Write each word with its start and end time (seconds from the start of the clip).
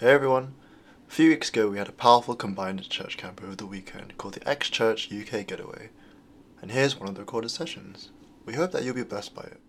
Hey 0.00 0.12
everyone! 0.12 0.54
A 1.08 1.10
few 1.10 1.30
weeks 1.30 1.48
ago, 1.48 1.70
we 1.70 1.78
had 1.78 1.88
a 1.88 1.92
powerful 1.92 2.36
combined 2.36 2.88
church 2.88 3.16
camp 3.16 3.42
over 3.42 3.56
the 3.56 3.66
weekend 3.66 4.16
called 4.16 4.34
the 4.34 4.48
X 4.48 4.70
Church 4.70 5.10
UK 5.10 5.44
Getaway. 5.44 5.88
And 6.62 6.70
here's 6.70 7.00
one 7.00 7.08
of 7.08 7.16
the 7.16 7.22
recorded 7.22 7.48
sessions. 7.48 8.10
We 8.46 8.54
hope 8.54 8.70
that 8.70 8.84
you'll 8.84 8.94
be 8.94 9.02
blessed 9.02 9.34
by 9.34 9.42
it. 9.42 9.60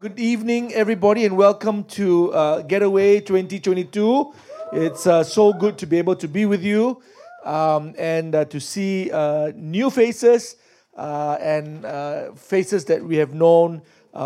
Good 0.00 0.18
evening, 0.18 0.72
everybody, 0.72 1.26
and 1.26 1.36
welcome 1.36 1.84
to 2.00 2.32
uh, 2.32 2.62
Getaway 2.62 3.20
2022. 3.20 4.32
It's 4.72 5.06
uh, 5.06 5.22
so 5.22 5.52
good 5.52 5.76
to 5.76 5.86
be 5.86 5.98
able 5.98 6.16
to 6.16 6.26
be 6.26 6.46
with 6.46 6.64
you 6.64 7.02
um, 7.44 7.92
and 7.98 8.34
uh, 8.34 8.46
to 8.46 8.58
see 8.58 9.10
uh, 9.10 9.52
new 9.54 9.90
faces 9.90 10.56
uh, 10.96 11.36
and 11.38 11.84
uh, 11.84 12.32
faces 12.32 12.86
that 12.86 13.04
we 13.04 13.16
have 13.16 13.34
known 13.34 13.82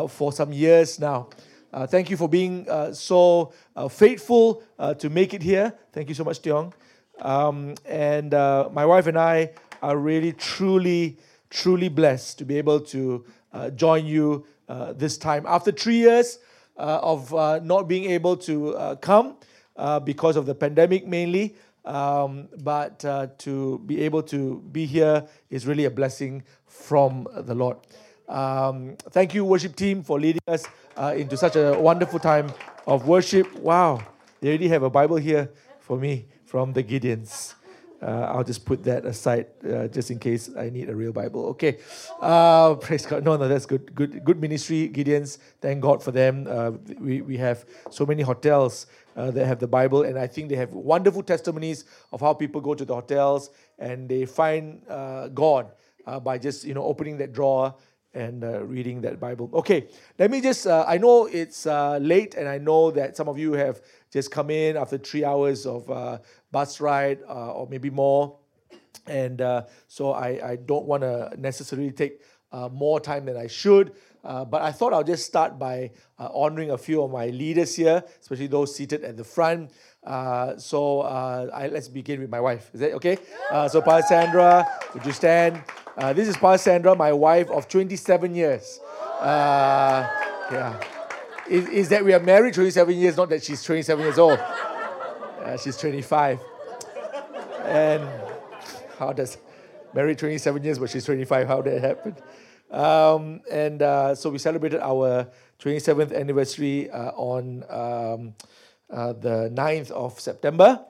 for 0.09 0.32
some 0.32 0.52
years 0.52 1.00
now. 1.00 1.27
Uh, 1.73 1.87
thank 1.87 2.11
you 2.11 2.16
for 2.16 2.29
being 2.29 2.68
uh, 2.68 2.93
so 2.93 3.52
uh, 3.77 3.87
faithful 3.87 4.62
uh, 4.79 4.93
to 4.95 5.09
make 5.09 5.32
it 5.34 5.43
here. 5.43 5.73
Thank 5.93 6.09
you 6.09 6.15
so 6.16 6.24
much, 6.24 6.42
Tiong. 6.42 6.73
Um, 7.20 7.74
and 7.87 8.34
uh, 8.34 8.69
my 8.73 8.84
wife 8.84 9.06
and 9.06 9.16
I 9.16 9.52
are 9.80 9.97
really, 9.97 10.33
truly, 10.33 11.19
truly 11.48 11.88
blessed 11.88 12.38
to 12.38 12.45
be 12.45 12.59
able 12.59 12.80
to 12.80 13.25
uh, 13.52 13.70
join 13.70 14.06
you 14.06 14.47
this 14.95 15.19
time. 15.19 15.45
After 15.47 15.73
three 15.73 15.97
years 15.97 16.38
of 16.77 17.33
not 17.64 17.89
being 17.89 18.11
able 18.11 18.37
to 18.37 18.97
come 19.00 19.37
because 20.05 20.37
of 20.37 20.47
the 20.47 20.55
pandemic 20.55 21.06
mainly, 21.06 21.56
um, 21.84 22.48
but 22.62 23.00
to 23.39 23.78
be 23.87 24.00
able 24.02 24.23
to 24.25 24.61
be 24.70 24.87
here 24.87 25.27
is 25.50 25.66
really 25.66 25.87
a 25.87 25.91
blessing 25.91 26.45
from 26.66 27.27
the 27.37 27.55
Lord. 27.55 27.78
Um, 28.30 28.97
thank 29.11 29.34
you, 29.34 29.45
worship 29.45 29.75
team, 29.75 30.05
for 30.05 30.20
leading 30.20 30.41
us 30.47 30.65
uh, 30.97 31.15
into 31.16 31.37
such 31.37 31.57
a 31.57 31.77
wonderful 31.77 32.20
time 32.20 32.53
of 32.87 33.09
worship. 33.09 33.53
Wow, 33.56 34.03
they 34.41 34.48
already 34.51 34.69
have 34.69 34.84
a 34.84 34.91
Bible 34.91 35.16
here 35.16 35.51
for 35.80 35.98
me 35.98 36.27
from 36.45 36.73
the 36.73 36.84
Gideons. 36.84 37.55
Uh, 38.01 38.31
I'll 38.33 38.45
just 38.45 38.64
put 38.64 38.84
that 38.84 39.05
aside 39.05 39.47
uh, 39.69 39.89
just 39.89 40.12
in 40.12 40.20
case 40.20 40.48
I 40.56 40.70
need 40.70 40.89
a 40.89 40.95
real 40.95 41.12
Bible. 41.12 41.47
Okay, 41.47 41.78
uh, 42.20 42.77
praise 42.77 43.05
God. 43.05 43.25
No, 43.25 43.37
no, 43.37 43.48
that's 43.48 43.67
good. 43.67 43.92
Good, 43.97 44.25
good 44.25 44.41
ministry, 44.41 44.89
Gideons. 44.89 45.39
Thank 45.61 45.81
God 45.81 46.00
for 46.00 46.12
them. 46.12 46.47
Uh, 46.48 46.70
we 47.00 47.22
we 47.22 47.37
have 47.37 47.65
so 47.91 48.06
many 48.06 48.22
hotels 48.22 48.87
uh, 49.17 49.33
that 49.33 49.44
have 49.44 49.59
the 49.59 49.67
Bible, 49.67 50.03
and 50.03 50.17
I 50.17 50.28
think 50.28 50.50
they 50.50 50.56
have 50.56 50.72
wonderful 50.72 51.25
testimonies 51.25 51.84
of 52.12 52.20
how 52.20 52.33
people 52.34 52.61
go 52.61 52.75
to 52.75 52.84
the 52.84 52.94
hotels 52.94 53.50
and 53.81 54.09
they 54.09 54.25
find 54.25 54.83
uh, 54.89 55.27
God 55.28 55.72
by 56.25 56.39
just 56.39 56.65
you 56.65 56.75
know 56.75 56.83
opening 56.83 57.19
that 57.19 57.33
drawer 57.33 57.72
and 58.14 58.42
uh, 58.42 58.64
reading 58.64 59.00
that 59.03 59.20
Bible. 59.20 59.50
Okay, 59.55 59.86
let 60.19 60.30
me 60.30 60.41
just, 60.41 60.66
uh, 60.66 60.84
I 60.86 60.98
know 60.98 61.27
it's 61.27 61.66
uh, 61.66 61.98
late 61.98 62.34
and 62.34 62.48
I 62.48 62.58
know 62.58 62.91
that 62.91 63.16
some 63.16 63.28
of 63.28 63.39
you 63.39 63.53
have 63.53 63.80
just 64.12 64.30
come 64.30 64.50
in 64.50 64.77
after 64.77 64.98
three 64.98 65.25
hours 65.25 65.66
of 65.66 65.89
uh, 65.91 66.19
bus 66.50 66.81
ride 66.81 67.20
uh, 67.28 67.53
or 67.53 67.69
maybe 67.69 67.91
more. 67.91 68.36
And 69.06 69.41
uh, 69.41 69.64
so 69.86 70.12
I, 70.12 70.50
I 70.50 70.56
don't 70.56 70.86
want 70.86 71.03
to 71.03 71.33
necessarily 71.38 71.92
take 71.92 72.20
more 72.72 72.98
time 72.98 73.25
than 73.27 73.36
I 73.36 73.47
should. 73.47 73.92
But 74.22 74.61
I 74.61 74.72
thought 74.72 74.92
I'll 74.92 75.05
just 75.05 75.25
start 75.25 75.58
by 75.58 75.92
honoring 76.19 76.72
a 76.72 76.78
few 76.78 77.03
of 77.03 77.11
my 77.11 77.27
leaders 77.27 77.77
here, 77.77 78.03
especially 78.20 78.48
those 78.48 78.75
seated 78.75 79.05
at 79.05 79.16
the 79.16 79.25
front. 79.25 79.70
Uh, 80.03 80.56
so 80.56 81.01
uh, 81.03 81.51
I, 81.53 81.69
let's 81.69 81.89
begin 81.89 82.20
with 82.20 82.31
my 82.31 82.41
wife. 82.41 82.70
Is 82.73 82.81
that 82.81 82.93
okay? 82.95 83.19
Uh, 83.51 83.69
so, 83.69 83.83
Pa 83.83 84.01
Sandra, 84.01 84.67
would 84.95 85.05
you 85.05 85.12
stand? 85.12 85.62
Uh, 85.97 86.12
this 86.12 86.29
is 86.29 86.37
Pa 86.37 86.56
Sandra, 86.56 86.95
my 86.97 87.12
wife 87.12 87.51
of 87.51 87.69
27 87.69 88.34
years. 88.34 88.81
Yeah. 89.23 90.81
Is, 91.48 91.69
is 91.69 91.89
that 91.91 92.05
we 92.05 92.15
are 92.15 92.21
married 92.21 92.55
27 92.55 92.95
years, 92.97 93.17
not 93.17 93.28
that 93.28 93.43
she's 93.43 93.62
27 93.62 94.05
years 94.05 94.19
old. 94.19 94.39
She's 95.62 95.77
25. 95.77 96.41
And 97.65 98.09
how 98.98 99.12
does 99.12 99.37
married 99.95 100.19
27 100.19 100.62
years, 100.62 100.78
but 100.78 100.91
she's 100.91 101.05
25? 101.05 101.47
How 101.47 101.61
did 101.61 101.75
it 101.75 101.83
happen? 101.83 102.16
Um, 102.71 103.41
and 103.50 103.83
uh, 103.83 104.15
so 104.15 104.31
we 104.31 104.39
celebrated 104.39 104.81
our 104.81 105.28
27th 105.59 106.15
anniversary 106.15 106.91
uh, 106.91 107.10
on 107.12 107.65
um, 107.69 108.34
uh, 108.93 109.12
the 109.12 109.51
9th 109.55 109.91
of 109.91 110.19
September. 110.21 110.84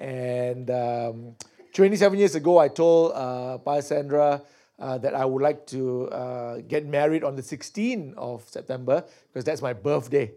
And 0.00 0.70
um, 0.70 1.36
27 1.72 2.18
years 2.18 2.34
ago, 2.34 2.58
I 2.58 2.68
told 2.68 3.12
uh, 3.14 3.80
Sandra 3.80 4.42
uh, 4.78 4.98
that 4.98 5.14
I 5.14 5.24
would 5.24 5.42
like 5.42 5.66
to 5.68 6.08
uh, 6.08 6.58
get 6.68 6.86
married 6.86 7.24
on 7.24 7.36
the 7.36 7.42
16th 7.42 8.14
of 8.14 8.48
September 8.48 9.04
because 9.32 9.44
that's 9.44 9.62
my 9.62 9.72
birthday. 9.72 10.32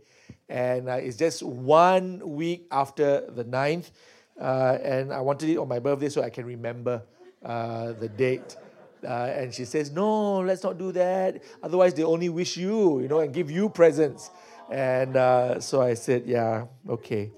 And 0.50 0.90
uh, 0.90 0.94
it's 0.94 1.18
just 1.18 1.44
one 1.44 2.22
week 2.26 2.68
after 2.72 3.30
the 3.30 3.46
9th. 3.46 3.92
Uh, 4.40 4.78
and 4.82 5.14
I 5.14 5.22
wanted 5.22 5.50
it 5.50 5.58
on 5.58 5.68
my 5.68 5.80
birthday 5.80 6.10
so 6.10 6.24
I 6.24 6.30
can 6.30 6.46
remember 6.46 7.04
the 7.44 8.10
date. 8.18 8.56
Uh, 9.04 9.34
and 9.36 9.54
she 9.54 9.66
says, 9.66 9.92
No, 9.92 10.40
let's 10.40 10.64
not 10.64 10.78
do 10.78 10.92
that. 10.92 11.42
Otherwise, 11.64 11.94
they 11.94 12.04
only 12.04 12.30
wish 12.30 12.58
you, 12.58 13.02
you 13.02 13.08
know, 13.08 13.20
and 13.20 13.34
give 13.34 13.50
you 13.50 13.70
presents. 13.70 14.30
And 14.72 15.18
uh, 15.18 15.60
so 15.60 15.82
I 15.82 15.96
said, 15.96 16.24
Yeah, 16.26 16.68
okay. 16.90 17.30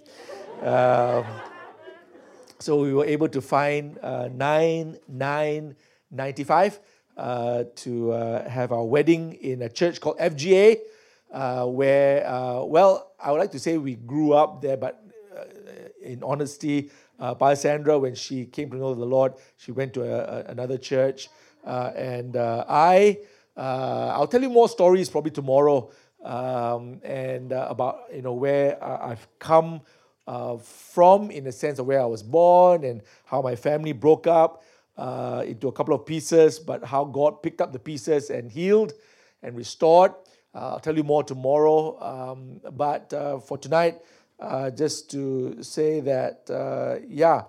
Um, 0.62 1.26
so 2.60 2.80
we 2.80 2.94
were 2.94 3.06
able 3.06 3.28
to 3.30 3.42
find 3.42 3.98
uh, 4.02 4.28
9995 4.30 6.80
uh, 7.18 7.64
to 7.76 8.12
uh, 8.12 8.48
have 8.48 8.72
our 8.72 8.86
wedding 8.86 9.34
in 9.34 9.64
a 9.64 9.70
church 9.70 10.00
called 10.00 10.18
FGA, 10.20 10.78
uh, 11.34 11.66
where, 11.66 12.24
well, 12.66 13.12
I 13.20 13.32
would 13.32 13.40
like 13.40 13.52
to 13.52 13.60
say 13.60 13.78
we 13.78 13.96
grew 13.96 14.32
up 14.34 14.62
there, 14.62 14.78
but 14.78 15.04
in 16.02 16.24
honesty, 16.24 16.90
uh, 17.20 17.36
Pa 17.36 17.54
Sandra, 17.56 18.00
when 18.00 18.16
she 18.16 18.46
came 18.46 18.70
to 18.72 18.78
know 18.78 18.96
the 18.96 19.04
Lord, 19.06 19.34
she 19.58 19.74
went 19.74 19.94
to 19.96 20.04
a, 20.04 20.40
a- 20.40 20.46
another 20.52 20.78
church. 20.78 21.28
And 21.66 22.38
I, 22.38 23.18
I'll 23.58 24.28
tell 24.28 24.42
you 24.42 24.50
more 24.50 24.70
stories 24.70 25.10
probably 25.10 25.32
tomorrow 25.32 25.92
um, 26.24 27.02
and 27.04 27.52
uh, 27.52 27.68
about, 27.70 28.04
you 28.14 28.22
know, 28.22 28.34
where 28.34 28.82
I've 28.84 29.28
come 29.40 29.82
uh, 30.26 30.58
from 30.58 31.32
in 31.32 31.44
the 31.44 31.52
sense 31.52 31.80
of 31.80 31.86
where 31.86 32.02
I 32.02 32.06
was 32.06 32.24
born 32.24 32.84
and 32.86 33.02
how 33.26 33.42
my 33.42 33.56
family 33.56 33.92
broke 33.92 34.26
up 34.26 34.64
uh, 34.98 35.44
into 35.46 35.68
a 35.68 35.72
couple 35.72 35.94
of 35.94 36.06
pieces, 36.06 36.60
but 36.60 36.84
how 36.86 37.04
God 37.04 37.44
picked 37.44 37.62
up 37.62 37.74
the 37.74 37.80
pieces 37.80 38.30
and 38.30 38.50
healed 38.50 38.94
and 39.42 39.56
restored. 39.56 40.14
Uh, 40.56 40.74
I'll 40.74 40.80
tell 40.80 40.96
you 40.96 41.04
more 41.04 41.24
tomorrow. 41.24 42.00
Um, 42.02 42.62
but 42.72 43.12
uh, 43.14 43.40
for 43.40 43.58
tonight, 43.58 44.00
uh, 44.40 44.70
just 44.70 45.12
to 45.12 45.62
say 45.62 46.00
that, 46.02 47.04
yeah, 47.08 47.44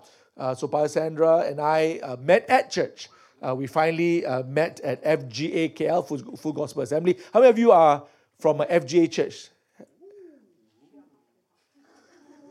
so 0.55 0.67
Pastor 0.67 0.99
Sandra 0.99 1.39
and 1.39 1.61
I 1.61 2.17
met 2.19 2.49
at 2.49 2.71
church. 2.71 3.09
We 3.41 3.67
finally 3.67 4.25
met 4.47 4.79
at 4.81 5.03
FGA 5.03 5.75
KL, 5.75 6.39
Full 6.39 6.53
Gospel 6.53 6.81
Assembly. 6.81 7.17
How 7.31 7.39
many 7.39 7.51
of 7.51 7.59
you 7.59 7.71
are 7.71 8.03
from 8.39 8.61
a 8.61 8.65
FGA 8.65 9.11
church? 9.11 9.49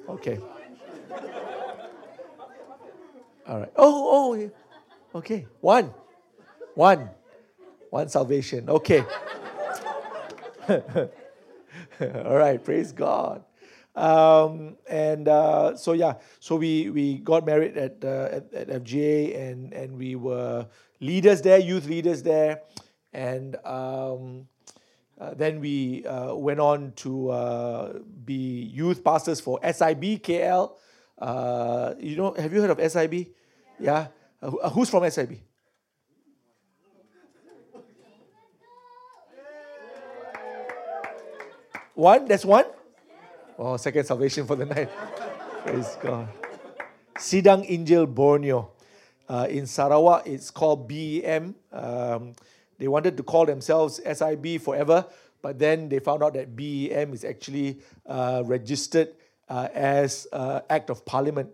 Okay. 0.09 0.39
All 3.47 3.59
right. 3.61 3.73
Oh, 3.77 4.37
oh, 4.37 4.51
okay. 5.19 5.47
One. 5.61 5.93
One. 6.75 7.11
One 7.91 8.09
salvation. 8.09 8.69
Okay. 8.69 9.05
All 10.69 12.37
right. 12.37 12.63
Praise 12.63 12.93
God. 12.93 13.45
Um, 13.95 14.77
and 14.89 15.29
uh, 15.29 15.77
so 15.77 15.93
yeah, 15.93 16.15
so 16.41 16.57
we 16.57 16.91
we 16.91 17.19
got 17.19 17.47
married 17.47 17.77
at, 17.77 18.03
uh, 18.03 18.29
at 18.33 18.53
at 18.53 18.69
FGA 18.83 19.39
and 19.39 19.73
and 19.73 19.97
we 19.97 20.17
were 20.17 20.67
leaders 21.01 21.43
there, 21.43 21.61
youth 21.61 21.87
leaders 21.87 22.23
there, 22.23 22.63
and 23.13 23.55
um, 23.65 24.49
uh, 25.19 25.33
then 25.35 25.61
we 25.61 26.05
uh, 26.07 26.35
went 26.35 26.59
on 26.59 26.93
to 26.97 27.31
uh, 27.31 27.93
be 28.25 28.69
youth 28.75 29.05
pastors 29.05 29.41
for 29.41 29.61
SIB 29.63 30.19
KL. 30.19 30.73
Uh, 31.19 31.95
you 32.01 32.17
know, 32.17 32.35
have 32.35 32.53
you 32.53 32.61
heard 32.61 32.71
of 32.71 32.93
SIB? 32.93 33.29
Yeah. 33.79 34.09
Uh, 34.43 34.69
who's 34.71 34.91
from 34.91 35.09
SIB? 35.09 35.39
One? 41.95 42.27
That's 42.27 42.45
one? 42.45 42.65
Oh, 43.57 43.77
second 43.77 44.05
salvation 44.05 44.47
for 44.47 44.57
the 44.57 44.67
night. 44.67 44.91
Praise 45.65 45.97
God. 46.03 46.29
Sidang 47.17 47.63
Injil 47.71 48.13
Borneo. 48.13 48.73
In 49.49 49.67
Sarawak, 49.67 50.27
it's 50.27 50.51
called 50.51 50.89
BEM. 50.89 51.55
Um, 51.73 52.35
they 52.79 52.89
wanted 52.89 53.17
to 53.17 53.23
call 53.23 53.47
themselves 53.47 54.01
SIB 54.05 54.61
forever, 54.61 55.07
but 55.43 55.59
then 55.59 55.89
they 55.89 55.99
found 55.99 56.23
out 56.23 56.35
that 56.35 56.57
BEM 56.57 57.13
is 57.13 57.25
actually 57.25 57.81
uh, 58.07 58.43
registered 58.47 59.09
uh, 59.49 59.69
as 59.75 60.27
uh, 60.33 60.61
Act 60.71 60.91
of 60.91 61.05
Parliament, 61.05 61.51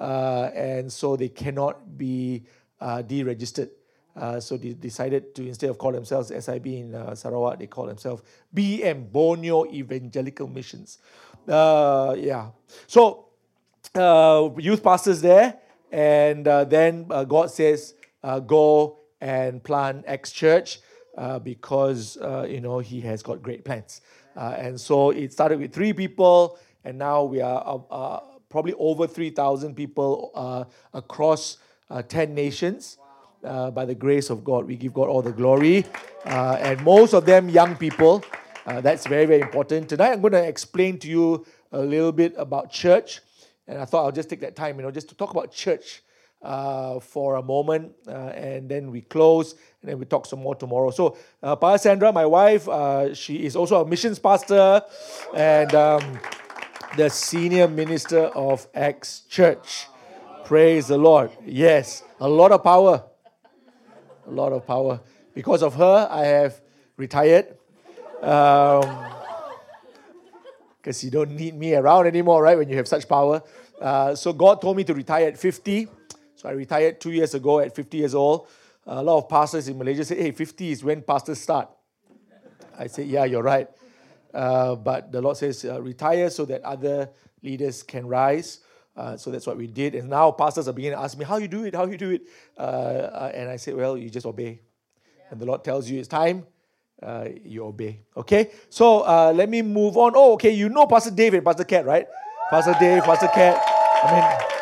uh, 0.00 0.50
and 0.54 0.90
so 0.90 1.16
they 1.16 1.28
cannot 1.28 1.98
be 1.98 2.44
uh, 2.80 3.02
deregistered. 3.02 3.70
Uh, 4.16 4.40
so 4.40 4.56
they 4.56 4.72
decided 4.72 5.34
to 5.34 5.46
instead 5.46 5.68
of 5.68 5.76
call 5.76 5.92
themselves 5.92 6.32
SIB 6.32 6.66
in 6.66 7.14
Sarawak, 7.14 7.58
they 7.58 7.66
call 7.66 7.86
themselves 7.86 8.22
BEM, 8.54 9.08
Borneo 9.12 9.66
Evangelical 9.66 10.48
Missions. 10.48 10.98
Yeah. 11.46 12.48
So 12.86 13.26
youth 13.94 14.82
pastors 14.82 15.20
there, 15.20 15.58
and 15.92 16.46
then 16.46 17.06
God 17.08 17.50
says, 17.50 17.94
"Go 18.46 19.00
and 19.20 19.62
plant 19.62 20.04
X 20.06 20.32
Church," 20.32 20.80
uh, 21.16 21.38
because 21.38 22.16
uh, 22.18 22.46
you 22.48 22.60
know 22.60 22.78
He 22.78 23.00
has 23.02 23.22
got 23.22 23.42
great 23.42 23.64
plans. 23.64 24.00
Uh, 24.36 24.54
and 24.58 24.80
so 24.80 25.10
it 25.10 25.32
started 25.32 25.58
with 25.58 25.72
three 25.72 25.92
people, 25.92 26.58
and 26.84 26.98
now 26.98 27.24
we 27.24 27.40
are 27.40 27.62
uh, 27.66 27.94
uh, 27.94 28.20
probably 28.48 28.74
over 28.74 29.06
three 29.06 29.30
thousand 29.30 29.74
people 29.74 30.30
uh, 30.34 30.64
across 30.92 31.58
uh, 31.90 32.02
ten 32.02 32.34
nations. 32.34 32.98
Uh, 33.44 33.70
by 33.70 33.84
the 33.84 33.94
grace 33.94 34.28
of 34.28 34.42
God, 34.42 34.66
we 34.66 34.74
give 34.74 34.92
God 34.92 35.08
all 35.08 35.22
the 35.22 35.30
glory, 35.30 35.84
uh, 36.24 36.56
and 36.58 36.82
most 36.82 37.12
of 37.14 37.24
them 37.26 37.48
young 37.48 37.76
people. 37.76 38.24
Uh, 38.66 38.80
that's 38.80 39.06
very, 39.06 39.26
very 39.26 39.40
important. 39.40 39.88
Tonight, 39.88 40.10
I'm 40.10 40.20
going 40.20 40.32
to 40.32 40.42
explain 40.42 40.98
to 40.98 41.08
you 41.08 41.46
a 41.70 41.78
little 41.80 42.10
bit 42.10 42.34
about 42.36 42.72
church. 42.72 43.20
And 43.68 43.78
I 43.78 43.84
thought 43.84 44.04
I'll 44.04 44.12
just 44.12 44.28
take 44.28 44.40
that 44.40 44.56
time, 44.56 44.76
you 44.76 44.82
know, 44.82 44.90
just 44.90 45.08
to 45.10 45.14
talk 45.14 45.30
about 45.30 45.52
church 45.52 46.02
uh, 46.42 47.00
for 47.00 47.36
a 47.36 47.42
moment. 47.42 47.92
Uh, 48.06 48.32
and 48.34 48.68
then 48.68 48.90
we 48.90 49.00
close, 49.00 49.52
and 49.82 49.90
then 49.90 49.98
we 49.98 50.04
talk 50.04 50.26
some 50.26 50.40
more 50.40 50.54
tomorrow. 50.54 50.90
So, 50.90 51.16
uh, 51.42 51.56
Pa 51.56 51.76
Sandra, 51.76 52.12
my 52.12 52.26
wife, 52.26 52.68
uh, 52.68 53.14
she 53.14 53.44
is 53.44 53.56
also 53.56 53.82
a 53.82 53.86
missions 53.86 54.18
pastor 54.18 54.82
and 55.34 55.74
um, 55.74 56.18
the 56.96 57.08
senior 57.10 57.68
minister 57.68 58.26
of 58.26 58.66
X 58.74 59.22
Church. 59.28 59.86
Praise 60.44 60.88
the 60.88 60.98
Lord. 60.98 61.30
Yes, 61.44 62.02
a 62.20 62.28
lot 62.28 62.52
of 62.52 62.62
power. 62.62 63.04
A 64.26 64.30
lot 64.30 64.52
of 64.52 64.66
power. 64.66 65.00
Because 65.34 65.62
of 65.62 65.74
her, 65.74 66.08
I 66.10 66.24
have 66.24 66.60
retired 66.96 67.56
because 70.86 71.02
you 71.02 71.10
don't 71.10 71.32
need 71.32 71.54
me 71.54 71.74
around 71.74 72.06
anymore, 72.06 72.42
right? 72.42 72.56
When 72.56 72.68
you 72.68 72.76
have 72.76 72.88
such 72.88 73.08
power. 73.08 73.42
Uh, 73.80 74.14
so 74.14 74.32
God 74.32 74.60
told 74.60 74.76
me 74.76 74.84
to 74.84 74.94
retire 74.94 75.26
at 75.28 75.38
50. 75.38 75.88
I 76.46 76.52
retired 76.52 77.00
two 77.00 77.10
years 77.10 77.34
ago 77.34 77.60
at 77.60 77.74
50 77.74 77.96
years 77.96 78.14
old. 78.14 78.46
a 78.86 79.02
lot 79.02 79.18
of 79.18 79.28
pastors 79.28 79.66
in 79.68 79.76
Malaysia 79.76 80.04
say, 80.04 80.16
hey, 80.16 80.30
50 80.30 80.70
is 80.70 80.84
when 80.84 81.02
pastors 81.02 81.40
start. 81.40 81.68
I 82.78 82.86
said, 82.86 83.08
yeah, 83.08 83.24
you're 83.24 83.42
right. 83.42 83.68
Uh, 84.32 84.76
but 84.76 85.10
the 85.10 85.20
Lord 85.20 85.36
says, 85.36 85.64
uh, 85.64 85.80
retire 85.80 86.30
so 86.30 86.44
that 86.44 86.62
other 86.62 87.08
leaders 87.42 87.82
can 87.82 88.06
rise. 88.06 88.60
Uh, 88.96 89.16
so 89.16 89.30
that's 89.30 89.46
what 89.46 89.56
we 89.56 89.66
did. 89.66 89.94
And 89.94 90.08
now 90.08 90.30
pastors 90.30 90.68
are 90.68 90.72
beginning 90.72 90.98
to 90.98 91.02
ask 91.02 91.18
me, 91.18 91.24
how 91.24 91.38
you 91.38 91.48
do 91.48 91.64
it, 91.64 91.74
how 91.74 91.86
you 91.86 91.96
do 91.96 92.10
it. 92.10 92.22
Uh, 92.56 92.60
uh, 92.60 93.32
and 93.34 93.50
I 93.50 93.56
said, 93.56 93.74
well, 93.74 93.96
you 93.96 94.08
just 94.08 94.26
obey. 94.26 94.60
And 95.30 95.40
the 95.40 95.46
Lord 95.46 95.64
tells 95.64 95.90
you 95.90 95.98
it's 95.98 96.08
time, 96.08 96.46
uh, 97.02 97.28
you 97.44 97.64
obey. 97.64 98.02
Okay? 98.16 98.50
So 98.70 98.98
let 99.32 99.48
me 99.48 99.62
move 99.62 99.96
on. 99.96 100.12
Oh, 100.14 100.34
okay, 100.34 100.50
you 100.50 100.68
know 100.68 100.86
Pastor 100.86 101.10
David, 101.10 101.44
Pastor 101.44 101.64
Cat, 101.64 101.84
right? 101.84 102.06
Pastor 102.50 102.76
Dave, 102.78 103.02
Pastor 103.02 103.28
Cat. 103.28 103.60
I 104.04 104.14
mean, 104.14 104.55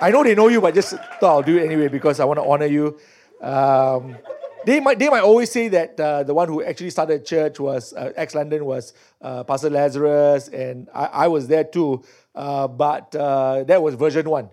I 0.00 0.10
know 0.10 0.24
they 0.24 0.34
know 0.34 0.48
you, 0.48 0.60
but 0.60 0.74
just 0.74 0.90
thought 0.90 1.22
I'll 1.22 1.42
do 1.42 1.58
it 1.58 1.64
anyway 1.64 1.88
because 1.88 2.20
I 2.20 2.24
want 2.24 2.38
to 2.38 2.44
honor 2.44 2.66
you. 2.66 2.98
Um, 3.40 4.16
they 4.64 4.80
might 4.80 4.98
they 4.98 5.08
might 5.08 5.22
always 5.22 5.50
say 5.50 5.68
that 5.68 5.98
uh, 6.00 6.22
the 6.22 6.34
one 6.34 6.48
who 6.48 6.62
actually 6.62 6.90
started 6.90 7.24
church 7.26 7.60
was 7.60 7.92
uh, 7.92 8.12
X 8.16 8.34
London 8.34 8.64
was 8.64 8.94
uh, 9.20 9.44
Pastor 9.44 9.70
Lazarus, 9.70 10.48
and 10.48 10.88
I, 10.94 11.04
I 11.04 11.28
was 11.28 11.46
there 11.48 11.64
too. 11.64 12.02
Uh, 12.34 12.66
but 12.66 13.14
uh, 13.14 13.64
that 13.64 13.82
was 13.82 13.94
version 13.94 14.28
one, 14.28 14.48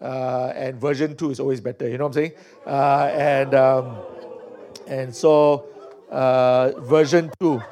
uh, 0.00 0.52
and 0.54 0.80
version 0.80 1.16
two 1.16 1.30
is 1.30 1.40
always 1.40 1.60
better. 1.60 1.88
You 1.88 1.98
know 1.98 2.06
what 2.06 2.16
I'm 2.16 2.32
saying? 2.32 2.32
And 2.66 3.54
um, 3.54 3.96
and 4.86 5.14
so 5.14 5.66
version 6.80 7.30
two, 7.38 7.62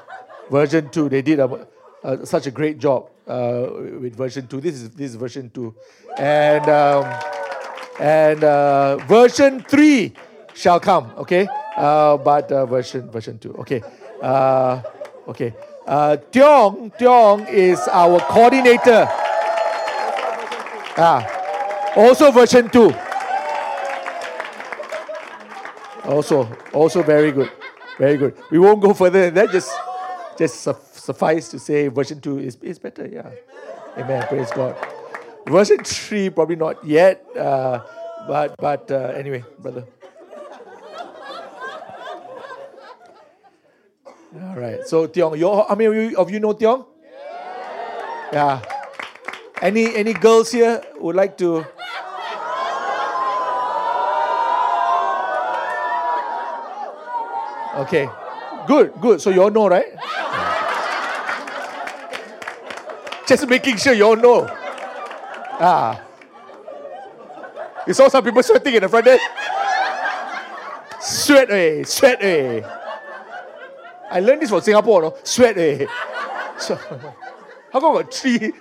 version 0.51 0.91
two, 0.91 1.09
they 1.09 1.23
did 1.23 1.41
a, 1.41 1.67
a, 2.05 2.27
such 2.27 2.47
a 2.47 2.51
great 2.51 2.79
job 2.79 3.11
uh, 3.31 3.71
with 4.03 4.17
version 4.17 4.47
two. 4.47 4.61
This 4.61 4.75
is 4.82 4.91
this 4.91 5.11
is 5.11 5.17
version 5.17 5.50
two, 5.55 5.75
and 6.19 6.67
um, 6.69 7.06
and 8.00 8.43
uh, 8.43 8.97
version 9.06 9.62
three 9.62 10.12
shall 10.55 10.81
come. 10.81 11.12
Okay, 11.19 11.47
uh, 11.77 12.17
but 12.19 12.50
uh, 12.50 12.67
version 12.67 13.11
version 13.11 13.38
two. 13.38 13.55
Okay, 13.62 13.82
uh, 14.23 14.82
okay. 15.29 15.55
Uh, 15.87 16.17
Tiong 16.31 16.91
Tiong 16.99 17.49
is 17.49 17.79
our 17.88 18.19
coordinator. 18.27 19.06
Ah, 20.99 21.23
also 21.97 22.31
version 22.31 22.69
two. 22.69 22.93
Also, 26.05 26.49
also 26.73 27.03
very 27.03 27.31
good, 27.31 27.50
very 27.99 28.17
good. 28.17 28.35
We 28.50 28.59
won't 28.59 28.81
go 28.83 28.94
further 28.94 29.31
than 29.31 29.35
that. 29.35 29.50
Just, 29.53 29.71
just 30.37 30.61
suff- 30.61 30.89
suffice 31.11 31.51
to 31.51 31.59
say, 31.59 31.89
version 31.89 32.21
two 32.21 32.39
is, 32.39 32.55
is 32.62 32.79
better. 32.79 33.03
Yeah, 33.03 33.31
Amen. 33.99 34.23
Praise 34.31 34.51
God. 34.55 34.79
Version 35.47 35.83
three 35.83 36.31
probably 36.31 36.55
not 36.55 36.79
yet, 36.87 37.27
uh, 37.35 37.83
but 38.29 38.55
but 38.59 38.87
uh, 38.91 39.11
anyway, 39.19 39.43
brother. 39.59 39.85
All 44.31 44.55
right. 44.55 44.87
So 44.87 45.09
Tiong, 45.11 45.35
you 45.35 45.51
how 45.51 45.75
many 45.75 46.15
of 46.15 46.31
you 46.31 46.39
know 46.39 46.55
Tiong? 46.55 46.87
Yeah. 48.33 48.62
Any 49.61 49.91
any 49.97 50.15
girls 50.15 50.55
here 50.55 50.79
would 51.03 51.17
like 51.19 51.35
to? 51.43 51.67
Okay. 57.83 58.07
Good, 58.71 58.95
good. 59.01 59.19
So 59.21 59.31
you 59.35 59.43
all 59.43 59.51
know, 59.51 59.67
right? 59.67 59.91
Just 63.31 63.47
making 63.47 63.77
sure 63.77 63.93
you 63.93 64.05
all 64.05 64.17
know. 64.17 64.44
Ah. 64.50 66.03
You 67.87 67.94
saw 67.94 68.09
some 68.09 68.25
people 68.25 68.43
sweating 68.43 68.75
in 68.75 68.82
the 68.82 68.88
front 68.88 69.05
there? 69.05 69.21
Sweat, 71.00 71.49
eh? 71.49 71.85
Sweat, 71.85 72.21
eh? 72.21 72.61
I 74.11 74.19
learned 74.19 74.43
this 74.43 74.50
from 74.50 74.61
Singapore, 74.62 75.03
no? 75.03 75.17
Sweat, 75.23 75.56
eh? 75.59 75.87
So, 76.59 76.75
how 77.73 77.79
come 77.79 77.94
got 78.03 78.12
three 78.12 78.53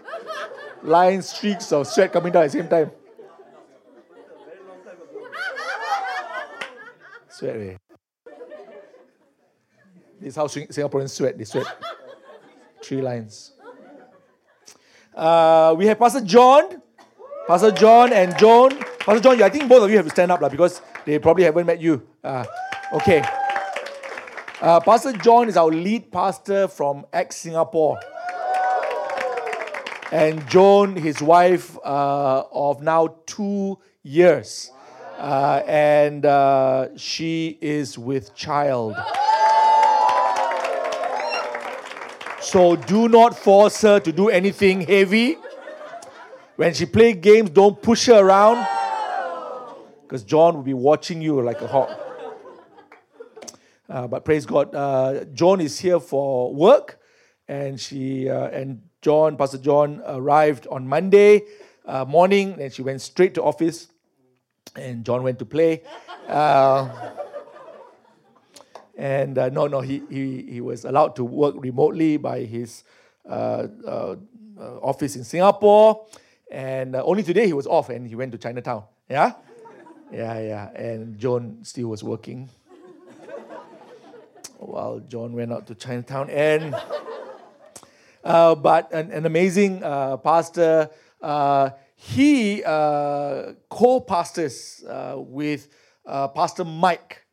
lines, 0.83 1.29
streaks 1.29 1.71
of 1.71 1.87
sweat 1.87 2.13
coming 2.13 2.31
down 2.31 2.43
at 2.43 2.51
the 2.51 2.59
same 2.59 2.67
time? 2.67 2.91
Sweat, 7.27 7.55
eh? 7.55 7.77
This 10.19 10.29
is 10.29 10.35
how 10.35 10.45
Sing- 10.45 10.67
Singaporeans 10.67 11.09
sweat. 11.09 11.35
They 11.35 11.45
sweat. 11.45 11.65
Three 12.83 13.01
lines. 13.01 13.53
Uh, 15.15 15.75
we 15.77 15.87
have 15.87 15.99
Pastor 15.99 16.21
John, 16.21 16.81
Pastor 17.47 17.71
John 17.71 18.13
and 18.13 18.37
Joan. 18.37 18.77
Pastor 18.99 19.19
John, 19.19 19.41
I 19.41 19.49
think 19.49 19.67
both 19.67 19.83
of 19.83 19.89
you 19.89 19.97
have 19.97 20.05
to 20.05 20.11
stand 20.11 20.31
up 20.31 20.41
lah, 20.41 20.49
because 20.49 20.81
they 21.05 21.19
probably 21.19 21.43
haven't 21.43 21.65
met 21.65 21.81
you. 21.81 22.07
Uh, 22.23 22.45
okay. 22.93 23.23
Uh, 24.61 24.79
pastor 24.81 25.13
John 25.13 25.47
is 25.47 25.55
our 25.55 25.71
lead 25.71 26.11
pastor 26.11 26.67
from 26.67 27.05
X 27.13 27.37
Singapore. 27.37 27.97
And 30.11 30.47
Joan, 30.49 30.95
his 30.95 31.21
wife 31.21 31.77
uh, 31.83 32.43
of 32.51 32.81
now 32.81 33.15
two 33.25 33.79
years. 34.03 34.71
Uh, 35.17 35.61
and 35.65 36.25
uh, 36.25 36.89
she 36.97 37.57
is 37.61 37.97
with 37.97 38.35
child. 38.35 38.95
So 42.49 42.75
do 42.75 43.07
not 43.07 43.37
force 43.37 43.79
her 43.83 43.99
to 43.99 44.11
do 44.11 44.29
anything 44.29 44.81
heavy. 44.81 45.37
When 46.55 46.73
she 46.73 46.87
play 46.87 47.13
games, 47.13 47.51
don't 47.51 47.79
push 47.79 48.07
her 48.07 48.25
around. 48.25 48.65
Because 50.01 50.23
John 50.23 50.55
will 50.55 50.63
be 50.63 50.73
watching 50.73 51.21
you 51.21 51.39
like 51.43 51.61
a 51.61 51.67
hawk. 51.67 51.91
Uh, 53.87 54.07
but 54.07 54.25
praise 54.25 54.47
God, 54.47 54.73
uh, 54.73 55.25
John 55.25 55.61
is 55.61 55.77
here 55.77 55.99
for 55.99 56.51
work, 56.51 56.99
and 57.47 57.79
she 57.79 58.27
uh, 58.27 58.47
and 58.47 58.81
John, 59.03 59.37
Pastor 59.37 59.59
John, 59.59 60.01
arrived 60.07 60.65
on 60.71 60.87
Monday 60.87 61.43
uh, 61.85 62.03
morning, 62.05 62.59
and 62.59 62.73
she 62.73 62.81
went 62.81 63.01
straight 63.01 63.35
to 63.35 63.43
office, 63.43 63.89
and 64.75 65.05
John 65.05 65.21
went 65.21 65.37
to 65.37 65.45
play. 65.45 65.83
And 68.99 69.37
uh, 69.37 69.47
no, 69.47 69.67
no, 69.67 69.79
he, 69.79 70.01
he, 70.09 70.43
he 70.43 70.59
was 70.59 70.83
allowed 70.83 71.15
to 71.15 71.23
work 71.23 71.55
remotely 71.57 72.17
by 72.17 72.41
his 72.41 72.83
uh, 73.25 73.67
uh, 73.87 74.17
uh, 74.59 74.79
office 74.79 75.15
in 75.15 75.23
Singapore. 75.23 76.05
And 76.51 76.97
uh, 76.97 77.03
only 77.05 77.23
today 77.23 77.45
he 77.45 77.53
was 77.53 77.65
off 77.65 77.87
and 77.87 78.05
he 78.05 78.15
went 78.15 78.33
to 78.33 78.37
Chinatown. 78.37 78.83
Yeah? 79.09 79.35
Yeah, 80.11 80.39
yeah. 80.41 80.69
And 80.71 81.17
John 81.17 81.59
still 81.61 81.87
was 81.87 82.03
working 82.03 82.49
while 84.57 84.99
John 84.99 85.31
went 85.31 85.53
out 85.53 85.65
to 85.67 85.75
Chinatown. 85.75 86.29
And 86.29 86.75
uh, 88.25 88.55
but 88.55 88.91
an, 88.91 89.11
an 89.11 89.25
amazing 89.25 89.79
pastor. 89.79 90.89
He 91.95 92.63
co-pastors 93.69 94.83
uh, 94.83 95.15
with 95.17 95.69
Pastor 96.05 96.65
Mike. 96.65 97.23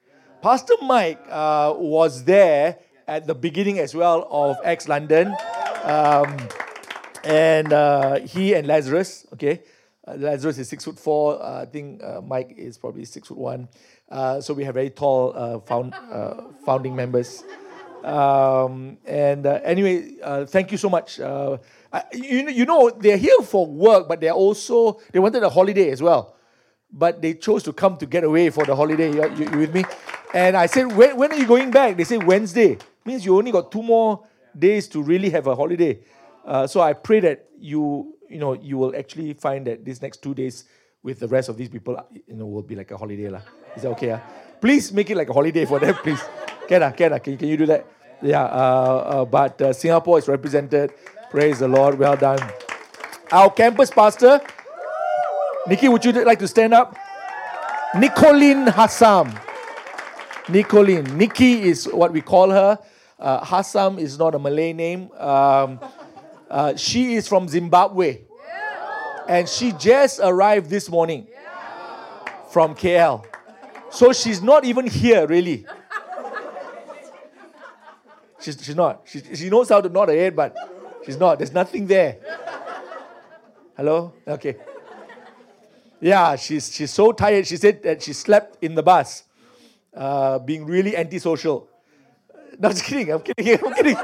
Pastor 0.42 0.74
Mike 0.82 1.20
uh, 1.28 1.74
was 1.76 2.24
there 2.24 2.78
at 3.08 3.26
the 3.26 3.34
beginning 3.34 3.78
as 3.78 3.94
well 3.94 4.26
of 4.30 4.56
X 4.64 4.88
London. 4.88 5.34
Um, 5.82 6.36
and 7.24 7.72
uh, 7.72 8.20
he 8.20 8.54
and 8.54 8.66
Lazarus, 8.66 9.26
okay, 9.32 9.62
uh, 10.06 10.14
Lazarus 10.14 10.58
is 10.58 10.68
six 10.68 10.84
foot 10.84 10.98
four. 10.98 11.42
Uh, 11.42 11.62
I 11.62 11.66
think 11.66 12.02
uh, 12.02 12.20
Mike 12.20 12.54
is 12.56 12.78
probably 12.78 13.04
six 13.04 13.28
foot 13.28 13.38
one. 13.38 13.68
Uh, 14.08 14.40
so 14.40 14.54
we 14.54 14.64
have 14.64 14.74
very 14.74 14.90
tall 14.90 15.32
uh, 15.34 15.58
found, 15.60 15.94
founding 16.64 16.94
members. 16.94 17.42
Um, 18.04 18.98
and 19.04 19.46
anyway, 19.46 20.12
thank 20.46 20.70
you 20.70 20.78
so 20.78 20.88
much. 20.88 21.18
You, 21.18 22.48
you 22.50 22.64
know, 22.66 22.90
they're 22.90 23.16
here 23.16 23.40
for 23.42 23.66
work, 23.66 24.06
but 24.06 24.20
they're 24.20 24.32
also, 24.32 25.00
they 25.10 25.18
wanted 25.18 25.42
a 25.42 25.48
holiday 25.48 25.90
as 25.90 26.00
well. 26.00 26.36
But 26.92 27.20
they 27.20 27.34
chose 27.34 27.64
to 27.64 27.72
come 27.72 27.96
to 27.96 28.06
get 28.06 28.22
away 28.22 28.50
for 28.50 28.64
the 28.64 28.76
holiday. 28.76 29.10
You, 29.10 29.34
you, 29.34 29.50
you 29.50 29.58
with 29.58 29.74
me? 29.74 29.84
And 30.36 30.54
I 30.54 30.66
said, 30.66 30.94
when, 30.94 31.16
when 31.16 31.32
are 31.32 31.36
you 31.36 31.46
going 31.46 31.70
back? 31.70 31.96
They 31.96 32.04
said, 32.04 32.22
Wednesday. 32.22 32.76
Means 33.06 33.24
you 33.24 33.38
only 33.38 33.50
got 33.50 33.72
two 33.72 33.82
more 33.82 34.26
days 34.56 34.86
to 34.88 35.02
really 35.02 35.30
have 35.30 35.46
a 35.46 35.56
holiday. 35.56 36.00
Uh, 36.44 36.66
so 36.66 36.82
I 36.82 36.92
pray 36.92 37.20
that 37.20 37.46
you, 37.58 38.14
you 38.28 38.36
know, 38.36 38.52
you 38.52 38.76
will 38.76 38.94
actually 38.94 39.32
find 39.32 39.66
that 39.66 39.82
these 39.82 40.02
next 40.02 40.22
two 40.22 40.34
days 40.34 40.64
with 41.02 41.20
the 41.20 41.28
rest 41.28 41.48
of 41.48 41.56
these 41.56 41.70
people, 41.70 41.96
you 42.12 42.34
know, 42.34 42.44
will 42.44 42.60
be 42.62 42.74
like 42.74 42.90
a 42.90 42.98
holiday. 42.98 43.30
lah. 43.30 43.40
Is 43.74 43.84
that 43.84 43.88
okay? 43.92 44.10
ah? 44.10 44.20
Please 44.60 44.92
make 44.92 45.08
it 45.08 45.16
like 45.16 45.30
a 45.30 45.32
holiday 45.32 45.64
for 45.64 45.78
them, 45.78 45.94
please. 46.04 46.20
Can, 46.68 46.82
ah, 46.82 46.90
can, 46.90 47.14
ah? 47.14 47.18
can, 47.18 47.38
can 47.38 47.48
you 47.48 47.56
do 47.56 47.64
that? 47.72 47.86
Yeah, 48.20 48.44
uh, 48.44 48.44
uh, 48.44 49.24
but 49.24 49.62
uh, 49.62 49.72
Singapore 49.72 50.18
is 50.18 50.28
represented. 50.28 50.92
Praise 51.30 51.60
the 51.60 51.68
Lord. 51.68 51.98
Well 51.98 52.16
done. 52.16 52.44
Our 53.32 53.48
campus 53.48 53.90
pastor, 53.90 54.42
Nikki, 55.66 55.88
would 55.88 56.04
you 56.04 56.12
like 56.12 56.40
to 56.40 56.48
stand 56.48 56.74
up? 56.74 56.94
Nicolene 57.94 58.68
Hassam. 58.68 59.45
Nicolene. 60.48 61.16
Nikki 61.16 61.62
is 61.62 61.86
what 61.86 62.12
we 62.12 62.20
call 62.20 62.50
her. 62.50 62.78
Uh, 63.18 63.44
Hassam 63.44 63.98
is 63.98 64.18
not 64.18 64.34
a 64.34 64.38
Malay 64.38 64.72
name. 64.72 65.10
Um, 65.12 65.80
uh, 66.50 66.76
she 66.76 67.14
is 67.14 67.26
from 67.26 67.48
Zimbabwe. 67.48 68.20
And 69.28 69.48
she 69.48 69.72
just 69.72 70.20
arrived 70.22 70.70
this 70.70 70.88
morning 70.88 71.26
from 72.50 72.74
KL. 72.74 73.24
So 73.90 74.12
she's 74.12 74.40
not 74.40 74.64
even 74.64 74.86
here, 74.86 75.26
really. 75.26 75.66
She's, 78.40 78.62
she's 78.62 78.76
not. 78.76 79.02
She, 79.04 79.20
she 79.34 79.50
knows 79.50 79.68
how 79.68 79.80
to 79.80 79.88
nod 79.88 80.08
her 80.08 80.14
head, 80.14 80.36
but 80.36 80.56
she's 81.04 81.16
not. 81.16 81.38
There's 81.38 81.52
nothing 81.52 81.86
there. 81.86 82.18
Hello? 83.76 84.12
Okay. 84.26 84.56
Yeah, 86.00 86.36
she's, 86.36 86.72
she's 86.72 86.92
so 86.92 87.10
tired. 87.12 87.46
She 87.46 87.56
said 87.56 87.82
that 87.82 88.02
she 88.02 88.12
slept 88.12 88.62
in 88.62 88.74
the 88.74 88.82
bus, 88.82 89.24
uh, 89.96 90.38
being 90.38 90.66
really 90.66 90.96
antisocial. 90.96 91.68
No, 92.58 92.68
just 92.68 92.84
kidding. 92.84 93.10
I'm 93.12 93.20
kidding. 93.20 93.58
I'm 93.64 93.74
kidding. 93.74 93.96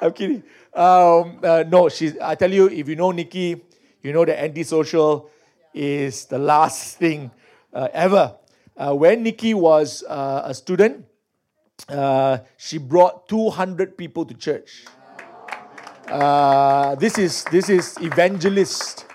I'm 0.00 0.12
kidding. 0.12 0.42
Um, 0.72 1.40
uh, 1.42 1.64
no, 1.68 1.88
she's. 1.88 2.16
I 2.18 2.34
tell 2.34 2.50
you, 2.50 2.68
if 2.68 2.88
you 2.88 2.96
know 2.96 3.10
Nikki, 3.12 3.62
you 4.02 4.12
know 4.12 4.24
that 4.24 4.42
antisocial 4.42 5.30
is 5.74 6.24
the 6.26 6.38
last 6.38 6.96
thing 6.96 7.30
uh, 7.72 7.88
ever. 7.92 8.36
Uh, 8.76 8.94
when 8.94 9.22
Nikki 9.22 9.52
was 9.52 10.02
uh, 10.08 10.42
a 10.44 10.54
student, 10.54 11.04
uh, 11.88 12.38
she 12.56 12.78
brought 12.78 13.28
200 13.28 13.96
people 13.96 14.24
to 14.24 14.34
church. 14.34 14.84
Uh, 16.08 16.94
this 16.96 17.18
is 17.18 17.44
this 17.52 17.68
is 17.68 17.96
evangelist, 18.00 19.06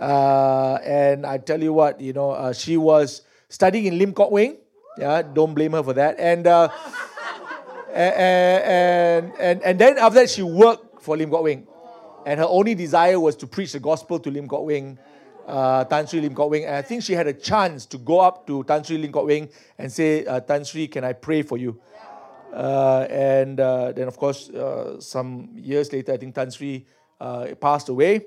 uh, 0.00 0.78
and 0.82 1.24
I 1.24 1.38
tell 1.38 1.62
you 1.62 1.72
what, 1.72 2.00
you 2.00 2.12
know, 2.12 2.52
she 2.52 2.76
was 2.76 3.22
studying 3.48 3.86
in 3.86 3.98
Lim 3.98 4.12
Kok 4.14 4.30
Wing. 4.32 4.59
Yeah, 4.98 5.22
don't 5.22 5.54
blame 5.54 5.72
her 5.72 5.82
for 5.82 5.94
that. 5.94 6.18
And 6.18 6.46
uh, 6.46 6.68
and, 7.92 9.32
and, 9.38 9.62
and 9.62 9.78
then 9.78 9.98
after 9.98 10.20
that, 10.20 10.30
she 10.30 10.42
worked 10.42 11.02
for 11.02 11.16
Lim 11.16 11.30
Kok 11.30 11.42
Wing. 11.42 11.66
And 12.26 12.38
her 12.38 12.46
only 12.46 12.74
desire 12.74 13.18
was 13.18 13.34
to 13.36 13.46
preach 13.46 13.72
the 13.72 13.80
gospel 13.80 14.18
to 14.20 14.30
Lim 14.30 14.46
Kok 14.46 14.64
Wing, 14.64 14.98
uh, 15.46 15.84
Tan 15.84 16.06
Sri 16.06 16.20
Lim 16.20 16.34
Kok 16.34 16.50
Wing. 16.50 16.64
And 16.64 16.76
I 16.76 16.82
think 16.82 17.02
she 17.02 17.14
had 17.14 17.26
a 17.26 17.32
chance 17.32 17.86
to 17.86 17.98
go 17.98 18.20
up 18.20 18.46
to 18.46 18.62
Tan 18.64 18.84
Sri 18.84 18.98
Lim 18.98 19.10
Kok 19.10 19.24
Wing 19.24 19.48
and 19.78 19.90
say, 19.90 20.24
uh, 20.26 20.40
Tan 20.40 20.64
Sri, 20.64 20.86
can 20.86 21.02
I 21.04 21.14
pray 21.14 21.42
for 21.42 21.56
you? 21.56 21.80
Uh, 22.52 23.06
and 23.08 23.60
uh, 23.60 23.92
then, 23.92 24.08
of 24.08 24.16
course, 24.16 24.50
uh, 24.50 25.00
some 25.00 25.50
years 25.54 25.92
later, 25.92 26.12
I 26.12 26.16
think 26.16 26.34
Tan 26.34 26.50
Sri 26.50 26.84
uh, 27.20 27.46
passed 27.60 27.88
away. 27.88 28.26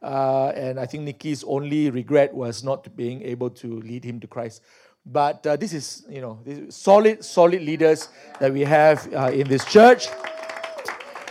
And 0.00 0.78
I 0.78 0.86
think 0.86 1.04
Nikki's 1.04 1.44
only 1.44 1.90
regret 1.90 2.32
was 2.34 2.62
not 2.62 2.94
being 2.96 3.22
able 3.22 3.50
to 3.50 3.80
lead 3.80 4.04
him 4.04 4.20
to 4.20 4.26
Christ. 4.26 4.62
But 5.06 5.46
uh, 5.46 5.56
this 5.56 5.72
is, 5.72 6.04
you 6.08 6.20
know, 6.20 6.38
solid, 6.70 7.24
solid 7.24 7.62
leaders 7.62 8.08
that 8.40 8.52
we 8.52 8.62
have 8.62 9.12
uh, 9.12 9.30
in 9.32 9.48
this 9.48 9.64
church. 9.66 10.08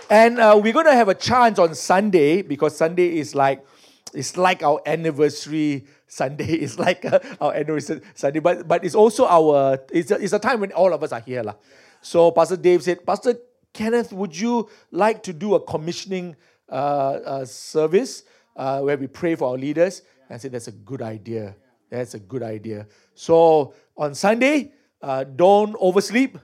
And 0.09 0.39
uh, 0.39 0.59
we're 0.61 0.73
going 0.73 0.85
to 0.85 0.93
have 0.93 1.09
a 1.09 1.15
chance 1.15 1.57
on 1.57 1.73
Sunday 1.73 2.43
because 2.43 2.77
Sunday 2.77 3.17
is 3.17 3.33
like, 3.33 3.65
it's 4.13 4.37
like 4.37 4.61
our 4.61 4.79
anniversary 4.85 5.85
Sunday. 6.07 6.53
It's 6.63 6.77
like 6.77 7.03
uh, 7.05 7.19
our 7.41 7.53
anniversary 7.53 8.01
Sunday, 8.13 8.39
but 8.39 8.67
but 8.67 8.85
it's 8.85 8.95
also 8.95 9.25
our 9.25 9.79
it's 9.91 10.11
a, 10.11 10.21
it's 10.21 10.33
a 10.33 10.39
time 10.39 10.59
when 10.59 10.71
all 10.73 10.93
of 10.93 11.01
us 11.01 11.11
are 11.11 11.19
here, 11.19 11.41
lah. 11.41 11.55
So 12.01 12.31
Pastor 12.31 12.57
Dave 12.57 12.83
said, 12.83 13.05
Pastor 13.05 13.39
Kenneth, 13.73 14.13
would 14.13 14.37
you 14.37 14.69
like 14.91 15.23
to 15.23 15.33
do 15.33 15.55
a 15.55 15.59
commissioning 15.59 16.35
uh, 16.69 17.41
uh, 17.41 17.45
service 17.45 18.23
uh, 18.55 18.81
where 18.81 18.97
we 18.97 19.07
pray 19.07 19.35
for 19.35 19.49
our 19.49 19.57
leaders? 19.57 20.03
And 20.29 20.35
I 20.35 20.37
said 20.37 20.51
that's 20.51 20.67
a 20.67 20.77
good 20.85 21.01
idea. 21.01 21.55
That's 21.93 22.15
a 22.15 22.19
good 22.19 22.41
idea. 22.41 22.87
So 23.13 23.75
on 23.95 24.15
Sunday, 24.15 24.71
uh, 24.99 25.25
don't 25.25 25.75
oversleep. 25.79 26.39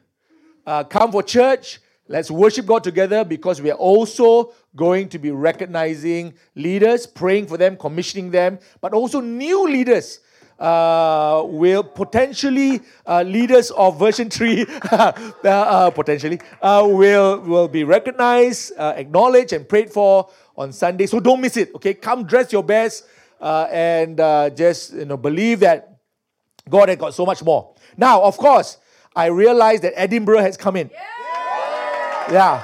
Uh, 0.64 0.84
come 0.84 1.12
for 1.12 1.24
church. 1.24 1.80
Let's 2.08 2.30
worship 2.30 2.68
God 2.68 2.84
together 2.84 3.26
because 3.26 3.60
we 3.60 3.72
are 3.72 3.78
also 3.78 4.54
going 4.76 5.10
to 5.10 5.18
be 5.18 5.32
recognizing 5.32 6.36
leaders, 6.54 7.08
praying 7.08 7.48
for 7.48 7.58
them, 7.58 7.78
commissioning 7.78 8.30
them, 8.30 8.60
but 8.80 8.94
also 8.94 9.22
new 9.22 9.68
leaders. 9.68 10.20
Uh, 10.60 11.44
will 11.46 11.84
potentially 11.84 12.82
uh, 13.08 13.22
leaders 13.22 13.72
of 13.72 13.98
version 13.98 14.30
3 14.30 14.66
uh, 14.92 15.90
potentially 15.92 16.38
uh, 16.62 16.86
will 16.86 17.40
will 17.40 17.70
be 17.70 17.86
recognized 17.86 18.74
uh, 18.78 18.92
acknowledged 18.98 19.54
and 19.54 19.70
prayed 19.70 19.90
for 19.90 20.30
on 20.58 20.74
sunday 20.74 21.06
so 21.06 21.18
don't 21.18 21.40
miss 21.40 21.56
it 21.56 21.74
okay 21.74 21.94
come 21.94 22.26
dress 22.26 22.52
your 22.52 22.62
best 22.62 23.06
uh, 23.40 23.68
and 23.72 24.20
uh, 24.20 24.50
just 24.50 24.94
you 24.94 25.06
know 25.06 25.18
believe 25.18 25.60
that 25.62 25.98
god 26.70 26.90
had 26.90 27.00
got 27.00 27.14
so 27.14 27.26
much 27.26 27.44
more 27.44 27.74
now 27.98 28.22
of 28.22 28.38
course 28.38 28.78
i 29.16 29.26
realize 29.26 29.82
that 29.82 29.94
edinburgh 29.96 30.42
has 30.42 30.58
come 30.58 30.76
in 30.76 30.90
yeah. 32.32 32.62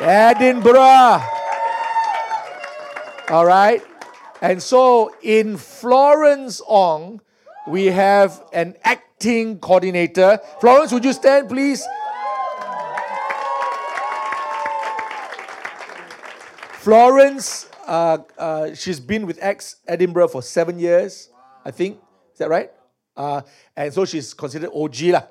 Edinburgh. 0.00 1.22
All 3.30 3.46
right. 3.46 3.82
And 4.42 4.62
so 4.62 5.14
in 5.22 5.56
Florence 5.56 6.60
Ong, 6.68 7.20
we 7.66 7.86
have 7.86 8.42
an 8.52 8.76
acting 8.84 9.58
coordinator. 9.58 10.38
Florence, 10.60 10.92
would 10.92 11.04
you 11.04 11.14
stand, 11.14 11.48
please? 11.48 11.82
Florence, 16.80 17.70
uh, 17.86 18.18
uh, 18.38 18.74
she's 18.74 19.00
been 19.00 19.26
with 19.26 19.38
X 19.42 19.76
Edinburgh 19.86 20.28
for 20.28 20.42
seven 20.42 20.78
years, 20.78 21.28
I 21.64 21.70
think. 21.70 21.98
Is 22.32 22.38
that 22.38 22.48
right? 22.48 22.70
Uh, 23.16 23.42
and 23.76 23.92
so 23.92 24.04
she's 24.04 24.34
considered 24.34 24.70
OG. 24.74 25.00
lah. 25.02 25.24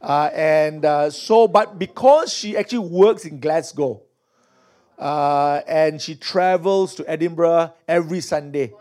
Uh, 0.00 0.30
and 0.34 0.84
uh, 0.84 1.10
so, 1.10 1.48
but 1.48 1.78
because 1.78 2.32
she 2.32 2.56
actually 2.56 2.86
works 2.86 3.24
in 3.24 3.40
Glasgow, 3.40 4.02
uh, 4.98 5.60
and 5.66 6.00
she 6.00 6.14
travels 6.14 6.94
to 6.94 7.08
Edinburgh 7.10 7.72
every 7.88 8.20
Sunday. 8.20 8.72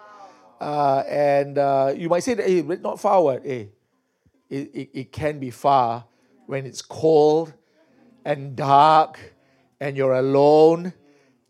Uh, 0.60 1.04
and 1.08 1.58
uh, 1.58 1.94
you 1.96 2.10
might 2.10 2.24
say 2.24 2.34
that, 2.36 2.48
hey, 2.48 2.62
not 2.62 3.00
far, 3.00 3.22
what? 3.24 3.44
Hey, 3.44 3.70
it, 4.50 4.70
it, 4.74 4.90
it 4.94 5.12
can 5.12 5.40
be 5.40 5.50
far 5.50 6.06
when 6.46 6.66
it's 6.66 6.82
cold 6.82 7.54
and 8.24 8.56
dark 8.56 9.20
and 9.80 9.98
you're 9.98 10.14
alone 10.14 10.94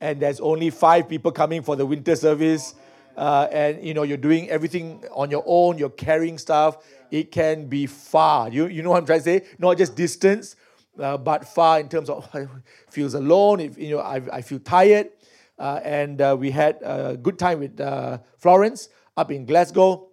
and 0.03 0.19
there's 0.19 0.41
only 0.41 0.69
five 0.69 1.07
people 1.07 1.31
coming 1.31 1.63
for 1.63 1.77
the 1.77 1.85
winter 1.85 2.15
service 2.17 2.75
uh, 3.15 3.47
and 3.51 3.81
you 3.81 3.93
know 3.93 4.03
you're 4.03 4.17
doing 4.17 4.49
everything 4.49 5.01
on 5.13 5.31
your 5.31 5.43
own 5.47 5.77
you're 5.77 5.97
carrying 6.07 6.37
stuff 6.37 6.85
it 7.09 7.31
can 7.31 7.67
be 7.67 7.85
far. 7.85 8.49
You, 8.49 8.67
you 8.67 8.81
know 8.83 8.89
what 8.89 8.97
i'm 8.97 9.05
trying 9.05 9.19
to 9.19 9.23
say? 9.23 9.45
Not 9.57 9.77
just 9.77 9.95
distance 9.95 10.57
uh, 10.99 11.17
but 11.17 11.47
far 11.47 11.79
in 11.79 11.87
terms 11.87 12.09
of 12.09 12.27
feels 12.91 13.13
alone 13.13 13.61
if 13.61 13.77
you 13.77 13.95
know 13.95 13.99
i, 13.99 14.21
I 14.31 14.41
feel 14.41 14.59
tired 14.59 15.09
uh, 15.57 15.79
and 15.83 16.19
uh, 16.19 16.35
we 16.37 16.51
had 16.51 16.79
a 16.81 17.15
good 17.15 17.39
time 17.39 17.59
with 17.59 17.79
uh, 17.79 18.17
florence 18.37 18.89
up 19.15 19.31
in 19.31 19.45
glasgow 19.45 20.09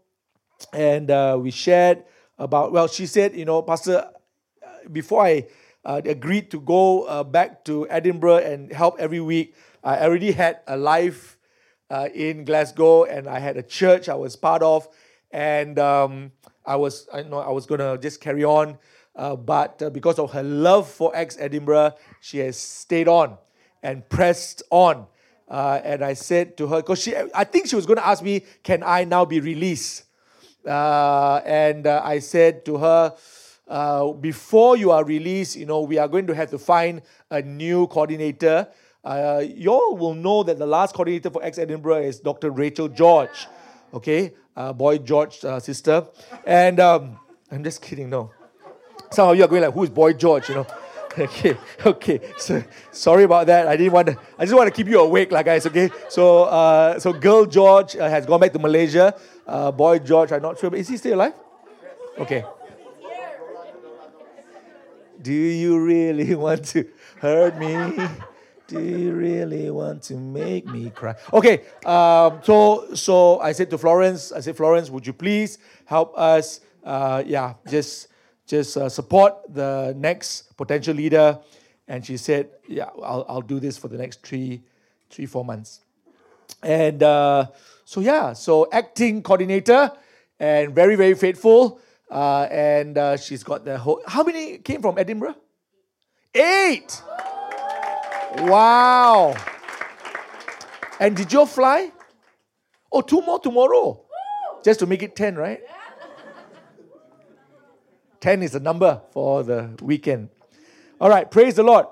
and 0.72 1.10
uh, 1.10 1.36
we 1.40 1.50
shared 1.50 2.04
about 2.38 2.70
well 2.70 2.86
she 2.86 3.06
said 3.06 3.34
you 3.34 3.44
know 3.44 3.60
pastor 3.62 4.08
before 4.92 5.24
I 5.24 5.46
agreed 5.84 6.50
to 6.52 6.60
go 6.60 7.24
back 7.24 7.64
to 7.64 7.88
Edinburgh 7.88 8.38
and 8.38 8.72
help 8.72 8.98
every 8.98 9.20
week, 9.20 9.54
I 9.82 10.00
already 10.00 10.32
had 10.32 10.60
a 10.66 10.76
life 10.76 11.38
uh, 11.90 12.08
in 12.14 12.44
Glasgow 12.44 13.04
and 13.04 13.28
I 13.28 13.38
had 13.38 13.56
a 13.56 13.62
church 13.62 14.08
I 14.08 14.14
was 14.14 14.36
part 14.36 14.62
of, 14.62 14.88
and 15.30 15.78
um, 15.78 16.32
I 16.64 16.76
was 16.76 17.08
I 17.12 17.22
know 17.22 17.38
I 17.38 17.50
was 17.50 17.66
gonna 17.66 17.98
just 17.98 18.20
carry 18.20 18.44
on, 18.44 18.78
uh, 19.16 19.36
but 19.36 19.82
uh, 19.82 19.90
because 19.90 20.18
of 20.18 20.32
her 20.32 20.42
love 20.42 20.88
for 20.88 21.14
X 21.16 21.36
Edinburgh, 21.38 21.94
she 22.20 22.38
has 22.38 22.56
stayed 22.58 23.08
on 23.08 23.38
and 23.82 24.08
pressed 24.08 24.62
on. 24.70 25.06
Uh, 25.48 25.80
and 25.82 26.04
I 26.04 26.12
said 26.14 26.56
to 26.58 26.68
her, 26.68 26.76
because 26.76 27.02
she, 27.02 27.14
I 27.34 27.42
think 27.42 27.66
she 27.66 27.74
was 27.74 27.84
going 27.84 27.96
to 27.96 28.06
ask 28.06 28.22
me, 28.22 28.44
can 28.62 28.84
I 28.84 29.02
now 29.02 29.24
be 29.24 29.40
released? 29.40 30.04
Uh, 30.64 31.40
and 31.44 31.88
uh, 31.88 32.02
I 32.04 32.20
said 32.20 32.64
to 32.66 32.76
her, 32.76 33.16
uh, 33.66 34.12
before 34.12 34.76
you 34.76 34.92
are 34.92 35.04
released, 35.04 35.56
you 35.56 35.66
know, 35.66 35.80
we 35.80 35.98
are 35.98 36.06
going 36.06 36.28
to 36.28 36.34
have 36.34 36.50
to 36.50 36.58
find 36.58 37.02
a 37.30 37.42
new 37.42 37.88
coordinator. 37.88 38.68
Uh, 39.02 39.42
you 39.46 39.70
all 39.70 39.96
will 39.96 40.14
know 40.14 40.42
that 40.42 40.58
the 40.58 40.66
last 40.66 40.94
coordinator 40.94 41.30
for 41.30 41.42
X 41.42 41.58
Edinburgh 41.58 42.02
is 42.02 42.20
Dr. 42.20 42.50
Rachel 42.50 42.88
George, 42.88 43.46
okay, 43.94 44.34
uh, 44.56 44.72
boy 44.72 44.98
George 44.98 45.42
uh, 45.44 45.58
sister, 45.58 46.06
and 46.44 46.78
um, 46.80 47.18
I'm 47.50 47.64
just 47.64 47.80
kidding, 47.80 48.10
no. 48.10 48.30
Some 49.10 49.30
of 49.30 49.36
you 49.36 49.44
are 49.44 49.48
going 49.48 49.62
like, 49.62 49.72
who's 49.72 49.88
boy 49.88 50.12
George, 50.12 50.50
you 50.50 50.56
know? 50.56 50.66
okay, 51.18 51.56
okay. 51.84 52.20
So 52.38 52.62
sorry 52.92 53.24
about 53.24 53.48
that. 53.48 53.66
I 53.66 53.76
didn't 53.76 53.92
want 53.92 54.06
to. 54.08 54.18
I 54.38 54.44
just 54.44 54.54
want 54.54 54.68
to 54.68 54.70
keep 54.72 54.86
you 54.86 55.00
awake, 55.00 55.32
like 55.32 55.44
guys. 55.44 55.66
Okay. 55.66 55.90
So, 56.08 56.44
uh, 56.44 57.00
so 57.00 57.12
girl 57.12 57.46
George 57.46 57.96
uh, 57.96 58.08
has 58.08 58.26
gone 58.26 58.38
back 58.38 58.52
to 58.52 58.60
Malaysia. 58.60 59.18
Uh, 59.44 59.72
boy 59.72 59.98
George, 59.98 60.30
I'm 60.30 60.42
not 60.42 60.60
sure, 60.60 60.70
but 60.70 60.78
is 60.78 60.86
he 60.86 60.96
still 60.96 61.16
alive? 61.16 61.34
Okay. 62.16 62.44
Do 65.20 65.32
you 65.32 65.84
really 65.84 66.34
want 66.36 66.64
to 66.66 66.86
hurt 67.18 67.58
me? 67.58 68.06
Do 68.70 68.78
you 68.78 69.12
really 69.14 69.68
want 69.68 70.04
to 70.04 70.14
make 70.14 70.64
me 70.64 70.90
cry? 70.90 71.16
Okay. 71.32 71.62
Um, 71.84 72.38
so, 72.44 72.94
so 72.94 73.40
I 73.40 73.50
said 73.50 73.68
to 73.70 73.78
Florence, 73.78 74.30
I 74.30 74.38
said, 74.38 74.56
Florence, 74.56 74.90
would 74.90 75.04
you 75.04 75.12
please 75.12 75.58
help 75.86 76.16
us? 76.16 76.60
Uh, 76.84 77.20
yeah, 77.26 77.54
just 77.68 78.06
just 78.46 78.76
uh, 78.76 78.88
support 78.88 79.34
the 79.48 79.92
next 79.96 80.56
potential 80.56 80.94
leader. 80.94 81.40
And 81.88 82.06
she 82.06 82.16
said, 82.16 82.50
yeah, 82.68 82.90
I'll, 83.02 83.26
I'll 83.28 83.42
do 83.42 83.58
this 83.58 83.76
for 83.76 83.88
the 83.88 83.98
next 83.98 84.24
three, 84.24 84.62
three, 85.10 85.26
four 85.26 85.44
months. 85.44 85.80
And 86.62 87.02
uh, 87.02 87.46
so, 87.84 88.00
yeah, 88.00 88.34
so 88.34 88.68
acting 88.70 89.22
coordinator 89.24 89.90
and 90.38 90.72
very, 90.72 90.94
very 90.94 91.14
faithful. 91.14 91.80
Uh, 92.08 92.46
and 92.50 92.96
uh, 92.96 93.16
she's 93.16 93.42
got 93.42 93.64
the 93.64 93.78
whole. 93.78 94.00
How 94.06 94.22
many 94.22 94.58
came 94.58 94.80
from 94.80 94.96
Edinburgh? 94.96 95.34
Eight! 96.34 97.02
Wow! 98.38 99.34
And 100.98 101.16
did 101.16 101.32
you 101.32 101.46
fly? 101.46 101.90
Oh, 102.92 103.00
two 103.00 103.20
more 103.22 103.38
tomorrow. 103.38 104.02
Just 104.64 104.80
to 104.80 104.86
make 104.86 105.02
it 105.02 105.16
10, 105.16 105.36
right? 105.36 105.60
10 108.20 108.42
is 108.42 108.52
the 108.52 108.60
number 108.60 109.00
for 109.12 109.42
the 109.42 109.70
weekend. 109.80 110.28
All 111.00 111.08
right, 111.08 111.30
praise 111.30 111.54
the 111.54 111.62
Lord. 111.62 111.86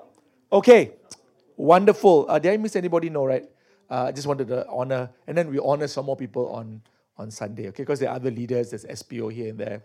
Okay, 0.51 0.93
wonderful. 1.57 2.27
Uh, 2.29 2.37
did 2.37 2.53
I 2.53 2.57
miss 2.57 2.75
anybody? 2.75 3.09
No, 3.09 3.25
right? 3.25 3.49
Uh, 3.89 4.05
I 4.05 4.11
just 4.11 4.27
wanted 4.27 4.47
to 4.49 4.67
honor, 4.67 5.09
and 5.25 5.35
then 5.35 5.49
we 5.49 5.57
honor 5.57 5.87
some 5.87 6.05
more 6.05 6.15
people 6.15 6.47
on, 6.49 6.81
on 7.17 7.31
Sunday, 7.31 7.69
okay? 7.69 7.81
Because 7.81 7.99
there 7.99 8.09
are 8.09 8.15
other 8.15 8.29
leaders, 8.29 8.69
there's 8.69 8.85
SPO 8.85 9.33
here 9.33 9.49
and 9.49 9.59
there. 9.59 9.81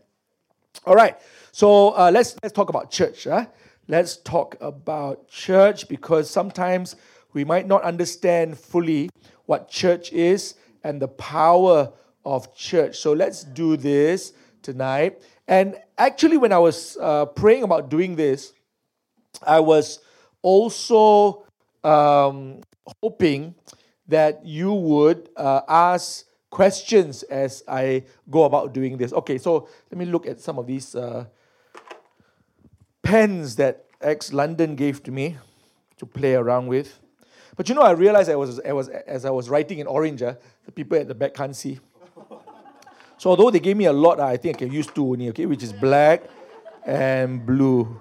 All 0.84 0.94
right, 0.94 1.16
so 1.52 1.96
uh, 1.96 2.10
let's, 2.12 2.36
let's 2.42 2.52
talk 2.52 2.68
about 2.68 2.90
church. 2.90 3.24
Huh? 3.24 3.46
Let's 3.86 4.16
talk 4.16 4.56
about 4.60 5.28
church 5.28 5.88
because 5.88 6.30
sometimes 6.30 6.96
we 7.34 7.44
might 7.44 7.66
not 7.66 7.82
understand 7.82 8.58
fully 8.58 9.10
what 9.46 9.68
church 9.68 10.12
is 10.12 10.54
and 10.82 11.02
the 11.02 11.08
power 11.08 11.92
of 12.24 12.54
church. 12.54 12.96
So 12.98 13.12
let's 13.12 13.44
do 13.44 13.76
this 13.76 14.32
tonight. 14.62 15.20
And 15.46 15.76
actually, 15.98 16.38
when 16.38 16.52
I 16.52 16.58
was 16.58 16.96
uh, 16.98 17.26
praying 17.26 17.62
about 17.62 17.90
doing 17.90 18.16
this, 18.16 18.54
I 19.42 19.60
was 19.60 20.00
also 20.40 21.44
um, 21.82 22.60
hoping 23.02 23.54
that 24.08 24.46
you 24.46 24.72
would 24.72 25.28
uh, 25.36 25.60
ask 25.68 26.24
questions 26.48 27.22
as 27.24 27.62
I 27.68 28.04
go 28.30 28.44
about 28.44 28.72
doing 28.72 28.96
this. 28.96 29.12
Okay, 29.12 29.36
so 29.38 29.68
let 29.90 29.98
me 29.98 30.06
look 30.06 30.26
at 30.26 30.40
some 30.40 30.58
of 30.58 30.66
these 30.66 30.94
uh, 30.94 31.26
pens 33.04 33.56
that 33.56 33.84
X 34.00 34.32
London 34.32 34.74
gave 34.74 35.02
to 35.04 35.12
me 35.12 35.36
to 35.98 36.06
play 36.06 36.34
around 36.34 36.66
with. 36.66 36.98
But 37.56 37.68
you 37.68 37.74
know, 37.74 37.82
I 37.82 37.92
realized 37.92 38.28
I 38.28 38.34
was, 38.34 38.58
I 38.60 38.72
was 38.72 38.88
as 38.88 39.24
I 39.24 39.30
was 39.30 39.48
writing 39.48 39.78
in 39.78 39.86
orange, 39.86 40.22
uh, 40.22 40.34
the 40.64 40.72
people 40.72 40.98
at 40.98 41.06
the 41.06 41.14
back 41.14 41.34
can't 41.34 41.54
see. 41.54 41.78
So 43.16 43.30
although 43.30 43.50
they 43.50 43.60
gave 43.60 43.76
me 43.76 43.84
a 43.84 43.92
lot, 43.92 44.18
I 44.18 44.36
think 44.36 44.56
I 44.56 44.58
can 44.58 44.72
use 44.72 44.88
two 44.88 45.06
only, 45.06 45.28
okay, 45.28 45.46
which 45.46 45.62
is 45.62 45.72
black 45.72 46.24
and 46.84 47.46
blue. 47.46 48.00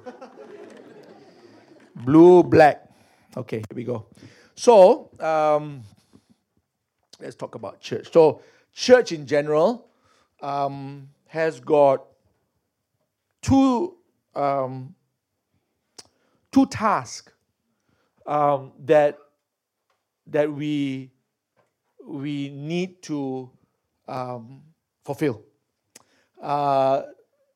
blue, 1.96 2.44
black. 2.44 2.90
Okay, 3.38 3.58
here 3.58 3.76
we 3.76 3.84
go. 3.84 4.08
So 4.56 5.10
um, 5.20 5.84
let's 7.20 7.36
talk 7.36 7.56
about 7.56 7.80
church. 7.80 8.12
So 8.12 8.42
church 8.74 9.12
in 9.12 9.28
general 9.28 9.88
um, 10.42 11.10
has 11.28 11.60
got 11.60 12.06
two 13.42 13.98
um, 14.36 14.96
two 16.52 16.66
tasks 16.68 17.32
um, 18.26 18.72
that 18.86 19.18
that 20.28 20.52
we 20.52 21.12
we 22.06 22.50
need 22.50 23.02
to 23.04 23.50
um, 24.08 24.62
fulfill. 25.04 25.42
Uh, 26.42 27.04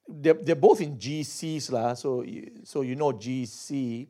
they're, 0.08 0.34
they're 0.36 0.56
both 0.56 0.80
in 0.80 0.98
GCs, 0.98 1.72
lah. 1.72 1.94
so, 1.94 2.24
so 2.64 2.82
you 2.82 2.96
know 2.96 3.12
GC. 3.12 4.08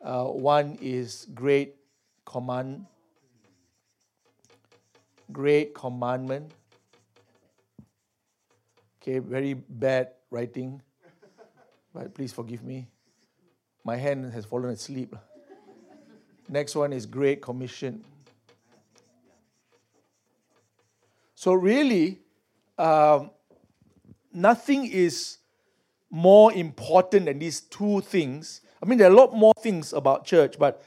Uh, 0.00 0.24
one 0.24 0.78
is 0.80 1.26
Great 1.34 1.76
Command, 2.24 2.86
Great 5.32 5.74
Commandment. 5.74 6.50
Okay, 9.02 9.18
very 9.18 9.54
bad 9.54 10.08
writing, 10.30 10.80
but 11.94 12.14
please 12.14 12.32
forgive 12.32 12.62
me. 12.62 12.88
My 13.84 13.96
hand 13.96 14.32
has 14.32 14.44
fallen 14.44 14.70
asleep. 14.70 15.14
Next 16.48 16.74
one 16.74 16.92
is 16.92 17.06
Great 17.06 17.40
Commission. 17.40 18.04
So, 21.34 21.54
really, 21.54 22.18
um, 22.76 23.30
nothing 24.32 24.86
is 24.86 25.38
more 26.10 26.52
important 26.52 27.26
than 27.26 27.38
these 27.38 27.60
two 27.60 28.00
things. 28.02 28.60
I 28.82 28.86
mean, 28.86 28.98
there 28.98 29.08
are 29.08 29.12
a 29.12 29.16
lot 29.16 29.34
more 29.34 29.54
things 29.62 29.92
about 29.92 30.24
church, 30.24 30.58
but 30.58 30.82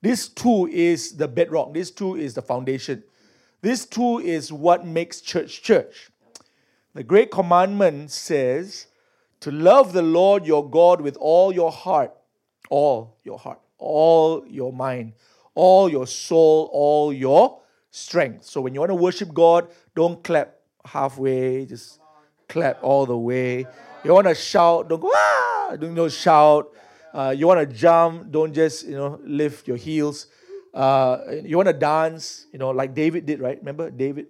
this 0.00 0.28
two 0.28 0.68
is 0.70 1.16
the 1.16 1.26
bedrock. 1.26 1.74
This 1.74 1.90
two 1.90 2.16
is 2.16 2.34
the 2.34 2.42
foundation. 2.42 3.02
This 3.60 3.84
two 3.84 4.18
is 4.20 4.52
what 4.52 4.86
makes 4.86 5.20
church 5.20 5.62
church. 5.62 6.10
The 6.94 7.02
great 7.02 7.30
commandment 7.30 8.10
says 8.10 8.86
to 9.40 9.50
love 9.50 9.92
the 9.92 10.02
Lord 10.02 10.46
your 10.46 10.68
God 10.68 11.00
with 11.00 11.16
all 11.20 11.52
your 11.52 11.70
heart, 11.70 12.12
all 12.70 13.16
your 13.22 13.38
heart, 13.38 13.60
all 13.78 14.44
your 14.46 14.72
mind, 14.72 15.12
all 15.54 15.88
your 15.88 16.06
soul, 16.06 16.68
all 16.72 17.12
your 17.12 17.60
strength. 17.90 18.44
So 18.44 18.60
when 18.60 18.74
you 18.74 18.80
want 18.80 18.90
to 18.90 18.94
worship 18.96 19.32
God, 19.32 19.68
don't 19.94 20.22
clap 20.22 20.56
halfway, 20.84 21.66
just 21.66 22.00
clap 22.48 22.82
all 22.82 23.06
the 23.06 23.16
way. 23.16 23.66
You 24.04 24.12
want 24.12 24.26
to 24.26 24.34
shout, 24.34 24.88
don't 24.88 25.00
go, 25.00 25.10
ah, 25.14 25.76
don't 25.78 25.94
no 25.94 26.08
shout. 26.08 26.72
Uh, 27.12 27.34
you 27.36 27.46
want 27.46 27.60
to 27.60 27.66
jump, 27.66 28.30
don't 28.30 28.52
just, 28.52 28.86
you 28.86 28.96
know, 28.96 29.18
lift 29.24 29.66
your 29.66 29.76
heels. 29.76 30.26
Uh, 30.74 31.18
you 31.42 31.56
want 31.56 31.66
to 31.66 31.72
dance, 31.72 32.46
you 32.52 32.58
know, 32.58 32.70
like 32.70 32.94
David 32.94 33.26
did, 33.26 33.40
right? 33.40 33.58
Remember 33.58 33.90
David? 33.90 34.26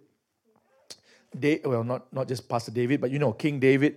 Da- 1.38 1.61
well, 1.64 1.85
not, 1.85 2.11
not 2.12 2.29
just 2.29 2.49
Pastor 2.49 2.71
David, 2.71 3.01
but 3.01 3.11
you 3.11 3.18
know, 3.18 3.33
King 3.33 3.59
David 3.59 3.97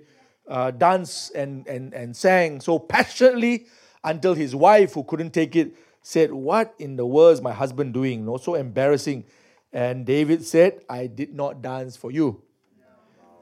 uh, 0.51 0.69
danced 0.69 1.33
and, 1.33 1.65
and, 1.65 1.93
and 1.93 2.15
sang 2.15 2.59
so 2.59 2.77
passionately 2.77 3.65
until 4.03 4.33
his 4.33 4.53
wife, 4.53 4.93
who 4.93 5.03
couldn't 5.03 5.31
take 5.31 5.55
it, 5.55 5.75
said, 6.01 6.33
What 6.33 6.75
in 6.77 6.97
the 6.97 7.05
world 7.05 7.33
is 7.33 7.41
my 7.41 7.53
husband 7.53 7.93
doing? 7.93 8.19
You 8.19 8.25
know, 8.25 8.37
so 8.37 8.55
embarrassing. 8.55 9.23
And 9.71 10.05
David 10.05 10.45
said, 10.45 10.81
I 10.89 11.07
did 11.07 11.33
not 11.33 11.61
dance 11.61 11.95
for 11.95 12.11
you. 12.11 12.41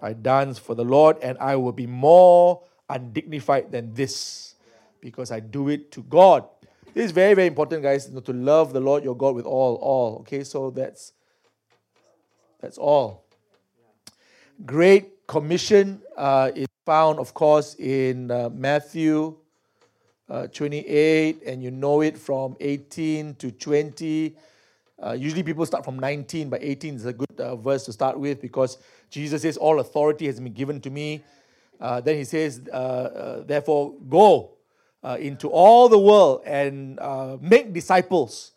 I 0.02 0.14
dance 0.14 0.60
for 0.60 0.76
the 0.76 0.86
Lord, 0.86 1.18
and 1.22 1.38
I 1.40 1.56
will 1.56 1.72
be 1.72 1.88
more 1.88 2.62
undignified 2.88 3.72
than 3.72 3.94
this 3.94 4.56
because 5.02 5.32
I 5.32 5.40
do 5.40 5.70
it 5.70 5.92
to 5.94 6.04
God. 6.04 6.46
This 6.94 7.06
is 7.06 7.12
very, 7.12 7.34
very 7.34 7.48
important, 7.48 7.84
guys, 7.84 8.06
to 8.06 8.34
love 8.34 8.72
the 8.72 8.80
Lord 8.80 9.04
your 9.04 9.16
God 9.16 9.36
with 9.36 9.46
all, 9.46 9.76
all. 9.76 10.20
Okay, 10.20 10.44
so 10.44 10.70
that's 10.70 11.14
that's 12.62 12.78
all. 12.78 13.26
Great 14.66 15.28
Commission 15.28 16.02
uh, 16.18 16.52
is 16.56 16.69
found, 16.90 17.20
of 17.20 17.36
course, 17.36 17.76
in 17.76 18.32
uh, 18.32 18.50
Matthew 18.52 19.36
uh, 20.28 20.48
28, 20.48 21.44
and 21.46 21.62
you 21.62 21.70
know 21.70 22.02
it 22.02 22.18
from 22.18 22.58
18 22.60 23.36
to 23.36 23.52
20. 23.52 24.36
Uh, 24.98 25.12
usually 25.12 25.44
people 25.44 25.64
start 25.68 25.86
from 25.86 26.00
19, 26.00 26.50
but 26.50 26.64
18 26.64 26.96
is 26.96 27.06
a 27.06 27.14
good 27.14 27.40
uh, 27.40 27.56
verse 27.56 27.86
to 27.86 27.94
start 27.94 28.20
with 28.20 28.42
because 28.42 28.80
Jesus 29.12 29.44
says, 29.44 29.56
All 29.56 29.80
authority 29.80 30.26
has 30.26 30.40
been 30.40 30.52
given 30.52 30.82
to 30.82 30.90
me. 30.90 31.24
Uh, 31.80 32.02
then 32.02 32.16
he 32.16 32.24
says, 32.24 32.68
uh, 32.74 33.44
Therefore, 33.46 33.94
go 34.10 34.58
into 35.20 35.48
all 35.48 35.90
the 35.90 36.00
world 36.00 36.42
and 36.44 36.98
make 37.40 37.72
disciples. 37.72 38.54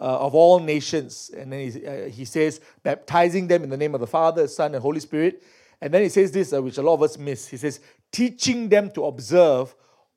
uh, 0.00 0.26
of 0.26 0.34
all 0.34 0.58
nations. 0.58 1.30
And 1.36 1.52
then 1.52 1.70
he, 1.70 1.86
uh, 1.86 2.08
he 2.08 2.24
says, 2.24 2.60
baptizing 2.82 3.46
them 3.46 3.62
in 3.62 3.68
the 3.68 3.76
name 3.76 3.94
of 3.94 4.00
the 4.00 4.06
Father, 4.06 4.48
Son, 4.48 4.74
and 4.74 4.80
Holy 4.80 5.00
Spirit. 5.00 5.42
And 5.80 5.94
then 5.94 6.02
he 6.02 6.08
says 6.08 6.30
this, 6.30 6.52
uh, 6.52 6.62
which 6.62 6.78
a 6.78 6.82
lot 6.82 6.94
of 6.94 7.02
us 7.02 7.18
miss. 7.18 7.48
He 7.48 7.56
says, 7.56 7.80
teaching 8.12 8.68
them 8.68 8.90
to 8.92 9.06
observe 9.06 9.74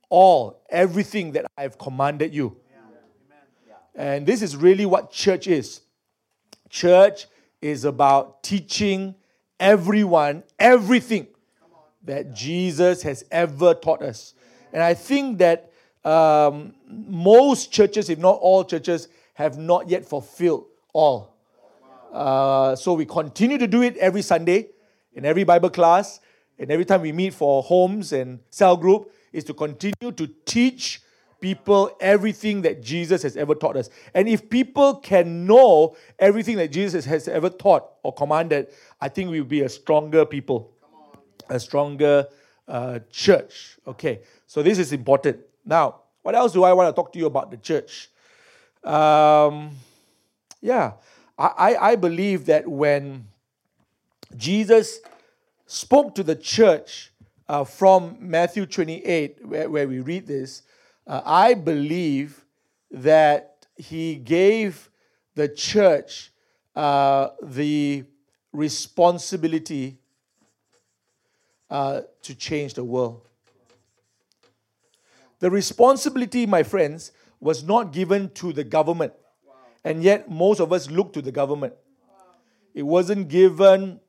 all, 0.09 0.61
everything 0.69 1.31
that 1.31 1.45
I 1.57 1.61
have 1.61 1.77
commanded 1.77 2.33
you. 2.33 2.57
And 3.95 4.25
this 4.25 4.41
is 4.41 4.55
really 4.55 4.85
what 4.85 5.11
church 5.11 5.47
is. 5.47 5.81
Church 6.69 7.27
is 7.61 7.85
about 7.85 8.43
teaching 8.43 9.15
everyone 9.59 10.43
everything 10.59 11.27
that 12.03 12.33
Jesus 12.33 13.01
has 13.03 13.23
ever 13.31 13.73
taught 13.73 14.01
us. 14.01 14.33
And 14.73 14.81
I 14.81 14.93
think 14.93 15.37
that 15.37 15.71
um, 16.03 16.73
most 16.87 17.71
churches, 17.71 18.09
if 18.09 18.19
not 18.19 18.39
all 18.41 18.65
churches, 18.65 19.07
have 19.35 19.57
not 19.57 19.87
yet 19.87 20.05
fulfilled 20.05 20.65
all. 20.91 21.35
Uh, 22.11 22.75
so 22.75 22.93
we 22.93 23.05
continue 23.05 23.57
to 23.57 23.67
do 23.67 23.81
it 23.81 23.95
every 23.97 24.21
Sunday 24.21 24.67
in 25.13 25.25
every 25.25 25.43
Bible 25.43 25.69
class 25.69 26.19
and 26.59 26.71
every 26.71 26.85
time 26.85 27.01
we 27.01 27.11
meet 27.11 27.33
for 27.33 27.63
homes 27.63 28.13
and 28.13 28.39
cell 28.49 28.77
group 28.77 29.11
is 29.31 29.43
to 29.45 29.53
continue 29.53 30.11
to 30.11 30.27
teach 30.45 31.01
people 31.41 31.91
everything 31.99 32.61
that 32.61 32.81
Jesus 32.81 33.21
has 33.21 33.35
ever 33.35 33.53
taught 33.53 33.75
us. 33.75 33.89
And 34.13 34.29
if 34.29 34.49
people 34.49 34.95
can 34.95 35.45
know 35.45 35.97
everything 36.17 36.55
that 36.57 36.71
Jesus 36.71 37.03
has 37.05 37.27
ever 37.27 37.49
taught 37.49 37.89
or 38.01 38.13
commanded, 38.13 38.67
I 39.01 39.09
think 39.09 39.29
we'll 39.29 39.43
be 39.43 39.61
a 39.61 39.69
stronger 39.69 40.25
people, 40.25 40.71
a 41.49 41.59
stronger 41.59 42.27
uh, 42.67 42.99
church. 43.11 43.77
Okay, 43.85 44.21
so 44.47 44.63
this 44.63 44.79
is 44.79 44.93
important. 44.93 45.39
Now, 45.65 46.01
what 46.21 46.33
else 46.33 46.53
do 46.53 46.63
I 46.63 46.71
want 46.71 46.95
to 46.95 46.95
talk 46.95 47.11
to 47.11 47.19
you 47.19 47.25
about 47.25 47.51
the 47.51 47.57
church? 47.57 48.09
Um, 48.83 49.71
yeah, 50.61 50.93
I, 51.37 51.75
I 51.75 51.95
believe 51.97 52.45
that 52.45 52.65
when 52.67 53.27
Jesus 54.35 54.99
spoke 55.65 56.15
to 56.15 56.23
the 56.23 56.35
church 56.35 57.11
uh, 57.47 57.63
from 57.63 58.17
Matthew 58.19 58.65
28, 58.65 59.45
where, 59.45 59.69
where 59.69 59.87
we 59.87 59.99
read 59.99 60.27
this, 60.27 60.63
uh, 61.07 61.21
I 61.25 61.53
believe 61.53 62.45
that 62.91 63.67
he 63.75 64.15
gave 64.15 64.89
the 65.35 65.49
church 65.49 66.31
uh, 66.75 67.29
the 67.41 68.05
responsibility 68.51 69.97
uh, 71.69 72.01
to 72.21 72.35
change 72.35 72.75
the 72.75 72.83
world. 72.83 73.27
The 75.39 75.49
responsibility, 75.49 76.45
my 76.45 76.63
friends, 76.63 77.11
was 77.39 77.63
not 77.63 77.91
given 77.91 78.29
to 78.35 78.53
the 78.53 78.63
government. 78.63 79.13
And 79.83 80.01
yet, 80.01 80.29
most 80.29 80.61
of 80.61 80.71
us 80.71 80.89
look 80.89 81.11
to 81.13 81.21
the 81.21 81.31
government. 81.31 81.73
It 82.73 82.83
wasn't 82.83 83.27
given 83.27 83.99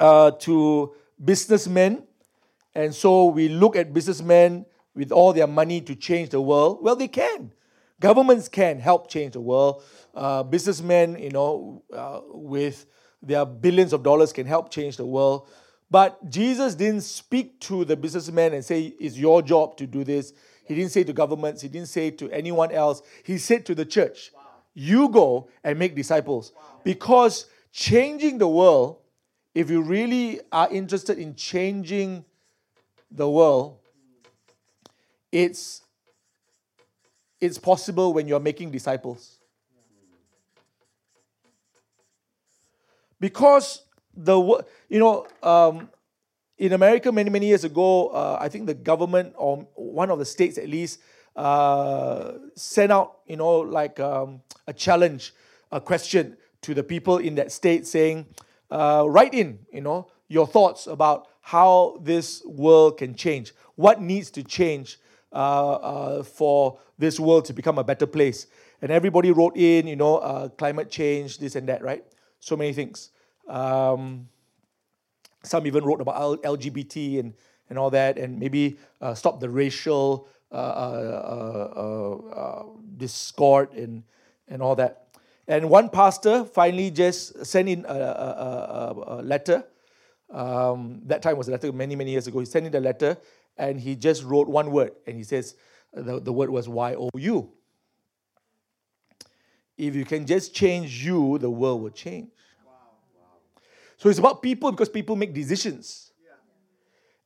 uh, 0.00 0.32
to 0.32 0.94
businessmen. 1.22 2.04
And 2.74 2.94
so 2.94 3.26
we 3.26 3.48
look 3.48 3.76
at 3.76 3.92
businessmen 3.92 4.66
with 4.94 5.12
all 5.12 5.32
their 5.32 5.46
money 5.46 5.80
to 5.82 5.94
change 5.94 6.30
the 6.30 6.40
world. 6.40 6.78
Well, 6.82 6.96
they 6.96 7.08
can. 7.08 7.52
Governments 8.00 8.48
can 8.48 8.80
help 8.80 9.08
change 9.08 9.34
the 9.34 9.40
world. 9.40 9.82
Uh, 10.14 10.42
businessmen, 10.42 11.18
you 11.18 11.30
know, 11.30 11.82
uh, 11.92 12.20
with 12.28 12.86
their 13.22 13.46
billions 13.46 13.92
of 13.92 14.02
dollars 14.02 14.32
can 14.32 14.46
help 14.46 14.70
change 14.70 14.96
the 14.96 15.06
world. 15.06 15.48
But 15.90 16.28
Jesus 16.28 16.74
didn't 16.74 17.02
speak 17.02 17.60
to 17.60 17.84
the 17.84 17.96
businessmen 17.96 18.54
and 18.54 18.64
say, 18.64 18.94
It's 18.98 19.16
your 19.16 19.42
job 19.42 19.76
to 19.76 19.86
do 19.86 20.04
this. 20.04 20.32
He 20.64 20.74
didn't 20.74 20.90
say 20.92 21.04
to 21.04 21.12
governments, 21.12 21.60
he 21.60 21.68
didn't 21.68 21.88
say 21.88 22.10
to 22.12 22.30
anyone 22.30 22.72
else. 22.72 23.02
He 23.24 23.38
said 23.38 23.66
to 23.66 23.74
the 23.74 23.84
church, 23.84 24.30
wow. 24.34 24.40
You 24.74 25.08
go 25.08 25.48
and 25.62 25.78
make 25.78 25.94
disciples. 25.94 26.52
Wow. 26.54 26.80
Because 26.82 27.46
changing 27.72 28.38
the 28.38 28.48
world, 28.48 28.98
if 29.54 29.70
you 29.70 29.82
really 29.82 30.40
are 30.50 30.68
interested 30.70 31.18
in 31.18 31.34
changing 31.34 32.24
the 33.10 33.28
world, 33.28 33.78
it's, 35.30 35.82
it's 37.40 37.58
possible 37.58 38.14
when 38.14 38.26
you're 38.26 38.40
making 38.40 38.70
disciples. 38.70 39.38
Because 43.20 43.82
the 44.14 44.36
you 44.88 44.98
know 44.98 45.26
um, 45.44 45.88
in 46.58 46.72
America 46.72 47.12
many 47.12 47.30
many 47.30 47.46
years 47.46 47.62
ago, 47.62 48.08
uh, 48.08 48.36
I 48.40 48.48
think 48.48 48.66
the 48.66 48.74
government 48.74 49.34
or 49.36 49.58
one 49.76 50.10
of 50.10 50.18
the 50.18 50.24
states 50.24 50.58
at 50.58 50.68
least 50.68 50.98
uh, 51.36 52.32
sent 52.56 52.90
out 52.90 53.18
you 53.28 53.36
know 53.36 53.60
like 53.60 54.00
um, 54.00 54.42
a 54.66 54.72
challenge, 54.72 55.34
a 55.70 55.80
question 55.80 56.36
to 56.62 56.74
the 56.74 56.82
people 56.82 57.18
in 57.18 57.36
that 57.36 57.52
state 57.52 57.86
saying, 57.86 58.26
uh, 58.72 59.04
write 59.06 59.34
in 59.34 59.58
you 59.72 59.82
know 59.82 60.08
your 60.28 60.46
thoughts 60.46 60.86
about 60.86 61.28
how 61.42 61.98
this 62.02 62.42
world 62.46 62.96
can 62.98 63.14
change, 63.14 63.52
what 63.74 64.00
needs 64.00 64.30
to 64.30 64.42
change 64.42 64.98
uh, 65.32 65.72
uh, 65.72 66.22
for 66.22 66.78
this 66.98 67.20
world 67.20 67.44
to 67.44 67.52
become 67.52 67.78
a 67.78 67.84
better 67.84 68.06
place. 68.06 68.46
And 68.80 68.90
everybody 68.90 69.30
wrote 69.30 69.56
in, 69.56 69.86
you 69.86 69.96
know, 69.96 70.16
uh, 70.16 70.48
climate 70.48 70.90
change, 70.90 71.38
this 71.38 71.54
and 71.54 71.68
that, 71.68 71.82
right? 71.82 72.04
So 72.40 72.56
many 72.56 72.72
things. 72.72 73.10
Um, 73.48 74.28
some 75.42 75.66
even 75.66 75.84
wrote 75.84 76.00
about 76.00 76.42
LGBT 76.42 77.20
and, 77.20 77.34
and 77.68 77.78
all 77.78 77.90
that, 77.90 78.18
and 78.18 78.38
maybe 78.38 78.78
uh, 79.00 79.14
stop 79.14 79.40
the 79.40 79.50
racial 79.50 80.28
uh, 80.50 80.54
uh, 81.74 82.64
discord 82.96 83.72
and, 83.74 84.04
and 84.48 84.62
all 84.62 84.76
that. 84.76 85.01
And 85.52 85.68
one 85.68 85.90
pastor 85.90 86.46
finally 86.46 86.90
just 86.90 87.44
sent 87.44 87.68
in 87.68 87.84
a, 87.84 87.92
a, 87.92 87.94
a, 87.94 89.04
a 89.06 89.22
letter. 89.22 89.62
Um, 90.30 91.02
that 91.04 91.20
time 91.20 91.36
was 91.36 91.46
a 91.48 91.50
letter 91.50 91.70
many, 91.72 91.94
many 91.94 92.12
years 92.12 92.26
ago. 92.26 92.38
He 92.38 92.46
sent 92.46 92.64
in 92.64 92.74
a 92.74 92.80
letter 92.80 93.18
and 93.58 93.78
he 93.78 93.94
just 93.94 94.24
wrote 94.24 94.48
one 94.48 94.70
word, 94.70 94.92
and 95.06 95.14
he 95.14 95.24
says 95.24 95.56
the, 95.92 96.18
the 96.20 96.32
word 96.32 96.48
was 96.48 96.70
Y 96.70 96.94
O 96.94 97.10
U. 97.14 97.50
If 99.76 99.94
you 99.94 100.06
can 100.06 100.24
just 100.26 100.54
change 100.54 101.04
you, 101.04 101.36
the 101.36 101.50
world 101.50 101.82
will 101.82 101.90
change. 101.90 102.30
So 103.98 104.08
it's 104.08 104.18
about 104.18 104.40
people 104.40 104.70
because 104.70 104.88
people 104.88 105.16
make 105.16 105.34
decisions. 105.34 106.12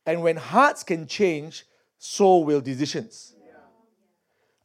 And 0.05 0.21
when 0.21 0.35
hearts 0.35 0.83
can 0.83 1.07
change, 1.07 1.63
so 1.97 2.39
will 2.39 2.59
decisions. 2.59 3.35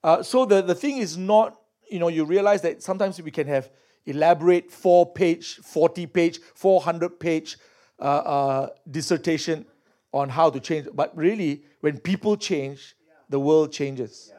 Uh, 0.03 0.21
so 0.25 0.47
the, 0.47 0.63
the 0.63 0.75
thing 0.75 0.97
is 0.97 1.17
not, 1.17 1.61
you 1.93 1.99
know, 1.99 2.09
you 2.09 2.25
realize 2.25 2.63
that 2.63 2.83
sometimes 2.83 3.21
we 3.21 3.31
can 3.31 3.47
have 3.47 3.71
elaborate 4.07 4.71
four 4.71 5.13
page, 5.13 5.57
40 5.57 6.07
page, 6.07 6.41
400 6.55 7.21
page 7.21 7.59
uh, 7.99 8.03
uh, 8.03 8.69
dissertation 8.91 9.67
on 10.13 10.29
how 10.31 10.51
to 10.51 10.59
change. 10.59 10.89
But 10.93 11.17
really, 11.17 11.63
when 11.81 11.99
people 11.99 12.37
change, 12.37 12.97
the 13.29 13.39
world 13.39 13.73
changes. 13.73 14.33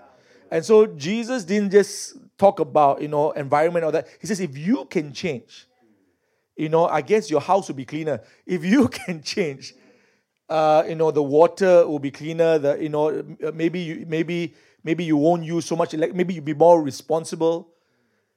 And 0.52 0.64
so 0.64 0.86
Jesus 0.86 1.44
didn't 1.44 1.72
just 1.72 2.16
talk 2.38 2.60
about, 2.60 3.02
you 3.02 3.08
know, 3.08 3.32
environment 3.32 3.86
or 3.86 3.92
that. 3.92 4.08
He 4.20 4.28
says, 4.28 4.40
if 4.40 4.58
you 4.58 4.86
can 4.86 5.14
change, 5.14 5.68
you 6.56 6.70
know, 6.70 6.86
I 6.86 7.02
guess 7.02 7.32
your 7.32 7.42
house 7.42 7.68
will 7.68 7.76
be 7.76 7.86
cleaner. 7.86 8.22
If 8.46 8.64
you 8.64 8.88
can 9.06 9.24
change, 9.24 9.74
uh, 10.50 10.84
you 10.88 10.96
know, 10.96 11.12
the 11.12 11.24
water 11.24 11.88
will 11.88 12.00
be 12.00 12.12
cleaner. 12.12 12.58
The, 12.58 12.78
you 12.82 12.90
know, 12.90 13.24
maybe 13.54 13.80
you, 13.80 14.06
maybe 14.08 14.54
maybe 14.84 15.04
you 15.04 15.18
won't 15.18 15.44
use 15.44 15.66
so 15.66 15.76
much. 15.76 15.94
Like 15.94 16.14
maybe 16.14 16.34
you'll 16.34 16.44
be 16.44 16.54
more 16.54 16.82
responsible. 16.82 17.70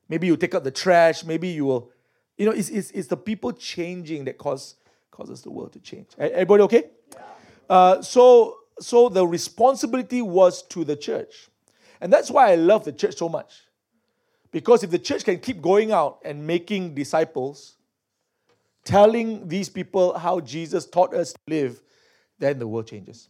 Maybe 0.09 0.27
you 0.27 0.37
take 0.37 0.55
out 0.55 0.65
the 0.65 0.71
trash. 0.71 1.25
Maybe 1.25 1.49
you 1.49 1.65
will, 1.65 1.91
you 2.37 2.47
know, 2.47 2.53
it's, 2.53 2.69
it's, 2.69 2.91
it's 2.93 3.09
the 3.09 3.17
people 3.17 3.53
changing 3.53 4.25
that 4.27 4.39
cause 4.39 4.77
causes 5.11 5.43
the 5.43 5.51
world 5.51 5.73
to 5.73 5.81
change. 5.81 6.09
Everybody 6.19 6.63
okay? 6.65 6.85
Uh, 7.69 8.03
so, 8.03 8.59
so 8.79 9.09
the 9.09 9.27
responsibility 9.27 10.23
was 10.23 10.63
to 10.69 10.85
the 10.85 10.95
church. 10.95 11.49
And 12.01 12.13
that's 12.13 12.31
why 12.31 12.53
I 12.53 12.57
love 12.57 12.85
the 12.85 12.93
church 12.93 13.17
so 13.17 13.29
much. 13.29 13.63
Because 14.53 14.83
if 14.83 14.91
the 14.91 14.99
church 14.99 15.25
can 15.25 15.39
keep 15.39 15.61
going 15.61 15.91
out 15.91 16.19
and 16.25 16.47
making 16.47 16.95
disciples, 16.95 17.77
telling 18.85 19.49
these 19.49 19.69
people 19.69 20.17
how 20.17 20.41
Jesus 20.41 20.87
taught 20.87 21.15
us 21.15 21.33
to 21.33 21.39
live, 21.49 21.83
then 22.39 22.59
the 22.59 22.67
world 22.67 22.87
changes. 22.87 23.29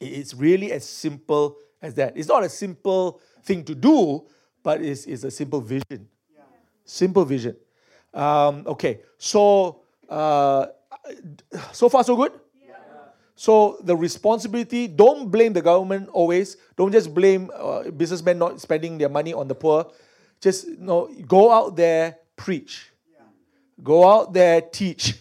It's 0.00 0.34
really 0.34 0.72
as 0.72 0.84
simple 0.84 1.56
as 1.80 1.94
that. 1.94 2.16
It's 2.16 2.28
not 2.28 2.44
a 2.44 2.48
simple 2.48 3.20
thing 3.42 3.64
to 3.64 3.74
do, 3.74 4.24
but 4.62 4.82
it's, 4.82 5.06
it's 5.06 5.24
a 5.24 5.30
simple 5.30 5.60
vision. 5.60 6.08
Simple 6.84 7.24
vision. 7.24 7.56
Um, 8.12 8.64
okay, 8.66 9.00
so 9.18 9.82
uh, 10.08 10.66
so 11.72 11.88
far 11.88 12.04
so 12.04 12.16
good. 12.16 12.32
So 13.38 13.78
the 13.82 13.94
responsibility, 13.94 14.88
don't 14.88 15.30
blame 15.30 15.52
the 15.52 15.60
government 15.60 16.08
always. 16.08 16.56
Don't 16.74 16.90
just 16.90 17.12
blame 17.12 17.50
uh, 17.54 17.90
businessmen 17.90 18.38
not 18.38 18.60
spending 18.60 18.96
their 18.96 19.10
money 19.10 19.34
on 19.34 19.46
the 19.46 19.54
poor. 19.54 19.92
Just 20.40 20.66
you 20.66 20.78
know, 20.78 21.10
go 21.28 21.52
out 21.52 21.76
there, 21.76 22.16
preach. 22.34 22.92
Go 23.82 24.08
out 24.08 24.32
there, 24.32 24.62
teach. 24.62 25.20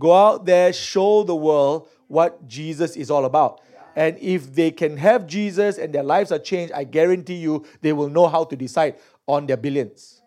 Go 0.00 0.14
out 0.14 0.46
there, 0.46 0.72
show 0.72 1.22
the 1.22 1.36
world 1.36 1.88
what 2.08 2.48
Jesus 2.48 2.96
is 2.96 3.10
all 3.10 3.24
about. 3.24 3.60
And 3.94 4.16
if 4.18 4.52
they 4.54 4.70
can 4.70 4.96
have 4.96 5.26
Jesus 5.26 5.76
and 5.76 5.92
their 5.92 6.02
lives 6.02 6.32
are 6.32 6.38
changed, 6.38 6.72
I 6.72 6.84
guarantee 6.84 7.34
you 7.36 7.66
they 7.82 7.92
will 7.92 8.08
know 8.08 8.26
how 8.26 8.44
to 8.44 8.56
decide 8.56 8.96
on 9.26 9.46
their 9.46 9.56
billions. 9.56 10.22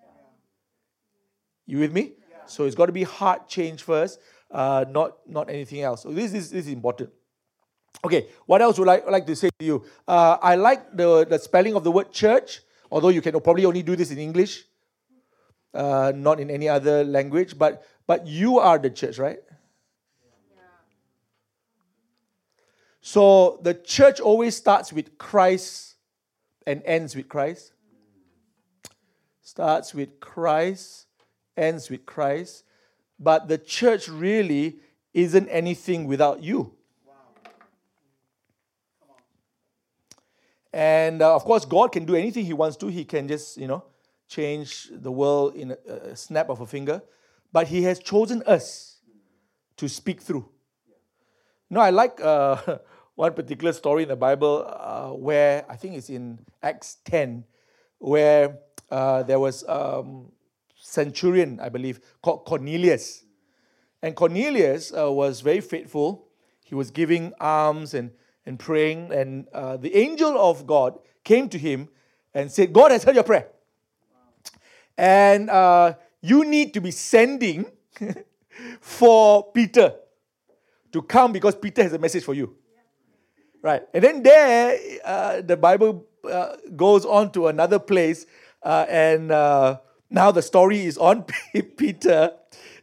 You 1.66 1.80
with 1.80 1.92
me? 1.92 2.14
So 2.46 2.66
it's 2.66 2.76
got 2.76 2.86
to 2.88 2.92
be 2.92 3.04
heart 3.04 3.48
change 3.48 3.82
first, 3.84 4.20
uh, 4.52 4.86
not 4.90 5.18
not 5.28 5.50
anything 5.50 5.82
else. 5.82 6.04
So 6.04 6.12
this 6.12 6.34
is 6.34 6.52
this 6.52 6.68
is 6.68 6.74
important. 6.74 7.10
Okay, 8.06 8.28
what 8.46 8.62
else 8.62 8.78
would 8.78 8.90
I 8.90 9.02
like 9.10 9.26
to 9.28 9.36
say 9.36 9.50
to 9.60 9.66
you? 9.66 9.86
Uh, 10.08 10.38
I 10.42 10.56
like 10.56 10.96
the, 10.96 11.26
the 11.26 11.40
spelling 11.40 11.74
of 11.74 11.84
the 11.86 11.92
word 11.92 12.12
church, 12.12 12.62
although 12.92 13.10
you 13.10 13.22
can 13.22 13.40
probably 13.40 13.66
only 13.66 13.82
do 13.82 13.96
this 13.96 14.12
in 14.12 14.18
English, 14.18 14.66
uh, 15.74 16.12
not 16.14 16.40
in 16.42 16.52
any 16.52 16.68
other 16.68 17.04
language. 17.06 17.58
But 17.58 17.88
but 18.06 18.28
you 18.28 18.60
are 18.60 18.78
the 18.78 18.90
church, 18.90 19.18
right? 19.18 19.40
So 23.06 23.60
the 23.62 23.74
church 23.74 24.22
always 24.22 24.56
starts 24.56 24.94
with 24.94 25.18
Christ 25.18 25.96
and 26.66 26.82
ends 26.86 27.18
with 27.18 27.28
Christ. 27.28 27.74
Starts 29.42 29.94
with 29.94 30.22
Christ, 30.22 31.08
ends 31.58 31.90
with 31.90 32.06
Christ. 32.06 32.64
But 33.20 33.50
the 33.50 33.58
church 33.58 34.08
really 34.08 34.78
isn't 35.14 35.50
anything 35.50 36.08
without 36.08 36.42
you. 36.42 36.76
And 40.72 41.22
uh, 41.22 41.36
of 41.36 41.44
course, 41.44 41.66
God 41.66 41.92
can 41.92 42.06
do 42.06 42.16
anything 42.16 42.46
He 42.46 42.54
wants 42.54 42.78
to. 42.78 42.88
He 42.88 43.04
can 43.04 43.28
just, 43.28 43.58
you 43.58 43.68
know, 43.68 43.84
change 44.30 44.88
the 44.90 45.12
world 45.12 45.56
in 45.56 45.72
a, 45.72 45.94
a 45.94 46.16
snap 46.16 46.48
of 46.48 46.62
a 46.62 46.66
finger. 46.66 47.02
But 47.52 47.68
He 47.68 47.84
has 47.84 48.00
chosen 48.00 48.42
us 48.44 49.02
to 49.76 49.90
speak 49.90 50.22
through. 50.22 50.48
Know, 51.70 51.82
I 51.82 51.90
like 51.90 52.22
uh, 52.22 52.78
one 53.16 53.34
particular 53.34 53.74
story 53.74 54.04
in 54.04 54.10
the 54.10 54.16
Bible 54.16 54.66
uh, 54.68 55.10
where 55.10 55.66
I 55.70 55.76
think 55.76 55.96
it's 55.96 56.10
in 56.10 56.40
Acts 56.62 56.98
10, 57.06 57.44
where 58.00 58.58
uh, 58.90 59.24
there 59.24 59.40
was 59.40 59.64
um, 59.68 60.32
centurion, 60.80 61.60
I 61.60 61.70
believe, 61.70 62.00
called 62.22 62.46
Cornelius. 62.46 63.24
And 64.02 64.16
Cornelius 64.16 64.92
uh, 64.98 65.12
was 65.12 65.42
very 65.42 65.62
faithful. 65.62 66.28
He 66.64 66.76
was 66.76 66.92
giving 66.92 67.34
alms 67.40 67.94
and, 67.94 68.12
and 68.46 68.58
praying. 68.58 69.14
And 69.14 69.48
uh, 69.54 69.78
the 69.78 69.96
angel 69.96 70.38
of 70.38 70.66
God 70.66 70.98
came 71.24 71.50
to 71.50 71.58
him 71.58 71.90
and 72.34 72.52
said, 72.52 72.74
God 72.74 72.92
has 72.92 73.04
heard 73.04 73.16
your 73.16 73.24
prayer. 73.24 73.48
And 74.98 75.50
uh, 75.50 75.94
you 76.22 76.46
need 76.46 76.74
to 76.74 76.82
be 76.82 76.92
sending 76.92 77.66
for 78.82 79.52
Peter 79.52 79.96
to 80.92 81.02
come 81.02 81.32
because 81.32 81.56
Peter 81.56 81.84
has 81.84 81.94
a 81.94 82.00
message 82.00 82.24
for 82.24 82.34
you. 82.34 82.56
Right. 83.64 83.82
And 83.94 84.04
then 84.04 84.24
there, 84.24 84.78
uh, 85.06 85.42
the 85.42 85.56
Bible 85.56 86.06
uh, 86.30 86.58
goes 86.76 87.06
on 87.06 87.32
to 87.32 87.48
another 87.48 87.80
place, 87.80 88.26
uh, 88.62 88.86
and 88.90 89.32
uh, 89.32 89.80
now 90.10 90.32
the 90.32 90.42
story 90.42 90.86
is 90.86 90.98
on 90.98 91.24
Peter, 91.78 92.34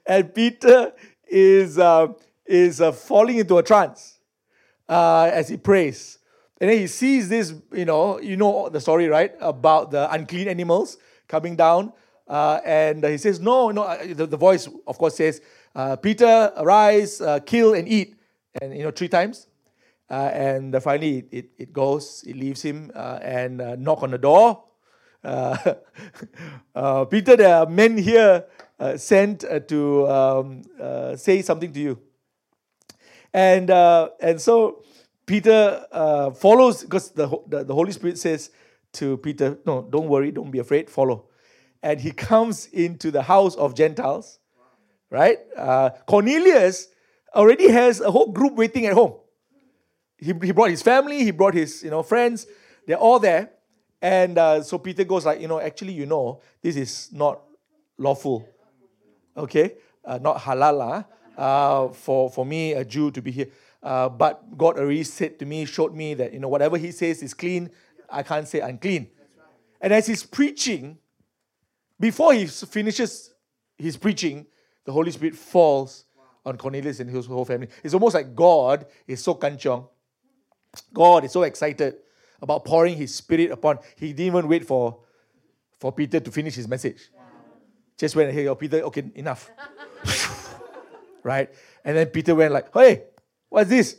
and 0.07 0.35
Peter 0.35 0.93
is 1.29 1.79
uh, 1.79 2.09
is 2.47 2.81
uh, 2.81 2.93
falling 2.93 3.37
into 3.37 3.59
a 3.59 3.63
trance 3.63 4.21
as 4.89 5.51
he 5.51 5.59
prays, 5.59 6.19
and 6.59 6.71
then 6.71 6.79
he 6.79 6.87
sees 6.87 7.29
this. 7.29 7.53
You 7.75 7.85
know, 7.85 8.19
you 8.19 8.39
know 8.39 8.71
the 8.71 8.81
story, 8.81 9.07
right? 9.07 9.35
About 9.39 9.91
the 9.91 10.11
unclean 10.11 10.49
animals 10.49 10.97
coming 11.29 11.57
down, 11.57 11.93
and 12.27 13.05
he 13.05 13.19
says, 13.19 13.39
"No, 13.39 13.71
no." 13.71 13.85
The, 14.15 14.27
the 14.27 14.39
voice, 14.39 14.67
of 14.87 14.97
course, 14.97 15.17
says, 15.17 15.43
"Peter, 16.01 16.55
arise, 16.57 17.21
kill 17.45 17.75
and 17.75 17.87
eat," 17.87 18.17
and 18.63 18.75
you 18.75 18.83
know, 18.85 18.91
three 18.91 19.09
times. 19.09 19.47
Uh, 20.11 20.31
and 20.35 20.75
uh, 20.75 20.81
finally, 20.81 21.19
it, 21.19 21.29
it, 21.31 21.51
it, 21.57 21.73
goes, 21.73 22.25
it 22.27 22.35
leaves 22.35 22.63
him 22.63 22.91
uh, 22.97 23.21
and 23.23 23.63
uh, 23.63 23.77
knock 23.77 24.03
on 24.03 24.11
the 24.11 24.19
door. 24.19 24.65
Uh, 25.23 25.75
uh, 26.75 27.05
Peter, 27.05 27.37
there 27.37 27.55
are 27.55 27.67
men 27.67 27.97
here 27.97 28.45
sent 28.97 29.45
to 29.69 30.09
um, 30.09 30.63
say 31.17 31.43
something 31.43 31.73
to 31.73 31.81
you. 31.81 31.99
And, 33.33 33.71
and 33.71 34.41
so 34.41 34.83
Peter 35.27 35.87
follows, 36.37 36.83
because 36.83 37.11
the, 37.11 37.29
the, 37.47 37.65
the 37.65 37.75
Holy 37.75 37.93
Spirit 37.93 38.19
says 38.19 38.51
to 38.95 39.19
Peter, 39.19 39.59
No, 39.65 39.83
don't 39.83 40.09
worry, 40.09 40.33
don't 40.33 40.51
be 40.51 40.59
afraid, 40.59 40.91
follow. 40.91 41.27
And 41.83 42.01
he 42.01 42.11
comes 42.11 42.67
into 42.73 43.11
the 43.11 43.23
house 43.23 43.55
of 43.55 43.75
Gentiles, 43.75 44.41
right? 45.11 45.39
Cornelius 46.07 46.89
already 47.35 47.71
has 47.71 48.01
a 48.01 48.11
whole 48.11 48.33
group 48.33 48.55
waiting 48.55 48.87
at 48.87 48.95
home 48.95 49.20
he, 50.21 50.35
he 50.43 50.53
brought 50.53 50.71
his 50.71 50.83
family, 50.83 51.25
he 51.25 51.31
brought 51.31 51.55
his 51.55 51.83
you 51.83 51.91
know 51.91 52.03
friends. 52.03 52.47
They're 52.87 52.97
all 52.97 53.19
there, 53.19 53.51
and 54.01 54.39
uh, 54.39 54.63
so 54.63 54.79
Peter 54.79 55.05
goes 55.05 55.27
like, 55.27 55.41
you 55.41 55.49
know, 55.49 55.61
actually, 55.61 55.93
you 55.93 56.07
know, 56.07 56.41
this 56.63 56.77
is 56.77 57.09
not 57.13 57.41
lawful, 57.99 58.49
okay, 59.37 59.75
uh, 60.05 60.19
not 60.21 60.39
halal 60.39 61.05
uh, 61.37 61.89
for 61.89 62.31
for 62.31 62.45
me 62.45 62.73
a 62.73 62.85
Jew 62.85 63.11
to 63.11 63.23
be 63.23 63.31
here. 63.31 63.49
Uh, 63.83 64.11
but 64.11 64.57
God 64.59 64.79
already 64.79 65.05
said 65.05 65.39
to 65.39 65.47
me, 65.47 65.65
showed 65.65 65.95
me 65.95 66.15
that 66.15 66.33
you 66.33 66.39
know 66.39 66.49
whatever 66.49 66.77
He 66.77 66.93
says 66.93 67.23
is 67.23 67.35
clean. 67.35 67.71
I 68.09 68.23
can't 68.23 68.47
say 68.47 68.61
unclean. 68.61 69.09
And 69.81 69.95
as 69.95 70.07
he's 70.07 70.25
preaching, 70.25 70.99
before 71.99 72.35
he 72.35 72.47
finishes 72.47 73.33
his 73.79 73.97
preaching, 73.97 74.47
the 74.85 74.93
Holy 74.93 75.11
Spirit 75.11 75.35
falls 75.35 76.05
on 76.45 76.59
Cornelius 76.59 77.01
and 77.01 77.09
his 77.09 77.27
whole 77.27 77.45
family. 77.45 77.69
It's 77.83 77.95
almost 77.95 78.15
like 78.15 78.35
God 78.35 78.87
is 79.07 79.23
so 79.23 79.35
kanchong 79.35 79.89
God 80.93 81.25
is 81.25 81.33
so 81.33 81.43
excited 81.43 81.97
about 82.41 82.65
pouring 82.65 82.97
his 82.97 83.15
spirit 83.15 83.51
upon. 83.51 83.79
He 83.97 84.09
didn't 84.13 84.27
even 84.27 84.49
wait 84.49 84.65
for, 84.65 84.99
for 85.79 85.93
Peter 85.93 86.21
to 86.21 86.31
finish 86.31 86.55
his 86.55 86.69
message. 86.69 87.11
Wow. 87.15 87.23
Just 87.97 88.17
went, 88.17 88.33
hey, 88.33 88.53
Peter, 88.55 88.81
okay, 88.83 89.11
enough. 89.15 89.51
right? 91.23 91.51
And 91.85 91.97
then 91.97 92.07
Peter 92.07 92.35
went 92.35 92.53
like, 92.53 92.73
hey, 92.73 93.05
what's 93.49 93.69
this? 93.69 93.97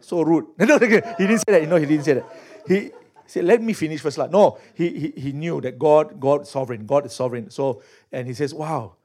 So 0.00 0.22
rude. 0.22 0.46
No, 0.58 0.78
he 0.78 0.88
didn't 0.88 1.38
say 1.38 1.60
that. 1.60 1.68
No, 1.68 1.76
he 1.76 1.86
didn't 1.86 2.04
say 2.04 2.14
that. 2.14 2.26
He 2.66 2.90
said, 3.26 3.44
let 3.44 3.62
me 3.62 3.72
finish 3.72 4.00
first. 4.00 4.18
No, 4.18 4.58
he, 4.74 4.88
he, 4.88 5.20
he 5.20 5.32
knew 5.32 5.60
that 5.60 5.78
God, 5.78 6.18
God 6.18 6.42
is 6.42 6.50
sovereign. 6.50 6.86
God 6.86 7.06
is 7.06 7.12
sovereign. 7.12 7.50
So, 7.50 7.82
and 8.10 8.26
he 8.26 8.34
says, 8.34 8.54
wow, 8.54 8.96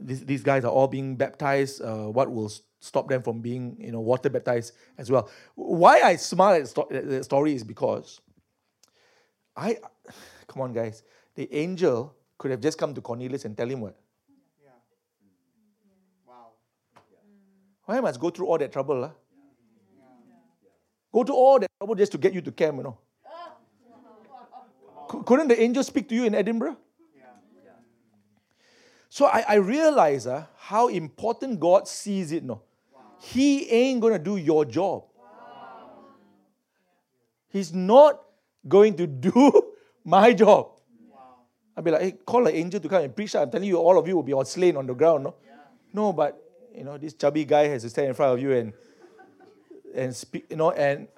these, 0.00 0.24
these 0.24 0.42
guys 0.42 0.64
are 0.64 0.70
all 0.70 0.88
being 0.88 1.16
baptized. 1.16 1.82
Uh, 1.82 2.06
what 2.06 2.30
will 2.30 2.50
stop 2.80 3.08
them 3.08 3.22
from 3.22 3.40
being, 3.40 3.76
you 3.78 3.92
know, 3.92 4.00
water 4.00 4.28
baptized 4.28 4.74
as 4.98 5.10
well. 5.10 5.30
Why 5.54 6.00
I 6.00 6.16
smile 6.16 6.60
at 6.60 6.74
the 7.08 7.22
story 7.22 7.54
is 7.54 7.62
because 7.62 8.20
I, 9.56 9.76
come 10.48 10.62
on, 10.62 10.72
guys, 10.72 11.02
the 11.34 11.52
angel 11.54 12.14
could 12.38 12.50
have 12.50 12.60
just 12.60 12.78
come 12.78 12.94
to 12.94 13.00
Cornelius 13.00 13.44
and 13.44 13.56
tell 13.56 13.68
him 13.68 13.82
what. 13.82 13.96
Yeah. 14.62 14.70
Wow. 16.26 16.48
Why 17.84 18.00
must 18.00 18.18
go 18.18 18.30
through 18.30 18.46
all 18.46 18.58
that 18.58 18.72
trouble? 18.72 19.02
Huh? 19.02 19.10
Yeah. 19.98 20.70
Go 21.12 21.24
to 21.24 21.32
all 21.32 21.58
that 21.58 21.70
trouble 21.78 21.94
just 21.94 22.12
to 22.12 22.18
get 22.18 22.32
you 22.32 22.40
to 22.40 22.50
camp, 22.50 22.78
you 22.78 22.82
know. 22.84 22.98
Couldn't 25.26 25.48
the 25.48 25.60
angel 25.60 25.84
speak 25.84 26.08
to 26.08 26.14
you 26.14 26.24
in 26.24 26.34
Edinburgh? 26.34 26.76
So 29.12 29.26
I, 29.26 29.44
I 29.48 29.54
realize 29.56 30.28
uh, 30.28 30.46
how 30.56 30.86
important 30.86 31.58
God 31.58 31.88
sees 31.88 32.30
it. 32.30 32.44
No, 32.44 32.62
he 33.20 33.70
ain't 33.70 34.00
going 34.00 34.14
to 34.14 34.18
do 34.18 34.36
your 34.36 34.64
job. 34.64 35.04
He's 37.48 37.74
not 37.74 38.20
going 38.66 38.96
to 38.96 39.06
do 39.06 39.72
my 40.04 40.32
job. 40.32 40.68
I'll 41.76 41.82
be 41.82 41.90
like, 41.90 42.02
hey, 42.02 42.12
call 42.12 42.46
an 42.46 42.54
angel 42.54 42.80
to 42.80 42.88
come 42.88 43.04
and 43.04 43.14
preach. 43.14 43.34
I'm 43.34 43.50
telling 43.50 43.68
you, 43.68 43.76
all 43.76 43.98
of 43.98 44.06
you 44.06 44.16
will 44.16 44.22
be 44.22 44.32
all 44.32 44.44
slain 44.44 44.76
on 44.76 44.86
the 44.86 44.94
ground. 44.94 45.24
No, 45.24 45.34
no 45.92 46.12
but 46.12 46.42
you 46.74 46.84
know, 46.84 46.98
this 46.98 47.14
chubby 47.14 47.44
guy 47.44 47.66
has 47.68 47.82
to 47.82 47.90
stand 47.90 48.08
in 48.08 48.14
front 48.14 48.34
of 48.34 48.40
you 48.40 48.52
and 48.52 48.72
and 49.94 50.14
speak, 50.14 50.46
you 50.50 50.56
know, 50.56 50.70
and 50.70 51.08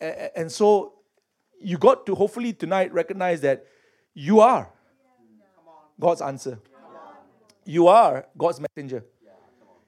and, 0.00 0.30
and 0.36 0.52
so 0.52 0.94
you 1.60 1.78
got 1.78 2.06
to 2.06 2.14
hopefully 2.14 2.52
tonight 2.52 2.92
recognize 2.92 3.40
that 3.42 3.64
you 4.14 4.40
are 4.40 4.70
God's 5.98 6.22
answer. 6.22 6.58
You 7.64 7.88
are 7.88 8.26
God's 8.36 8.60
messenger. 8.60 9.04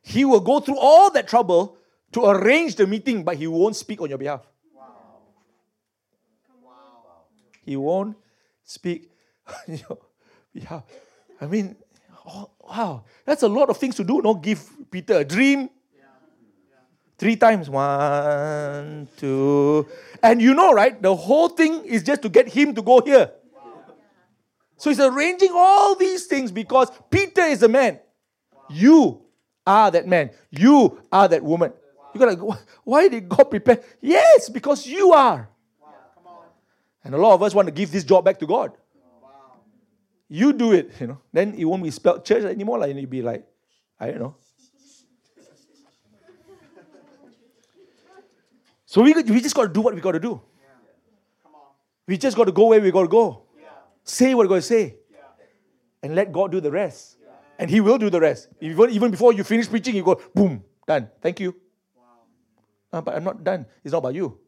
He 0.04 0.24
will 0.24 0.40
go 0.40 0.60
through 0.60 0.78
all 0.78 1.10
that 1.12 1.26
trouble 1.26 1.78
to 2.12 2.26
arrange 2.26 2.76
the 2.76 2.86
meeting, 2.86 3.24
but 3.24 3.36
he 3.36 3.46
won't 3.46 3.74
speak 3.74 4.02
on 4.02 4.10
your 4.10 4.18
behalf. 4.18 4.46
Wow. 6.62 7.24
He 7.64 7.74
won't 7.76 8.16
speak 8.62 9.10
on 9.48 9.78
your 9.88 9.98
behalf. 10.52 10.84
I 11.40 11.46
mean, 11.46 11.74
oh, 12.26 12.50
wow, 12.60 13.04
that's 13.24 13.42
a 13.42 13.48
lot 13.48 13.70
of 13.70 13.78
things 13.78 13.96
to 13.96 14.04
do. 14.04 14.20
No, 14.20 14.34
give 14.34 14.62
Peter 14.90 15.14
a 15.14 15.24
dream. 15.24 15.70
Three 17.16 17.36
times. 17.36 17.70
One, 17.70 19.08
two. 19.16 19.86
And 20.22 20.42
you 20.42 20.52
know, 20.52 20.74
right? 20.74 21.00
The 21.00 21.14
whole 21.14 21.48
thing 21.48 21.84
is 21.86 22.02
just 22.02 22.22
to 22.22 22.28
get 22.28 22.48
him 22.48 22.74
to 22.74 22.82
go 22.82 23.00
here. 23.00 23.30
So 24.76 24.90
he's 24.90 25.00
arranging 25.00 25.52
all 25.54 25.94
these 25.94 26.26
things 26.26 26.50
because 26.50 26.90
Peter 27.10 27.42
is 27.42 27.62
a 27.62 27.68
man. 27.68 28.00
You 28.68 29.23
are 29.66 29.90
that 29.90 30.06
man. 30.06 30.30
You 30.50 31.00
are 31.10 31.28
that 31.28 31.42
woman. 31.42 31.72
You're 32.14 32.32
like, 32.32 32.58
why 32.84 33.08
did 33.08 33.28
God 33.28 33.44
prepare? 33.44 33.82
Yes, 34.00 34.48
because 34.48 34.86
you 34.86 35.12
are. 35.12 35.48
And 37.02 37.14
a 37.14 37.18
lot 37.18 37.34
of 37.34 37.42
us 37.42 37.54
want 37.54 37.68
to 37.68 37.72
give 37.72 37.90
this 37.90 38.04
job 38.04 38.24
back 38.24 38.38
to 38.38 38.46
God. 38.46 38.72
You 40.28 40.52
do 40.52 40.72
it, 40.72 40.92
you 41.00 41.06
know. 41.06 41.20
Then 41.32 41.54
it 41.54 41.64
won't 41.64 41.82
be 41.82 41.90
spelled 41.90 42.24
church 42.24 42.44
anymore. 42.44 42.78
Like 42.78 42.96
you'll 42.96 43.06
be 43.06 43.22
like, 43.22 43.46
I 44.00 44.06
don't 44.06 44.20
know. 44.20 44.36
So 48.86 49.02
we, 49.02 49.12
we 49.12 49.40
just 49.40 49.54
got 49.54 49.64
to 49.64 49.68
do 49.68 49.80
what 49.80 49.94
we 49.94 50.00
got 50.00 50.12
to 50.12 50.20
do. 50.20 50.40
We 52.06 52.16
just 52.16 52.36
got 52.36 52.44
to 52.44 52.52
go 52.52 52.66
where 52.66 52.80
we 52.80 52.90
got 52.90 53.02
to 53.02 53.08
go. 53.08 53.42
Say 54.02 54.34
what 54.34 54.44
we 54.44 54.48
got 54.48 54.56
to 54.56 54.62
say. 54.62 54.96
And 56.02 56.14
let 56.14 56.32
God 56.32 56.52
do 56.52 56.60
the 56.60 56.70
rest. 56.70 57.13
And 57.58 57.70
He 57.70 57.80
will 57.80 57.98
do 57.98 58.10
the 58.10 58.20
rest. 58.20 58.48
Even, 58.60 58.90
even 58.90 59.10
before 59.10 59.32
you 59.32 59.44
finish 59.44 59.68
preaching, 59.68 59.94
you 59.94 60.02
go, 60.02 60.20
boom, 60.34 60.62
done. 60.86 61.08
Thank 61.20 61.40
you. 61.40 61.54
Uh, 62.92 63.00
but 63.00 63.16
I'm 63.16 63.24
not 63.24 63.42
done. 63.42 63.66
It's 63.82 63.92
not 63.92 63.98
about 63.98 64.14
you. 64.14 64.38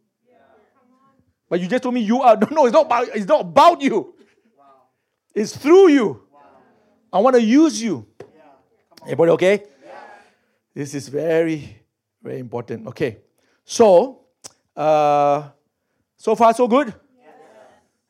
But 1.48 1.60
you 1.60 1.68
just 1.68 1.82
told 1.82 1.94
me 1.94 2.00
you 2.00 2.22
are. 2.22 2.36
No, 2.40 2.46
no, 2.50 2.66
it's 2.66 2.72
not 2.72 2.86
about, 2.86 3.08
it's 3.14 3.26
not 3.26 3.40
about 3.40 3.80
you. 3.80 4.14
It's 5.34 5.56
through 5.56 5.88
you. 5.88 6.22
I 7.12 7.18
want 7.20 7.36
to 7.36 7.42
use 7.42 7.80
you. 7.80 8.06
Everybody 9.02 9.30
okay? 9.32 9.62
This 10.74 10.94
is 10.94 11.08
very, 11.08 11.80
very 12.22 12.38
important. 12.38 12.86
Okay. 12.88 13.18
So, 13.64 14.26
uh, 14.76 15.48
so 16.16 16.34
far 16.34 16.52
so 16.54 16.68
good? 16.68 16.92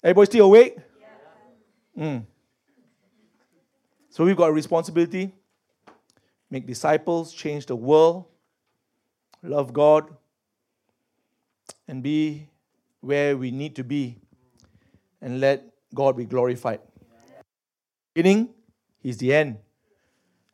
Everybody 0.03 0.27
still 0.27 0.47
awake? 0.47 0.77
Mm. 1.99 2.25
So 4.17 4.25
we've 4.25 4.35
got 4.35 4.49
a 4.49 4.53
responsibility. 4.53 5.35
Make 6.51 6.67
disciples, 6.67 7.35
change 7.35 7.67
the 7.67 7.77
world, 7.77 8.25
love 9.43 9.75
God, 9.75 10.09
and 11.87 12.03
be 12.03 12.49
where 13.03 13.37
we 13.37 13.51
need 13.51 13.77
to 13.77 13.85
be, 13.85 14.17
and 15.21 15.39
let 15.39 15.65
God 15.95 16.17
be 16.17 16.25
glorified. 16.25 16.81
Beginning, 18.15 18.55
He's 19.01 19.19
the 19.19 19.35
end, 19.35 19.59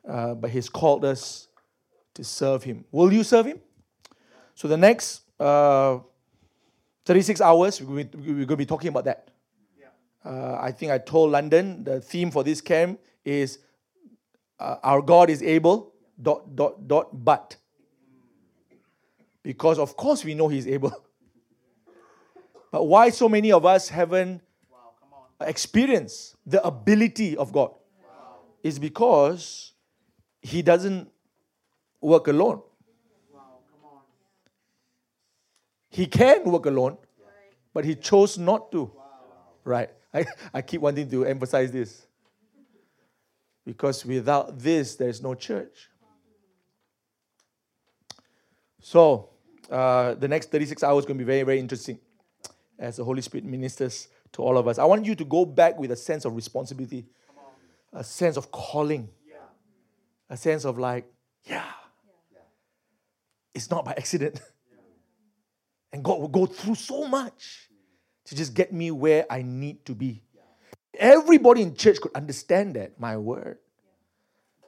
uh, 0.08 0.34
but 0.34 0.50
He's 0.50 0.68
called 0.68 1.04
us 1.04 1.46
to 2.14 2.24
serve 2.24 2.64
Him. 2.64 2.84
Will 2.90 3.12
you 3.12 3.22
serve 3.22 3.46
Him? 3.46 3.60
So 4.56 4.66
the 4.66 4.76
next 4.76 5.20
uh, 5.38 6.00
36 7.04 7.40
hours, 7.40 7.80
we're 7.80 8.02
going 8.02 8.48
to 8.48 8.56
be 8.56 8.66
talking 8.66 8.88
about 8.88 9.04
that. 9.04 9.28
Uh, 10.24 10.58
I 10.60 10.72
think 10.72 10.90
I 10.90 10.98
told 10.98 11.30
London 11.30 11.84
the 11.84 12.00
theme 12.00 12.32
for 12.32 12.42
this 12.42 12.60
camp 12.60 12.98
is 13.24 13.58
uh, 14.58 14.76
our 14.82 15.02
God 15.02 15.30
is 15.30 15.42
able, 15.42 15.92
dot, 16.20 16.54
dot, 16.54 16.86
dot, 16.86 17.24
but. 17.24 17.56
Because 19.42 19.78
of 19.78 19.96
course 19.96 20.24
we 20.24 20.34
know 20.34 20.48
He's 20.48 20.66
able. 20.66 20.92
but 22.72 22.84
why 22.84 23.10
so 23.10 23.28
many 23.28 23.50
of 23.52 23.66
us 23.66 23.88
haven't 23.88 24.40
experienced 25.40 26.36
the 26.46 26.64
ability 26.64 27.36
of 27.36 27.52
God? 27.52 27.72
Is 28.62 28.78
because 28.78 29.72
He 30.40 30.62
doesn't 30.62 31.10
work 32.00 32.28
alone. 32.28 32.62
He 35.92 36.06
can 36.06 36.44
work 36.44 36.64
alone, 36.64 36.96
but 37.74 37.84
he 37.84 37.94
chose 37.94 38.38
not 38.38 38.72
to. 38.72 38.90
Right. 39.62 39.90
I, 40.14 40.24
I 40.54 40.62
keep 40.62 40.80
wanting 40.80 41.10
to 41.10 41.26
emphasize 41.26 41.70
this. 41.70 42.06
Because 43.64 44.04
without 44.04 44.58
this, 44.58 44.96
there 44.96 45.08
is 45.08 45.22
no 45.22 45.34
church. 45.34 45.88
So, 48.80 49.30
uh, 49.70 50.14
the 50.14 50.26
next 50.26 50.50
36 50.50 50.82
hours 50.82 51.02
is 51.02 51.06
going 51.06 51.18
to 51.18 51.24
be 51.24 51.26
very, 51.26 51.44
very 51.44 51.60
interesting 51.60 51.98
as 52.78 52.96
the 52.96 53.04
Holy 53.04 53.22
Spirit 53.22 53.44
ministers 53.44 54.08
to 54.32 54.42
all 54.42 54.58
of 54.58 54.66
us. 54.66 54.78
I 54.78 54.84
want 54.84 55.04
you 55.04 55.14
to 55.14 55.24
go 55.24 55.44
back 55.44 55.78
with 55.78 55.92
a 55.92 55.96
sense 55.96 56.24
of 56.24 56.34
responsibility, 56.34 57.06
a 57.92 58.02
sense 58.02 58.36
of 58.36 58.50
calling, 58.50 59.08
a 60.28 60.36
sense 60.36 60.64
of 60.64 60.78
like, 60.78 61.06
yeah, 61.44 61.64
it's 63.54 63.70
not 63.70 63.84
by 63.84 63.92
accident. 63.92 64.40
And 65.94 66.02
God 66.02 66.20
will 66.20 66.28
go 66.28 66.46
through 66.46 66.76
so 66.76 67.06
much 67.06 67.68
to 68.24 68.34
just 68.34 68.54
get 68.54 68.72
me 68.72 68.90
where 68.90 69.26
I 69.30 69.42
need 69.42 69.84
to 69.84 69.94
be. 69.94 70.22
Everybody 70.98 71.62
in 71.62 71.74
church 71.74 72.00
could 72.00 72.12
understand 72.14 72.74
that, 72.74 73.00
my 73.00 73.16
word. 73.16 73.58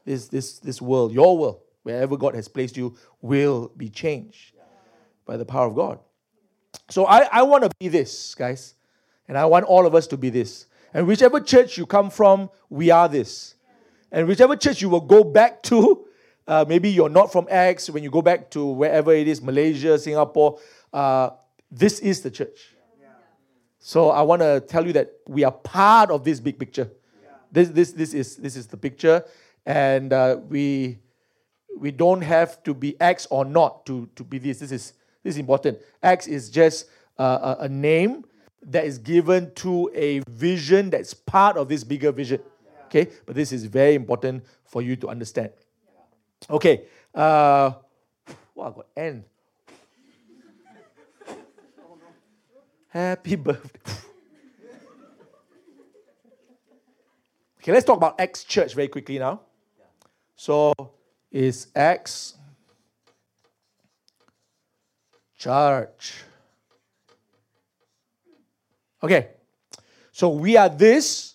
This, 0.04 0.28
this, 0.28 0.58
this 0.58 0.82
world, 0.82 1.12
your 1.12 1.36
world, 1.38 1.60
wherever 1.82 2.16
God 2.16 2.34
has 2.34 2.48
placed 2.48 2.76
you, 2.76 2.96
will 3.20 3.72
be 3.76 3.88
changed 3.88 4.52
by 5.26 5.36
the 5.36 5.44
power 5.44 5.66
of 5.66 5.74
God. 5.74 5.98
So 6.90 7.06
I, 7.06 7.28
I 7.32 7.42
want 7.42 7.64
to 7.64 7.70
be 7.78 7.88
this, 7.88 8.34
guys. 8.34 8.74
And 9.28 9.38
I 9.38 9.46
want 9.46 9.64
all 9.64 9.86
of 9.86 9.94
us 9.94 10.06
to 10.08 10.16
be 10.16 10.28
this. 10.28 10.66
And 10.92 11.06
whichever 11.06 11.40
church 11.40 11.78
you 11.78 11.86
come 11.86 12.10
from, 12.10 12.50
we 12.68 12.90
are 12.90 13.08
this. 13.08 13.54
And 14.12 14.28
whichever 14.28 14.54
church 14.54 14.82
you 14.82 14.88
will 14.88 15.00
go 15.00 15.24
back 15.24 15.62
to, 15.64 16.06
uh, 16.46 16.64
maybe 16.68 16.90
you're 16.90 17.08
not 17.08 17.32
from 17.32 17.46
Acts, 17.50 17.88
when 17.88 18.02
you 18.02 18.10
go 18.10 18.22
back 18.22 18.50
to 18.50 18.64
wherever 18.64 19.12
it 19.12 19.26
is, 19.26 19.42
Malaysia, 19.42 19.98
Singapore, 19.98 20.58
uh, 20.92 21.30
this 21.70 21.98
is 22.00 22.20
the 22.20 22.30
church. 22.30 22.73
So 23.86 24.08
I 24.08 24.22
want 24.22 24.40
to 24.40 24.62
tell 24.66 24.86
you 24.86 24.94
that 24.94 25.12
we 25.28 25.44
are 25.44 25.52
part 25.52 26.10
of 26.10 26.24
this 26.24 26.40
big 26.40 26.58
picture. 26.58 26.90
This, 27.52 27.68
this, 27.68 27.92
this, 27.92 28.14
is, 28.14 28.36
this 28.36 28.56
is 28.56 28.66
the 28.66 28.78
picture, 28.78 29.22
and 29.66 30.10
uh, 30.10 30.38
we, 30.48 31.00
we 31.76 31.90
don't 31.90 32.22
have 32.22 32.62
to 32.62 32.72
be 32.72 32.98
X 32.98 33.26
or 33.30 33.44
not 33.44 33.84
to, 33.84 34.08
to 34.16 34.24
be 34.24 34.38
this. 34.38 34.60
This 34.60 34.72
is, 34.72 34.94
this 35.22 35.34
is 35.34 35.38
important. 35.38 35.80
X 36.02 36.26
is 36.26 36.48
just 36.48 36.86
uh, 37.18 37.56
a, 37.60 37.64
a 37.64 37.68
name 37.68 38.24
that 38.62 38.86
is 38.86 38.96
given 38.96 39.52
to 39.56 39.90
a 39.94 40.20
vision 40.30 40.88
that's 40.88 41.12
part 41.12 41.58
of 41.58 41.68
this 41.68 41.84
bigger 41.84 42.10
vision. 42.10 42.40
Okay, 42.86 43.10
but 43.26 43.34
this 43.34 43.52
is 43.52 43.66
very 43.66 43.96
important 43.96 44.44
for 44.64 44.80
you 44.80 44.96
to 44.96 45.08
understand. 45.08 45.50
Okay, 46.48 46.86
uh, 47.14 47.70
wow, 48.54 48.66
I 48.66 48.70
got 48.70 48.86
N. 48.96 49.24
Happy 52.94 53.34
birthday. 53.34 53.90
okay, 57.58 57.72
let's 57.72 57.84
talk 57.84 57.96
about 57.96 58.20
X 58.20 58.44
Church 58.44 58.72
very 58.72 58.86
quickly 58.86 59.18
now. 59.18 59.40
So, 60.36 60.72
is 61.32 61.66
X 61.74 62.34
Church? 65.36 66.22
Okay, 69.02 69.30
so 70.12 70.28
we 70.28 70.56
are 70.56 70.68
this, 70.68 71.34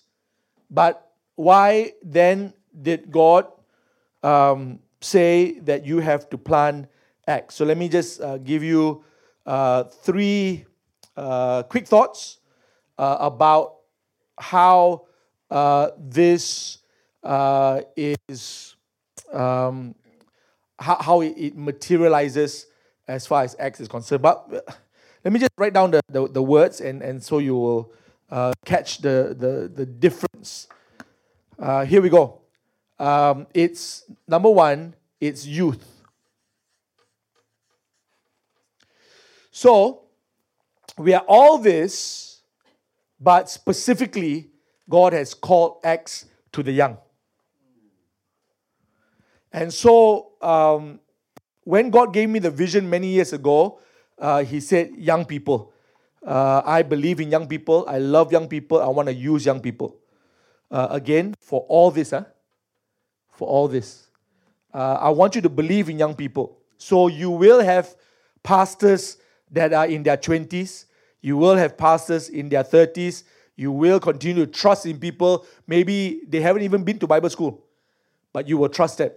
but 0.71 1.11
why 1.35 1.91
then 2.01 2.53
did 2.81 3.11
God 3.11 3.47
um, 4.23 4.79
say 5.01 5.59
that 5.59 5.85
you 5.85 5.99
have 5.99 6.29
to 6.29 6.37
plant 6.37 6.87
X? 7.27 7.55
So 7.55 7.65
let 7.65 7.77
me 7.77 7.89
just 7.89 8.21
uh, 8.21 8.37
give 8.37 8.63
you 8.63 9.03
uh, 9.45 9.83
three 9.83 10.65
uh, 11.17 11.63
quick 11.63 11.87
thoughts 11.87 12.39
uh, 12.97 13.17
about 13.19 13.75
how 14.37 15.05
uh, 15.49 15.89
this 15.97 16.79
uh, 17.23 17.81
is, 17.95 18.75
um, 19.33 19.95
how, 20.77 20.95
how 21.01 21.21
it, 21.21 21.55
materializes 21.57 22.67
as 23.07 23.25
far 23.27 23.43
as 23.43 23.55
X 23.59 23.79
is 23.79 23.87
concerned. 23.87 24.21
But 24.21 24.45
uh, 24.53 24.71
let 25.23 25.33
me 25.33 25.39
just 25.39 25.51
write 25.57 25.73
down 25.73 25.91
the, 25.91 26.01
the, 26.09 26.27
the 26.27 26.43
words 26.43 26.81
and, 26.81 27.01
and 27.01 27.21
so 27.23 27.39
you 27.39 27.55
will 27.55 27.93
catch 28.65 28.99
the, 28.99 29.35
the, 29.37 29.71
the 29.73 29.85
difference. 29.85 30.67
here 31.87 32.01
we 32.01 32.09
go. 32.09 32.41
Um, 32.99 33.47
it's 33.53 34.03
number 34.27 34.49
one, 34.49 34.93
it's 35.19 35.45
youth. 35.45 35.85
So, 39.51 40.03
we 40.99 41.13
are 41.13 41.23
all 41.27 41.57
this, 41.57 42.41
but 43.19 43.49
specifically, 43.49 44.49
God 44.89 45.13
has 45.13 45.33
called 45.33 45.77
X 45.83 46.25
to 46.51 46.61
the 46.61 46.71
young. 46.71 46.97
And 49.51 49.73
so, 49.73 50.33
um, 50.41 50.99
when 51.63 51.89
God 51.89 52.13
gave 52.13 52.29
me 52.29 52.39
the 52.39 52.51
vision 52.51 52.89
many 52.89 53.07
years 53.07 53.33
ago, 53.33 53.79
uh, 54.17 54.43
He 54.43 54.59
said, 54.59 54.91
Young 54.97 55.25
people. 55.25 55.71
Uh, 56.25 56.61
I 56.65 56.81
believe 56.81 57.21
in 57.21 57.31
young 57.31 57.47
people. 57.47 57.85
I 57.87 57.99
love 57.99 58.31
young 58.31 58.49
people. 58.49 58.81
I 58.81 58.87
want 58.87 59.07
to 59.07 59.13
use 59.13 59.45
young 59.45 59.61
people. 59.61 59.95
Uh, 60.69 60.87
again, 60.91 61.33
for 61.39 61.61
all 61.69 61.91
this, 61.91 62.11
huh? 62.11 62.25
for 63.31 63.47
all 63.47 63.69
this. 63.69 64.07
Uh, 64.73 64.97
I 64.99 65.09
want 65.09 65.33
you 65.35 65.41
to 65.41 65.49
believe 65.49 65.89
in 65.89 65.97
young 65.97 66.13
people. 66.13 66.57
So 66.77 67.07
you 67.07 67.31
will 67.31 67.61
have 67.61 67.95
pastors 68.43 69.17
that 69.51 69.73
are 69.73 69.87
in 69.87 70.03
their 70.03 70.17
20s, 70.17 70.85
you 71.21 71.37
will 71.37 71.55
have 71.55 71.77
pastors 71.77 72.29
in 72.29 72.49
their 72.49 72.63
30s. 72.63 73.23
You 73.55 73.71
will 73.71 73.99
continue 73.99 74.45
to 74.45 74.51
trust 74.51 74.85
in 74.85 74.99
people. 74.99 75.45
Maybe 75.67 76.21
they 76.27 76.41
haven't 76.41 76.61
even 76.61 76.83
been 76.83 76.99
to 76.99 77.07
Bible 77.07 77.29
school, 77.29 77.63
but 78.31 78.47
you 78.47 78.57
will 78.57 78.69
trust 78.69 78.99
them 78.99 79.11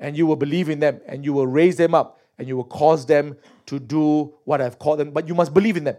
and 0.00 0.16
you 0.16 0.26
will 0.26 0.36
believe 0.36 0.68
in 0.68 0.80
them 0.80 1.00
and 1.06 1.24
you 1.24 1.32
will 1.32 1.46
raise 1.46 1.76
them 1.76 1.94
up 1.94 2.18
and 2.38 2.48
you 2.48 2.56
will 2.56 2.64
cause 2.64 3.06
them 3.06 3.36
to 3.66 3.78
do 3.78 4.34
what 4.44 4.60
I've 4.60 4.78
called 4.78 4.98
them. 4.98 5.12
But 5.12 5.28
you 5.28 5.34
must 5.34 5.54
believe 5.54 5.76
in 5.76 5.84
them. 5.84 5.96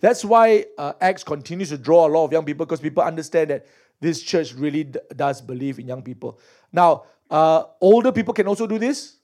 That's 0.00 0.24
why 0.24 0.66
uh, 0.78 0.92
Acts 1.00 1.24
continues 1.24 1.70
to 1.70 1.78
draw 1.78 2.06
a 2.06 2.08
lot 2.08 2.24
of 2.24 2.32
young 2.32 2.44
people 2.44 2.64
because 2.66 2.80
people 2.80 3.02
understand 3.02 3.50
that 3.50 3.66
this 4.00 4.22
church 4.22 4.54
really 4.54 4.84
d- 4.84 5.00
does 5.14 5.40
believe 5.40 5.78
in 5.78 5.88
young 5.88 6.02
people. 6.02 6.38
Now, 6.72 7.04
uh, 7.28 7.64
older 7.80 8.12
people 8.12 8.32
can 8.32 8.46
also 8.46 8.66
do 8.66 8.78
this. 8.78 9.16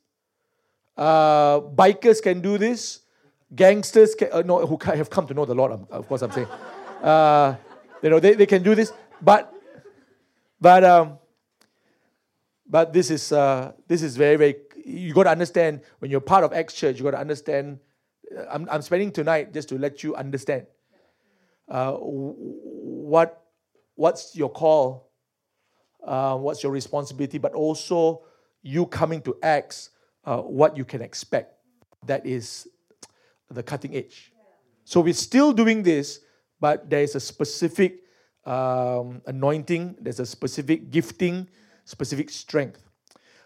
Uh, 0.97 1.61
bikers 1.61 2.20
can 2.20 2.41
do 2.41 2.59
this. 2.59 3.01
Gangsters 3.55 4.14
can, 4.14 4.28
uh, 4.32 4.42
no, 4.42 4.66
who 4.66 4.78
have 4.84 5.11
come 5.11 5.26
to 5.26 5.34
know 5.34 5.44
the 5.44 5.55
Lord, 5.55 5.72
of 5.90 6.09
course, 6.09 6.22
I'm 6.22 6.32
saying. 6.32 6.48
Uh, 7.03 7.57
you 8.00 8.11
know, 8.11 8.20
they, 8.20 8.34
they 8.34 8.46
can 8.46 8.62
do 8.62 8.76
this. 8.76 8.92
But, 9.20 9.53
but, 10.61 10.84
um, 10.84 11.18
but 12.64 12.92
this 12.92 13.11
is, 13.11 13.32
uh, 13.32 13.72
this 13.88 14.03
is 14.03 14.16
very, 14.16 14.36
very, 14.36 14.57
you 14.86 15.12
got 15.12 15.24
to 15.24 15.30
understand 15.30 15.80
when 15.98 16.12
you're 16.12 16.20
part 16.20 16.44
of 16.44 16.53
X 16.53 16.74
Church, 16.74 16.98
you 16.98 17.03
got 17.03 17.11
to 17.11 17.18
understand. 17.18 17.80
Uh, 18.32 18.44
I'm, 18.53 18.68
I'm 18.70 18.82
spending 18.82 19.11
tonight 19.11 19.53
just 19.53 19.68
to 19.70 19.78
let 19.78 20.05
you 20.05 20.14
understand 20.14 20.66
uh, 21.68 21.94
what, 21.94 23.44
what's 23.94 24.36
your 24.36 24.50
call, 24.50 25.11
uh, 26.05 26.36
what's 26.36 26.62
your 26.62 26.70
responsibility, 26.70 27.38
but 27.38 27.53
also 27.53 28.22
you 28.62 28.86
coming 28.86 29.22
to 29.22 29.36
Acts, 29.42 29.90
uh, 30.24 30.38
what 30.38 30.76
you 30.76 30.84
can 30.84 31.03
expect. 31.03 31.55
That 32.07 32.26
is 32.26 32.68
the 33.55 33.62
cutting 33.62 33.94
edge. 33.94 34.32
So 34.84 35.00
we're 35.00 35.14
still 35.14 35.53
doing 35.53 35.82
this, 35.82 36.20
but 36.61 36.88
there 36.88 37.03
is 37.03 37.14
a 37.14 37.20
specific 37.20 38.00
um, 38.44 39.22
anointing, 39.26 39.96
there's 40.00 40.20
a 40.20 40.26
specific 40.26 40.90
gifting, 40.90 41.48
specific 41.84 42.30
strength. 42.30 42.82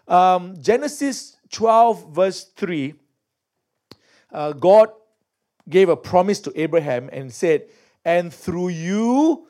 Um, 0.07 0.55
Genesis 0.61 1.37
12, 1.51 2.13
verse 2.13 2.45
3, 2.55 2.93
uh, 4.31 4.53
God 4.53 4.89
gave 5.69 5.89
a 5.89 5.97
promise 5.97 6.39
to 6.41 6.53
Abraham 6.59 7.09
and 7.11 7.31
said, 7.31 7.67
And 8.05 8.33
through 8.33 8.69
you, 8.69 9.47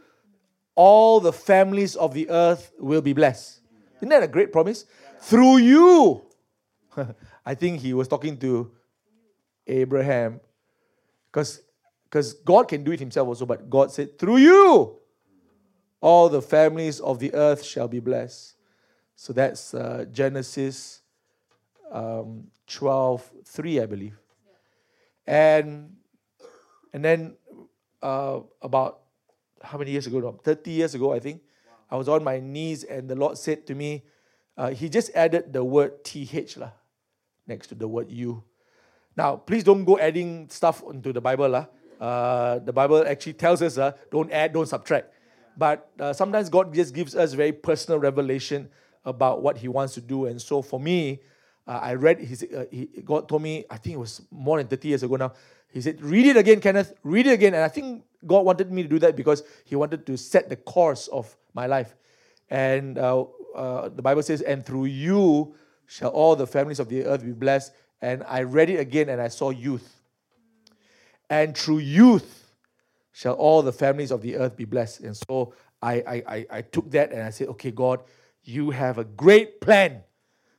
all 0.75 1.19
the 1.19 1.33
families 1.33 1.95
of 1.95 2.13
the 2.13 2.29
earth 2.29 2.71
will 2.79 3.01
be 3.01 3.13
blessed. 3.13 3.61
Isn't 3.97 4.09
that 4.09 4.23
a 4.23 4.27
great 4.27 4.51
promise? 4.51 4.85
Through 5.21 5.57
you. 5.57 6.21
I 7.45 7.55
think 7.55 7.79
he 7.79 7.93
was 7.93 8.07
talking 8.07 8.37
to 8.37 8.71
Abraham 9.65 10.39
because 11.37 11.61
because 12.05 12.33
God 12.33 12.67
can 12.67 12.83
do 12.83 12.91
it 12.91 12.99
himself 12.99 13.27
also, 13.27 13.45
but 13.45 13.69
God 13.69 13.91
said, 13.91 14.17
through 14.17 14.37
you, 14.37 14.97
all 15.99 16.29
the 16.29 16.41
families 16.41 16.99
of 17.01 17.19
the 17.19 17.33
earth 17.33 17.63
shall 17.63 17.87
be 17.87 17.99
blessed. 17.99 18.55
So 19.15 19.33
that's 19.33 19.73
uh, 19.73 20.05
Genesis 20.11 21.01
um, 21.91 22.47
12, 22.67 23.29
3, 23.43 23.81
I 23.81 23.85
believe. 23.85 24.17
And, 25.27 25.97
and 26.93 27.03
then 27.03 27.35
uh, 28.01 28.39
about 28.61 29.01
how 29.61 29.77
many 29.77 29.91
years 29.91 30.07
ago? 30.07 30.19
No, 30.19 30.31
30 30.31 30.71
years 30.71 30.95
ago, 30.95 31.13
I 31.13 31.19
think, 31.19 31.41
I 31.91 31.97
was 31.97 32.07
on 32.07 32.23
my 32.23 32.39
knees 32.39 32.85
and 32.85 33.09
the 33.09 33.15
Lord 33.15 33.37
said 33.37 33.67
to 33.67 33.75
me, 33.75 34.05
uh, 34.55 34.69
He 34.69 34.87
just 34.87 35.11
added 35.13 35.51
the 35.51 35.63
word 35.63 36.05
TH 36.05 36.55
lah, 36.55 36.71
next 37.45 37.67
to 37.67 37.75
the 37.75 37.87
word 37.87 38.09
you. 38.09 38.43
Now, 39.17 39.35
please 39.35 39.63
don't 39.63 39.83
go 39.83 39.97
adding 39.97 40.47
stuff 40.49 40.83
into 40.89 41.11
the 41.11 41.19
Bible. 41.19 41.67
Uh, 41.99 42.59
the 42.59 42.71
Bible 42.71 43.03
actually 43.07 43.33
tells 43.33 43.63
us 43.63 43.79
uh, 43.79 43.93
don't 44.11 44.31
add, 44.31 44.53
don't 44.53 44.67
subtract. 44.67 45.11
But 45.57 45.89
uh, 45.99 46.13
sometimes 46.13 46.49
God 46.49 46.71
just 46.71 46.93
gives 46.93 47.15
us 47.15 47.33
very 47.33 47.51
personal 47.51 47.99
revelation 47.99 48.69
about 49.03 49.41
what 49.41 49.57
He 49.57 49.67
wants 49.67 49.95
to 49.95 50.01
do. 50.01 50.27
And 50.27 50.39
so 50.39 50.61
for 50.61 50.79
me, 50.79 51.21
uh, 51.67 51.79
I 51.81 51.95
read, 51.95 52.19
his, 52.19 52.43
uh, 52.43 52.65
he, 52.71 52.85
God 53.03 53.27
told 53.27 53.41
me, 53.41 53.65
I 53.69 53.77
think 53.77 53.95
it 53.95 53.99
was 53.99 54.21
more 54.31 54.57
than 54.57 54.67
30 54.67 54.87
years 54.87 55.03
ago 55.03 55.15
now. 55.15 55.33
He 55.69 55.81
said, 55.81 56.01
Read 56.01 56.27
it 56.27 56.37
again, 56.37 56.61
Kenneth, 56.61 56.93
read 57.03 57.27
it 57.27 57.33
again. 57.33 57.55
And 57.55 57.63
I 57.63 57.67
think 57.67 58.05
God 58.25 58.45
wanted 58.45 58.71
me 58.71 58.83
to 58.83 58.87
do 58.87 58.99
that 58.99 59.15
because 59.15 59.43
He 59.65 59.75
wanted 59.75 60.05
to 60.05 60.15
set 60.15 60.47
the 60.47 60.55
course 60.55 61.07
of 61.07 61.35
my 61.53 61.65
life. 61.65 61.95
And 62.49 62.97
uh, 62.97 63.25
uh, 63.55 63.89
the 63.89 64.01
Bible 64.01 64.23
says, 64.23 64.41
And 64.41 64.65
through 64.65 64.85
you 64.85 65.55
shall 65.87 66.09
all 66.09 66.35
the 66.35 66.47
families 66.47 66.79
of 66.79 66.87
the 66.87 67.03
earth 67.03 67.25
be 67.25 67.31
blessed. 67.31 67.73
And 68.01 68.23
I 68.27 68.43
read 68.43 68.69
it 68.69 68.79
again 68.79 69.09
and 69.09 69.21
I 69.21 69.27
saw 69.27 69.49
youth. 69.49 70.01
And 71.29 71.57
through 71.57 71.79
youth 71.79 72.51
shall 73.11 73.33
all 73.33 73.61
the 73.61 73.73
families 73.73 74.11
of 74.11 74.21
the 74.21 74.37
earth 74.37 74.55
be 74.55 74.65
blessed. 74.65 75.01
And 75.01 75.17
so 75.17 75.53
I, 75.81 76.23
I, 76.27 76.45
I, 76.51 76.61
took 76.61 76.91
that 76.91 77.11
and 77.11 77.21
I 77.21 77.29
said, 77.31 77.47
okay, 77.49 77.71
God, 77.71 78.01
you 78.43 78.69
have 78.71 78.97
a 78.97 79.03
great 79.03 79.59
plan 79.59 80.03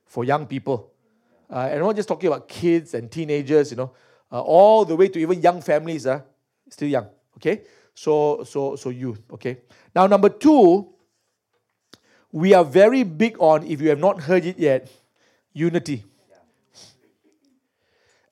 for 0.04 0.24
young 0.24 0.46
people. 0.46 0.92
Uh, 1.50 1.68
and 1.70 1.80
I'm 1.80 1.86
not 1.86 1.96
just 1.96 2.08
talking 2.08 2.26
about 2.28 2.48
kids 2.48 2.94
and 2.94 3.10
teenagers, 3.10 3.70
you 3.70 3.76
know, 3.76 3.92
uh, 4.30 4.40
all 4.40 4.84
the 4.84 4.94
way 4.94 5.08
to 5.08 5.18
even 5.18 5.40
young 5.40 5.62
families, 5.62 6.06
uh, 6.06 6.20
still 6.68 6.88
young, 6.88 7.06
okay? 7.36 7.62
So, 7.94 8.44
so, 8.44 8.76
so 8.76 8.90
youth, 8.90 9.22
okay? 9.32 9.58
Now, 9.94 10.06
number 10.06 10.28
two, 10.28 10.92
we 12.30 12.52
are 12.52 12.64
very 12.64 13.02
big 13.02 13.36
on, 13.40 13.66
if 13.66 13.80
you 13.80 13.88
have 13.88 13.98
not 13.98 14.20
heard 14.20 14.44
it 14.44 14.58
yet, 14.58 14.90
unity. 15.52 16.04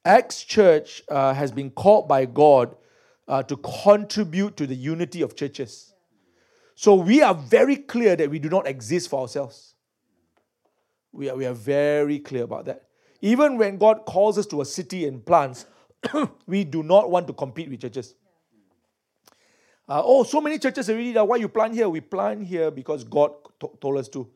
Acts 0.06 0.44
Church 0.44 1.02
uh, 1.08 1.34
has 1.34 1.50
been 1.50 1.68
called 1.68 2.06
by 2.06 2.26
God 2.26 2.76
uh, 3.26 3.42
to 3.42 3.56
contribute 3.56 4.56
to 4.56 4.64
the 4.64 4.74
unity 4.74 5.20
of 5.20 5.34
churches. 5.34 5.92
So 6.76 6.94
we 6.94 7.22
are 7.22 7.34
very 7.34 7.74
clear 7.74 8.14
that 8.14 8.30
we 8.30 8.38
do 8.38 8.48
not 8.48 8.68
exist 8.68 9.10
for 9.10 9.22
ourselves. 9.22 9.74
We 11.10 11.28
are, 11.28 11.36
we 11.36 11.44
are 11.44 11.54
very 11.54 12.20
clear 12.20 12.44
about 12.44 12.66
that. 12.66 12.84
Even 13.20 13.58
when 13.58 13.78
God 13.78 14.04
calls 14.06 14.38
us 14.38 14.46
to 14.46 14.60
a 14.60 14.64
city 14.64 15.08
and 15.08 15.26
plants, 15.26 15.66
we 16.46 16.62
do 16.62 16.84
not 16.84 17.10
want 17.10 17.26
to 17.26 17.32
compete 17.32 17.68
with 17.68 17.80
churches. 17.80 18.14
Uh, 19.88 20.02
oh, 20.04 20.22
so 20.22 20.40
many 20.40 20.60
churches 20.60 20.88
already. 20.88 21.14
Why 21.14 21.36
you 21.36 21.48
plant 21.48 21.74
here? 21.74 21.88
We 21.88 22.00
plant 22.00 22.46
here 22.46 22.70
because 22.70 23.02
God 23.02 23.32
t- 23.58 23.66
told 23.80 23.96
us 23.96 24.08
to. 24.10 24.28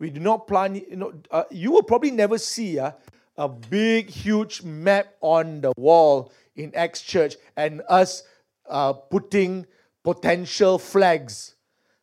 We 0.00 0.10
do 0.10 0.20
not 0.20 0.48
plant. 0.48 0.88
You 0.90 0.96
know, 0.96 1.12
uh, 1.30 1.44
you 1.50 1.70
will 1.70 1.82
probably 1.82 2.10
never 2.10 2.38
see 2.38 2.78
uh, 2.78 2.92
a 3.38 3.48
big, 3.48 4.08
huge 4.08 4.62
map 4.62 5.14
on 5.20 5.60
the 5.60 5.72
wall 5.76 6.32
in 6.54 6.70
X 6.74 7.02
Church 7.02 7.36
and 7.56 7.82
us 7.88 8.22
uh, 8.68 8.92
putting 8.92 9.66
potential 10.02 10.78
flags 10.78 11.54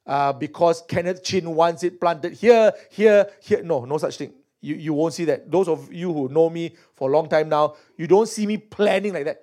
uh, 0.05 0.33
because 0.33 0.83
Kenneth 0.87 1.23
Chin 1.23 1.55
wants 1.55 1.83
it 1.83 1.99
planted 1.99 2.33
here, 2.33 2.73
here, 2.91 3.29
here. 3.41 3.63
No, 3.63 3.85
no 3.85 3.97
such 3.97 4.17
thing. 4.17 4.33
You, 4.61 4.75
you 4.75 4.93
won't 4.93 5.13
see 5.13 5.25
that. 5.25 5.51
Those 5.51 5.67
of 5.67 5.91
you 5.91 6.13
who 6.13 6.29
know 6.29 6.49
me 6.49 6.75
for 6.95 7.09
a 7.09 7.13
long 7.13 7.27
time 7.27 7.49
now, 7.49 7.75
you 7.97 8.07
don't 8.07 8.27
see 8.27 8.45
me 8.45 8.57
planning 8.57 9.13
like 9.13 9.25
that. 9.25 9.41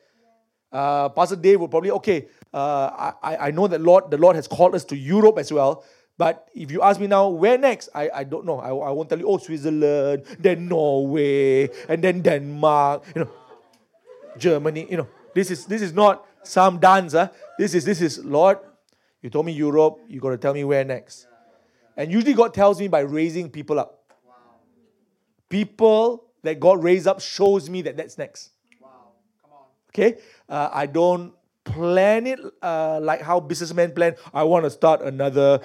Uh, 0.72 1.08
Pastor 1.08 1.36
Dave 1.36 1.60
will 1.60 1.68
probably, 1.68 1.90
okay, 1.90 2.28
uh, 2.54 3.12
I, 3.22 3.36
I 3.48 3.50
know 3.50 3.66
that 3.66 3.80
Lord, 3.80 4.10
the 4.10 4.18
Lord 4.18 4.36
has 4.36 4.46
called 4.46 4.74
us 4.74 4.84
to 4.86 4.96
Europe 4.96 5.38
as 5.38 5.52
well. 5.52 5.84
But 6.20 6.50
if 6.54 6.70
you 6.70 6.82
ask 6.82 7.00
me 7.00 7.06
now, 7.06 7.30
where 7.30 7.56
next? 7.56 7.88
I, 7.94 8.10
I 8.12 8.24
don't 8.24 8.44
know. 8.44 8.60
I, 8.60 8.68
I 8.68 8.90
won't 8.90 9.08
tell 9.08 9.18
you, 9.18 9.26
oh, 9.26 9.38
Switzerland, 9.38 10.24
then 10.38 10.68
Norway, 10.68 11.70
and 11.88 12.04
then 12.04 12.20
Denmark, 12.20 13.04
you 13.16 13.24
know, 13.24 13.30
Germany, 14.36 14.86
you 14.90 14.98
know. 14.98 15.08
This 15.34 15.50
is 15.50 15.64
this 15.64 15.80
is 15.80 15.94
not 15.94 16.26
some 16.42 16.78
dance. 16.78 17.14
Huh? 17.14 17.30
This 17.58 17.72
is 17.72 17.86
this 17.86 18.02
is 18.02 18.22
Lord, 18.22 18.58
you 19.22 19.30
told 19.30 19.46
me 19.46 19.52
Europe, 19.52 19.98
you 20.08 20.20
gotta 20.20 20.36
tell 20.36 20.52
me 20.52 20.62
where 20.62 20.84
next. 20.84 21.26
And 21.96 22.12
usually 22.12 22.34
God 22.34 22.52
tells 22.52 22.78
me 22.78 22.86
by 22.86 23.00
raising 23.00 23.48
people 23.48 23.80
up. 23.80 24.12
People 25.48 26.26
that 26.42 26.60
God 26.60 26.84
raised 26.84 27.06
up 27.06 27.22
shows 27.22 27.70
me 27.70 27.80
that 27.80 27.96
that's 27.96 28.18
next. 28.18 28.50
Okay? 29.88 30.18
Uh, 30.50 30.68
I 30.70 30.84
don't 30.84 31.32
plan 31.64 32.26
it 32.26 32.40
uh, 32.60 33.00
like 33.02 33.22
how 33.22 33.40
businessmen 33.40 33.92
plan. 33.92 34.16
I 34.34 34.42
want 34.42 34.66
to 34.66 34.70
start 34.70 35.00
another 35.00 35.60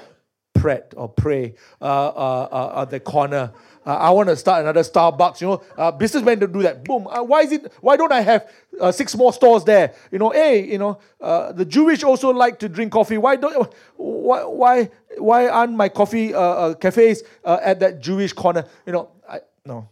Or 0.97 1.07
pray 1.07 1.55
uh, 1.81 1.85
uh, 1.85 2.47
uh, 2.51 2.81
at 2.81 2.89
the 2.89 2.99
corner. 2.99 3.53
Uh, 3.85 3.93
I 3.93 4.09
want 4.09 4.29
to 4.29 4.35
start 4.35 4.61
another 4.61 4.81
Starbucks. 4.81 5.41
You 5.41 5.47
know, 5.47 5.63
uh, 5.77 5.91
businessmen 5.91 6.39
don't 6.39 6.51
do 6.51 6.63
that. 6.63 6.83
Boom. 6.83 7.05
Uh, 7.05 7.21
why 7.21 7.41
is 7.41 7.51
it? 7.51 7.71
Why 7.81 7.95
don't 7.95 8.11
I 8.11 8.21
have 8.21 8.49
uh, 8.81 8.91
six 8.91 9.15
more 9.15 9.31
stores 9.31 9.63
there? 9.63 9.93
You 10.11 10.17
know, 10.17 10.31
hey, 10.31 10.65
you 10.65 10.79
know, 10.79 10.97
uh, 11.21 11.51
the 11.51 11.65
Jewish 11.65 12.03
also 12.03 12.31
like 12.31 12.57
to 12.59 12.69
drink 12.69 12.91
coffee. 12.91 13.19
Why 13.19 13.35
don't? 13.35 13.71
Why 13.95 14.43
why 14.43 14.89
why 15.19 15.47
aren't 15.47 15.73
my 15.73 15.89
coffee 15.89 16.33
uh, 16.33 16.39
uh, 16.41 16.73
cafes 16.73 17.23
uh, 17.43 17.59
at 17.61 17.79
that 17.81 18.01
Jewish 18.01 18.33
corner? 18.33 18.65
You 18.87 18.93
know, 18.93 19.09
I, 19.29 19.41
no, 19.65 19.87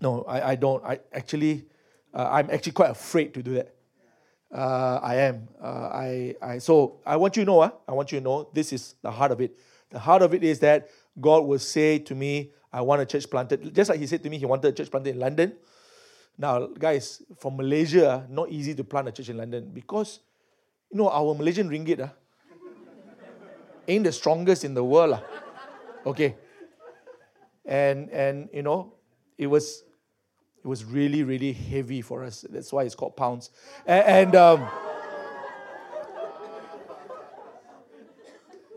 no, 0.00 0.22
I, 0.28 0.50
I 0.52 0.54
don't. 0.54 0.84
I 0.84 1.00
actually, 1.12 1.64
uh, 2.14 2.28
I'm 2.30 2.50
actually 2.50 2.72
quite 2.72 2.90
afraid 2.90 3.34
to 3.34 3.42
do 3.42 3.54
that. 3.54 3.75
Uh, 4.52 5.00
I 5.02 5.16
am. 5.16 5.48
Uh, 5.60 5.66
I, 5.92 6.34
I, 6.40 6.58
so 6.58 7.00
I 7.04 7.16
want 7.16 7.36
you 7.36 7.44
to 7.44 7.46
know, 7.46 7.60
uh, 7.60 7.70
I 7.88 7.92
want 7.92 8.12
you 8.12 8.18
to 8.18 8.24
know, 8.24 8.48
this 8.52 8.72
is 8.72 8.94
the 9.02 9.10
heart 9.10 9.32
of 9.32 9.40
it. 9.40 9.56
The 9.90 9.98
heart 9.98 10.22
of 10.22 10.34
it 10.34 10.44
is 10.44 10.60
that 10.60 10.88
God 11.20 11.44
will 11.44 11.58
say 11.58 11.98
to 12.00 12.14
me, 12.14 12.52
I 12.72 12.80
want 12.80 13.02
a 13.02 13.06
church 13.06 13.28
planted. 13.30 13.74
Just 13.74 13.90
like 13.90 13.98
He 13.98 14.06
said 14.06 14.22
to 14.22 14.30
me, 14.30 14.38
He 14.38 14.46
wanted 14.46 14.68
a 14.68 14.72
church 14.72 14.90
planted 14.90 15.10
in 15.10 15.18
London. 15.20 15.54
Now, 16.38 16.66
guys, 16.66 17.22
from 17.38 17.56
Malaysia, 17.56 18.26
not 18.28 18.50
easy 18.50 18.74
to 18.74 18.84
plant 18.84 19.08
a 19.08 19.12
church 19.12 19.30
in 19.30 19.38
London 19.38 19.70
because, 19.72 20.20
you 20.90 20.98
know, 20.98 21.08
our 21.08 21.34
Malaysian 21.34 21.68
ringgit 21.68 22.00
uh, 22.00 22.08
ain't 23.88 24.04
the 24.04 24.12
strongest 24.12 24.64
in 24.64 24.74
the 24.74 24.84
world. 24.84 25.14
Uh. 25.14 26.10
Okay. 26.10 26.36
And, 27.64 28.10
and, 28.10 28.48
you 28.52 28.62
know, 28.62 28.92
it 29.38 29.46
was 29.46 29.82
it 30.66 30.68
was 30.68 30.84
really, 30.84 31.22
really 31.22 31.52
heavy 31.52 32.02
for 32.02 32.24
us. 32.24 32.44
That's 32.50 32.72
why 32.72 32.82
it's 32.82 32.96
called 32.96 33.16
pounds. 33.16 33.50
And, 33.86 34.34
and 34.34 34.34
um, 34.34 34.68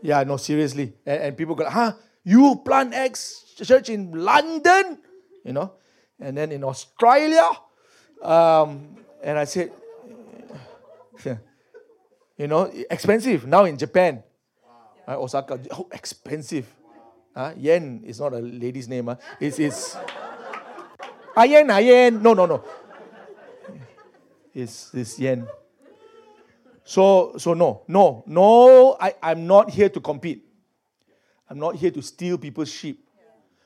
Yeah, 0.00 0.22
no, 0.22 0.36
seriously. 0.36 0.92
And, 1.04 1.22
and 1.22 1.36
people 1.36 1.56
go, 1.56 1.68
huh? 1.68 1.94
You 2.22 2.62
plant 2.64 2.94
X 2.94 3.54
church 3.60 3.88
in 3.88 4.12
London? 4.12 4.98
You 5.44 5.52
know? 5.52 5.72
And 6.20 6.38
then 6.38 6.52
in 6.52 6.62
Australia? 6.62 7.50
Um, 8.22 8.96
and 9.20 9.36
I 9.36 9.44
said, 9.44 9.72
you 12.38 12.46
know, 12.46 12.70
expensive. 12.88 13.48
Now 13.48 13.64
in 13.64 13.76
Japan, 13.76 14.22
uh, 15.08 15.18
Osaka, 15.18 15.58
oh, 15.72 15.88
expensive. 15.90 16.72
Uh, 17.34 17.52
yen 17.56 18.02
is 18.04 18.20
not 18.20 18.32
a 18.32 18.38
lady's 18.38 18.86
name. 18.86 19.08
Uh. 19.08 19.16
It's, 19.40 19.58
it's 19.58 19.96
ah, 21.40 21.44
yen, 21.44 21.70
ah, 21.70 21.78
yen. 21.78 22.22
No, 22.22 22.34
no, 22.34 22.46
no. 22.46 22.64
It's, 24.54 24.92
it's 24.92 25.18
yen. 25.18 25.46
So, 26.84 27.34
so 27.38 27.54
no, 27.54 27.82
no, 27.86 28.24
no, 28.26 28.96
I, 29.00 29.14
I'm 29.22 29.46
not 29.46 29.70
here 29.70 29.88
to 29.88 30.00
compete. 30.00 30.44
I'm 31.48 31.58
not 31.58 31.76
here 31.76 31.90
to 31.92 32.02
steal 32.02 32.36
people's 32.36 32.70
sheep. 32.70 33.06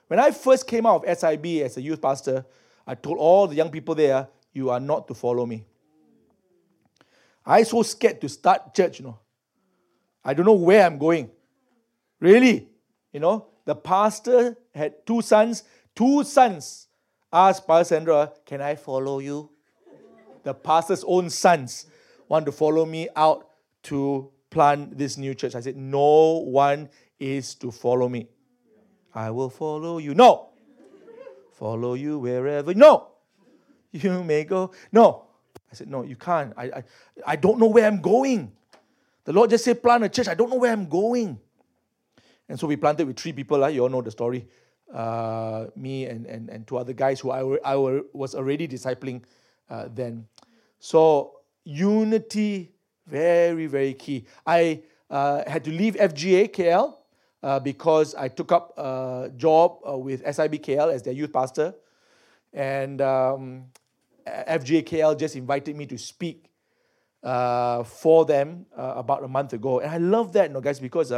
When 0.09 0.21
I 0.21 0.31
first 0.31 0.67
came 0.67 0.87
out 0.87 1.05
of 1.05 1.19
SIB 1.19 1.47
as 1.65 1.77
a 1.77 1.83
youth 1.83 2.01
pastor, 2.01 2.45
I 2.87 2.95
told 2.95 3.19
all 3.19 3.47
the 3.47 3.55
young 3.55 3.71
people 3.71 3.95
there, 3.95 4.29
you 4.53 4.71
are 4.71 4.81
not 4.81 5.09
to 5.09 5.15
follow 5.15 5.47
me. 5.47 5.65
I 7.47 7.63
so 7.63 7.83
scared 7.83 8.21
to 8.21 8.29
start 8.29 8.75
church, 8.75 9.01
you 9.01 9.07
know. 9.07 9.19
I 10.25 10.35
don't 10.35 10.47
know 10.47 10.53
where 10.53 10.85
I'm 10.85 10.99
going. 10.99 11.31
Really, 12.21 12.69
you 13.13 13.21
know, 13.21 13.47
the 13.65 13.75
pastor 13.75 14.57
had 14.75 15.07
two 15.07 15.23
sons. 15.23 15.63
Two 15.95 16.25
sons 16.25 16.89
asked 17.35 17.67
Pastor 17.67 17.97
Sandra, 17.97 18.33
Can 18.47 18.63
I 18.63 18.77
follow 18.77 19.19
you? 19.19 19.51
The 20.45 20.55
pastor's 20.55 21.05
own 21.05 21.29
sons 21.31 21.87
want 22.29 22.47
to 22.47 22.53
follow 22.53 22.87
me 22.87 23.09
out 23.17 23.49
to 23.85 24.31
plant 24.51 24.97
this 24.97 25.19
new 25.19 25.35
church. 25.35 25.55
I 25.55 25.61
said, 25.61 25.77
No 25.77 26.39
one 26.39 26.89
is 27.19 27.55
to 27.57 27.71
follow 27.71 28.09
me. 28.09 28.29
I 29.15 29.31
will 29.31 29.51
follow 29.51 29.99
you. 29.99 30.15
No. 30.15 30.51
Follow 31.53 31.95
you 31.95 32.19
wherever. 32.19 32.73
No. 32.75 33.09
You 33.93 34.25
may 34.25 34.43
go. 34.43 34.73
No. 34.91 35.27
I 35.71 35.75
said, 35.75 35.89
No, 35.89 36.03
you 36.03 36.17
can't. 36.17 36.53
I, 36.57 36.65
I, 36.65 36.85
I 37.27 37.37
don't 37.37 37.59
know 37.59 37.69
where 37.69 37.87
I'm 37.87 38.01
going. 38.01 38.53
The 39.25 39.33
Lord 39.33 39.51
just 39.51 39.65
said, 39.65 39.83
Plant 39.83 40.05
a 40.05 40.09
church. 40.09 40.29
I 40.29 40.35
don't 40.35 40.51
know 40.51 40.57
where 40.57 40.73
I'm 40.73 40.89
going. 40.89 41.39
And 42.49 42.59
so 42.59 42.67
we 42.67 42.77
planted 42.77 43.07
with 43.07 43.17
three 43.17 43.33
people. 43.33 43.63
Uh, 43.63 43.69
you 43.69 43.83
all 43.83 43.89
know 43.89 44.03
the 44.03 44.11
story. 44.11 44.47
Uh, 44.95 45.67
me 45.75 46.07
and, 46.07 46.25
and, 46.27 46.49
and 46.49 46.69
two 46.69 46.77
other 46.77 46.93
guys 46.93 47.19
who 47.19 47.33
I, 47.33 47.41
I 47.65 47.75
was 48.13 48.37
already 48.37 48.69
discipling 48.69 49.25
uh, 49.69 49.89
then. 49.93 50.29
So 50.79 51.41
unity, 51.65 52.71
very, 53.05 53.67
very 53.67 53.95
key. 53.95 54.25
I 54.47 54.83
uh, 55.11 55.43
had 55.49 55.65
to 55.65 55.73
leave 55.73 55.97
FGA 55.97 56.49
KL 56.49 56.95
uh, 57.43 57.59
because 57.59 58.15
I 58.15 58.29
took 58.29 58.53
up 58.53 58.73
a 58.79 59.33
job 59.37 59.81
uh, 59.85 59.99
with 59.99 60.21
SIB 60.33 60.63
KL 60.63 60.95
as 60.95 61.03
their 61.03 61.13
youth 61.13 61.33
pastor. 61.33 61.75
And 62.53 63.01
um, 63.01 63.65
FGA 64.25 64.85
KL 64.85 65.19
just 65.19 65.35
invited 65.35 65.75
me 65.75 65.87
to 65.87 65.99
speak 65.99 66.51
uh, 67.25 67.83
for 67.83 68.25
them 68.25 68.67
about 68.77 69.25
a 69.25 69.29
month 69.29 69.55
ago. 69.55 69.81
And 69.81 69.91
I 69.91 69.97
love 69.97 70.33
that, 70.35 70.51
you 70.51 70.55
know, 70.55 70.61
guys, 70.61 70.79
because 70.79 71.13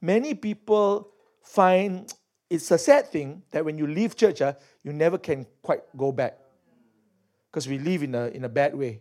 many 0.00 0.34
people 0.34 1.12
find 1.40 2.12
it's 2.52 2.70
a 2.70 2.78
sad 2.78 3.08
thing 3.08 3.42
that 3.50 3.64
when 3.64 3.78
you 3.78 3.86
leave 3.86 4.16
church, 4.16 4.40
you 4.84 4.92
never 4.92 5.18
can 5.18 5.46
quite 5.62 5.82
go 5.96 6.12
back 6.12 6.38
because 7.50 7.66
we 7.68 7.78
live 7.78 8.02
in 8.02 8.14
a, 8.14 8.26
in 8.28 8.44
a 8.44 8.48
bad 8.48 8.74
way 8.74 9.00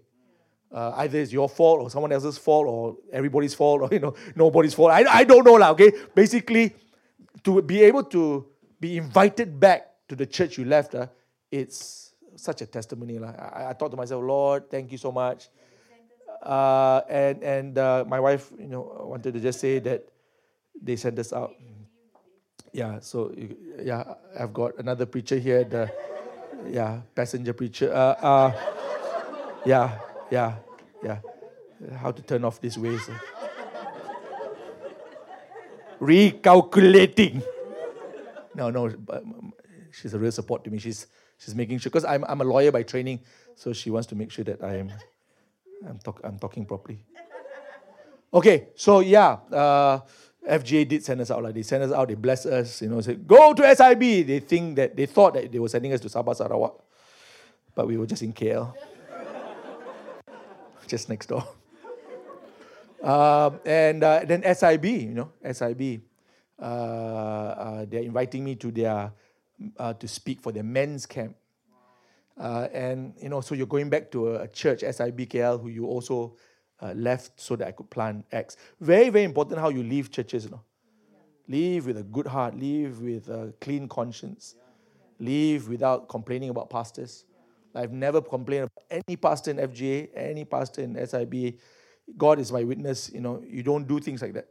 uh, 0.71 0.93
either 0.97 1.19
it's 1.19 1.31
your 1.31 1.49
fault 1.49 1.81
or 1.81 1.89
someone 1.89 2.11
else's 2.11 2.37
fault 2.37 2.67
or 2.67 2.95
everybody's 3.11 3.53
fault 3.53 3.81
or 3.81 3.89
you 3.91 3.99
know 3.99 4.15
nobody's 4.35 4.73
fault. 4.73 4.91
I, 4.91 5.03
I 5.09 5.23
don't 5.23 5.45
know 5.45 5.55
lah. 5.55 5.71
Okay, 5.71 5.91
basically, 6.15 6.75
to 7.43 7.61
be 7.61 7.83
able 7.83 8.03
to 8.05 8.47
be 8.79 8.97
invited 8.97 9.59
back 9.59 9.87
to 10.07 10.15
the 10.15 10.25
church 10.25 10.57
you 10.57 10.65
left, 10.65 10.95
uh, 10.95 11.07
it's 11.51 12.13
such 12.35 12.61
a 12.61 12.65
testimony 12.65 13.19
lah. 13.19 13.33
I, 13.35 13.69
I 13.69 13.73
thought 13.73 13.91
to 13.91 13.97
myself, 13.97 14.23
Lord, 14.23 14.69
thank 14.69 14.91
you 14.91 14.97
so 14.97 15.11
much. 15.11 15.49
Uh, 16.41 17.01
and 17.09 17.43
and 17.43 17.77
uh, 17.77 18.05
my 18.07 18.19
wife, 18.19 18.51
you 18.57 18.67
know, 18.67 19.05
wanted 19.05 19.33
to 19.33 19.39
just 19.39 19.59
say 19.59 19.79
that 19.79 20.07
they 20.81 20.95
sent 20.95 21.19
us 21.19 21.33
out. 21.33 21.53
Yeah, 22.73 22.99
so 23.01 23.33
yeah, 23.83 24.15
I've 24.39 24.53
got 24.53 24.77
another 24.79 25.05
preacher 25.05 25.37
here. 25.37 25.63
The 25.63 25.91
yeah 26.69 27.01
passenger 27.15 27.53
preacher. 27.53 27.91
Uh, 27.93 28.15
uh, 28.21 28.51
yeah 29.65 29.99
yeah, 30.31 30.55
yeah. 31.03 31.19
How 31.97 32.11
to 32.11 32.21
turn 32.21 32.45
off 32.45 32.61
this 32.61 32.77
way? 32.77 32.95
Uh. 32.95 33.17
Recalculating. 35.99 37.43
No, 38.55 38.69
no. 38.69 38.89
She's 39.91 40.13
a 40.13 40.19
real 40.19 40.31
support 40.31 40.63
to 40.63 40.71
me. 40.71 40.79
She's 40.79 41.07
she's 41.37 41.53
making 41.53 41.79
sure 41.79 41.89
because 41.89 42.05
I'm 42.05 42.23
I'm 42.23 42.39
a 42.39 42.45
lawyer 42.45 42.71
by 42.71 42.83
training, 42.83 43.19
so 43.55 43.73
she 43.73 43.89
wants 43.91 44.07
to 44.07 44.15
make 44.15 44.31
sure 44.31 44.45
that 44.45 44.63
I'm 44.63 44.91
I'm 45.87 45.99
talk 45.99 46.21
I'm 46.23 46.39
talking 46.39 46.65
properly. 46.65 47.03
Okay, 48.33 48.69
so 48.75 49.01
yeah, 49.01 49.43
uh, 49.51 49.99
FGA 50.49 50.87
did 50.87 51.03
send 51.03 51.21
us 51.21 51.29
out. 51.29 51.43
Like 51.43 51.53
they 51.53 51.63
sent 51.63 51.83
us 51.83 51.91
out, 51.91 52.07
they 52.07 52.15
blessed 52.15 52.47
us. 52.47 52.81
You 52.81 52.89
know, 52.89 53.01
said 53.01 53.27
go 53.27 53.53
to 53.53 53.75
SIB. 53.75 53.99
They 53.99 54.39
think 54.39 54.75
that 54.75 54.95
they 54.95 55.05
thought 55.05 55.33
that 55.35 55.51
they 55.51 55.59
were 55.59 55.69
sending 55.69 55.93
us 55.93 55.99
to 56.01 56.07
Sabah 56.07 56.35
Sarawak, 56.35 56.73
but 57.75 57.87
we 57.87 57.97
were 57.97 58.07
just 58.07 58.23
in 58.23 58.33
KL 58.33 58.73
just 60.87 61.09
next 61.09 61.27
door. 61.27 61.47
Um, 63.03 63.59
and 63.65 64.03
uh, 64.03 64.21
then 64.25 64.43
SIB, 64.43 64.85
you 64.85 65.15
know, 65.15 65.31
SIB, 65.51 66.01
uh, 66.59 66.63
uh, 66.63 67.85
they're 67.89 68.03
inviting 68.03 68.43
me 68.43 68.55
to 68.55 68.71
their 68.71 69.11
uh, 69.77 69.93
to 69.93 70.07
speak 70.07 70.41
for 70.41 70.51
their 70.51 70.63
men's 70.63 71.05
camp. 71.05 71.35
Uh, 72.37 72.67
and 72.73 73.13
you 73.21 73.29
know, 73.29 73.41
so 73.41 73.55
you're 73.55 73.67
going 73.67 73.89
back 73.89 74.11
to 74.11 74.35
a, 74.35 74.43
a 74.43 74.47
church, 74.47 74.81
SIBKL, 74.81 75.61
who 75.61 75.69
you 75.69 75.85
also 75.85 76.35
uh, 76.81 76.93
left 76.95 77.39
so 77.39 77.55
that 77.55 77.67
I 77.67 77.71
could 77.71 77.89
plant 77.89 78.25
X. 78.31 78.57
Very, 78.79 79.09
very 79.09 79.25
important 79.25 79.59
how 79.59 79.69
you 79.69 79.83
leave 79.83 80.11
churches. 80.11 80.45
You 80.45 80.51
know, 80.51 80.61
leave 81.47 81.85
with 81.85 81.97
a 81.97 82.03
good 82.03 82.27
heart, 82.27 82.55
leave 82.55 82.99
with 82.99 83.27
a 83.29 83.53
clean 83.61 83.87
conscience, 83.87 84.55
leave 85.19 85.67
without 85.67 86.09
complaining 86.09 86.49
about 86.49 86.69
pastors. 86.69 87.25
I've 87.73 87.93
never 87.93 88.21
complained 88.21 88.63
about 88.63 89.01
any 89.07 89.15
pastor 89.15 89.51
in 89.51 89.57
FGA, 89.57 90.09
any 90.15 90.45
pastor 90.45 90.81
in 90.81 91.07
SIB. 91.07 91.55
God 92.17 92.39
is 92.39 92.51
my 92.51 92.63
witness. 92.63 93.09
You 93.13 93.21
know, 93.21 93.41
you 93.47 93.63
don't 93.63 93.87
do 93.87 93.99
things 93.99 94.21
like 94.21 94.33
that. 94.33 94.47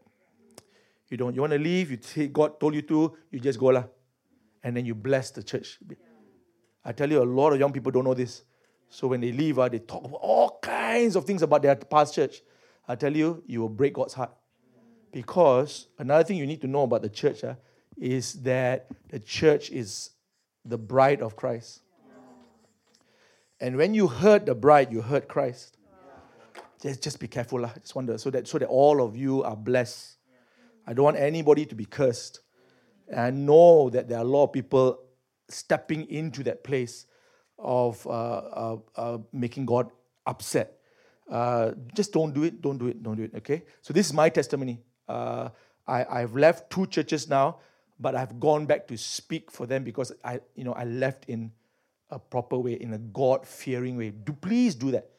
You 1.08 1.16
don't. 1.16 1.34
You 1.34 1.40
want 1.40 1.52
to 1.52 1.58
leave, 1.58 1.90
you 1.90 2.28
God 2.28 2.60
told 2.60 2.74
you 2.74 2.82
to, 2.82 3.16
you 3.30 3.40
just 3.40 3.58
go 3.58 3.66
lah. 3.66 3.84
And 4.62 4.76
then 4.76 4.86
you 4.86 4.94
bless 4.94 5.30
the 5.30 5.42
church. 5.42 5.78
I 6.84 6.92
tell 6.92 7.10
you, 7.10 7.22
a 7.22 7.24
lot 7.24 7.52
of 7.52 7.58
young 7.58 7.72
people 7.72 7.92
don't 7.92 8.04
know 8.04 8.14
this. 8.14 8.44
So 8.88 9.08
when 9.08 9.20
they 9.20 9.32
leave, 9.32 9.58
uh, 9.58 9.68
they 9.68 9.78
talk 9.78 10.04
about 10.04 10.20
all 10.20 10.49
kinds 10.90 11.16
of 11.16 11.24
things 11.24 11.42
about 11.42 11.62
their 11.62 11.76
past 11.76 12.14
church. 12.14 12.42
I 12.88 12.94
tell 12.96 13.14
you, 13.16 13.42
you 13.46 13.60
will 13.60 13.68
break 13.68 13.94
God's 13.94 14.14
heart. 14.14 14.32
Because 15.12 15.88
another 15.98 16.24
thing 16.24 16.36
you 16.36 16.46
need 16.46 16.60
to 16.60 16.66
know 16.66 16.82
about 16.82 17.02
the 17.02 17.08
church 17.08 17.42
uh, 17.44 17.54
is 17.96 18.34
that 18.42 18.86
the 19.08 19.18
church 19.18 19.70
is 19.70 20.10
the 20.64 20.78
bride 20.78 21.20
of 21.22 21.36
Christ. 21.36 21.82
And 23.60 23.76
when 23.76 23.92
you 23.94 24.06
hurt 24.08 24.46
the 24.46 24.54
bride, 24.54 24.92
you 24.92 25.02
hurt 25.02 25.28
Christ. 25.28 25.76
Just, 26.80 27.02
just 27.02 27.20
be 27.20 27.28
careful. 27.28 27.66
I 27.66 27.72
just 27.80 27.94
wonder 27.94 28.16
so 28.16 28.30
that 28.30 28.48
so 28.48 28.58
that 28.58 28.68
all 28.68 29.02
of 29.02 29.14
you 29.14 29.42
are 29.42 29.56
blessed. 29.56 30.16
I 30.86 30.94
don't 30.94 31.04
want 31.04 31.18
anybody 31.18 31.66
to 31.66 31.74
be 31.74 31.84
cursed. 31.84 32.40
And 33.08 33.20
I 33.20 33.30
know 33.30 33.90
that 33.90 34.08
there 34.08 34.16
are 34.16 34.24
a 34.24 34.32
lot 34.36 34.44
of 34.44 34.52
people 34.52 34.98
stepping 35.48 36.08
into 36.08 36.42
that 36.44 36.64
place 36.64 37.06
of 37.58 38.06
uh, 38.06 38.10
uh, 38.10 38.76
uh, 38.96 39.18
making 39.32 39.66
God 39.66 39.90
upset. 40.26 40.79
Uh, 41.30 41.72
just 41.94 42.12
don't 42.12 42.34
do 42.34 42.42
it, 42.42 42.60
don't 42.60 42.78
do 42.78 42.88
it, 42.88 43.02
don't 43.02 43.16
do 43.16 43.22
it, 43.22 43.32
okay? 43.36 43.62
So, 43.82 43.92
this 43.92 44.06
is 44.06 44.12
my 44.12 44.28
testimony. 44.28 44.80
Uh, 45.08 45.50
I, 45.86 46.04
I've 46.22 46.34
left 46.34 46.70
two 46.70 46.86
churches 46.86 47.28
now, 47.28 47.58
but 47.98 48.14
I've 48.14 48.40
gone 48.40 48.66
back 48.66 48.88
to 48.88 48.96
speak 48.96 49.50
for 49.50 49.66
them 49.66 49.84
because 49.84 50.12
I, 50.24 50.40
you 50.54 50.64
know, 50.64 50.72
I 50.72 50.84
left 50.84 51.26
in 51.26 51.52
a 52.10 52.18
proper 52.18 52.58
way, 52.58 52.74
in 52.74 52.92
a 52.92 52.98
God 52.98 53.46
fearing 53.46 53.96
way. 53.96 54.10
Do 54.10 54.32
please 54.32 54.74
do 54.74 54.90
that. 54.90 55.10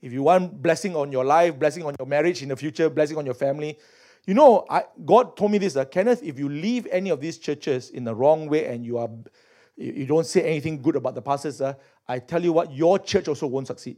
If 0.00 0.12
you 0.12 0.22
want 0.22 0.62
blessing 0.62 0.94
on 0.94 1.10
your 1.10 1.24
life, 1.24 1.58
blessing 1.58 1.84
on 1.84 1.94
your 1.98 2.06
marriage 2.06 2.42
in 2.42 2.50
the 2.50 2.56
future, 2.56 2.88
blessing 2.88 3.16
on 3.16 3.24
your 3.24 3.34
family, 3.34 3.78
you 4.26 4.34
know, 4.34 4.66
I, 4.68 4.84
God 5.04 5.36
told 5.36 5.52
me 5.52 5.58
this, 5.58 5.76
uh, 5.76 5.84
Kenneth. 5.84 6.22
If 6.22 6.38
you 6.38 6.48
leave 6.48 6.86
any 6.90 7.10
of 7.10 7.20
these 7.20 7.38
churches 7.38 7.90
in 7.90 8.04
the 8.04 8.14
wrong 8.14 8.48
way 8.48 8.66
and 8.66 8.84
you 8.84 8.98
are, 8.98 9.08
you 9.76 10.06
don't 10.06 10.26
say 10.26 10.42
anything 10.42 10.82
good 10.82 10.96
about 10.96 11.14
the 11.14 11.22
pastors, 11.22 11.60
uh, 11.60 11.74
I 12.08 12.18
tell 12.18 12.42
you 12.42 12.52
what, 12.52 12.72
your 12.72 12.98
church 12.98 13.28
also 13.28 13.46
won't 13.46 13.68
succeed. 13.68 13.96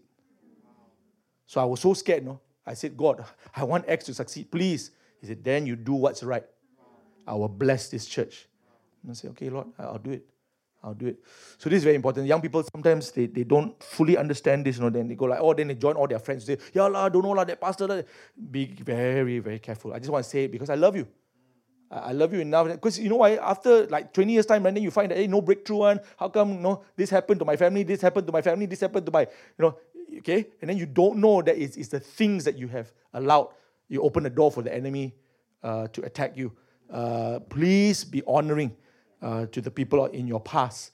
So 1.48 1.62
I 1.62 1.64
was 1.64 1.80
so 1.80 1.94
scared, 1.94 2.26
no. 2.26 2.40
I 2.66 2.74
said, 2.74 2.94
God, 2.94 3.24
I 3.56 3.64
want 3.64 3.86
X 3.88 4.04
to 4.04 4.14
succeed, 4.14 4.50
please. 4.50 4.90
He 5.18 5.26
said, 5.26 5.42
then 5.42 5.66
you 5.66 5.76
do 5.76 5.94
what's 5.94 6.22
right. 6.22 6.44
I 7.26 7.34
will 7.34 7.48
bless 7.48 7.88
this 7.88 8.04
church. 8.04 8.46
And 9.02 9.10
I 9.10 9.14
said, 9.14 9.30
okay, 9.30 9.48
Lord, 9.48 9.68
I'll 9.78 9.98
do 9.98 10.10
it. 10.10 10.26
I'll 10.84 10.92
do 10.94 11.06
it. 11.06 11.18
So 11.56 11.70
this 11.70 11.78
is 11.78 11.84
very 11.84 11.96
important. 11.96 12.26
Young 12.26 12.42
people 12.42 12.62
sometimes 12.62 13.10
they, 13.12 13.26
they 13.26 13.44
don't 13.44 13.82
fully 13.82 14.18
understand 14.18 14.66
this, 14.66 14.76
you 14.76 14.82
know. 14.82 14.90
Then 14.90 15.08
they 15.08 15.14
go 15.14 15.24
like, 15.24 15.40
oh, 15.40 15.54
then 15.54 15.68
they 15.68 15.74
join 15.74 15.96
all 15.96 16.06
their 16.06 16.18
friends. 16.18 16.44
Say, 16.44 16.58
yeah 16.74 16.84
lah, 16.84 17.08
don't 17.08 17.22
know 17.22 17.30
lah, 17.30 17.44
that 17.44 17.60
pastor. 17.60 17.86
Lah. 17.88 18.02
Be 18.50 18.66
very 18.66 19.38
very 19.40 19.58
careful. 19.58 19.92
I 19.94 19.98
just 19.98 20.10
want 20.10 20.24
to 20.24 20.30
say 20.30 20.44
it 20.44 20.52
because 20.52 20.70
I 20.70 20.76
love 20.76 20.94
you. 20.94 21.08
I 21.90 22.12
love 22.12 22.32
you 22.34 22.40
enough. 22.40 22.68
Because 22.68 22.98
you 22.98 23.08
know 23.08 23.16
why? 23.16 23.36
After 23.36 23.86
like 23.86 24.12
20 24.12 24.32
years' 24.32 24.46
time, 24.46 24.66
and 24.66 24.76
then 24.76 24.84
you 24.84 24.90
find 24.90 25.10
that, 25.10 25.16
hey, 25.16 25.26
no 25.26 25.40
breakthrough 25.40 25.78
one. 25.78 26.00
How 26.18 26.28
come, 26.28 26.62
no, 26.62 26.84
this 26.94 27.10
happened 27.10 27.40
to 27.40 27.46
my 27.46 27.56
family, 27.56 27.82
this 27.82 28.02
happened 28.02 28.26
to 28.26 28.32
my 28.32 28.42
family, 28.42 28.66
this 28.66 28.80
happened 28.80 29.06
to 29.06 29.12
my, 29.12 29.22
you 29.22 29.62
know, 29.64 29.76
okay? 30.18 30.46
And 30.60 30.70
then 30.70 30.76
you 30.76 30.86
don't 30.86 31.18
know 31.18 31.42
that 31.42 31.56
it's, 31.56 31.76
it's 31.76 31.88
the 31.88 32.00
things 32.00 32.44
that 32.44 32.58
you 32.58 32.68
have 32.68 32.92
allowed. 33.14 33.48
You 33.88 34.02
open 34.02 34.22
the 34.22 34.30
door 34.30 34.50
for 34.50 34.62
the 34.62 34.74
enemy 34.74 35.14
uh, 35.62 35.88
to 35.88 36.02
attack 36.02 36.36
you. 36.36 36.52
Uh, 36.90 37.40
please 37.48 38.04
be 38.04 38.22
honoring 38.26 38.74
uh, 39.22 39.46
to 39.46 39.60
the 39.60 39.70
people 39.70 40.06
in 40.06 40.26
your 40.26 40.40
past 40.40 40.92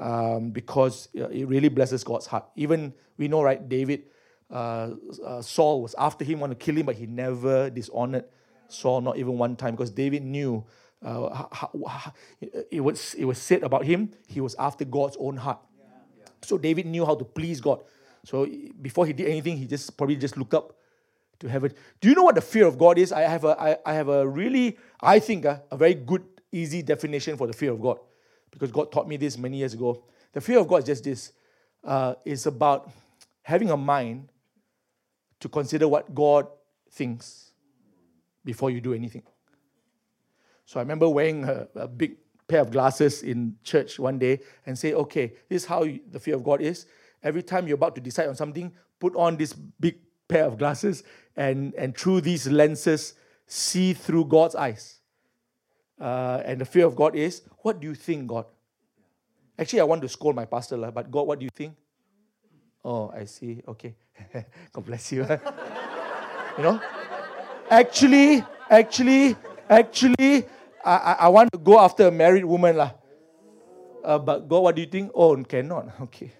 um, 0.00 0.50
because 0.50 1.08
it 1.14 1.46
really 1.48 1.68
blesses 1.68 2.04
God's 2.04 2.26
heart. 2.26 2.44
Even 2.56 2.92
we 3.16 3.28
know, 3.28 3.42
right, 3.42 3.68
David, 3.68 4.04
uh, 4.50 4.90
uh, 5.24 5.42
Saul 5.42 5.82
was 5.82 5.94
after 5.98 6.24
him, 6.24 6.40
want 6.40 6.52
to 6.52 6.56
kill 6.56 6.76
him, 6.76 6.86
but 6.86 6.96
he 6.96 7.06
never 7.06 7.70
dishonored 7.70 8.24
Saul, 8.68 9.00
not 9.00 9.16
even 9.16 9.38
one 9.38 9.56
time, 9.56 9.74
because 9.74 9.90
David 9.90 10.24
knew 10.24 10.64
uh, 11.04 11.44
how, 11.52 11.70
how, 11.86 12.12
it, 12.40 12.80
was, 12.80 13.14
it 13.14 13.24
was 13.24 13.38
said 13.38 13.62
about 13.62 13.84
him, 13.84 14.10
he 14.26 14.40
was 14.40 14.54
after 14.58 14.84
God's 14.84 15.16
own 15.20 15.36
heart. 15.36 15.60
So 16.42 16.58
David 16.58 16.86
knew 16.86 17.04
how 17.04 17.14
to 17.14 17.24
please 17.24 17.60
God. 17.60 17.80
So 18.26 18.44
before 18.82 19.06
he 19.06 19.12
did 19.12 19.28
anything, 19.28 19.56
he 19.56 19.66
just 19.66 19.96
probably 19.96 20.16
just 20.16 20.36
looked 20.36 20.52
up 20.52 20.76
to 21.38 21.48
heaven. 21.48 21.72
Do 22.00 22.08
you 22.08 22.16
know 22.16 22.24
what 22.24 22.34
the 22.34 22.40
fear 22.40 22.66
of 22.66 22.76
God 22.76 22.98
is? 22.98 23.12
I 23.12 23.20
have 23.20 23.44
a, 23.44 23.56
I, 23.60 23.76
I 23.86 23.94
have 23.94 24.08
a 24.08 24.26
really, 24.26 24.76
I 25.00 25.20
think, 25.20 25.46
uh, 25.46 25.60
a 25.70 25.76
very 25.76 25.94
good, 25.94 26.24
easy 26.50 26.82
definition 26.82 27.36
for 27.36 27.46
the 27.46 27.52
fear 27.52 27.70
of 27.70 27.80
God. 27.80 28.00
Because 28.50 28.72
God 28.72 28.90
taught 28.90 29.06
me 29.06 29.16
this 29.16 29.38
many 29.38 29.58
years 29.58 29.74
ago. 29.74 30.02
The 30.32 30.40
fear 30.40 30.58
of 30.58 30.66
God 30.66 30.78
is 30.78 30.86
just 30.86 31.04
this. 31.04 31.32
Uh, 31.84 32.14
it's 32.24 32.46
about 32.46 32.90
having 33.42 33.70
a 33.70 33.76
mind 33.76 34.28
to 35.38 35.48
consider 35.48 35.86
what 35.86 36.12
God 36.12 36.48
thinks 36.90 37.52
before 38.44 38.72
you 38.72 38.80
do 38.80 38.92
anything. 38.92 39.22
So 40.64 40.80
I 40.80 40.82
remember 40.82 41.08
wearing 41.08 41.44
a, 41.44 41.68
a 41.76 41.86
big 41.86 42.16
pair 42.48 42.60
of 42.60 42.72
glasses 42.72 43.22
in 43.22 43.54
church 43.62 44.00
one 44.00 44.18
day 44.18 44.40
and 44.66 44.76
say, 44.76 44.94
okay, 44.94 45.34
this 45.48 45.62
is 45.62 45.68
how 45.68 45.84
the 46.10 46.18
fear 46.18 46.34
of 46.34 46.42
God 46.42 46.60
is. 46.60 46.86
Every 47.22 47.42
time 47.42 47.66
you're 47.66 47.76
about 47.76 47.94
to 47.96 48.00
decide 48.00 48.28
on 48.28 48.36
something, 48.36 48.72
put 49.00 49.14
on 49.16 49.36
this 49.36 49.52
big 49.52 49.98
pair 50.28 50.44
of 50.44 50.58
glasses 50.58 51.02
and, 51.36 51.74
and 51.74 51.96
through 51.96 52.20
these 52.22 52.46
lenses, 52.46 53.14
see 53.46 53.92
through 53.92 54.26
God's 54.26 54.54
eyes. 54.54 55.00
Uh, 56.00 56.42
and 56.44 56.60
the 56.60 56.64
fear 56.64 56.86
of 56.86 56.94
God 56.94 57.16
is, 57.16 57.42
what 57.62 57.80
do 57.80 57.86
you 57.86 57.94
think, 57.94 58.26
God? 58.26 58.46
Actually, 59.58 59.80
I 59.80 59.84
want 59.84 60.02
to 60.02 60.08
scold 60.08 60.36
my 60.36 60.44
pastor, 60.44 60.76
but 60.90 61.10
God, 61.10 61.26
what 61.26 61.38
do 61.38 61.44
you 61.44 61.50
think? 61.54 61.74
Oh, 62.84 63.10
I 63.10 63.24
see. 63.24 63.62
Okay. 63.66 63.94
God 64.72 64.84
bless 64.84 65.10
you. 65.10 65.22
you 66.56 66.62
know? 66.62 66.80
Actually, 67.70 68.44
actually, 68.70 69.36
actually, 69.68 70.44
I, 70.84 71.16
I 71.20 71.28
want 71.28 71.50
to 71.52 71.58
go 71.58 71.80
after 71.80 72.06
a 72.06 72.10
married 72.12 72.44
woman. 72.44 72.76
Lah. 72.76 72.92
Uh, 74.04 74.18
but 74.18 74.48
God, 74.48 74.60
what 74.60 74.76
do 74.76 74.82
you 74.82 74.86
think? 74.86 75.10
Oh, 75.14 75.34
cannot. 75.42 75.90
Okay. 76.02 76.30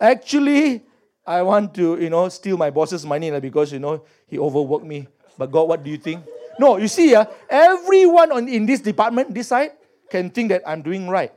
Actually, 0.00 0.84
I 1.26 1.42
want 1.42 1.74
to, 1.74 2.00
you 2.00 2.10
know, 2.10 2.28
steal 2.28 2.56
my 2.56 2.70
boss's 2.70 3.04
money 3.04 3.30
lah, 3.30 3.40
because, 3.40 3.72
you 3.72 3.78
know, 3.78 4.04
he 4.26 4.38
overworked 4.38 4.86
me. 4.86 5.08
But 5.36 5.50
God, 5.50 5.68
what 5.68 5.82
do 5.82 5.90
you 5.90 5.98
think? 5.98 6.24
No, 6.58 6.76
you 6.76 6.88
see, 6.88 7.14
uh, 7.14 7.26
everyone 7.48 8.32
on, 8.32 8.48
in 8.48 8.66
this 8.66 8.80
department, 8.80 9.34
this 9.34 9.48
side, 9.48 9.72
can 10.10 10.30
think 10.30 10.48
that 10.48 10.62
I'm 10.66 10.82
doing 10.82 11.08
right. 11.08 11.32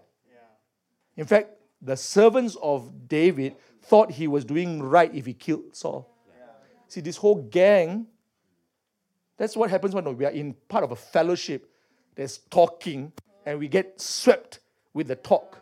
In 1.17 1.25
fact, 1.25 1.49
the 1.81 1.97
servants 1.97 2.55
of 2.61 3.07
David 3.07 3.55
thought 3.83 4.11
he 4.11 4.27
was 4.27 4.45
doing 4.45 4.81
right 4.81 5.13
if 5.13 5.25
he 5.25 5.33
killed 5.33 5.75
Saul. 5.75 6.07
See, 6.87 7.01
this 7.01 7.17
whole 7.17 7.43
gang, 7.43 8.07
that's 9.37 9.55
what 9.55 9.69
happens 9.69 9.93
when 9.93 10.05
we 10.17 10.25
are 10.25 10.31
in 10.31 10.53
part 10.67 10.83
of 10.83 10.91
a 10.91 10.95
fellowship. 10.95 11.69
There's 12.15 12.37
talking, 12.49 13.11
and 13.45 13.59
we 13.59 13.67
get 13.67 13.99
swept 13.99 14.59
with 14.93 15.07
the 15.07 15.15
talk. 15.15 15.57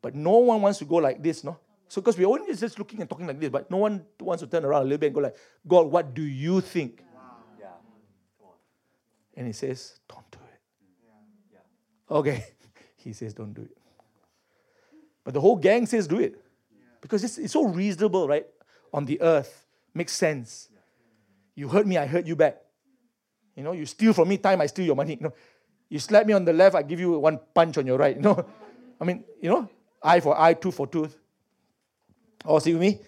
But 0.00 0.14
no 0.14 0.38
one 0.38 0.62
wants 0.62 0.78
to 0.78 0.84
go 0.84 0.96
like 0.96 1.22
this, 1.22 1.42
no? 1.42 1.58
So, 1.88 2.02
because 2.02 2.18
we're 2.18 2.28
only 2.28 2.54
just 2.54 2.78
looking 2.78 3.00
and 3.00 3.08
talking 3.08 3.26
like 3.26 3.40
this, 3.40 3.48
but 3.48 3.70
no 3.70 3.78
one 3.78 4.04
wants 4.20 4.42
to 4.42 4.46
turn 4.46 4.64
around 4.64 4.82
a 4.82 4.84
little 4.84 4.98
bit 4.98 5.06
and 5.06 5.14
go 5.14 5.20
like, 5.22 5.36
God, 5.66 5.86
what 5.90 6.14
do 6.14 6.22
you 6.22 6.60
think? 6.60 7.02
Wow. 7.14 8.50
And 9.34 9.46
he 9.46 9.52
says, 9.54 9.98
don't 10.08 10.30
do 10.30 10.38
it. 10.38 10.60
Yeah. 11.52 12.16
Okay. 12.16 12.44
he 12.96 13.12
says, 13.14 13.32
don't 13.32 13.54
do 13.54 13.62
it. 13.62 13.76
But 15.24 15.34
the 15.34 15.40
whole 15.40 15.56
gang 15.56 15.86
says, 15.86 16.06
do 16.06 16.18
it. 16.20 16.34
Because 17.00 17.24
it's, 17.24 17.38
it's 17.38 17.52
so 17.52 17.64
reasonable, 17.64 18.28
right? 18.28 18.46
On 18.92 19.04
the 19.04 19.20
earth. 19.22 19.66
Makes 19.94 20.12
sense. 20.12 20.68
You 21.54 21.68
hurt 21.68 21.86
me, 21.86 21.96
I 21.96 22.06
hurt 22.06 22.26
you 22.26 22.36
back. 22.36 22.58
You 23.56 23.62
know, 23.62 23.72
you 23.72 23.86
steal 23.86 24.12
from 24.12 24.28
me 24.28 24.38
time, 24.38 24.60
I 24.60 24.66
steal 24.66 24.84
your 24.86 24.96
money. 24.96 25.16
You 25.20 25.28
know, 25.28 25.34
you 25.88 25.98
slap 25.98 26.26
me 26.26 26.34
on 26.34 26.44
the 26.44 26.52
left, 26.52 26.74
I 26.74 26.82
give 26.82 27.00
you 27.00 27.18
one 27.18 27.40
punch 27.54 27.78
on 27.78 27.86
your 27.86 27.96
right. 27.96 28.14
You 28.14 28.22
know, 28.22 28.44
I 29.00 29.04
mean, 29.04 29.24
you 29.40 29.48
know, 29.48 29.68
eye 30.02 30.20
for 30.20 30.38
eye, 30.38 30.52
tooth 30.52 30.74
for 30.74 30.86
tooth. 30.86 31.16
Oh, 32.44 32.58
see 32.58 32.72
with 32.72 32.82
me? 32.82 33.00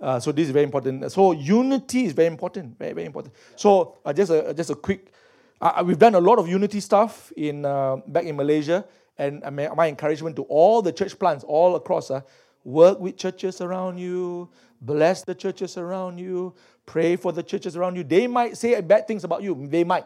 Uh, 0.00 0.20
so 0.20 0.32
this 0.32 0.46
is 0.46 0.52
very 0.52 0.64
important. 0.64 1.10
So 1.10 1.32
unity 1.32 2.04
is 2.04 2.12
very 2.12 2.28
important, 2.28 2.78
very 2.78 2.92
very 2.92 3.06
important. 3.06 3.34
So 3.56 3.96
uh, 4.04 4.12
just 4.12 4.30
a 4.30 4.54
just 4.54 4.70
a 4.70 4.74
quick. 4.74 5.12
Uh, 5.60 5.72
uh 5.76 5.84
we've 5.84 5.98
done 5.98 6.14
a 6.14 6.20
lot 6.20 6.38
of 6.38 6.48
unity 6.48 6.80
stuff 6.80 7.32
in 7.36 7.64
uh, 7.64 7.96
back 8.06 8.24
in 8.24 8.36
Malaysia, 8.36 8.84
and 9.18 9.42
my 9.54 9.88
encouragement 9.88 10.36
to 10.36 10.42
all 10.42 10.82
the 10.82 10.92
church 10.92 11.18
plants 11.18 11.44
all 11.44 11.74
across. 11.74 12.10
Uh, 12.10 12.20
work 12.64 13.00
with 13.00 13.16
churches 13.16 13.60
around 13.60 13.98
you, 13.98 14.48
bless 14.80 15.22
the 15.22 15.34
churches 15.34 15.76
around 15.76 16.18
you, 16.18 16.54
pray 16.86 17.16
for 17.16 17.32
the 17.32 17.42
churches 17.42 17.76
around 17.76 17.96
you. 17.96 18.04
They 18.04 18.26
might 18.26 18.56
say 18.56 18.80
bad 18.80 19.08
things 19.08 19.24
about 19.24 19.42
you. 19.42 19.66
They 19.68 19.84
might. 19.84 20.04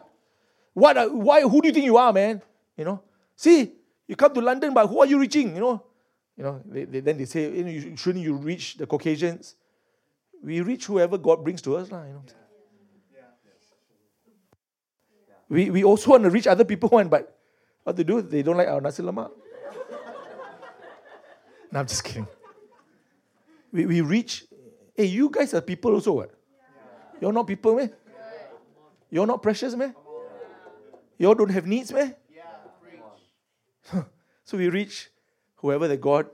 What? 0.73 0.97
Why? 1.13 1.41
Who 1.41 1.61
do 1.61 1.67
you 1.67 1.73
think 1.73 1.85
you 1.85 1.97
are, 1.97 2.11
man? 2.11 2.41
You 2.77 2.85
know. 2.85 3.03
See, 3.35 3.73
you 4.07 4.15
come 4.15 4.33
to 4.33 4.41
London, 4.41 4.73
but 4.73 4.87
who 4.87 4.99
are 4.99 5.05
you 5.05 5.19
reaching? 5.19 5.53
You 5.53 5.61
know. 5.61 5.83
You 6.37 6.43
know. 6.43 6.61
They, 6.65 6.85
they, 6.85 6.99
then 6.99 7.17
they 7.17 7.25
say, 7.25 7.45
eh, 7.45 7.67
you 7.67 7.89
know, 7.89 7.95
shouldn't 7.95 8.23
you 8.23 8.35
reach 8.35 8.77
the 8.77 8.87
Caucasians? 8.87 9.55
We 10.43 10.61
reach 10.61 10.85
whoever 10.85 11.17
God 11.17 11.43
brings 11.43 11.61
to 11.63 11.77
us, 11.77 11.91
lah. 11.91 12.05
You 12.05 12.13
know. 12.13 12.23
We, 15.49 15.69
we 15.69 15.83
also 15.83 16.11
want 16.11 16.23
to 16.23 16.29
reach 16.29 16.47
other 16.47 16.65
people, 16.65 16.89
one, 16.89 17.09
but 17.09 17.37
what 17.83 17.95
to 17.95 18.03
do? 18.03 18.21
They 18.21 18.41
don't 18.41 18.57
like 18.57 18.67
our 18.67 18.81
nasi 18.81 19.03
lemak. 19.03 19.29
no, 21.71 21.79
I'm 21.79 21.87
just 21.87 22.03
kidding 22.03 22.27
we, 23.73 23.87
we 23.87 24.01
reach, 24.01 24.45
hey, 24.95 25.05
you 25.05 25.29
guys 25.29 25.53
are 25.53 25.61
people 25.61 25.93
also, 25.93 26.13
what? 26.13 26.31
You're 27.19 27.33
not 27.33 27.47
people, 27.47 27.75
man. 27.75 27.91
You're 29.09 29.27
not 29.27 29.41
precious, 29.41 29.75
man. 29.75 29.95
You 31.17 31.33
don't 31.35 31.49
have 31.49 31.65
needs, 31.65 31.91
man. 31.91 32.15
so 34.45 34.57
we 34.57 34.69
reach 34.69 35.09
whoever 35.63 35.87
the 35.87 35.97
God 35.97 36.27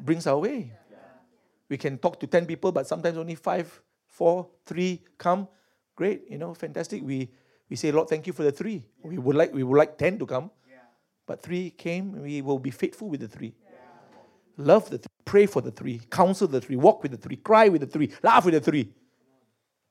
brings 0.00 0.26
our 0.26 0.38
way. 0.38 0.72
We 1.68 1.78
can 1.78 1.98
talk 1.98 2.18
to 2.20 2.26
10 2.26 2.46
people, 2.46 2.72
but 2.72 2.86
sometimes 2.86 3.16
only 3.16 3.36
five, 3.36 3.80
four, 4.06 4.48
three 4.66 5.04
come. 5.16 5.48
Great, 5.94 6.24
you 6.28 6.36
know, 6.36 6.52
fantastic. 6.52 7.02
We 7.02 7.30
we 7.70 7.76
say, 7.76 7.92
Lord, 7.92 8.08
thank 8.08 8.26
you 8.26 8.32
for 8.32 8.42
the 8.42 8.52
three. 8.52 8.84
We 9.02 9.18
would 9.18 9.36
like 9.36 9.54
we 9.54 9.62
would 9.62 9.78
like 9.78 9.96
10 9.96 10.18
to 10.18 10.26
come. 10.26 10.50
But 11.26 11.42
three 11.42 11.70
came, 11.70 12.22
we 12.22 12.40
will 12.42 12.58
be 12.58 12.70
faithful 12.70 13.08
with 13.08 13.20
the 13.20 13.28
three. 13.28 13.54
Love 14.56 14.88
the 14.88 14.98
three, 14.98 15.14
pray 15.24 15.46
for 15.46 15.60
the 15.60 15.70
three, 15.70 16.00
counsel 16.10 16.48
the 16.48 16.60
three, 16.60 16.76
walk 16.76 17.02
with 17.02 17.12
the 17.12 17.18
three, 17.18 17.36
cry 17.36 17.68
with 17.68 17.82
the 17.82 17.86
three, 17.86 18.10
laugh 18.22 18.44
with 18.44 18.54
the 18.54 18.60
three. 18.60 18.90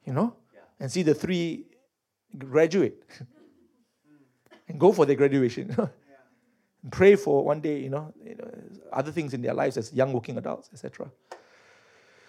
You 0.04 0.14
know? 0.14 0.36
And 0.80 0.92
see 0.92 1.04
the 1.04 1.14
three 1.14 1.68
graduate 2.38 3.04
and 4.68 4.80
go 4.80 4.92
for 4.92 5.06
their 5.06 5.16
graduation. 5.16 5.76
pray 6.92 7.16
for 7.16 7.44
one 7.44 7.62
day, 7.62 7.80
you 7.80 7.90
know, 7.90 8.14
you 8.24 8.36
know, 8.36 8.50
other 8.92 9.12
things 9.12 9.34
in 9.34 9.42
their 9.42 9.54
lives 9.54 9.78
as 9.78 9.94
young 9.94 10.14
working 10.14 10.38
adults, 10.38 10.70
etc. 10.74 11.10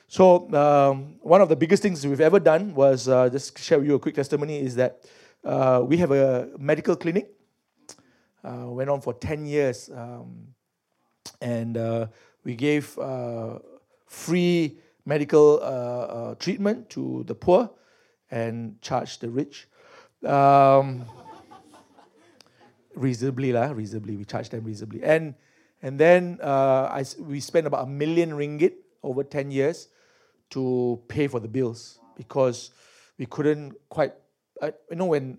So 0.08 0.52
um, 0.54 1.16
one 1.20 1.40
of 1.40 1.48
the 1.48 1.56
biggest 1.56 1.82
things 1.82 2.06
we've 2.06 2.20
ever 2.20 2.40
done 2.40 2.74
was 2.74 3.08
uh, 3.08 3.28
just 3.28 3.58
share 3.58 3.78
with 3.78 3.88
you 3.88 3.94
a 3.94 3.98
quick 3.98 4.14
testimony 4.14 4.58
is 4.58 4.74
that 4.76 5.04
uh, 5.44 5.82
we 5.84 5.98
have 5.98 6.10
a 6.10 6.48
medical 6.58 6.96
clinic. 6.96 7.30
Uh, 8.44 8.66
went 8.68 8.88
on 8.88 9.00
for 9.00 9.12
ten 9.14 9.44
years, 9.44 9.90
um, 9.94 10.46
and 11.42 11.76
uh, 11.76 12.06
we 12.44 12.54
gave 12.54 12.96
uh, 12.98 13.58
free 14.06 14.78
medical 15.04 15.60
uh, 15.62 16.34
treatment 16.36 16.88
to 16.88 17.24
the 17.26 17.34
poor 17.34 17.68
and 18.30 18.80
charged 18.80 19.20
the 19.20 19.28
rich. 19.28 19.66
Um, 20.24 21.04
reasonably, 22.98 23.52
lah, 23.52 23.70
reasonably. 23.70 24.16
We 24.16 24.24
charge 24.24 24.50
them 24.50 24.64
reasonably. 24.64 25.02
And, 25.02 25.34
and 25.82 25.98
then 25.98 26.38
uh, 26.42 26.90
I, 26.90 27.04
we 27.18 27.40
spent 27.40 27.66
about 27.66 27.86
a 27.86 27.90
million 27.90 28.32
ringgit 28.32 28.74
over 29.02 29.22
10 29.22 29.50
years 29.50 29.88
to 30.50 31.00
pay 31.08 31.28
for 31.28 31.40
the 31.40 31.48
bills 31.48 32.00
because 32.16 32.70
we 33.18 33.26
couldn't 33.26 33.74
quite, 33.88 34.12
uh, 34.60 34.70
you 34.90 34.96
know, 34.96 35.06
when, 35.06 35.38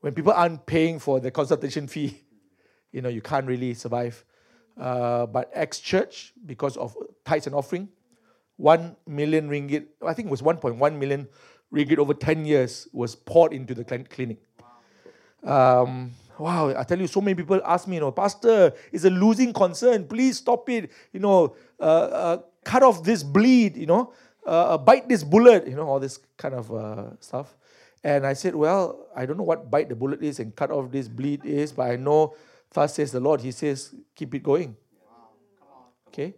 when 0.00 0.14
people 0.14 0.32
aren't 0.32 0.64
paying 0.66 0.98
for 0.98 1.20
the 1.20 1.30
consultation 1.30 1.86
fee, 1.86 2.20
you 2.92 3.02
know, 3.02 3.08
you 3.08 3.20
can't 3.20 3.46
really 3.46 3.74
survive. 3.74 4.24
Uh, 4.78 5.26
but 5.26 5.50
X 5.52 5.80
Church, 5.80 6.32
because 6.46 6.76
of 6.76 6.96
tithes 7.24 7.46
and 7.46 7.54
offering, 7.54 7.88
1 8.56 8.96
million 9.06 9.48
ringgit, 9.48 9.86
I 10.06 10.14
think 10.14 10.26
it 10.26 10.30
was 10.30 10.42
1.1 10.42 10.98
million 10.98 11.28
ringgit 11.72 11.98
over 11.98 12.14
10 12.14 12.44
years 12.44 12.88
was 12.92 13.14
poured 13.14 13.52
into 13.52 13.74
the 13.74 13.84
clinic. 13.84 14.38
Um, 15.42 16.12
wow, 16.40 16.74
I 16.76 16.82
tell 16.84 16.98
you, 16.98 17.06
so 17.06 17.20
many 17.20 17.34
people 17.34 17.60
ask 17.64 17.86
me, 17.86 17.96
you 17.96 18.00
know, 18.00 18.10
Pastor, 18.10 18.72
it's 18.90 19.04
a 19.04 19.10
losing 19.10 19.52
concern. 19.52 20.06
Please 20.06 20.38
stop 20.38 20.68
it. 20.68 20.90
You 21.12 21.20
know, 21.20 21.54
uh, 21.78 21.82
uh, 21.82 22.38
cut 22.64 22.82
off 22.82 23.04
this 23.04 23.22
bleed, 23.22 23.76
you 23.76 23.86
know, 23.86 24.12
uh, 24.46 24.78
bite 24.78 25.08
this 25.08 25.22
bullet, 25.22 25.68
you 25.68 25.76
know, 25.76 25.86
all 25.86 26.00
this 26.00 26.18
kind 26.36 26.54
of 26.54 26.72
uh, 26.72 27.18
stuff. 27.20 27.56
And 28.02 28.26
I 28.26 28.32
said, 28.32 28.54
Well, 28.54 29.06
I 29.14 29.26
don't 29.26 29.36
know 29.36 29.44
what 29.44 29.70
bite 29.70 29.88
the 29.88 29.94
bullet 29.96 30.22
is 30.22 30.40
and 30.40 30.56
cut 30.56 30.70
off 30.70 30.90
this 30.90 31.08
bleed 31.08 31.44
is, 31.44 31.72
but 31.72 31.90
I 31.90 31.96
know, 31.96 32.34
thus 32.72 32.94
says 32.94 33.12
the 33.12 33.20
Lord, 33.20 33.42
He 33.42 33.52
says, 33.52 33.94
keep 34.14 34.34
it 34.34 34.42
going. 34.42 34.76
Okay? 36.08 36.34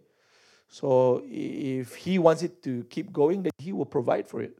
So 0.67 1.23
if 1.25 1.95
He 1.95 2.19
wants 2.19 2.43
it 2.43 2.61
to 2.63 2.83
keep 2.89 3.13
going, 3.13 3.43
then 3.43 3.51
He 3.57 3.71
will 3.71 3.85
provide 3.85 4.27
for 4.27 4.41
it. 4.41 4.57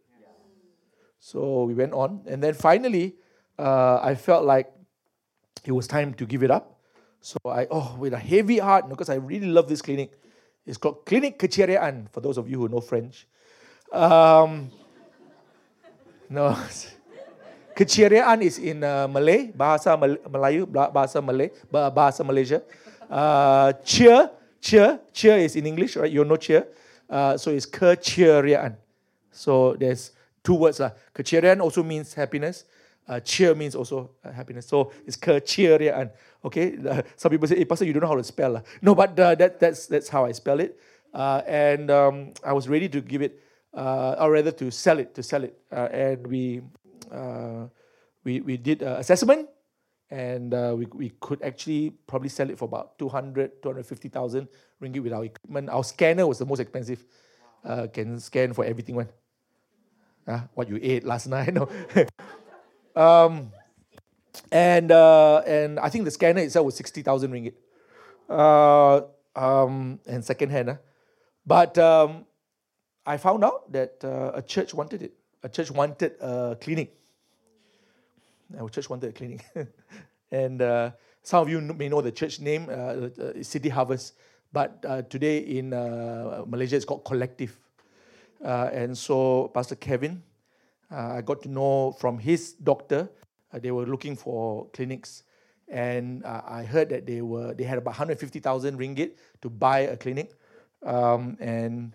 So 1.20 1.64
we 1.64 1.74
went 1.74 1.94
on. 1.94 2.22
And 2.28 2.44
then 2.44 2.54
finally, 2.54 3.16
uh, 3.58 4.00
I 4.02 4.16
felt 4.16 4.46
like 4.46 4.72
it 5.66 5.72
was 5.72 5.88
time 5.88 6.14
to 6.16 6.26
give 6.26 6.44
it 6.44 6.52
up. 6.52 6.80
So 7.22 7.38
I, 7.46 7.68
oh, 7.72 7.96
with 7.98 8.14
a 8.14 8.20
heavy 8.20 8.60
heart, 8.60 8.90
because 8.90 9.10
I 9.10 9.16
really 9.16 9.48
love 9.48 9.70
this 9.70 9.82
clinic. 9.82 10.12
It's 10.66 10.78
called 10.78 11.06
Clinic 11.06 11.40
Keceriaan, 11.40 12.12
for 12.12 12.22
those 12.22 12.38
of 12.38 12.50
you 12.50 12.60
who 12.60 12.68
know 12.68 12.82
French. 12.82 13.28
Um, 13.92 14.72
no. 16.30 16.58
Keceriaan 17.76 18.42
is 18.42 18.60
in 18.60 18.84
uh, 18.84 19.08
Malay, 19.08 19.52
bahasa 19.52 19.98
Mal- 19.98 20.22
Melayu, 20.30 20.66
bahasa 20.70 21.24
Malay, 21.24 21.50
bahasa 21.72 22.22
Malaysia. 22.22 22.62
Uh, 23.10 23.74
cheer, 23.84 24.30
cheer, 24.62 25.00
cheer 25.12 25.38
is 25.38 25.56
in 25.56 25.66
English, 25.66 25.98
right? 25.98 26.12
You 26.12 26.24
know 26.24 26.38
cheer. 26.38 26.68
Uh, 27.10 27.38
so 27.38 27.52
it's 27.52 27.66
keceriaan. 27.66 28.78
So 29.32 29.74
there's 29.74 30.12
two 30.44 30.54
words. 30.54 30.80
Uh. 30.80 30.94
Keceriaan 31.16 31.62
also 31.62 31.82
means 31.82 32.14
happiness. 32.14 32.66
Uh, 33.08 33.20
cheer 33.20 33.54
means 33.54 33.76
also 33.76 34.12
uh, 34.24 34.32
happiness. 34.32 34.68
So 34.68 34.92
it's 35.06 35.18
keceriaan. 35.18 36.12
Okay. 36.44 36.78
Uh, 36.78 37.02
some 37.16 37.32
people 37.32 37.48
say, 37.48 37.58
hey, 37.58 37.66
Pastor, 37.66 37.86
you 37.86 37.94
don't 37.94 38.02
know 38.02 38.08
how 38.08 38.16
to 38.16 38.24
spell. 38.24 38.64
No, 38.82 38.96
but 38.96 39.20
uh, 39.20 39.36
that, 39.36 39.60
that's, 39.60 39.88
that's 39.88 40.08
how 40.10 40.26
I 40.26 40.32
spell 40.32 40.60
it. 40.60 40.80
Uh, 41.14 41.42
and 41.46 41.92
um, 41.92 42.34
I 42.44 42.54
was 42.54 42.68
ready 42.68 42.90
to 42.90 43.02
give 43.02 43.22
it, 43.22 43.40
uh, 43.74 44.16
or 44.20 44.32
rather 44.32 44.52
to 44.52 44.72
sell 44.72 45.00
it, 45.00 45.14
to 45.16 45.24
sell 45.24 45.44
it. 45.44 45.58
And 45.72 46.26
we, 46.26 46.62
we, 48.24 48.42
we 48.42 48.58
did 48.58 48.82
assessment 48.82 49.50
and 50.10 50.52
we, 50.78 50.88
we 50.94 51.12
could 51.20 51.42
actually 51.44 51.92
probably 52.08 52.30
sell 52.30 52.50
it 52.50 52.58
for 52.58 52.66
about 52.66 52.98
200, 53.00 53.62
250,000 53.62 54.48
ringgit 54.82 55.04
with 55.04 55.14
our 55.14 55.26
equipment. 55.26 55.70
Our 55.70 55.84
scanner 55.84 56.26
was 56.26 56.40
the 56.40 56.46
most 56.46 56.60
expensive. 56.60 57.06
Can 57.94 58.20
scan 58.20 58.54
for 58.54 58.66
everything. 58.66 58.96
One. 58.96 59.10
Uh, 60.26 60.40
what 60.54 60.70
you 60.70 60.80
ate 60.82 61.04
last 61.04 61.28
night. 61.28 61.54
No. 61.54 61.70
Um, 62.96 63.52
and 64.52 64.92
uh, 64.92 65.38
and 65.46 65.80
I 65.80 65.90
think 65.90 66.06
the 66.06 66.12
scanner 66.12 66.42
itself 66.42 66.66
was 66.66 66.76
60,000 66.76 67.32
ringgit. 67.32 67.54
Uh, 68.30 69.02
um, 69.36 70.00
and 70.06 70.24
second 70.24 70.50
hand. 70.50 70.70
Uh. 70.70 70.76
But 71.46 71.78
um, 71.78 72.26
I 73.06 73.18
found 73.18 73.44
out 73.44 73.72
that 73.72 74.04
uh, 74.04 74.32
a 74.34 74.42
church 74.42 74.74
wanted 74.74 75.02
it. 75.04 75.14
A 75.44 75.50
church 75.50 75.72
wanted 75.72 76.14
a 76.22 76.58
clinic. 76.60 76.96
Our 78.58 78.70
church 78.70 78.90
wanted 78.90 79.10
a 79.10 79.14
clinic. 79.14 79.46
and 80.32 80.62
uh, 80.62 80.92
some 81.22 81.42
of 81.42 81.50
you 81.50 81.60
may 81.60 81.90
know 81.90 82.02
the 82.02 82.12
church 82.12 82.40
name, 82.40 82.68
uh, 82.70 82.74
uh 82.74 83.44
City 83.44 83.70
Harvest. 83.70 84.14
But 84.54 84.86
uh, 84.88 85.02
today 85.02 85.40
in 85.40 85.74
uh, 85.74 86.44
Malaysia, 86.48 86.76
it's 86.76 86.86
called 86.86 87.04
Collective. 87.04 87.58
and 88.42 88.98
so 88.98 89.50
Pastor 89.54 89.76
Kevin, 89.76 90.22
I 90.94 91.22
got 91.22 91.42
to 91.44 91.50
know 91.50 91.92
from 92.00 92.20
his 92.20 92.54
doctor, 92.54 93.10
they 93.52 93.72
were 93.72 93.86
looking 93.86 94.16
for 94.16 94.68
clinics. 94.70 95.24
And 95.68 96.24
I 96.26 96.64
heard 96.64 96.90
that 96.90 97.06
they 97.06 97.22
were 97.22 97.54
they 97.54 97.64
had 97.64 97.78
about 97.78 97.92
150,000 97.92 98.78
ringgit 98.78 99.12
to 99.42 99.50
buy 99.50 99.80
a 99.80 99.98
clinic. 99.98 100.34
Um, 100.86 101.38
and 101.40 101.94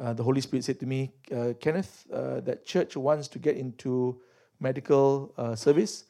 uh, 0.00 0.12
the 0.12 0.22
Holy 0.22 0.40
Spirit 0.40 0.64
said 0.64 0.80
to 0.80 0.86
me, 0.86 1.12
uh, 1.34 1.52
Kenneth, 1.60 2.06
uh, 2.12 2.40
that 2.40 2.64
church 2.64 2.96
wants 2.96 3.28
to 3.28 3.38
get 3.38 3.56
into 3.56 4.20
medical 4.58 5.32
uh, 5.36 5.54
service. 5.54 6.04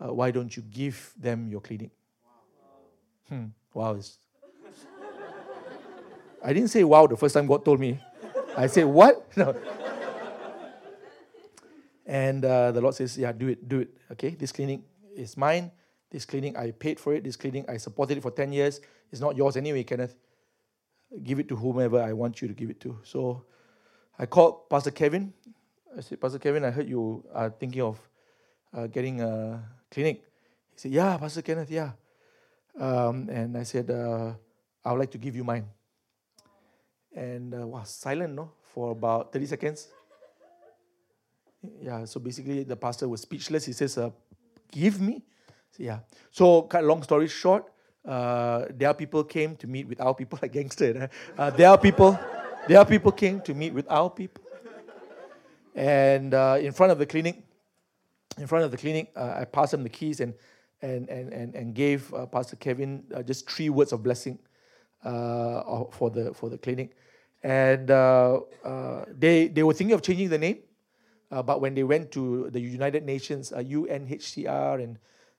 Uh, 0.00 0.12
why 0.12 0.30
don't 0.30 0.56
you 0.56 0.62
give 0.62 1.12
them 1.16 1.48
your 1.48 1.60
clinic? 1.60 1.90
Wow. 2.24 3.28
Hmm. 3.28 3.44
Wow. 3.72 3.98
I 6.44 6.52
didn't 6.52 6.68
say 6.68 6.84
wow 6.84 7.06
the 7.06 7.16
first 7.16 7.34
time 7.34 7.46
God 7.46 7.64
told 7.64 7.80
me. 7.80 7.98
I 8.56 8.66
said, 8.66 8.86
what? 8.86 9.26
No. 9.36 9.54
And 12.06 12.44
uh, 12.44 12.72
the 12.72 12.80
Lord 12.80 12.94
says, 12.94 13.18
yeah, 13.18 13.32
do 13.32 13.48
it, 13.48 13.68
do 13.68 13.80
it. 13.80 13.88
Okay, 14.12 14.30
this 14.30 14.52
clinic 14.52 14.80
is 15.14 15.36
mine. 15.36 15.72
This 16.10 16.24
clinic, 16.24 16.56
I 16.56 16.70
paid 16.70 17.00
for 17.00 17.14
it. 17.14 17.24
This 17.24 17.36
clinic, 17.36 17.64
I 17.68 17.78
supported 17.78 18.18
it 18.18 18.22
for 18.22 18.30
10 18.30 18.52
years. 18.52 18.80
It's 19.10 19.20
not 19.20 19.36
yours 19.36 19.56
anyway, 19.56 19.82
Kenneth 19.82 20.14
give 21.22 21.38
it 21.38 21.48
to 21.48 21.56
whomever 21.56 22.00
I 22.00 22.12
want 22.12 22.42
you 22.42 22.48
to 22.48 22.54
give 22.54 22.70
it 22.70 22.80
to. 22.80 22.98
So 23.04 23.44
I 24.18 24.26
called 24.26 24.68
Pastor 24.68 24.90
Kevin. 24.90 25.32
I 25.96 26.00
said, 26.00 26.20
Pastor 26.20 26.38
Kevin, 26.38 26.64
I 26.64 26.70
heard 26.70 26.88
you 26.88 27.24
are 27.32 27.50
thinking 27.50 27.82
of 27.82 27.98
uh, 28.74 28.86
getting 28.86 29.20
a 29.20 29.62
clinic. 29.90 30.24
He 30.74 30.80
said, 30.80 30.92
Yeah, 30.92 31.16
Pastor 31.16 31.42
Kenneth, 31.42 31.70
yeah. 31.70 31.92
Um, 32.78 33.28
and 33.30 33.56
I 33.56 33.62
said, 33.62 33.90
uh, 33.90 34.34
I 34.84 34.92
would 34.92 34.98
like 34.98 35.10
to 35.12 35.18
give 35.18 35.34
you 35.34 35.44
mine. 35.44 35.66
And 37.14 37.54
uh, 37.54 37.66
was 37.66 37.88
silent, 37.88 38.34
no, 38.34 38.52
for 38.62 38.90
about 38.90 39.32
30 39.32 39.46
seconds. 39.46 39.88
Yeah, 41.80 42.04
so 42.04 42.20
basically 42.20 42.64
the 42.64 42.76
pastor 42.76 43.08
was 43.08 43.22
speechless. 43.22 43.64
He 43.64 43.72
says, 43.72 43.98
uh, 43.98 44.10
Give 44.70 45.00
me? 45.00 45.22
So, 45.70 45.82
yeah. 45.82 46.00
So, 46.30 46.62
cut 46.62 46.84
long 46.84 47.02
story 47.02 47.28
short, 47.28 47.64
uh, 48.06 48.66
their 48.70 48.94
people 48.94 49.24
came 49.24 49.56
to 49.56 49.66
meet 49.66 49.88
with 49.88 50.00
our 50.00 50.14
people, 50.14 50.38
like 50.42 50.52
gangster. 50.52 51.10
Uh, 51.36 51.50
their 51.50 51.76
people, 51.76 52.18
their 52.68 52.84
people 52.84 53.12
came 53.12 53.40
to 53.42 53.54
meet 53.54 53.74
with 53.74 53.86
our 53.90 54.10
people. 54.10 54.42
And 55.74 56.32
uh, 56.32 56.58
in 56.60 56.72
front 56.72 56.92
of 56.92 56.98
the 56.98 57.06
clinic, 57.06 57.42
in 58.38 58.46
front 58.46 58.64
of 58.64 58.70
the 58.70 58.76
clinic, 58.76 59.12
uh, 59.16 59.36
I 59.40 59.44
passed 59.44 59.72
them 59.72 59.82
the 59.82 59.88
keys 59.88 60.20
and 60.20 60.34
and 60.82 61.08
and 61.08 61.32
and, 61.32 61.54
and 61.54 61.74
gave 61.74 62.12
uh, 62.14 62.26
Pastor 62.26 62.56
Kevin 62.56 63.04
uh, 63.14 63.22
just 63.22 63.50
three 63.50 63.68
words 63.68 63.92
of 63.92 64.02
blessing 64.02 64.38
for 65.02 66.10
the 66.10 66.32
for 66.34 66.48
the 66.48 66.58
clinic. 66.58 66.96
And 67.42 67.88
they 69.18 69.48
they 69.48 69.62
were 69.62 69.74
thinking 69.74 69.94
of 69.94 70.02
changing 70.02 70.30
the 70.30 70.38
name, 70.38 70.58
but 71.30 71.60
when 71.60 71.74
they 71.74 71.84
went 71.84 72.12
to 72.12 72.50
the 72.50 72.60
United 72.60 73.04
Nations, 73.04 73.50
UNHCR, 73.50 74.82
and 74.82 74.98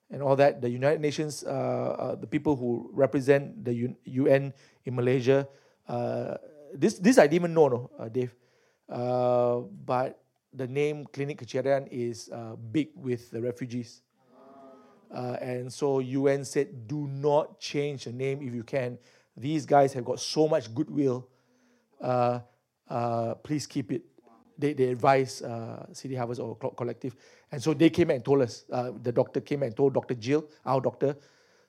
and 0.09 0.21
all 0.21 0.35
that. 0.35 0.61
The 0.61 0.69
United 0.69 1.01
Nations, 1.01 1.43
uh, 1.43 1.49
uh, 1.49 2.15
the 2.15 2.27
people 2.27 2.55
who 2.55 2.89
represent 2.93 3.63
the 3.63 3.95
UN 4.05 4.53
in 4.85 4.95
Malaysia, 4.95 5.47
uh, 5.87 6.35
this 6.73 6.99
this 6.99 7.17
I 7.17 7.27
didn't 7.27 7.35
even 7.35 7.53
know, 7.53 7.67
no, 7.67 7.91
uh, 7.99 8.09
Dave. 8.09 8.33
Uh, 8.87 9.67
but 9.85 10.19
the 10.53 10.67
name 10.67 11.05
Clinic 11.11 11.39
Keceriaan 11.39 11.87
is 11.91 12.29
uh, 12.31 12.55
big 12.55 12.89
with 12.95 13.31
the 13.31 13.41
refugees. 13.41 14.01
and 15.11 15.71
so 15.71 15.99
UN 15.99 16.43
said, 16.43 16.87
do 16.87 17.07
not 17.07 17.59
change 17.59 18.05
the 18.05 18.11
name 18.11 18.41
if 18.43 18.53
you 18.53 18.63
can. 18.63 18.97
These 19.35 19.65
guys 19.65 19.93
have 19.93 20.03
got 20.03 20.19
so 20.19 20.47
much 20.47 20.73
goodwill. 20.73 21.27
please 23.43 23.67
keep 23.67 23.91
it 23.91 24.03
they, 24.57 24.73
they 24.73 24.85
advise 24.85 25.41
uh, 25.41 25.85
City 25.93 26.15
Harvest 26.15 26.41
or 26.41 26.55
Collective. 26.55 27.15
And 27.51 27.61
so 27.61 27.73
they 27.73 27.89
came 27.89 28.09
and 28.09 28.23
told 28.23 28.41
us, 28.41 28.65
uh, 28.71 28.91
the 29.01 29.11
doctor 29.11 29.41
came 29.41 29.63
and 29.63 29.75
told 29.75 29.93
Dr. 29.93 30.15
Jill, 30.15 30.45
our 30.65 30.81
doctor, 30.81 31.15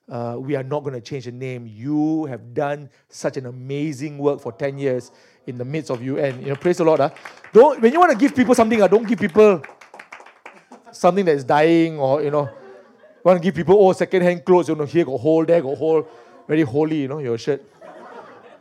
uh, 0.08 0.36
we 0.38 0.56
are 0.56 0.62
not 0.62 0.80
going 0.80 0.94
to 0.94 1.00
change 1.00 1.26
the 1.26 1.32
name. 1.32 1.66
You 1.66 2.24
have 2.26 2.54
done 2.54 2.88
such 3.08 3.36
an 3.36 3.46
amazing 3.46 4.16
work 4.16 4.40
for 4.40 4.52
10 4.52 4.78
years 4.78 5.12
in 5.46 5.58
the 5.58 5.64
midst 5.64 5.90
of 5.90 6.02
UN. 6.02 6.40
You 6.40 6.48
know, 6.48 6.56
praise 6.56 6.78
the 6.78 6.84
Lord. 6.84 7.00
Huh? 7.00 7.10
Don't, 7.52 7.80
when 7.80 7.92
you 7.92 8.00
want 8.00 8.12
to 8.12 8.18
give 8.18 8.34
people 8.34 8.54
something, 8.54 8.80
uh, 8.80 8.88
don't 8.88 9.06
give 9.06 9.18
people 9.18 9.62
something 10.92 11.24
that 11.26 11.34
is 11.34 11.44
dying 11.44 11.98
or, 11.98 12.22
you 12.22 12.30
know, 12.30 12.48
want 13.22 13.40
to 13.40 13.42
give 13.42 13.54
people, 13.54 13.76
oh, 13.78 13.92
second-hand 13.92 14.44
clothes, 14.44 14.68
you 14.68 14.74
know, 14.74 14.84
here 14.84 15.04
got 15.04 15.18
hole, 15.18 15.44
there 15.44 15.60
got 15.60 15.76
hole. 15.76 16.08
Very 16.46 16.62
holy, 16.62 17.02
you 17.02 17.08
know, 17.08 17.18
your 17.18 17.36
shirt. 17.36 17.62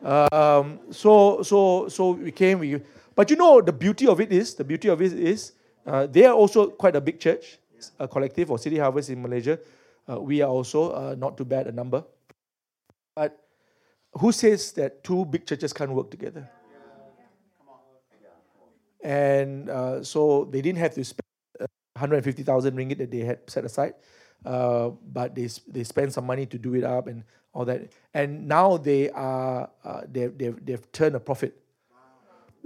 Um, 0.03 0.79
so, 0.91 1.41
so, 1.41 1.87
so 1.87 2.11
we 2.11 2.31
came, 2.31 2.59
we 2.59 2.81
but 3.17 3.31
you 3.31 3.35
know, 3.35 3.61
the 3.61 3.73
beauty 3.73 4.05
of 4.05 4.21
it 4.21 4.31
is, 4.31 4.53
the 4.53 4.63
beauty 4.63 4.89
of 4.89 5.01
it 5.01 5.11
is, 5.13 5.53
uh, 5.87 6.05
they 6.05 6.23
are 6.25 6.35
also 6.35 6.67
quite 6.67 6.95
a 6.95 7.01
big 7.01 7.19
church, 7.19 7.57
a 7.97 8.07
collective 8.07 8.51
or 8.51 8.59
City 8.59 8.77
Harvest 8.77 9.09
in 9.09 9.19
Malaysia. 9.19 9.57
Uh, 10.07 10.21
we 10.21 10.43
are 10.43 10.49
also 10.49 10.91
uh, 10.91 11.15
not 11.17 11.35
too 11.35 11.43
bad 11.43 11.65
a 11.65 11.71
number. 11.71 12.03
But 13.15 13.41
who 14.13 14.31
says 14.31 14.71
that 14.73 15.03
two 15.03 15.25
big 15.25 15.47
churches 15.47 15.73
can't 15.73 15.91
work 15.91 16.11
together? 16.11 16.47
And 19.03 19.67
uh, 19.67 20.03
so 20.03 20.45
they 20.51 20.61
didn't 20.61 20.77
have 20.77 20.93
to 20.93 21.03
spend 21.03 21.25
150,000 21.95 22.45
uh, 22.45 22.77
ringgit 22.77 22.99
that 22.99 23.09
they 23.09 23.25
had 23.25 23.39
set 23.49 23.65
aside, 23.65 23.95
uh, 24.45 24.89
but 24.89 25.33
they 25.33 25.49
they 25.67 25.83
spent 25.83 26.13
some 26.13 26.27
money 26.27 26.45
to 26.45 26.57
do 26.59 26.75
it 26.75 26.83
up 26.83 27.07
and 27.07 27.23
all 27.53 27.65
that. 27.65 27.89
And 28.13 28.47
now 28.47 28.77
they 28.77 29.09
are 29.09 29.69
they've, 30.07 30.37
they've, 30.37 30.65
they've 30.65 30.91
turned 30.91 31.15
a 31.15 31.19
profit 31.19 31.57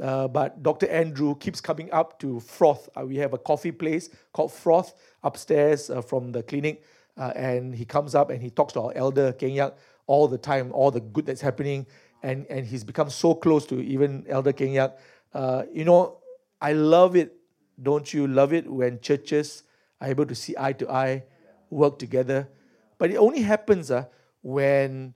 Uh, 0.01 0.27
but 0.27 0.63
Dr. 0.63 0.87
Andrew 0.87 1.35
keeps 1.35 1.61
coming 1.61 1.91
up 1.91 2.19
to 2.19 2.39
Froth. 2.39 2.89
Uh, 2.97 3.05
we 3.05 3.17
have 3.17 3.33
a 3.33 3.37
coffee 3.37 3.71
place 3.71 4.09
called 4.33 4.51
Froth 4.51 4.93
upstairs 5.23 5.91
uh, 5.91 6.01
from 6.01 6.31
the 6.31 6.41
clinic. 6.41 6.83
Uh, 7.17 7.31
and 7.35 7.75
he 7.75 7.85
comes 7.85 8.15
up 8.15 8.31
and 8.31 8.41
he 8.41 8.49
talks 8.49 8.73
to 8.73 8.81
our 8.81 8.93
elder, 8.95 9.31
Keng 9.33 9.53
Yak, 9.53 9.75
all 10.07 10.27
the 10.27 10.37
time, 10.37 10.71
all 10.73 10.89
the 10.89 10.99
good 10.99 11.27
that's 11.27 11.41
happening. 11.41 11.85
And, 12.23 12.47
and 12.49 12.65
he's 12.65 12.83
become 12.83 13.09
so 13.11 13.35
close 13.35 13.65
to 13.67 13.79
even 13.79 14.25
Elder 14.27 14.53
Keng 14.53 14.73
Yak. 14.73 14.97
Uh, 15.33 15.63
you 15.71 15.85
know, 15.85 16.17
I 16.59 16.73
love 16.73 17.15
it. 17.15 17.35
Don't 17.81 18.11
you 18.11 18.27
love 18.27 18.53
it 18.53 18.71
when 18.71 18.99
churches 19.01 19.63
are 19.99 20.07
able 20.07 20.25
to 20.25 20.35
see 20.35 20.55
eye 20.57 20.73
to 20.73 20.89
eye, 20.89 21.23
work 21.69 21.99
together? 21.99 22.49
But 22.97 23.11
it 23.11 23.17
only 23.17 23.41
happens 23.41 23.91
uh, 23.91 24.05
when, 24.41 25.13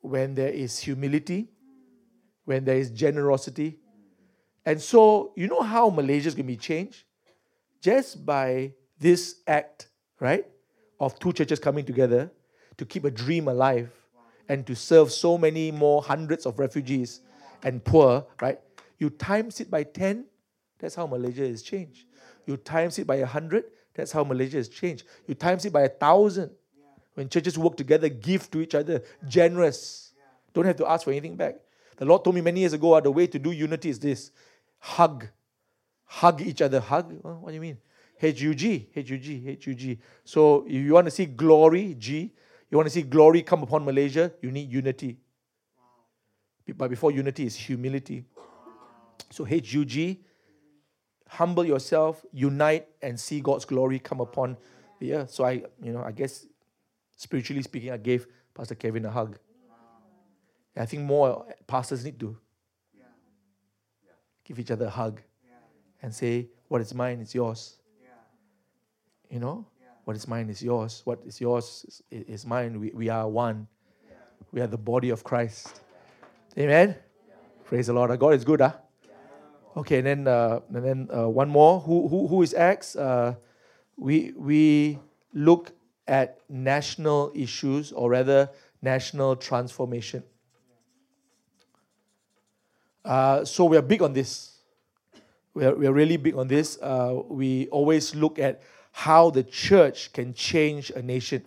when 0.00 0.34
there 0.34 0.50
is 0.50 0.78
humility, 0.78 1.48
when 2.44 2.64
there 2.64 2.76
is 2.76 2.90
generosity. 2.90 3.78
And 4.64 4.80
so, 4.80 5.32
you 5.36 5.48
know 5.48 5.62
how 5.62 5.90
Malaysia 5.90 6.28
is 6.28 6.34
going 6.34 6.46
to 6.46 6.52
be 6.52 6.56
changed? 6.56 7.04
Just 7.80 8.24
by 8.24 8.72
this 8.98 9.36
act, 9.46 9.88
right? 10.20 10.46
Of 11.00 11.18
two 11.18 11.32
churches 11.32 11.58
coming 11.58 11.84
together 11.84 12.30
to 12.76 12.84
keep 12.84 13.04
a 13.04 13.10
dream 13.10 13.48
alive 13.48 13.90
and 14.48 14.66
to 14.66 14.76
serve 14.76 15.10
so 15.10 15.36
many 15.36 15.70
more 15.72 16.02
hundreds 16.02 16.46
of 16.46 16.58
refugees 16.58 17.20
and 17.64 17.84
poor, 17.84 18.24
right? 18.40 18.60
You 18.98 19.10
times 19.10 19.60
it 19.60 19.70
by 19.70 19.82
10, 19.82 20.26
that's 20.78 20.94
how 20.94 21.06
Malaysia 21.06 21.44
is 21.44 21.62
changed. 21.62 22.06
You 22.46 22.56
times 22.56 22.98
it 22.98 23.06
by 23.06 23.18
100, 23.18 23.64
that's 23.94 24.12
how 24.12 24.24
Malaysia 24.24 24.56
has 24.56 24.68
changed. 24.68 25.06
You 25.26 25.34
times 25.34 25.64
it 25.64 25.72
by 25.72 25.82
a 25.82 25.88
thousand. 25.88 26.50
When 27.14 27.28
churches 27.28 27.58
work 27.58 27.76
together, 27.76 28.08
give 28.08 28.50
to 28.52 28.60
each 28.60 28.74
other, 28.74 29.02
generous. 29.28 30.12
Don't 30.54 30.64
have 30.64 30.76
to 30.76 30.88
ask 30.88 31.04
for 31.04 31.10
anything 31.10 31.36
back. 31.36 31.56
The 31.96 32.04
Lord 32.04 32.24
told 32.24 32.34
me 32.34 32.40
many 32.40 32.60
years 32.60 32.72
ago, 32.72 32.94
uh, 32.94 33.00
the 33.00 33.10
way 33.10 33.26
to 33.26 33.38
do 33.38 33.52
unity 33.52 33.90
is 33.90 33.98
this 33.98 34.30
hug. 34.82 35.28
Hug 36.04 36.42
each 36.42 36.60
other. 36.60 36.80
Hug? 36.80 37.12
What 37.22 37.48
do 37.48 37.54
you 37.54 37.60
mean? 37.60 37.78
H-U-G, 38.20 38.90
H-U-G, 38.94 39.48
H-U-G. 39.48 39.98
So 40.24 40.64
if 40.66 40.72
you 40.72 40.92
want 40.92 41.06
to 41.06 41.10
see 41.10 41.26
glory, 41.26 41.94
G, 41.98 42.32
you 42.70 42.76
want 42.76 42.86
to 42.86 42.90
see 42.90 43.02
glory 43.02 43.42
come 43.42 43.62
upon 43.62 43.84
Malaysia, 43.84 44.32
you 44.40 44.50
need 44.50 44.70
unity. 44.70 45.18
But 46.76 46.90
before 46.90 47.10
unity 47.10 47.46
is 47.46 47.56
humility. 47.56 48.24
So 49.30 49.46
H-U-G, 49.46 50.20
humble 51.28 51.64
yourself, 51.64 52.24
unite, 52.32 52.88
and 53.00 53.18
see 53.18 53.40
God's 53.40 53.64
glory 53.64 53.98
come 53.98 54.20
upon 54.20 54.56
the 55.00 55.14
earth. 55.14 55.30
So 55.30 55.44
I, 55.44 55.62
you 55.82 55.92
know, 55.92 56.02
I 56.02 56.12
guess 56.12 56.46
spiritually 57.16 57.62
speaking, 57.62 57.90
I 57.90 57.96
gave 57.96 58.26
Pastor 58.54 58.74
Kevin 58.74 59.04
a 59.04 59.10
hug. 59.10 59.38
I 60.76 60.86
think 60.86 61.02
more 61.02 61.46
pastors 61.66 62.04
need 62.04 62.18
to 62.20 62.36
give 64.44 64.58
each 64.58 64.70
other 64.70 64.86
a 64.86 64.90
hug 64.90 65.20
and 66.02 66.14
say, 66.14 66.48
What 66.68 66.80
is 66.80 66.94
mine 66.94 67.20
is 67.20 67.34
yours. 67.34 67.76
You 69.30 69.40
know? 69.40 69.66
What 70.04 70.16
is 70.16 70.26
mine 70.26 70.50
is 70.50 70.62
yours. 70.62 71.02
What 71.04 71.20
is 71.24 71.40
yours 71.40 72.02
is, 72.10 72.24
is 72.24 72.46
mine. 72.46 72.78
We, 72.80 72.90
we 72.90 73.08
are 73.08 73.28
one. 73.28 73.68
We 74.52 74.60
are 74.60 74.66
the 74.66 74.78
body 74.78 75.10
of 75.10 75.24
Christ. 75.24 75.80
Amen? 76.58 76.96
Praise 77.64 77.86
the 77.86 77.92
Lord. 77.94 78.10
Our 78.10 78.16
God 78.16 78.34
is 78.34 78.44
good, 78.44 78.60
huh? 78.60 78.72
Okay, 79.74 79.98
and 79.98 80.06
then, 80.06 80.28
uh, 80.28 80.60
and 80.74 80.84
then 80.84 81.08
uh, 81.16 81.28
one 81.28 81.48
more. 81.48 81.80
Who, 81.80 82.08
who, 82.08 82.26
who 82.28 82.42
is 82.42 82.52
Acts? 82.52 82.94
Uh, 82.94 83.36
we, 83.96 84.32
we 84.36 84.98
look 85.32 85.72
at 86.06 86.40
national 86.50 87.32
issues, 87.34 87.92
or 87.92 88.10
rather, 88.10 88.50
national 88.82 89.36
transformation. 89.36 90.22
Uh, 93.04 93.44
so 93.44 93.64
we 93.64 93.76
are 93.76 93.82
big 93.82 94.02
on 94.02 94.12
this. 94.12 94.58
We 95.54 95.64
are, 95.64 95.74
we 95.74 95.86
are 95.86 95.92
really 95.92 96.16
big 96.16 96.36
on 96.36 96.48
this. 96.48 96.78
Uh, 96.80 97.20
we 97.28 97.68
always 97.68 98.14
look 98.14 98.38
at 98.38 98.62
how 98.92 99.30
the 99.30 99.42
church 99.42 100.12
can 100.12 100.32
change 100.34 100.90
a 100.90 101.02
nation. 101.02 101.44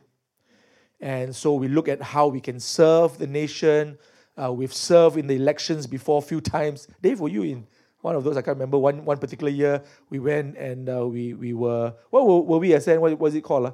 And 0.99 1.35
so 1.35 1.53
we 1.53 1.67
look 1.67 1.87
at 1.87 2.01
how 2.01 2.27
we 2.27 2.41
can 2.41 2.59
serve 2.59 3.17
the 3.17 3.27
nation. 3.27 3.97
Uh, 4.41 4.51
we've 4.51 4.73
served 4.73 5.17
in 5.17 5.27
the 5.27 5.35
elections 5.35 5.87
before 5.87 6.19
a 6.19 6.21
few 6.21 6.41
times. 6.41 6.87
Dave, 7.01 7.19
were 7.19 7.29
you 7.29 7.43
in 7.43 7.67
one 8.01 8.15
of 8.15 8.23
those? 8.23 8.37
I 8.37 8.41
can't 8.41 8.57
remember. 8.57 8.77
One, 8.77 9.05
one 9.05 9.17
particular 9.17 9.51
year, 9.51 9.81
we 10.09 10.19
went 10.19 10.57
and 10.57 10.89
uh, 10.89 11.07
we, 11.07 11.33
we 11.33 11.53
were, 11.53 11.93
what 12.09 12.25
were, 12.25 12.41
were 12.41 12.59
we 12.59 12.73
as 12.73 12.87
What 12.87 13.17
was 13.19 13.35
it 13.35 13.41
called? 13.41 13.73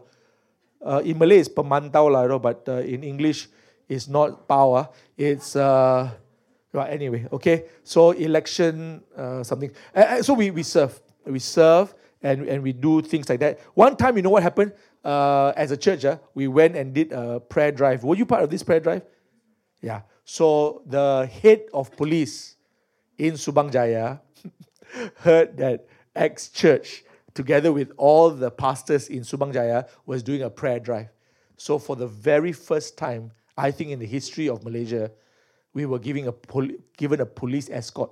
Uh, 0.83 1.01
in 1.03 1.17
Malay, 1.17 1.37
it's 1.37 1.49
pemantau, 1.49 2.11
lah, 2.11 2.37
but 2.37 2.67
uh, 2.67 2.77
in 2.77 3.03
English, 3.03 3.47
it's 3.87 4.07
not 4.07 4.47
power. 4.47 4.89
It's, 5.17 5.55
uh, 6.73 6.77
well, 6.77 6.87
anyway, 6.87 7.27
okay. 7.31 7.65
So 7.83 8.11
election, 8.11 9.03
uh, 9.15 9.43
something. 9.43 9.71
so 10.21 10.33
we, 10.33 10.51
we 10.51 10.63
serve. 10.63 10.99
We 11.25 11.39
serve 11.39 11.93
and, 12.23 12.47
and 12.47 12.63
we 12.63 12.73
do 12.73 13.01
things 13.01 13.29
like 13.29 13.39
that. 13.39 13.59
One 13.73 13.95
time, 13.95 14.15
you 14.17 14.23
know 14.23 14.29
what 14.29 14.43
happened? 14.43 14.73
Uh, 15.03 15.51
as 15.55 15.71
a 15.71 15.77
church, 15.77 16.05
uh, 16.05 16.17
we 16.35 16.47
went 16.47 16.75
and 16.75 16.93
did 16.93 17.11
a 17.11 17.39
prayer 17.39 17.71
drive. 17.71 18.03
Were 18.03 18.15
you 18.15 18.25
part 18.25 18.43
of 18.43 18.49
this 18.49 18.63
prayer 18.63 18.79
drive? 18.79 19.03
Yeah. 19.81 20.01
So 20.23 20.83
the 20.85 21.29
head 21.41 21.63
of 21.73 21.95
police 21.97 22.55
in 23.17 23.33
Subang 23.33 23.71
Jaya 23.71 24.19
heard 25.17 25.57
that 25.57 25.87
X 26.15 26.49
church, 26.49 27.03
together 27.33 27.73
with 27.73 27.91
all 27.97 28.29
the 28.29 28.51
pastors 28.51 29.09
in 29.09 29.21
Subang 29.21 29.53
Jaya, 29.53 29.85
was 30.05 30.21
doing 30.21 30.43
a 30.43 30.49
prayer 30.49 30.79
drive. 30.79 31.09
So 31.57 31.79
for 31.79 31.95
the 31.95 32.07
very 32.07 32.51
first 32.51 32.97
time, 32.97 33.31
I 33.57 33.71
think 33.71 33.91
in 33.91 33.99
the 33.99 34.05
history 34.05 34.47
of 34.49 34.63
Malaysia, 34.63 35.11
we 35.73 35.85
were 35.85 35.99
giving 35.99 36.27
a 36.27 36.33
given 36.97 37.21
a 37.21 37.25
police 37.25 37.69
escort 37.69 38.11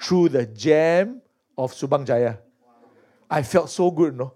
through 0.00 0.28
the 0.28 0.46
jam 0.46 1.22
of 1.56 1.72
Subang 1.72 2.04
Jaya. 2.04 2.36
I 3.30 3.42
felt 3.42 3.70
so 3.70 3.90
good, 3.90 4.16
no? 4.16 4.34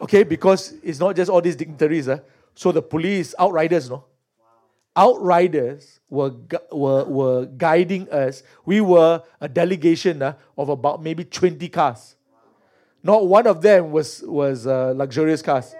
okay, 0.00 0.22
because 0.22 0.74
it's 0.82 0.98
not 0.98 1.14
just 1.14 1.30
all 1.30 1.40
these 1.40 1.56
dignitaries. 1.56 2.08
Uh. 2.08 2.20
So 2.54 2.72
the 2.72 2.82
police, 2.82 3.34
outriders, 3.38 3.88
no? 3.88 4.04
Outriders 4.94 6.00
were, 6.10 6.32
were, 6.70 7.04
were 7.04 7.46
guiding 7.46 8.10
us. 8.10 8.42
We 8.66 8.80
were 8.80 9.22
a 9.40 9.48
delegation 9.48 10.20
uh, 10.20 10.34
of 10.56 10.68
about 10.68 11.02
maybe 11.02 11.24
20 11.24 11.66
cars. 11.70 12.16
Not 13.02 13.26
one 13.26 13.46
of 13.46 13.62
them 13.62 13.90
was, 13.90 14.22
was 14.22 14.66
uh, 14.66 14.92
luxurious 14.94 15.40
cars. 15.40 15.74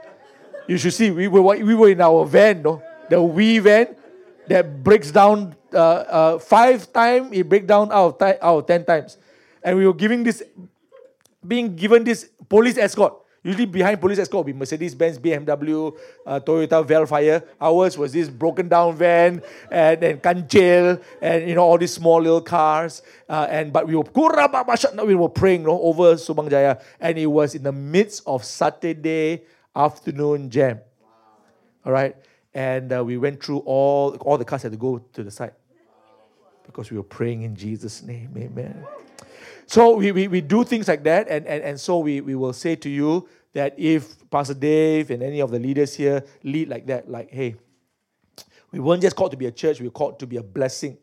You 0.67 0.79
should 0.79 0.95
see, 0.95 1.11
we 1.11 1.29
were, 1.29 1.43
we 1.43 1.75
were 1.75 1.91
in 1.91 2.01
our 2.01 2.25
van, 2.25 2.63
no? 2.63 2.83
The 3.13 3.21
we 3.21 3.59
van 3.59 3.93
that 4.49 4.83
breaks 4.83 5.11
down 5.13 5.55
uh, 5.75 5.77
uh, 5.77 6.39
five 6.39 6.91
times, 6.95 7.29
it 7.37 7.47
break 7.47 7.67
down 7.67 7.93
out 7.93 8.17
of, 8.17 8.23
out 8.23 8.41
of 8.41 8.67
ten 8.67 8.87
times. 8.87 9.19
And 9.63 9.77
we 9.77 9.85
were 9.87 9.93
giving 9.93 10.25
this, 10.25 10.43
being 11.47 11.77
given 11.77 12.05
this 12.05 12.31
police 12.49 12.79
escort. 12.79 13.21
Usually 13.45 13.67
behind 13.67 14.01
police 14.01 14.19
escort 14.19 14.47
will 14.47 14.53
be 14.55 14.59
Mercedes-Benz, 14.59 15.19
BMW, 15.19 15.93
uh, 16.25 16.41
Toyota 16.41 16.87
Vellfire. 16.87 17.43
Ours 17.61 17.99
was 17.99 18.15
this 18.15 18.31
broken 18.31 18.67
down 18.67 18.97
van 18.97 19.43
and, 19.71 20.03
and 20.03 20.23
kancil 20.23 20.99
and 21.21 21.47
you 21.47 21.55
know 21.55 21.65
all 21.65 21.77
these 21.77 21.93
small 21.93 22.19
little 22.19 22.41
cars. 22.41 23.03
Uh, 23.29 23.47
and 23.51 23.75
but 23.75 23.87
we 23.87 23.95
were 23.95 24.09
we 25.05 25.15
were 25.15 25.29
praying 25.29 25.61
you 25.61 25.67
know, 25.67 25.81
over 25.83 26.15
Subang 26.15 26.49
Jaya, 26.49 26.81
and 26.99 27.19
it 27.19 27.27
was 27.27 27.55
in 27.55 27.63
the 27.63 27.73
midst 27.73 28.23
of 28.27 28.43
Saturday 28.43 29.43
afternoon 29.77 30.49
jam. 30.49 30.81
All 31.85 31.93
right, 31.93 32.17
and 32.55 32.93
uh, 32.93 33.05
we 33.05 33.17
went 33.17 33.43
through 33.43 33.59
all 33.59 34.15
all 34.21 34.39
the 34.39 34.45
cars 34.45 34.63
had 34.63 34.73
to 34.73 34.79
go 34.79 34.99
to 34.99 35.23
the 35.23 35.31
side 35.31 35.55
because 36.67 36.91
we 36.91 36.97
were 36.97 37.03
praying 37.03 37.43
in 37.43 37.57
Jesus' 37.57 38.03
name. 38.03 38.31
Amen. 38.37 38.87
So 39.67 39.97
we, 39.97 40.13
we, 40.13 40.29
we 40.29 40.41
do 40.41 40.65
things 40.65 40.89
like 40.89 41.03
that, 41.05 41.29
and, 41.29 41.47
and, 41.47 41.63
and 41.63 41.81
so 41.81 41.99
we, 41.99 42.21
we 42.21 42.35
will 42.35 42.53
say 42.53 42.77
to 42.77 42.89
you 42.89 43.29
that 43.53 43.75
if 43.79 44.29
Pastor 44.31 44.55
Dave 44.55 45.11
and 45.11 45.23
any 45.23 45.41
of 45.41 45.51
the 45.51 45.59
leaders 45.59 45.95
here 45.95 46.25
lead 46.43 46.69
like 46.69 46.87
that, 46.87 47.09
like, 47.09 47.31
hey, 47.31 47.55
we 48.71 48.81
weren't 48.81 49.03
just 49.03 49.17
called 49.17 49.31
to 49.31 49.37
be 49.37 49.47
a 49.47 49.51
church, 49.53 49.81
we 49.81 49.87
were 49.87 49.93
called 49.93 50.19
to 50.21 50.27
be 50.27 50.37
a 50.37 50.43
blessing 50.43 50.99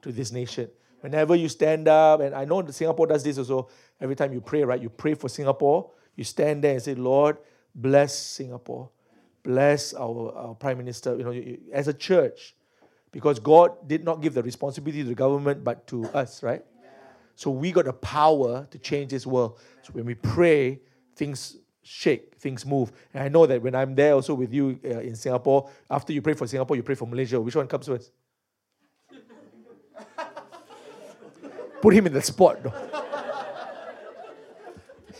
to 0.00 0.12
this 0.12 0.32
nation. 0.32 0.68
Whenever 1.00 1.34
you 1.34 1.48
stand 1.48 1.88
up, 1.88 2.20
and 2.20 2.34
I 2.34 2.44
know 2.44 2.64
Singapore 2.68 3.06
does 3.06 3.24
this 3.24 3.38
also, 3.38 3.68
every 4.00 4.14
time 4.14 4.32
you 4.32 4.40
pray, 4.40 4.62
right? 4.62 4.80
You 4.80 4.88
pray 4.88 5.14
for 5.14 5.28
Singapore, 5.28 5.90
you 6.16 6.24
stand 6.24 6.62
there 6.62 6.72
and 6.72 6.82
say, 6.82 6.94
Lord, 6.94 7.38
bless 7.74 8.16
Singapore 8.16 8.90
bless 9.42 9.94
our, 9.94 10.32
our 10.36 10.54
prime 10.54 10.78
minister, 10.78 11.16
you 11.16 11.24
know, 11.24 11.56
as 11.72 11.88
a 11.88 11.94
church, 11.94 12.54
because 13.10 13.38
God 13.38 13.88
did 13.88 14.04
not 14.04 14.22
give 14.22 14.34
the 14.34 14.42
responsibility 14.42 15.02
to 15.02 15.08
the 15.08 15.14
government, 15.14 15.64
but 15.64 15.86
to 15.88 16.06
us, 16.08 16.42
right? 16.42 16.64
So 17.34 17.50
we 17.50 17.72
got 17.72 17.86
the 17.86 17.92
power 17.92 18.66
to 18.70 18.78
change 18.78 19.10
this 19.10 19.26
world. 19.26 19.58
So 19.82 19.92
when 19.92 20.04
we 20.04 20.14
pray, 20.14 20.80
things 21.16 21.56
shake, 21.82 22.36
things 22.36 22.64
move. 22.64 22.92
And 23.12 23.24
I 23.24 23.28
know 23.28 23.46
that 23.46 23.62
when 23.62 23.74
I'm 23.74 23.94
there 23.94 24.14
also 24.14 24.34
with 24.34 24.52
you 24.52 24.78
uh, 24.84 25.00
in 25.00 25.16
Singapore, 25.16 25.68
after 25.90 26.12
you 26.12 26.22
pray 26.22 26.34
for 26.34 26.46
Singapore, 26.46 26.76
you 26.76 26.82
pray 26.82 26.94
for 26.94 27.06
Malaysia. 27.06 27.40
Which 27.40 27.56
one 27.56 27.66
comes 27.66 27.86
first? 27.86 28.12
Put 31.82 31.94
him 31.94 32.06
in 32.06 32.12
the 32.12 32.22
spot. 32.22 32.58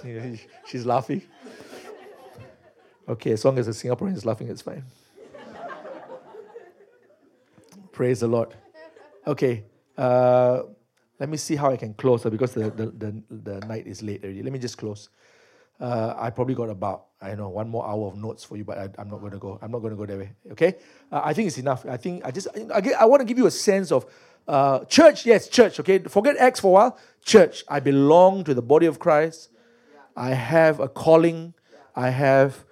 She's 0.67 0.87
laughing. 0.87 1.23
Okay, 3.09 3.33
as 3.33 3.45
long 3.45 3.59
as 3.59 3.67
the 3.67 3.73
Singaporean 3.73 4.17
is 4.17 4.25
laughing, 4.25 4.49
it's 4.49 4.63
fine. 4.63 4.85
Praise 7.93 8.21
the 8.21 8.29
Lord. 8.29 8.55
Okay, 9.27 9.65
Uh, 9.97 10.63
let 11.21 11.29
me 11.29 11.37
see 11.37 11.55
how 11.55 11.71
I 11.71 11.77
can 11.77 11.95
close 11.95 12.27
uh, 12.27 12.31
because 12.31 12.53
the, 12.53 12.71
the, 12.71 12.87
the, 12.87 13.23
the 13.31 13.67
night 13.67 13.87
is 13.87 14.03
late 14.03 14.25
already. 14.25 14.43
Let 14.43 14.53
me 14.53 14.59
just 14.59 14.77
close. 14.77 15.09
Uh, 15.79 16.15
I 16.19 16.31
probably 16.31 16.55
got 16.55 16.69
about 16.69 17.07
I 17.21 17.35
know 17.37 17.49
one 17.49 17.69
more 17.69 17.87
hour 17.87 18.09
of 18.09 18.17
notes 18.17 18.43
for 18.43 18.57
you, 18.57 18.65
but 18.65 18.79
I, 18.79 18.89
am 19.01 19.09
not 19.09 19.21
going 19.21 19.33
to 19.33 19.39
go. 19.39 19.59
I'm 19.63 19.71
not 19.71 19.79
going 19.79 19.93
to 19.93 19.97
go 19.97 20.07
that 20.07 20.19
way. 20.19 20.33
Okay, 20.51 20.77
uh, 21.13 21.21
I 21.23 21.33
think 21.33 21.47
it's 21.47 21.59
enough. 21.59 21.87
I 21.87 21.97
think 21.97 22.25
I 22.25 22.31
just 22.33 22.49
I, 22.75 22.83
I 22.99 23.05
want 23.05 23.21
to 23.21 23.25
give 23.25 23.39
you 23.39 23.47
a 23.47 23.51
sense 23.51 23.93
of 23.93 24.07
uh, 24.49 24.85
church. 24.87 25.25
Yes, 25.25 25.49
church. 25.49 25.79
Okay, 25.79 25.99
forget 26.01 26.37
Acts 26.39 26.61
for 26.61 26.69
a 26.69 26.71
while. 26.71 26.99
Church. 27.25 27.65
I 27.69 27.79
belong 27.79 28.45
to 28.45 28.55
the 28.55 28.63
body 28.63 28.87
of 28.87 28.99
Christ. 28.99 29.51
I 30.17 30.31
have 30.31 30.81
a 30.81 30.89
calling. 30.89 31.55
I 31.95 32.11
have 32.11 32.65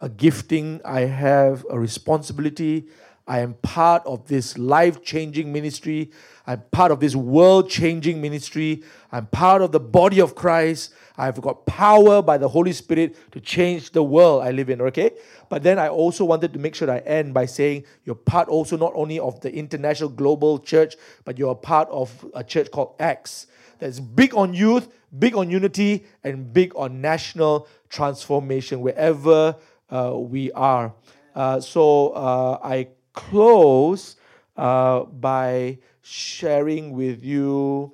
a 0.00 0.08
gifting. 0.08 0.80
I 0.84 1.00
have 1.00 1.64
a 1.70 1.78
responsibility. 1.78 2.88
I 3.26 3.40
am 3.40 3.54
part 3.54 4.06
of 4.06 4.26
this 4.26 4.56
life 4.56 5.02
changing 5.02 5.52
ministry. 5.52 6.10
I'm 6.46 6.62
part 6.70 6.90
of 6.90 6.98
this 6.98 7.14
world 7.14 7.68
changing 7.68 8.22
ministry. 8.22 8.82
I'm 9.12 9.26
part 9.26 9.60
of 9.60 9.70
the 9.70 9.80
body 9.80 10.18
of 10.20 10.34
Christ. 10.34 10.94
I've 11.18 11.38
got 11.42 11.66
power 11.66 12.22
by 12.22 12.38
the 12.38 12.48
Holy 12.48 12.72
Spirit 12.72 13.16
to 13.32 13.40
change 13.40 13.90
the 13.90 14.02
world 14.02 14.42
I 14.42 14.52
live 14.52 14.70
in, 14.70 14.80
okay? 14.80 15.10
But 15.50 15.62
then 15.62 15.78
I 15.78 15.88
also 15.88 16.24
wanted 16.24 16.54
to 16.54 16.58
make 16.58 16.74
sure 16.74 16.90
I 16.90 16.98
end 16.98 17.34
by 17.34 17.44
saying 17.44 17.84
you're 18.04 18.14
part 18.14 18.48
also 18.48 18.78
not 18.78 18.92
only 18.94 19.18
of 19.18 19.40
the 19.42 19.54
international 19.54 20.08
global 20.08 20.58
church, 20.58 20.96
but 21.26 21.36
you're 21.38 21.52
a 21.52 21.54
part 21.54 21.90
of 21.90 22.24
a 22.34 22.42
church 22.42 22.70
called 22.70 22.94
Acts 22.98 23.46
that's 23.78 24.00
big 24.00 24.34
on 24.34 24.54
youth, 24.54 24.88
big 25.18 25.36
on 25.36 25.50
unity, 25.50 26.06
and 26.24 26.52
big 26.52 26.74
on 26.76 27.00
national 27.00 27.68
transformation 27.90 28.80
wherever 28.80 29.54
we 29.90 30.52
are. 30.52 30.94
Uh, 31.34 31.60
so 31.60 32.10
uh, 32.10 32.58
I 32.62 32.88
close 33.12 34.16
uh, 34.56 35.04
by 35.04 35.78
sharing 36.02 36.92
with 36.92 37.22
you 37.24 37.92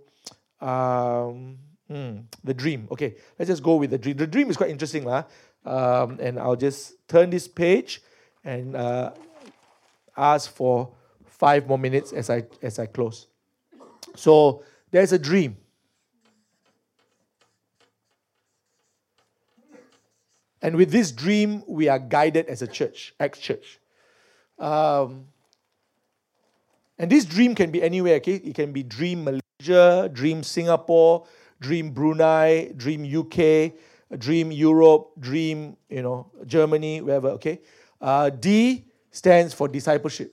um, 0.60 1.58
hmm, 1.88 2.18
the 2.42 2.54
dream. 2.54 2.88
Okay, 2.90 3.16
let's 3.38 3.50
just 3.50 3.62
go 3.62 3.76
with 3.76 3.90
the 3.90 3.98
dream. 3.98 4.16
The 4.16 4.26
dream 4.26 4.50
is 4.50 4.56
quite 4.56 4.70
interesting, 4.70 5.04
lah. 5.04 5.24
Um, 5.64 6.18
and 6.20 6.38
I'll 6.38 6.56
just 6.56 7.06
turn 7.08 7.30
this 7.30 7.48
page 7.48 8.02
and 8.44 8.76
uh, 8.76 9.12
ask 10.16 10.50
for 10.52 10.92
five 11.24 11.66
more 11.66 11.78
minutes 11.78 12.12
as 12.12 12.30
I 12.30 12.44
as 12.62 12.78
I 12.78 12.86
close. 12.86 13.26
So 14.14 14.62
there's 14.90 15.12
a 15.12 15.18
dream. 15.18 15.56
And 20.64 20.76
with 20.76 20.90
this 20.90 21.12
dream, 21.12 21.62
we 21.66 21.88
are 21.88 21.98
guided 21.98 22.46
as 22.46 22.62
a 22.62 22.66
church, 22.66 23.14
X 23.20 23.38
church. 23.38 23.78
Um, 24.58 25.26
and 26.98 27.12
this 27.12 27.26
dream 27.26 27.54
can 27.54 27.70
be 27.70 27.82
anywhere, 27.82 28.14
okay? 28.14 28.36
It 28.36 28.54
can 28.54 28.72
be 28.72 28.82
dream 28.82 29.24
Malaysia, 29.24 30.08
dream 30.10 30.42
Singapore, 30.42 31.26
dream 31.60 31.90
Brunei, 31.90 32.72
dream 32.78 33.04
UK, 33.04 33.72
dream 34.18 34.50
Europe, 34.50 35.10
dream, 35.20 35.76
you 35.90 36.00
know, 36.00 36.30
Germany, 36.46 37.02
wherever, 37.02 37.28
okay? 37.36 37.60
Uh, 38.00 38.30
D 38.30 38.86
stands 39.10 39.52
for 39.52 39.68
discipleship. 39.68 40.32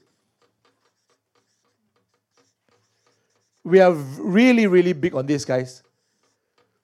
We 3.66 3.82
are 3.82 3.92
really, 3.92 4.66
really 4.66 4.94
big 4.94 5.14
on 5.14 5.26
this, 5.26 5.44
guys. 5.44 5.84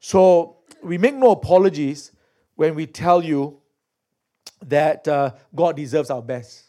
So 0.02 0.58
we 0.84 0.98
make 0.98 1.16
no 1.16 1.32
apologies 1.32 2.12
when 2.58 2.76
we 2.76 2.88
tell 2.88 3.24
you 3.24 3.62
that 4.66 5.08
uh, 5.08 5.32
God 5.56 5.78
deserves 5.78 6.10
our 6.10 6.22
best 6.22 6.64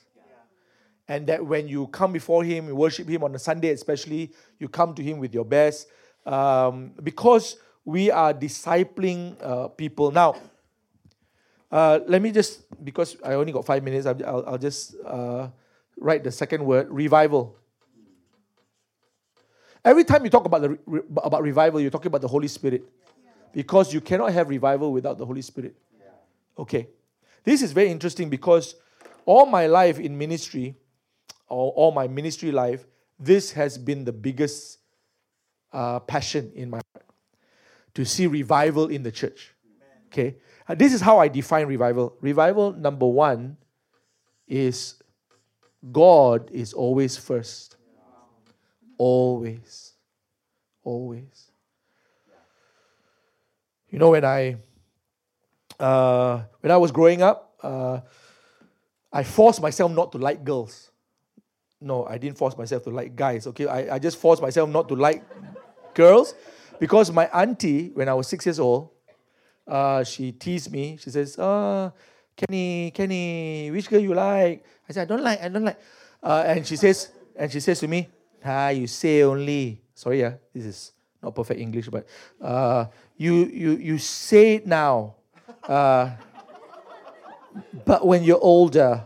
and 1.09 1.27
that 1.27 1.45
when 1.45 1.67
you 1.67 1.87
come 1.89 2.13
before 2.13 2.45
Him, 2.45 2.69
you 2.69 2.77
worship 2.77 3.09
Him 3.09 3.25
on 3.25 3.35
a 3.35 3.39
Sunday, 3.39 3.71
especially, 3.71 4.31
you 4.59 4.69
come 4.69 4.95
to 4.95 5.03
Him 5.03 5.19
with 5.19 5.33
your 5.33 5.47
best 5.47 5.89
um, 6.27 6.93
because 7.03 7.57
we 7.87 8.11
are 8.11 8.35
discipling 8.35 9.43
uh, 9.43 9.69
people. 9.69 10.11
Now, 10.11 10.37
uh, 11.73 12.01
let 12.07 12.21
me 12.21 12.33
just, 12.33 12.63
because 12.85 13.17
I 13.25 13.33
only 13.33 13.53
got 13.53 13.65
five 13.65 13.83
minutes, 13.83 14.05
I'll, 14.07 14.45
I'll 14.47 14.59
just 14.59 14.95
uh, 15.07 15.49
write 15.97 16.23
the 16.23 16.31
second 16.31 16.67
word 16.67 16.89
revival. 16.91 17.57
Every 19.83 20.05
time 20.05 20.23
you 20.23 20.31
talk 20.31 20.45
about, 20.45 20.61
the, 20.61 20.79
about 21.25 21.43
revival, 21.43 21.81
you're 21.81 21.91
talking 21.91 22.09
about 22.09 22.21
the 22.21 22.29
Holy 22.29 22.49
Spirit 22.49 22.85
because 23.53 23.93
you 23.93 24.01
cannot 24.01 24.33
have 24.33 24.49
revival 24.49 24.93
without 24.93 25.19
the 25.19 25.27
Holy 25.27 25.43
Spirit. 25.43 25.77
Okay. 26.59 26.89
This 27.45 27.63
is 27.63 27.73
very 27.73 27.91
interesting 27.91 28.29
because 28.29 28.75
all 29.25 29.47
my 29.47 29.67
life 29.67 29.99
in 29.99 30.19
ministry, 30.19 30.77
all, 31.49 31.73
all 31.77 31.93
my 31.93 32.09
ministry 32.09 32.53
life, 32.53 32.87
this 33.19 33.53
has 33.53 33.79
been 33.79 34.05
the 34.05 34.13
biggest 34.13 34.79
uh, 35.73 36.01
passion 36.01 36.53
in 36.55 36.71
my 36.71 36.81
heart 36.93 37.07
to 37.95 38.05
see 38.05 38.27
revival 38.27 38.89
in 38.89 39.03
the 39.03 39.13
church. 39.13 39.55
Okay, 40.07 40.37
uh, 40.67 40.75
this 40.75 40.95
is 40.95 41.01
how 41.01 41.19
I 41.19 41.29
define 41.29 41.67
revival. 41.67 42.17
Revival 42.21 42.73
number 42.73 43.07
one 43.07 43.57
is 44.47 45.03
God 45.93 46.51
is 46.51 46.73
always 46.73 47.17
first. 47.17 47.77
Always. 48.97 49.93
Always. 50.83 51.48
You 53.91 53.99
know, 53.99 54.11
when 54.11 54.25
I 54.25 54.57
uh, 55.79 56.43
when 56.61 56.71
I 56.71 56.77
was 56.77 56.93
growing 56.93 57.23
up, 57.23 57.55
uh, 57.63 58.01
I 59.13 59.23
forced 59.23 59.63
myself 59.63 59.91
not 59.93 60.13
to 60.13 60.19
like 60.19 60.45
girls. 60.45 60.91
No, 61.81 62.05
I 62.05 62.19
didn't 62.19 62.37
force 62.37 62.57
myself 62.57 62.83
to 62.85 62.91
like 62.91 63.15
guys, 63.15 63.47
okay? 63.47 63.67
I, 63.67 63.95
I 63.95 63.99
just 63.99 64.19
forced 64.19 64.43
myself 64.43 64.69
not 64.69 64.89
to 64.89 64.97
like 64.97 65.25
girls 65.95 66.35
because 66.81 67.11
my 67.13 67.27
auntie, 67.27 67.91
when 67.95 68.09
I 68.09 68.15
was 68.15 68.27
six 68.27 68.45
years 68.47 68.59
old, 68.59 68.91
uh, 69.67 70.03
she 70.03 70.33
teased 70.33 70.73
me. 70.73 70.99
She 71.01 71.11
says, 71.11 71.37
Oh, 71.39 71.93
Kenny, 72.37 72.91
Kenny, 72.91 73.71
which 73.71 73.89
girl 73.89 74.01
you 74.01 74.15
like? 74.15 74.65
I 74.89 74.93
said, 74.93 75.03
I 75.03 75.05
don't 75.05 75.23
like, 75.23 75.41
I 75.43 75.49
don't 75.49 75.65
like. 75.65 75.79
Uh, 76.23 76.43
and 76.47 76.67
she 76.67 76.77
says, 76.77 77.11
and 77.37 77.51
she 77.51 77.61
says 77.61 77.79
to 77.81 77.89
me, 77.89 78.09
Ah, 78.45 78.71
you 78.71 78.87
say 78.87 79.23
only. 79.23 79.83
Sorry, 79.95 80.21
yeah, 80.21 80.35
this 80.53 80.65
is 80.65 80.93
not 81.23 81.35
perfect 81.35 81.61
English, 81.61 81.89
but 81.89 82.07
uh, 82.41 82.87
you 83.17 83.47
you 83.47 83.71
you 83.77 83.99
say 83.99 84.55
it 84.55 84.67
now. 84.67 85.15
Uh, 85.65 86.11
but 87.85 88.07
when 88.07 88.23
you're 88.23 88.41
older, 88.41 89.05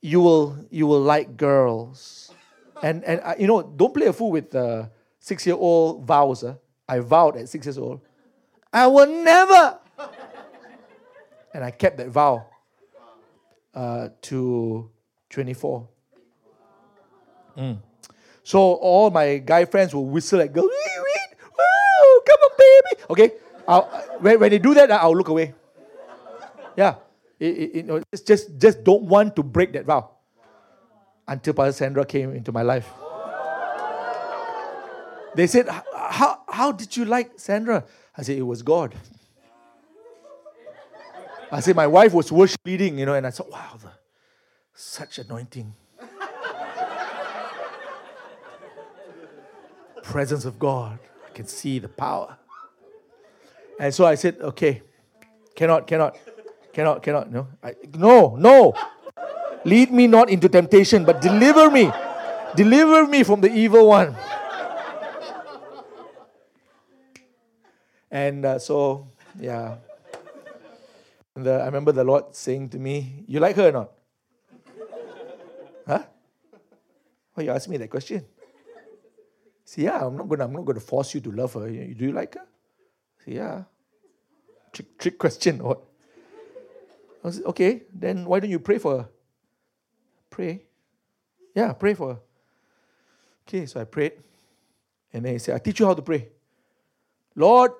you 0.00 0.20
will 0.20 0.56
you 0.70 0.86
will 0.86 1.00
like 1.00 1.36
girls. 1.36 2.32
And 2.82 3.02
and 3.04 3.20
uh, 3.20 3.34
you 3.38 3.46
know, 3.46 3.62
don't 3.62 3.94
play 3.94 4.06
a 4.06 4.12
fool 4.12 4.30
with 4.30 4.50
the 4.50 4.90
six 5.18 5.46
year 5.46 5.56
old 5.56 6.04
vows. 6.06 6.44
Uh. 6.44 6.56
I 6.88 6.98
vowed 7.00 7.36
at 7.36 7.48
six 7.48 7.64
years 7.66 7.78
old, 7.78 8.00
I 8.72 8.86
will 8.86 9.06
never. 9.06 9.78
and 11.54 11.64
I 11.64 11.70
kept 11.70 11.96
that 11.96 12.08
vow 12.08 12.46
uh, 13.74 14.08
to 14.22 14.90
24. 15.30 15.88
Mm. 17.56 17.78
So 18.44 18.58
all 18.60 19.10
my 19.10 19.38
guy 19.38 19.64
friends 19.64 19.94
will 19.94 20.06
whistle 20.06 20.40
at 20.40 20.52
girls. 20.52 20.66
Wee, 20.66 21.02
wee, 21.02 21.36
woo, 21.58 22.20
come 22.26 22.38
on, 22.44 22.50
baby. 22.58 23.02
Okay, 23.10 23.32
I'll, 23.66 23.82
when, 24.20 24.38
when 24.38 24.50
they 24.50 24.58
do 24.58 24.74
that, 24.74 24.90
ah, 24.90 24.98
I'll 25.02 25.16
look 25.16 25.28
away. 25.28 25.54
Yeah. 26.76 26.96
It, 27.40 27.58
it, 27.58 27.74
you 27.74 27.82
know, 27.82 28.02
just, 28.24 28.56
just 28.58 28.84
don't 28.84 29.02
want 29.02 29.34
to 29.36 29.42
break 29.42 29.72
that 29.72 29.84
vow 29.84 30.10
until 31.26 31.54
Pastor 31.54 31.72
Sandra 31.72 32.04
came 32.04 32.32
into 32.32 32.52
my 32.52 32.62
life. 32.62 32.88
They 35.34 35.48
said, 35.48 35.68
how, 35.92 36.42
how 36.48 36.70
did 36.70 36.96
you 36.96 37.04
like 37.04 37.32
Sandra? 37.36 37.84
I 38.16 38.22
said, 38.22 38.38
It 38.38 38.42
was 38.42 38.62
God. 38.62 38.94
I 41.50 41.60
said, 41.60 41.76
My 41.76 41.86
wife 41.86 42.12
was 42.12 42.30
worship 42.30 42.60
leading, 42.64 42.98
you 42.98 43.06
know, 43.06 43.14
and 43.14 43.26
I 43.26 43.30
thought, 43.30 43.50
Wow, 43.50 43.78
the, 43.82 43.90
such 44.74 45.18
anointing. 45.18 45.74
Presence 50.04 50.44
of 50.44 50.58
God. 50.58 50.98
I 51.26 51.30
can 51.32 51.46
see 51.46 51.78
the 51.78 51.88
power. 51.88 52.36
And 53.80 53.92
so 53.92 54.04
I 54.04 54.14
said, 54.14 54.36
Okay, 54.40 54.82
cannot, 55.56 55.86
cannot. 55.86 56.16
Cannot, 56.72 57.02
cannot. 57.02 57.30
No, 57.30 57.48
I, 57.62 57.74
no, 57.96 58.36
no. 58.36 58.74
Lead 59.64 59.90
me 59.90 60.06
not 60.06 60.28
into 60.28 60.48
temptation, 60.48 61.04
but 61.04 61.20
deliver 61.20 61.70
me. 61.70 61.90
Deliver 62.54 63.06
me 63.06 63.22
from 63.22 63.40
the 63.40 63.50
evil 63.50 63.88
one. 63.88 64.14
And 68.10 68.44
uh, 68.44 68.58
so, 68.58 69.08
yeah. 69.40 69.76
The, 71.34 71.62
I 71.62 71.66
remember 71.66 71.90
the 71.90 72.04
Lord 72.04 72.34
saying 72.34 72.68
to 72.70 72.78
me, 72.78 73.24
You 73.26 73.40
like 73.40 73.56
her 73.56 73.68
or 73.68 73.72
not? 73.72 73.92
Huh? 75.86 76.02
Why 77.34 77.44
you 77.44 77.50
ask 77.50 77.68
me 77.68 77.76
that 77.78 77.90
question? 77.90 78.24
See, 79.64 79.84
yeah, 79.84 80.06
I'm 80.06 80.16
not 80.16 80.28
gonna 80.28 80.44
I'm 80.44 80.52
not 80.52 80.64
gonna 80.64 80.80
force 80.80 81.14
you 81.14 81.20
to 81.20 81.30
love 81.30 81.54
her. 81.54 81.68
Do 81.68 82.04
you 82.04 82.12
like 82.12 82.34
her? 82.34 82.46
See, 83.24 83.36
yeah. 83.36 83.64
Trick, 84.72 84.98
trick 84.98 85.18
question 85.18 85.60
or 85.60 85.68
what? 85.68 85.80
I 87.24 87.30
said, 87.30 87.44
okay, 87.46 87.82
then 87.92 88.26
why 88.26 88.40
don't 88.40 88.50
you 88.50 88.58
pray 88.58 88.78
for 88.78 88.98
her? 88.98 89.08
Pray. 90.28 90.62
Yeah, 91.54 91.72
pray 91.72 91.94
for 91.94 92.14
her. 92.14 92.20
Okay, 93.48 93.64
so 93.66 93.80
I 93.80 93.84
prayed. 93.84 94.12
And 95.12 95.24
then 95.24 95.32
he 95.34 95.38
said, 95.38 95.54
I 95.54 95.58
teach 95.58 95.80
you 95.80 95.86
how 95.86 95.94
to 95.94 96.02
pray. 96.02 96.28
Lord, 97.34 97.72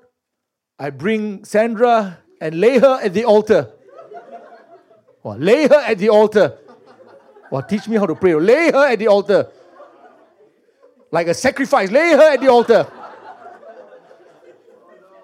I 0.78 0.90
bring 0.90 1.44
Sandra 1.44 2.18
and 2.40 2.58
lay 2.60 2.78
her 2.78 3.00
at 3.02 3.12
the 3.12 3.24
altar. 3.24 3.70
Well, 5.22 5.36
lay 5.36 5.66
her 5.66 5.82
at 5.86 5.98
the 5.98 6.08
altar. 6.08 6.58
Well, 7.50 7.62
teach 7.62 7.86
me 7.88 7.96
how 7.96 8.06
to 8.06 8.14
pray. 8.14 8.34
Lay 8.34 8.70
her 8.70 8.86
at 8.86 8.98
the 8.98 9.08
altar. 9.08 9.50
Like 11.14 11.28
a 11.28 11.34
sacrifice. 11.34 11.92
Lay 11.92 12.10
her 12.10 12.32
at 12.32 12.40
the 12.40 12.48
altar. 12.48 12.88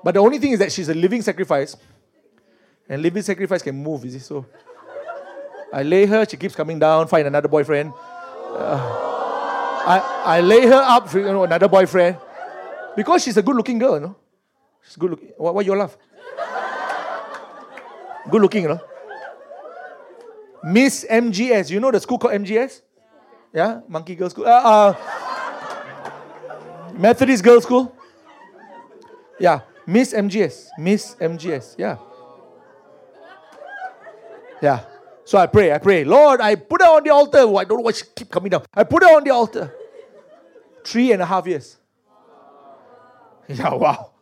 But 0.04 0.14
the 0.14 0.20
only 0.20 0.38
thing 0.38 0.52
is 0.52 0.60
that 0.60 0.70
she's 0.70 0.88
a 0.88 0.94
living 0.94 1.20
sacrifice. 1.20 1.76
And 2.88 3.02
living 3.02 3.24
sacrifice 3.24 3.60
can 3.60 3.74
move, 3.74 4.04
is 4.04 4.14
it? 4.14 4.20
So 4.20 4.46
I 5.72 5.82
lay 5.82 6.06
her, 6.06 6.24
she 6.28 6.36
keeps 6.36 6.54
coming 6.54 6.78
down, 6.78 7.08
find 7.08 7.26
another 7.26 7.48
boyfriend. 7.48 7.92
Uh, 7.92 8.78
I, 9.84 10.36
I 10.36 10.40
lay 10.42 10.64
her 10.64 10.80
up 10.80 11.08
for 11.08 11.18
you 11.18 11.24
know, 11.24 11.42
another 11.42 11.66
boyfriend. 11.66 12.18
Because 12.94 13.24
she's 13.24 13.36
a 13.36 13.42
good 13.42 13.56
looking 13.56 13.80
girl, 13.80 13.94
you 13.94 14.00
know. 14.00 14.16
She's 14.84 14.94
good 14.94 15.10
looking. 15.10 15.30
Why, 15.38 15.50
why 15.50 15.62
you 15.62 15.74
laugh? 15.74 15.98
Good 18.30 18.42
looking, 18.42 18.62
you 18.62 18.68
know. 18.68 18.80
Miss 20.62 21.04
MGS. 21.10 21.68
You 21.68 21.80
know 21.80 21.90
the 21.90 21.98
school 21.98 22.18
called 22.18 22.34
MGS? 22.34 22.80
Yeah? 23.52 23.80
Monkey 23.88 24.14
Girl 24.14 24.30
School. 24.30 24.46
Uh, 24.46 24.50
uh, 24.50 25.19
Methodist 27.00 27.42
Girls 27.42 27.64
School. 27.64 27.96
Yeah. 29.38 29.60
Miss 29.86 30.12
MGS. 30.12 30.68
Miss 30.78 31.14
MGS. 31.14 31.76
Yeah. 31.78 31.96
Yeah. 34.60 34.80
So 35.24 35.38
I 35.38 35.46
pray, 35.46 35.72
I 35.72 35.78
pray. 35.78 36.04
Lord, 36.04 36.40
I 36.42 36.56
put 36.56 36.82
her 36.82 36.88
on 36.88 37.02
the 37.02 37.10
altar. 37.10 37.38
Oh, 37.38 37.56
I 37.56 37.64
don't 37.64 37.78
know 37.78 37.84
why 37.84 37.92
she 37.92 38.04
keep 38.14 38.30
coming 38.30 38.50
down. 38.50 38.64
I 38.74 38.84
put 38.84 39.02
her 39.02 39.16
on 39.16 39.24
the 39.24 39.30
altar. 39.30 39.74
Three 40.84 41.12
and 41.12 41.22
a 41.22 41.26
half 41.26 41.46
years. 41.46 41.76
Yeah, 43.48 43.74
wow. 43.74 44.12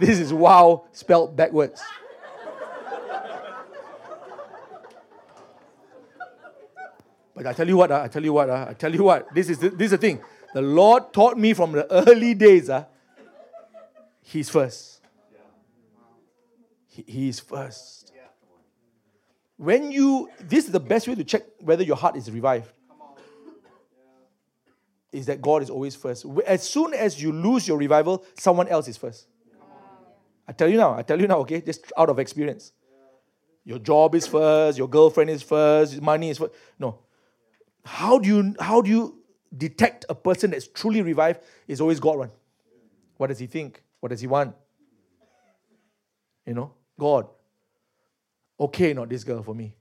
This 0.00 0.18
is 0.18 0.32
wow 0.32 0.86
spelled 0.90 1.36
backwards. 1.36 1.80
But 7.34 7.46
I 7.46 7.52
tell 7.52 7.68
you 7.68 7.76
what, 7.76 7.92
uh, 7.92 8.02
I 8.02 8.08
tell 8.08 8.24
you 8.24 8.32
what, 8.32 8.50
uh, 8.50 8.66
I 8.70 8.74
tell 8.74 8.92
you 8.92 9.04
what, 9.04 9.32
this 9.34 9.48
is 9.48 9.58
the, 9.58 9.70
this 9.70 9.86
is 9.86 9.90
the 9.92 9.98
thing. 9.98 10.20
The 10.54 10.62
Lord 10.62 11.12
taught 11.12 11.36
me 11.36 11.52
from 11.52 11.72
the 11.72 11.92
early 12.08 12.32
days, 12.32 12.70
uh, 12.70 12.84
He's 14.22 14.48
first. 14.48 15.00
He, 16.86 17.04
he 17.06 17.28
is 17.28 17.40
first. 17.40 18.12
When 19.56 19.90
you, 19.90 20.30
this 20.40 20.64
is 20.64 20.70
the 20.70 20.80
best 20.80 21.06
way 21.08 21.16
to 21.16 21.24
check 21.24 21.42
whether 21.60 21.82
your 21.82 21.96
heart 21.96 22.16
is 22.16 22.30
revived. 22.30 22.70
Is 25.12 25.26
that 25.26 25.42
God 25.42 25.62
is 25.62 25.70
always 25.70 25.94
first. 25.94 26.24
As 26.46 26.68
soon 26.68 26.94
as 26.94 27.20
you 27.20 27.32
lose 27.32 27.68
your 27.68 27.76
revival, 27.76 28.24
someone 28.38 28.68
else 28.68 28.88
is 28.88 28.96
first. 28.96 29.26
I 30.46 30.52
tell 30.52 30.68
you 30.68 30.76
now, 30.76 30.94
I 30.94 31.02
tell 31.02 31.20
you 31.20 31.26
now, 31.26 31.38
okay, 31.38 31.60
just 31.60 31.92
out 31.96 32.10
of 32.10 32.18
experience. 32.18 32.72
Your 33.64 33.78
job 33.78 34.14
is 34.14 34.26
first, 34.26 34.78
your 34.78 34.88
girlfriend 34.88 35.30
is 35.30 35.42
first, 35.42 36.00
money 36.00 36.30
is 36.30 36.38
first. 36.38 36.52
No. 36.78 37.00
How 37.84 38.18
do 38.18 38.28
you 38.28 38.54
how 38.60 38.82
do 38.82 38.90
you 38.90 39.23
detect 39.56 40.04
a 40.08 40.14
person 40.14 40.50
that's 40.50 40.66
truly 40.66 41.02
revived 41.02 41.42
is 41.68 41.80
always 41.80 42.00
God 42.00 42.18
one? 42.18 42.30
What 43.16 43.28
does 43.28 43.38
he 43.38 43.46
think? 43.46 43.82
What 44.00 44.10
does 44.10 44.20
he 44.20 44.26
want? 44.26 44.54
You 46.46 46.54
know, 46.54 46.72
God. 46.98 47.28
Okay, 48.58 48.92
not 48.92 49.08
this 49.08 49.24
girl 49.24 49.42
for 49.42 49.54
me. 49.54 49.74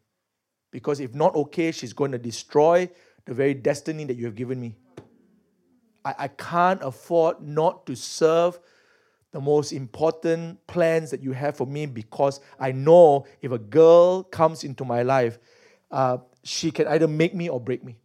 Because 0.71 0.99
if 0.99 1.13
not 1.13 1.35
okay, 1.35 1.71
she's 1.71 1.93
going 1.93 2.11
to 2.11 2.17
destroy 2.17 2.89
the 3.25 3.33
very 3.33 3.53
destiny 3.53 4.05
that 4.05 4.17
you 4.17 4.25
have 4.25 4.35
given 4.35 4.59
me. 4.59 4.75
I, 6.03 6.15
I 6.19 6.27
can't 6.27 6.81
afford 6.83 7.41
not 7.41 7.85
to 7.85 7.95
serve 7.95 8.59
the 9.31 9.41
most 9.41 9.71
important 9.71 10.65
plans 10.67 11.11
that 11.11 11.21
you 11.21 11.31
have 11.31 11.57
for 11.57 11.65
me 11.65 11.85
because 11.85 12.39
I 12.59 12.71
know 12.71 13.25
if 13.41 13.51
a 13.51 13.57
girl 13.57 14.23
comes 14.23 14.63
into 14.63 14.85
my 14.85 15.03
life, 15.03 15.39
uh, 15.91 16.17
she 16.43 16.71
can 16.71 16.87
either 16.87 17.07
make 17.07 17.33
me 17.33 17.49
or 17.49 17.59
break 17.59 17.83
me. 17.83 17.97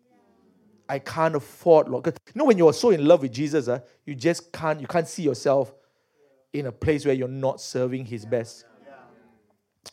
I 0.88 0.98
can't 0.98 1.36
afford, 1.36 1.88
Lord. 1.88 2.06
You 2.06 2.12
know, 2.34 2.44
when 2.44 2.56
you're 2.56 2.72
so 2.72 2.90
in 2.90 3.04
love 3.04 3.22
with 3.22 3.32
Jesus, 3.32 3.68
uh, 3.68 3.80
you 4.06 4.14
just 4.14 4.52
can't, 4.52 4.80
you 4.80 4.86
can't 4.86 5.06
see 5.06 5.22
yourself 5.22 5.74
in 6.52 6.66
a 6.66 6.72
place 6.72 7.04
where 7.04 7.14
you're 7.14 7.28
not 7.28 7.60
serving 7.60 8.06
his 8.06 8.24
best. 8.24 8.64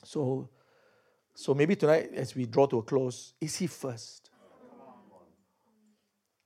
So, 0.04 0.50
so 1.34 1.54
maybe 1.54 1.76
tonight, 1.76 2.12
as 2.14 2.36
we 2.36 2.46
draw 2.46 2.66
to 2.68 2.80
a 2.80 2.82
close, 2.84 3.34
is 3.42 3.56
he 3.58 3.68
first? 3.68 4.30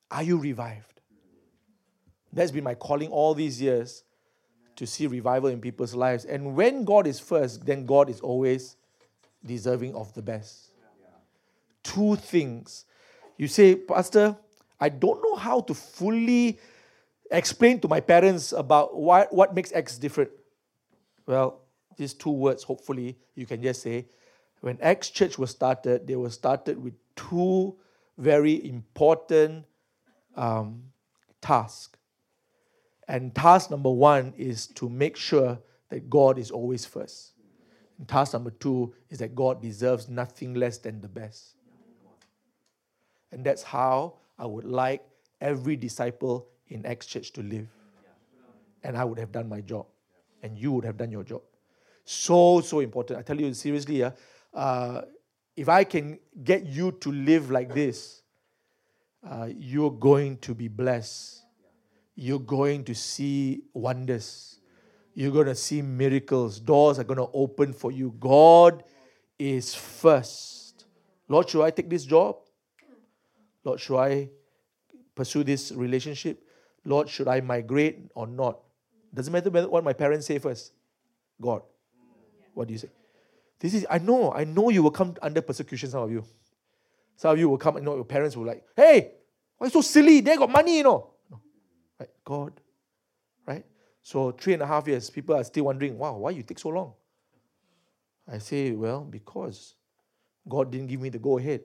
Are 0.09 0.23
you 0.23 0.37
revived? 0.37 1.01
That's 2.33 2.51
been 2.51 2.63
my 2.63 2.75
calling 2.75 3.09
all 3.09 3.33
these 3.33 3.61
years 3.61 4.03
to 4.75 4.87
see 4.87 5.07
revival 5.07 5.49
in 5.49 5.59
people's 5.59 5.93
lives. 5.93 6.25
And 6.25 6.55
when 6.55 6.85
God 6.85 7.05
is 7.05 7.19
first, 7.19 7.65
then 7.65 7.85
God 7.85 8.09
is 8.09 8.21
always 8.21 8.77
deserving 9.45 9.93
of 9.95 10.13
the 10.13 10.21
best. 10.21 10.71
Two 11.83 12.15
things. 12.15 12.85
You 13.39 13.47
say, 13.47 13.73
Pastor, 13.75 14.35
I 14.81 14.89
don't 14.89 15.23
know 15.23 15.35
how 15.35 15.61
to 15.61 15.73
fully 15.73 16.59
explain 17.31 17.79
to 17.79 17.87
my 17.87 18.01
parents 18.01 18.51
about 18.51 18.97
what, 18.97 19.33
what 19.33 19.55
makes 19.55 19.71
X 19.71 19.97
different. 19.97 20.29
Well, 21.25 21.61
these 21.95 22.13
two 22.13 22.31
words, 22.31 22.63
hopefully, 22.63 23.17
you 23.35 23.45
can 23.45 23.63
just 23.63 23.81
say, 23.81 24.07
when 24.59 24.77
X 24.81 25.09
Church 25.09 25.39
was 25.39 25.51
started, 25.51 26.05
they 26.05 26.17
were 26.17 26.29
started 26.29 26.83
with 26.83 26.95
two 27.15 27.77
very 28.17 28.67
important 28.67 29.63
um, 30.35 30.83
tasks. 31.39 31.97
And 33.07 33.33
task 33.33 33.71
number 33.71 33.89
one 33.89 34.33
is 34.37 34.67
to 34.67 34.89
make 34.89 35.15
sure 35.15 35.59
that 35.87 36.09
God 36.09 36.37
is 36.37 36.51
always 36.51 36.85
first. 36.85 37.31
And 37.97 38.05
task 38.05 38.33
number 38.33 38.51
two 38.51 38.93
is 39.09 39.19
that 39.19 39.33
God 39.33 39.61
deserves 39.61 40.09
nothing 40.09 40.55
less 40.55 40.77
than 40.77 40.99
the 40.99 41.07
best. 41.07 41.55
And 43.31 43.43
that's 43.45 43.63
how 43.63 44.15
I 44.37 44.45
would 44.45 44.65
like 44.65 45.03
every 45.41 45.75
disciple 45.75 46.47
in 46.67 46.85
X 46.85 47.05
Church 47.05 47.31
to 47.33 47.41
live. 47.41 47.67
And 48.83 48.97
I 48.97 49.03
would 49.03 49.19
have 49.19 49.31
done 49.31 49.49
my 49.49 49.61
job. 49.61 49.87
And 50.41 50.57
you 50.57 50.71
would 50.71 50.85
have 50.85 50.97
done 50.97 51.11
your 51.11 51.23
job. 51.23 51.41
So, 52.05 52.61
so 52.61 52.79
important. 52.79 53.19
I 53.19 53.21
tell 53.23 53.39
you 53.39 53.53
seriously, 53.53 54.03
uh, 54.03 54.11
uh, 54.53 55.01
if 55.55 55.67
I 55.67 55.83
can 55.83 56.17
get 56.43 56.65
you 56.65 56.93
to 56.93 57.11
live 57.11 57.51
like 57.51 57.73
this, 57.73 58.23
uh, 59.29 59.49
you're 59.57 59.91
going 59.91 60.37
to 60.37 60.55
be 60.55 60.69
blessed 60.69 61.39
you're 62.19 62.39
going 62.39 62.83
to 62.83 62.93
see 62.93 63.63
wonders. 63.73 64.59
You're 65.13 65.31
going 65.31 65.45
to 65.45 65.55
see 65.55 65.81
miracles. 65.81 66.59
Doors 66.59 66.99
are 66.99 67.05
going 67.05 67.17
to 67.17 67.29
open 67.33 67.71
for 67.71 67.93
you. 67.93 68.13
God 68.19 68.83
is 69.37 69.73
first. 69.73 70.83
Lord, 71.29 71.49
should 71.49 71.63
I 71.63 71.71
take 71.71 71.89
this 71.89 72.03
job? 72.03 72.35
Lord, 73.63 73.79
should 73.79 73.97
I 73.97 74.29
pursue 75.15 75.43
this 75.43 75.71
relationship? 75.71 76.43
Lord, 76.85 77.09
should 77.09 77.27
I 77.27 77.41
migrate 77.41 78.11
or 78.15 78.27
not? 78.27 78.59
Doesn't 79.13 79.33
matter 79.33 79.49
what 79.49 79.83
my 79.83 79.93
parents 79.93 80.27
say 80.27 80.39
first. 80.39 80.73
God. 81.41 81.61
What 82.53 82.67
do 82.67 82.73
you 82.73 82.77
say? 82.77 82.89
This 83.59 83.73
is 83.73 83.85
I 83.89 83.97
know, 83.97 84.31
I 84.31 84.43
know 84.45 84.69
you 84.69 84.83
will 84.83 84.91
come 84.91 85.15
under 85.21 85.41
persecution, 85.41 85.89
some 85.89 86.03
of 86.03 86.11
you. 86.11 86.23
Some 87.15 87.31
of 87.31 87.39
you 87.39 87.49
will 87.49 87.57
come, 87.57 87.75
you 87.75 87.81
know, 87.81 87.95
your 87.95 88.05
parents 88.05 88.37
will 88.37 88.45
like, 88.45 88.63
hey, 88.75 89.11
why 89.57 89.67
so 89.67 89.81
silly? 89.81 90.21
They 90.21 90.37
got 90.37 90.49
money, 90.49 90.77
you 90.77 90.83
know. 90.83 91.11
Right? 91.99 92.09
God. 92.23 92.53
Right? 93.45 93.65
So 94.01 94.31
three 94.31 94.53
and 94.53 94.61
a 94.61 94.67
half 94.67 94.87
years, 94.87 95.09
people 95.09 95.35
are 95.35 95.43
still 95.43 95.65
wondering, 95.65 95.97
wow, 95.97 96.15
why 96.15 96.31
you 96.31 96.43
take 96.43 96.59
so 96.59 96.69
long? 96.69 96.93
I 98.31 98.37
say, 98.37 98.71
well, 98.71 99.01
because 99.01 99.75
God 100.47 100.71
didn't 100.71 100.87
give 100.87 101.01
me 101.01 101.09
the 101.09 101.19
go 101.19 101.37
ahead. 101.37 101.61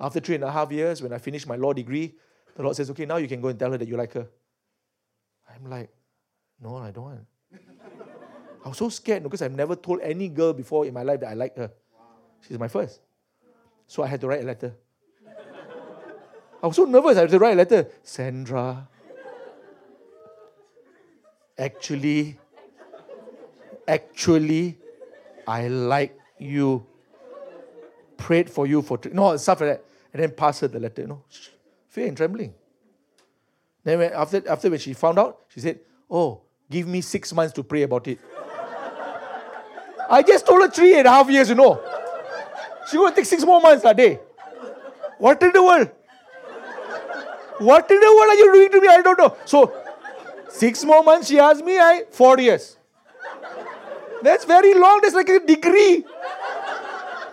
After 0.00 0.18
three 0.18 0.36
and 0.36 0.44
a 0.44 0.50
half 0.50 0.72
years, 0.72 1.02
when 1.02 1.12
I 1.12 1.18
finished 1.18 1.46
my 1.46 1.56
law 1.56 1.72
degree, 1.72 2.14
the 2.56 2.62
Lord 2.62 2.74
says, 2.74 2.90
okay, 2.90 3.04
now 3.04 3.16
you 3.16 3.28
can 3.28 3.40
go 3.40 3.48
and 3.48 3.58
tell 3.58 3.70
her 3.70 3.78
that 3.78 3.86
you 3.86 3.96
like 3.96 4.12
her. 4.14 4.26
I'm 5.54 5.68
like, 5.68 5.90
no, 6.60 6.76
I 6.76 6.90
don't 6.90 7.04
want. 7.04 7.26
I 8.64 8.68
was 8.68 8.78
so 8.78 8.88
scared 8.88 9.22
because 9.22 9.42
I've 9.42 9.52
never 9.52 9.76
told 9.76 10.00
any 10.00 10.28
girl 10.28 10.52
before 10.52 10.86
in 10.86 10.94
my 10.94 11.02
life 11.02 11.20
that 11.20 11.28
I 11.28 11.34
like 11.34 11.56
her. 11.56 11.70
She's 12.46 12.58
my 12.58 12.68
first. 12.68 13.00
So 13.86 14.02
I 14.02 14.06
had 14.06 14.20
to 14.22 14.28
write 14.28 14.42
a 14.42 14.46
letter. 14.46 14.74
I 16.62 16.66
was 16.66 16.76
so 16.76 16.84
nervous. 16.84 17.16
I 17.16 17.22
had 17.22 17.30
to 17.30 17.38
write 17.38 17.54
a 17.54 17.56
letter. 17.56 17.88
Sandra, 18.02 18.88
actually, 21.58 22.38
actually, 23.88 24.78
I 25.46 25.68
like 25.68 26.18
you. 26.38 26.86
Prayed 28.16 28.50
for 28.50 28.66
you 28.66 28.82
for 28.82 28.98
no 29.12 29.36
stuff 29.38 29.62
like 29.62 29.70
that, 29.70 29.84
and 30.12 30.22
then 30.22 30.30
pass 30.30 30.60
her 30.60 30.68
the 30.68 30.80
letter. 30.80 31.02
You 31.02 31.08
know, 31.08 31.24
fear 31.88 32.06
and 32.06 32.16
trembling. 32.16 32.54
Then 33.84 33.98
when, 33.98 34.12
after 34.12 34.48
after 34.48 34.70
when 34.70 34.78
she 34.78 34.92
found 34.92 35.18
out, 35.18 35.40
she 35.48 35.60
said, 35.60 35.80
"Oh, 36.10 36.42
give 36.70 36.86
me 36.86 37.00
six 37.00 37.32
months 37.32 37.52
to 37.54 37.62
pray 37.62 37.82
about 37.82 38.06
it." 38.08 38.18
I 40.10 40.22
just 40.22 40.46
told 40.46 40.62
her 40.62 40.68
three 40.68 40.98
and 40.98 41.06
a 41.06 41.10
half 41.10 41.30
years. 41.30 41.48
You 41.48 41.54
know, 41.54 41.80
she 42.90 42.96
to 42.96 43.12
take 43.14 43.24
six 43.24 43.44
more 43.44 43.60
months 43.60 43.84
a 43.84 43.94
day. 43.94 44.18
What 45.18 45.42
in 45.42 45.52
the 45.52 45.62
world? 45.62 45.90
What 47.58 47.90
in 47.90 48.00
the 48.00 48.06
world 48.06 48.30
are 48.30 48.34
you 48.34 48.52
doing 48.52 48.70
to 48.72 48.80
me? 48.80 48.88
I 48.88 49.02
don't 49.02 49.18
know. 49.18 49.36
So, 49.44 49.72
six 50.48 50.82
more 50.82 51.04
months, 51.04 51.28
she 51.28 51.38
asked 51.38 51.62
me, 51.62 51.78
I, 51.78 52.04
four 52.10 52.38
years. 52.40 52.78
That's 54.22 54.44
very 54.44 54.74
long. 54.74 55.00
That's 55.02 55.14
like 55.14 55.28
a 55.28 55.40
degree. 55.40 56.04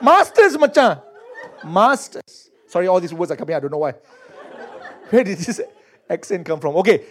Masters, 0.02 0.58
macha. 0.58 1.02
Masters. 1.64 2.47
Sorry, 2.68 2.88
all 2.88 3.00
these 3.00 3.14
words 3.14 3.32
are 3.32 3.36
coming. 3.36 3.56
I 3.56 3.60
don't 3.60 3.72
know 3.72 3.78
why. 3.78 3.94
Where 5.10 5.24
did 5.24 5.38
this 5.38 5.62
accent 6.10 6.46
come 6.46 6.60
from? 6.60 6.76
Okay. 6.78 7.06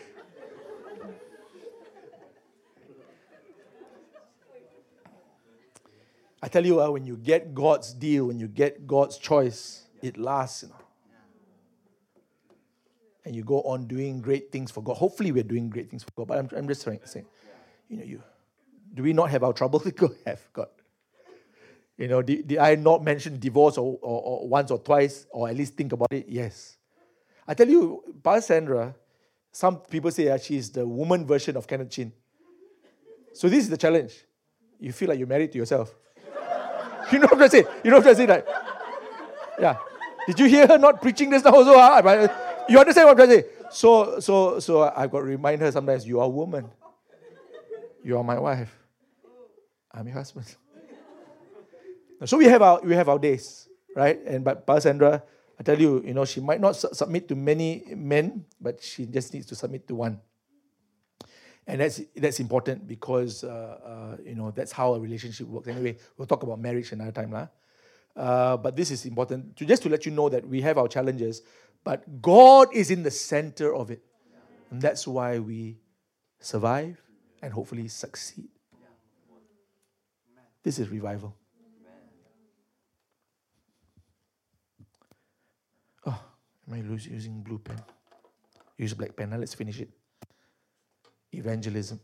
I 6.42 6.48
tell 6.48 6.64
you, 6.64 6.80
uh, 6.80 6.90
when 6.90 7.06
you 7.06 7.16
get 7.16 7.54
God's 7.54 7.92
deal, 7.92 8.26
when 8.26 8.38
you 8.38 8.46
get 8.46 8.86
God's 8.86 9.18
choice, 9.18 9.82
it 10.02 10.16
lasts. 10.16 10.62
You 10.62 10.68
know. 10.68 10.74
And 13.24 13.34
you 13.34 13.42
go 13.42 13.62
on 13.62 13.86
doing 13.86 14.20
great 14.20 14.52
things 14.52 14.70
for 14.70 14.82
God. 14.82 14.96
Hopefully, 14.96 15.32
we're 15.32 15.42
doing 15.42 15.68
great 15.68 15.90
things 15.90 16.04
for 16.04 16.10
God. 16.12 16.28
But 16.28 16.38
I'm, 16.38 16.48
I'm 16.56 16.68
just 16.68 16.84
trying 16.84 17.00
to 17.00 17.08
say, 17.08 17.24
you 17.88 17.96
know, 17.96 18.04
you 18.04 18.22
do 18.96 19.02
we 19.02 19.12
not 19.12 19.30
have 19.30 19.44
our 19.44 19.52
trouble? 19.52 19.78
Go 19.96 20.14
have 20.24 20.40
God. 20.52 20.68
You 21.96 22.08
know, 22.08 22.22
did, 22.22 22.48
did 22.48 22.58
I 22.58 22.74
not 22.74 23.02
mention 23.02 23.38
divorce 23.38 23.78
or, 23.78 23.98
or, 24.02 24.22
or, 24.22 24.48
once 24.48 24.70
or 24.70 24.78
twice, 24.78 25.26
or 25.30 25.48
at 25.48 25.56
least 25.56 25.74
think 25.74 25.92
about 25.92 26.12
it? 26.12 26.26
Yes. 26.28 26.76
I 27.48 27.54
tell 27.54 27.68
you, 27.68 28.02
Pastor 28.22 28.54
Sandra, 28.54 28.94
some 29.50 29.78
people 29.78 30.10
say 30.10 30.28
ah, 30.28 30.32
that 30.32 30.44
she's 30.44 30.70
the 30.70 30.86
woman 30.86 31.26
version 31.26 31.56
of 31.56 31.66
Kenneth 31.66 31.90
Chin. 31.90 32.12
So 33.32 33.48
this 33.48 33.64
is 33.64 33.70
the 33.70 33.78
challenge. 33.78 34.12
You 34.78 34.92
feel 34.92 35.08
like 35.08 35.18
you're 35.18 35.28
married 35.28 35.52
to 35.52 35.58
yourself. 35.58 35.94
you 37.12 37.18
know 37.18 37.28
what 37.28 37.42
I'm 37.42 37.48
saying? 37.48 37.66
You 37.82 37.90
know 37.90 37.98
what 37.98 38.06
I'm 38.06 38.14
saying? 38.14 38.28
Like, 38.28 38.46
yeah. 39.58 39.76
Did 40.26 40.40
you 40.40 40.46
hear 40.46 40.66
her 40.66 40.76
not 40.76 41.00
preaching 41.00 41.30
this 41.30 41.44
now 41.44 41.52
also? 41.52 41.72
Ah? 41.76 42.02
Huh? 42.02 42.28
You 42.68 42.78
understand 42.78 43.08
what 43.08 43.18
I'm 43.20 43.28
saying? 43.28 43.44
So, 43.70 44.20
so, 44.20 44.60
so 44.60 44.82
I've 44.94 45.10
got 45.10 45.20
to 45.20 45.24
remind 45.24 45.62
her 45.62 45.72
sometimes, 45.72 46.06
you 46.06 46.20
are 46.20 46.26
a 46.26 46.28
woman. 46.28 46.68
You 48.04 48.18
are 48.18 48.24
my 48.24 48.38
wife. 48.38 48.72
I'm 49.92 50.06
your 50.06 50.14
husband. 50.14 50.54
So 52.24 52.38
we 52.38 52.46
have 52.46 52.62
our 52.62 52.80
we 52.80 52.94
have 52.94 53.08
our 53.08 53.18
days, 53.18 53.68
right? 53.94 54.18
And 54.24 54.44
but 54.44 54.66
Pa 54.66 54.78
Sandra, 54.78 55.22
I 55.58 55.62
tell 55.62 55.78
you, 55.78 56.02
you 56.04 56.14
know, 56.14 56.24
she 56.24 56.40
might 56.40 56.60
not 56.60 56.76
su- 56.76 56.92
submit 56.92 57.28
to 57.28 57.36
many 57.36 57.84
men, 57.94 58.46
but 58.60 58.82
she 58.82 59.04
just 59.04 59.34
needs 59.34 59.46
to 59.46 59.54
submit 59.54 59.86
to 59.88 59.94
one. 59.94 60.20
And 61.66 61.80
that's 61.80 62.00
that's 62.16 62.40
important 62.40 62.86
because 62.86 63.44
uh, 63.44 63.78
uh, 63.84 64.16
you 64.24 64.34
know 64.34 64.50
that's 64.50 64.72
how 64.72 64.94
a 64.94 65.00
relationship 65.00 65.46
works. 65.46 65.68
Anyway, 65.68 65.98
we'll 66.16 66.26
talk 66.26 66.42
about 66.42 66.58
marriage 66.58 66.92
another 66.92 67.12
time, 67.12 67.32
lah. 67.32 67.48
Uh, 68.16 68.56
but 68.56 68.76
this 68.76 68.90
is 68.90 69.04
important 69.04 69.56
to 69.56 69.66
just 69.66 69.82
to 69.82 69.90
let 69.90 70.06
you 70.06 70.12
know 70.12 70.30
that 70.30 70.46
we 70.46 70.62
have 70.62 70.78
our 70.78 70.88
challenges, 70.88 71.42
but 71.84 72.22
God 72.22 72.68
is 72.72 72.90
in 72.90 73.02
the 73.02 73.10
center 73.10 73.74
of 73.74 73.90
it, 73.90 74.00
and 74.70 74.80
that's 74.80 75.06
why 75.06 75.38
we 75.38 75.76
survive 76.40 76.96
and 77.42 77.52
hopefully 77.52 77.88
succeed. 77.88 78.48
This 80.62 80.78
is 80.78 80.88
revival. 80.88 81.36
Am 86.66 86.74
I 86.74 86.78
using 86.78 87.40
blue 87.42 87.58
pen? 87.58 87.80
Use 88.76 88.94
black 88.94 89.16
pen. 89.16 89.30
Now 89.30 89.38
let's 89.38 89.54
finish 89.54 89.80
it. 89.80 89.88
Evangelism. 91.32 92.00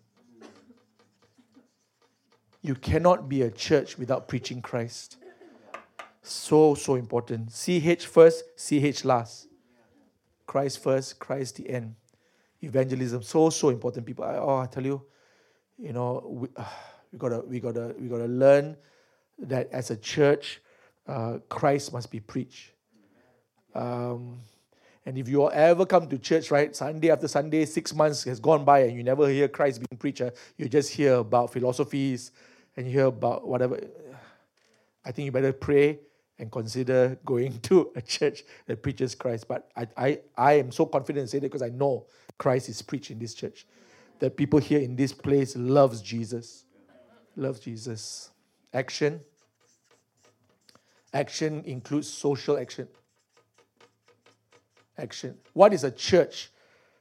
You 2.63 2.75
cannot 2.77 3.29
be 3.29 3.43
a 3.43 3.51
church 3.51 3.99
without 3.99 4.29
preaching 4.29 4.63
Christ. 4.63 5.17
So, 6.23 6.75
so 6.75 6.95
important. 6.95 7.51
CH 7.51 8.07
first, 8.07 8.45
CH 8.57 9.05
last. 9.05 9.49
Christ 10.47 10.83
first, 10.83 11.19
Christ 11.19 11.57
the 11.57 11.69
end. 11.69 11.97
Evangelism, 12.63 13.23
so, 13.23 13.51
so 13.51 13.71
important. 13.71 14.07
People, 14.07 14.25
oh, 14.25 14.59
I 14.59 14.67
tell 14.67 14.85
you, 14.85 15.03
you 15.77 15.93
know, 15.93 16.23
we, 16.25 16.49
uh, 16.57 16.65
we 17.11 17.19
gotta, 17.19 17.41
we 17.41 17.59
gotta, 17.59 17.95
we 17.99 18.07
gotta 18.07 18.27
learn 18.27 18.77
that 19.39 19.69
as 19.73 19.91
a 19.91 19.97
church, 19.97 20.61
uh, 21.09 21.39
Christ 21.49 21.93
must 21.93 22.11
be 22.11 22.21
preached. 22.21 22.71
Um, 23.75 24.39
and 25.05 25.19
if 25.19 25.29
you 25.29 25.51
ever 25.51 25.85
come 25.85 26.09
to 26.09 26.19
church, 26.19 26.51
right, 26.51 26.75
Sunday 26.75 27.11
after 27.11 27.27
Sunday, 27.27 27.65
six 27.65 27.95
months 27.95 28.25
has 28.25 28.39
gone 28.39 28.65
by 28.65 28.81
and 28.81 28.97
you 28.97 29.03
never 29.03 29.29
hear 29.29 29.49
Christ 29.49 29.81
being 29.81 29.99
preached, 29.99 30.21
uh, 30.21 30.31
you 30.57 30.69
just 30.69 30.93
hear 30.93 31.15
about 31.15 31.53
philosophies 31.53 32.31
and 32.77 32.87
you 32.87 32.93
hear 32.93 33.07
about 33.07 33.47
whatever. 33.47 33.81
I 35.05 35.11
think 35.11 35.27
you 35.27 35.33
better 35.33 35.53
pray 35.53 35.99
and 36.39 36.51
consider 36.51 37.19
going 37.25 37.59
to 37.63 37.91
a 37.97 38.03
church 38.03 38.45
that 38.67 38.83
preaches 38.83 39.15
Christ. 39.15 39.49
But 39.49 39.69
I, 39.77 39.89
I, 39.97 40.21
I 40.37 40.53
am 40.55 40.71
so 40.71 40.87
confident 40.87 41.23
in 41.23 41.29
saying 41.29 41.43
that 41.43 41.53
because 41.53 41.63
I 41.63 41.71
know 41.71 42.07
Christ 42.39 42.69
is 42.69 42.81
preached 42.83 43.11
in 43.11 43.19
this 43.19 43.35
church. 43.35 43.67
That 44.21 44.37
people 44.37 44.61
here 44.61 44.79
in 44.79 44.95
this 44.95 45.13
place 45.13 45.57
loves 45.57 46.01
Jesus 46.01 46.65
Loves 47.37 47.61
Jesus. 47.61 48.31
Action. 48.75 49.21
Action 51.15 51.63
includes 51.65 52.09
social 52.09 52.59
action. 52.59 52.89
Action. 55.03 55.37
What 55.53 55.75
is 55.75 55.85
a 55.85 55.91
church 55.91 56.51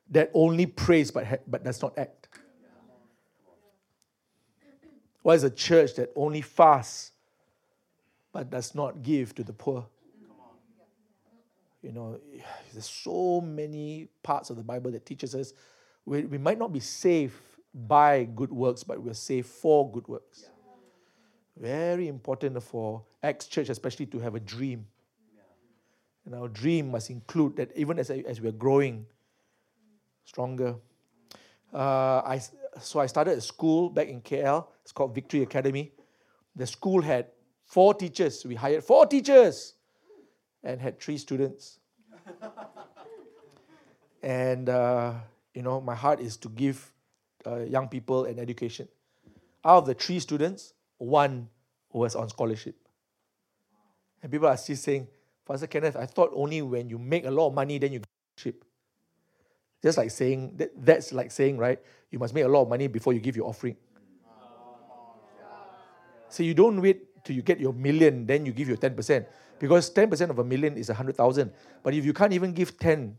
that 0.09 0.31
only 0.33 0.65
prays 0.65 1.11
but, 1.11 1.25
ha- 1.25 1.37
but 1.47 1.63
does 1.63 1.81
not 1.81 1.97
act? 1.97 2.27
What 5.21 5.35
is 5.35 5.43
a 5.43 5.49
church 5.51 5.95
that 5.95 6.11
only 6.15 6.41
fasts 6.41 7.11
but 8.33 8.49
does 8.49 8.73
not 8.73 9.03
give 9.03 9.35
to 9.35 9.43
the 9.43 9.53
poor? 9.53 9.85
You 11.83 11.91
know, 11.91 12.19
there's 12.73 12.89
so 12.89 13.41
many 13.41 14.07
parts 14.21 14.49
of 14.49 14.57
the 14.57 14.63
Bible 14.63 14.91
that 14.91 15.05
teaches 15.05 15.33
us 15.33 15.53
we, 16.05 16.23
we 16.23 16.37
might 16.37 16.57
not 16.57 16.73
be 16.73 16.79
saved 16.79 17.35
by 17.73 18.23
good 18.35 18.51
works, 18.51 18.83
but 18.83 19.01
we're 19.01 19.13
saved 19.13 19.47
for 19.47 19.89
good 19.91 20.07
works. 20.07 20.45
Very 21.57 22.07
important 22.07 22.61
for 22.63 23.03
Acts 23.21 23.47
Church, 23.47 23.69
especially 23.69 24.07
to 24.07 24.19
have 24.19 24.35
a 24.35 24.39
dream. 24.39 24.85
And 26.25 26.35
our 26.35 26.47
dream 26.47 26.91
must 26.91 27.09
include 27.09 27.55
that 27.57 27.75
even 27.75 27.99
as, 27.99 28.09
as 28.09 28.39
we're 28.39 28.51
growing 28.51 29.05
stronger. 30.25 30.75
Uh, 31.73 32.21
I, 32.25 32.41
so 32.79 32.99
I 32.99 33.07
started 33.07 33.37
a 33.37 33.41
school 33.41 33.89
back 33.89 34.07
in 34.07 34.21
KL. 34.21 34.67
It's 34.83 34.91
called 34.91 35.15
Victory 35.15 35.41
Academy. 35.41 35.91
The 36.55 36.67
school 36.67 37.01
had 37.01 37.27
four 37.65 37.93
teachers. 37.93 38.45
We 38.45 38.55
hired 38.55 38.83
four 38.83 39.05
teachers 39.07 39.73
and 40.63 40.79
had 40.79 40.99
three 40.99 41.17
students. 41.17 41.79
and, 44.23 44.69
uh, 44.69 45.13
you 45.53 45.61
know, 45.61 45.81
my 45.81 45.95
heart 45.95 46.19
is 46.19 46.37
to 46.37 46.49
give 46.49 46.91
uh, 47.45 47.59
young 47.59 47.87
people 47.87 48.25
an 48.25 48.39
education. 48.39 48.87
Out 49.63 49.79
of 49.79 49.85
the 49.85 49.93
three 49.93 50.19
students, 50.19 50.73
one 50.97 51.49
was 51.91 52.15
on 52.15 52.29
scholarship. 52.29 52.75
And 54.21 54.31
people 54.31 54.47
are 54.47 54.57
still 54.57 54.75
saying, 54.75 55.07
Pastor 55.51 55.67
Kenneth, 55.67 55.97
I 55.97 56.05
thought 56.05 56.31
only 56.33 56.61
when 56.61 56.87
you 56.87 56.97
make 56.97 57.25
a 57.25 57.31
lot 57.31 57.47
of 57.47 57.53
money, 57.53 57.77
then 57.77 57.91
you 57.91 58.01
scholarship. 58.37 58.63
Just 59.83 59.97
like 59.97 60.09
saying, 60.09 60.55
that, 60.55 60.71
that's 60.77 61.11
like 61.11 61.29
saying, 61.29 61.57
right, 61.57 61.77
you 62.09 62.19
must 62.19 62.33
make 62.33 62.45
a 62.45 62.47
lot 62.47 62.61
of 62.61 62.69
money 62.69 62.87
before 62.87 63.11
you 63.11 63.19
give 63.19 63.35
your 63.35 63.47
offering. 63.49 63.75
So 66.29 66.43
you 66.43 66.53
don't 66.53 66.81
wait 66.81 67.25
till 67.25 67.35
you 67.35 67.41
get 67.41 67.59
your 67.59 67.73
million, 67.73 68.25
then 68.25 68.45
you 68.45 68.53
give 68.53 68.69
your 68.69 68.77
10%. 68.77 69.25
Because 69.59 69.91
10% 69.91 70.29
of 70.29 70.39
a 70.39 70.43
million 70.45 70.77
is 70.77 70.87
100,000. 70.87 71.51
But 71.83 71.95
if 71.95 72.05
you 72.05 72.13
can't 72.13 72.31
even 72.31 72.53
give 72.53 72.79
10, 72.79 73.17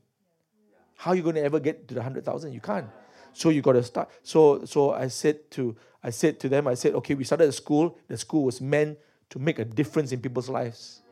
how 0.97 1.11
are 1.11 1.15
you 1.15 1.23
going 1.23 1.35
to 1.35 1.43
ever 1.43 1.61
get 1.61 1.87
to 1.89 1.95
the 1.95 2.01
100,000? 2.01 2.51
You 2.51 2.61
can't. 2.61 2.87
So 3.35 3.51
you 3.51 3.61
got 3.61 3.73
to 3.73 3.83
start. 3.83 4.09
So 4.23 4.65
so 4.65 4.93
I 4.93 5.09
said 5.09 5.51
to 5.53 5.77
I 6.03 6.11
said 6.11 6.41
to 6.41 6.49
them, 6.49 6.67
I 6.67 6.75
said, 6.75 6.95
okay, 6.95 7.15
we 7.15 7.25
started 7.25 7.49
a 7.49 7.53
school. 7.53 7.99
The 8.09 8.17
school 8.17 8.45
was 8.45 8.61
meant 8.61 8.99
to 9.31 9.39
make 9.39 9.59
a 9.59 9.65
difference 9.65 10.13
in 10.13 10.21
people's 10.21 10.49
lives. 10.49 11.03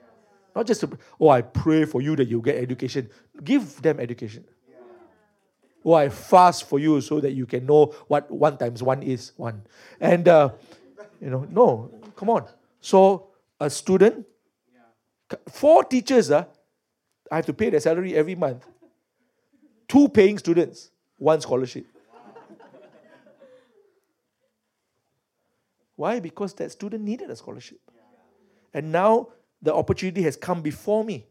Not 0.55 0.67
just 0.67 0.81
to, 0.81 0.99
oh, 1.21 1.29
I 1.29 1.43
pray 1.43 1.85
for 1.85 2.03
you 2.03 2.17
that 2.17 2.29
you 2.29 2.41
get 2.41 2.57
education. 2.57 3.09
Give 3.43 3.81
them 3.83 4.01
education. 4.01 4.45
Oh, 5.85 5.95
I 5.95 6.09
fast 6.09 6.69
for 6.69 6.79
you 6.79 7.01
so 7.01 7.21
that 7.21 7.33
you 7.33 7.47
can 7.47 7.65
know 7.65 7.95
what 8.09 8.31
one 8.31 8.59
times 8.59 8.83
one 8.83 9.03
is 9.03 9.33
one. 9.37 9.63
And 9.99 10.29
uh, 10.29 10.51
you 11.21 11.31
know, 11.31 11.47
no, 11.51 11.91
come 12.17 12.29
on. 12.29 12.47
So 12.81 13.29
a 13.59 13.71
student, 13.71 14.27
four 15.49 15.85
teachers, 15.85 16.31
uh, 16.31 16.45
I 17.31 17.37
have 17.37 17.47
to 17.47 17.55
pay 17.55 17.71
their 17.71 17.81
salary 17.81 18.15
every 18.15 18.35
month. 18.35 18.67
Two 19.89 20.09
paying 20.09 20.37
students, 20.37 20.91
one 21.17 21.41
scholarship. 21.41 21.87
Why? 25.97 26.21
Because 26.21 26.55
that 26.55 26.73
student 26.73 27.05
needed 27.05 27.31
a 27.31 27.37
scholarship. 27.37 27.79
And 28.73 28.93
now 28.93 29.29
the 29.62 29.74
opportunity 29.74 30.23
has 30.23 30.37
come 30.37 30.62
before 30.62 31.05
me. 31.05 31.27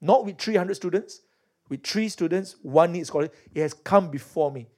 Not 0.00 0.24
with 0.24 0.38
300 0.38 0.74
students, 0.74 1.20
with 1.68 1.84
three 1.84 2.08
students, 2.08 2.56
one 2.62 2.92
needs 2.92 3.08
scholarship. 3.08 3.34
It 3.54 3.62
has 3.62 3.74
come 3.74 4.10
before 4.10 4.50
me. 4.50 4.68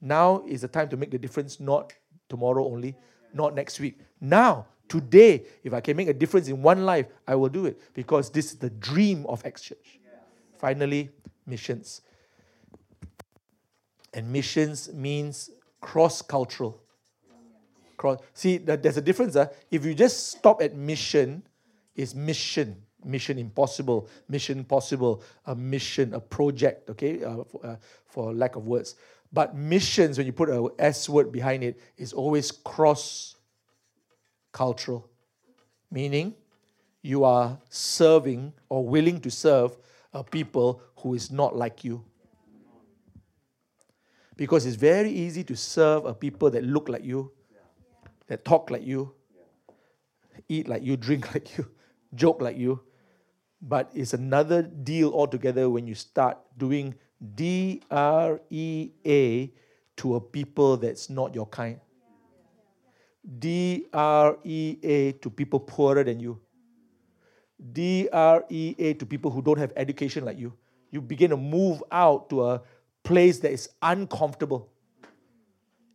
Now 0.00 0.44
is 0.46 0.60
the 0.60 0.68
time 0.68 0.88
to 0.90 0.96
make 0.96 1.10
the 1.10 1.18
difference, 1.18 1.58
not 1.60 1.92
tomorrow 2.28 2.64
only, 2.66 2.94
not 3.32 3.54
next 3.54 3.80
week. 3.80 3.98
Now, 4.20 4.66
today, 4.88 5.44
if 5.64 5.72
I 5.72 5.80
can 5.80 5.96
make 5.96 6.08
a 6.08 6.14
difference 6.14 6.48
in 6.48 6.62
one 6.62 6.84
life, 6.84 7.06
I 7.26 7.34
will 7.34 7.48
do 7.48 7.66
it 7.66 7.80
because 7.94 8.30
this 8.30 8.52
is 8.52 8.58
the 8.58 8.70
dream 8.70 9.26
of 9.26 9.44
X 9.44 9.62
Church. 9.62 9.98
Finally, 10.58 11.10
missions. 11.46 12.02
And 14.14 14.32
missions 14.32 14.92
means 14.92 15.50
cross 15.80 16.22
cultural. 16.22 16.80
Cross. 17.96 18.20
See, 18.34 18.58
there's 18.58 18.96
a 18.96 19.02
difference. 19.02 19.36
Uh. 19.36 19.48
If 19.70 19.84
you 19.84 19.94
just 19.94 20.28
stop 20.30 20.62
at 20.62 20.74
mission, 20.74 21.42
it's 21.96 22.14
mission, 22.14 22.76
mission 23.04 23.38
impossible, 23.38 24.08
mission 24.28 24.64
possible, 24.64 25.22
a 25.46 25.54
mission, 25.54 26.14
a 26.14 26.20
project, 26.20 26.90
okay, 26.90 27.24
uh, 27.24 27.44
for, 27.44 27.66
uh, 27.66 27.76
for 28.04 28.34
lack 28.34 28.56
of 28.56 28.66
words. 28.66 28.96
But 29.32 29.56
missions, 29.56 30.18
when 30.18 30.26
you 30.26 30.32
put 30.32 30.48
a 30.48 30.68
S 30.78 31.08
word 31.08 31.32
behind 31.32 31.64
it, 31.64 31.80
is 31.96 32.12
always 32.12 32.52
cross 32.52 33.36
cultural, 34.52 35.08
meaning 35.90 36.34
you 37.02 37.24
are 37.24 37.58
serving 37.68 38.52
or 38.68 38.86
willing 38.86 39.20
to 39.20 39.30
serve 39.30 39.76
a 40.12 40.24
people 40.24 40.80
who 40.98 41.14
is 41.14 41.30
not 41.30 41.56
like 41.56 41.84
you. 41.84 42.04
Because 44.36 44.66
it's 44.66 44.76
very 44.76 45.10
easy 45.10 45.44
to 45.44 45.56
serve 45.56 46.04
a 46.04 46.14
people 46.14 46.50
that 46.50 46.64
look 46.64 46.88
like 46.88 47.04
you, 47.04 47.32
that 48.26 48.44
talk 48.44 48.70
like 48.70 48.84
you, 48.84 49.14
eat 50.48 50.68
like 50.68 50.82
you, 50.82 50.96
drink 51.06 51.32
like 51.34 51.56
you, 51.56 51.68
joke 52.14 52.40
like 52.40 52.56
you. 52.56 52.80
But 53.62 53.90
it's 53.94 54.12
another 54.12 54.62
deal 54.62 55.12
altogether 55.12 55.70
when 55.70 55.86
you 55.86 55.94
start 55.94 56.38
doing 56.56 56.94
D 57.34 57.82
R 57.90 58.40
E 58.50 58.90
A 59.06 59.52
to 59.96 60.14
a 60.16 60.20
people 60.20 60.76
that's 60.76 61.08
not 61.08 61.34
your 61.34 61.46
kind. 61.46 61.80
D 63.38 63.86
R 63.92 64.38
E 64.44 64.78
A 64.82 65.12
to 65.12 65.30
people 65.30 65.58
poorer 65.58 66.04
than 66.04 66.20
you. 66.20 66.38
D 67.72 68.08
R 68.12 68.44
E 68.50 68.74
A 68.78 68.94
to 68.94 69.06
people 69.06 69.30
who 69.30 69.40
don't 69.42 69.58
have 69.58 69.72
education 69.74 70.24
like 70.24 70.38
you. 70.38 70.52
You 70.90 71.00
begin 71.00 71.30
to 71.30 71.36
move 71.36 71.82
out 71.90 72.28
to 72.30 72.44
a 72.44 72.62
place 73.02 73.40
that 73.40 73.52
is 73.52 73.68
uncomfortable 73.82 74.70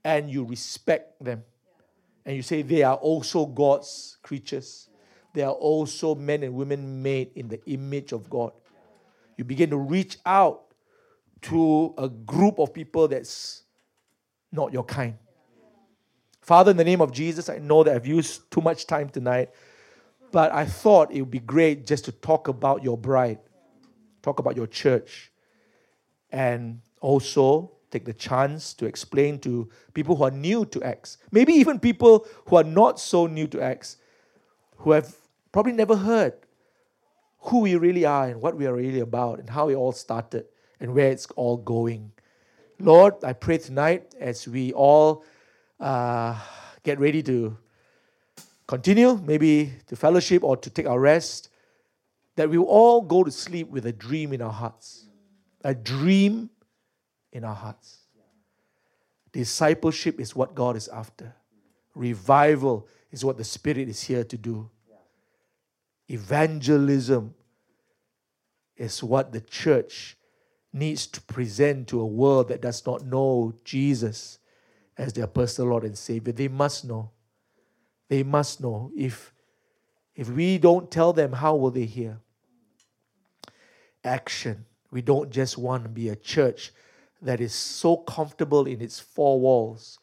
and 0.03 0.29
you 0.29 0.43
respect 0.43 1.23
them. 1.23 1.43
And 2.25 2.35
you 2.35 2.41
say 2.41 2.61
they 2.61 2.83
are 2.83 2.95
also 2.95 3.45
God's 3.45 4.17
creatures. 4.21 4.89
They 5.33 5.43
are 5.43 5.53
also 5.53 6.15
men 6.15 6.43
and 6.43 6.53
women 6.53 7.01
made 7.01 7.31
in 7.35 7.47
the 7.47 7.63
image 7.65 8.11
of 8.11 8.29
God. 8.29 8.51
You 9.37 9.43
begin 9.43 9.69
to 9.69 9.77
reach 9.77 10.17
out 10.25 10.65
to 11.43 11.93
a 11.97 12.09
group 12.09 12.59
of 12.59 12.73
people 12.73 13.07
that's 13.07 13.63
not 14.51 14.73
your 14.73 14.83
kind. 14.83 15.17
Father, 16.41 16.71
in 16.71 16.77
the 16.77 16.83
name 16.83 17.01
of 17.01 17.11
Jesus, 17.11 17.49
I 17.49 17.59
know 17.59 17.83
that 17.83 17.95
I've 17.95 18.07
used 18.07 18.49
too 18.51 18.61
much 18.61 18.87
time 18.87 19.09
tonight, 19.09 19.49
but 20.31 20.51
I 20.51 20.65
thought 20.65 21.11
it 21.11 21.21
would 21.21 21.31
be 21.31 21.39
great 21.39 21.85
just 21.85 22.05
to 22.05 22.11
talk 22.11 22.47
about 22.47 22.83
your 22.83 22.97
bride, 22.97 23.39
talk 24.21 24.39
about 24.39 24.55
your 24.55 24.67
church, 24.67 25.31
and 26.31 26.81
also 26.99 27.71
take 27.91 28.05
the 28.05 28.13
chance 28.13 28.73
to 28.73 28.85
explain 28.85 29.37
to 29.39 29.69
people 29.93 30.15
who 30.15 30.23
are 30.23 30.31
new 30.31 30.65
to 30.65 30.83
X, 30.83 31.17
maybe 31.31 31.53
even 31.53 31.79
people 31.79 32.25
who 32.47 32.55
are 32.55 32.63
not 32.63 32.99
so 32.99 33.27
new 33.27 33.47
to 33.47 33.61
X, 33.61 33.97
who 34.77 34.91
have 34.91 35.13
probably 35.51 35.73
never 35.73 35.95
heard 35.95 36.33
who 37.39 37.59
we 37.59 37.75
really 37.75 38.05
are 38.05 38.27
and 38.27 38.41
what 38.41 38.55
we 38.55 38.65
are 38.65 38.75
really 38.75 38.99
about 38.99 39.39
and 39.39 39.49
how 39.49 39.69
it 39.69 39.75
all 39.75 39.91
started 39.91 40.45
and 40.79 40.93
where 40.93 41.09
it's 41.09 41.25
all 41.35 41.57
going. 41.57 42.11
Lord, 42.79 43.15
I 43.23 43.33
pray 43.33 43.57
tonight 43.57 44.13
as 44.19 44.47
we 44.47 44.73
all 44.73 45.23
uh, 45.79 46.39
get 46.83 46.99
ready 46.99 47.21
to 47.23 47.57
continue, 48.67 49.19
maybe 49.23 49.73
to 49.87 49.95
fellowship 49.95 50.43
or 50.43 50.57
to 50.57 50.69
take 50.69 50.87
our 50.87 50.99
rest, 50.99 51.49
that 52.35 52.49
we 52.49 52.57
all 52.57 53.01
go 53.01 53.23
to 53.23 53.31
sleep 53.31 53.69
with 53.69 53.85
a 53.85 53.91
dream 53.91 54.33
in 54.33 54.41
our 54.41 54.51
hearts. 54.51 55.05
A 55.63 55.75
dream 55.75 56.49
in 57.31 57.43
our 57.43 57.55
hearts. 57.55 57.99
Discipleship 59.31 60.19
is 60.19 60.35
what 60.35 60.55
God 60.55 60.75
is 60.75 60.87
after. 60.87 61.33
Revival 61.95 62.87
is 63.11 63.23
what 63.23 63.37
the 63.37 63.43
Spirit 63.43 63.89
is 63.89 64.01
here 64.01 64.23
to 64.23 64.37
do. 64.37 64.69
Evangelism 66.11 67.33
is 68.75 69.01
what 69.01 69.31
the 69.31 69.39
church 69.39 70.17
needs 70.73 71.07
to 71.07 71.21
present 71.21 71.87
to 71.87 72.01
a 72.01 72.05
world 72.05 72.49
that 72.49 72.61
does 72.61 72.85
not 72.85 73.05
know 73.05 73.53
Jesus 73.63 74.39
as 74.97 75.13
their 75.13 75.27
personal 75.27 75.71
Lord 75.71 75.85
and 75.85 75.97
Savior. 75.97 76.33
They 76.33 76.49
must 76.49 76.83
know. 76.83 77.11
They 78.09 78.23
must 78.23 78.59
know. 78.59 78.91
If, 78.93 79.31
if 80.13 80.29
we 80.29 80.57
don't 80.57 80.91
tell 80.91 81.13
them, 81.13 81.31
how 81.31 81.55
will 81.55 81.71
they 81.71 81.85
hear? 81.85 82.19
Action. 84.03 84.65
We 84.91 85.01
don't 85.01 85.29
just 85.29 85.57
want 85.57 85.83
to 85.83 85.89
be 85.89 86.09
a 86.09 86.17
church 86.17 86.73
that 87.21 87.39
is 87.39 87.53
so 87.53 87.95
comfortable 87.95 88.65
in 88.65 88.81
its 88.81 88.99
four 88.99 89.39
walls, 89.39 89.97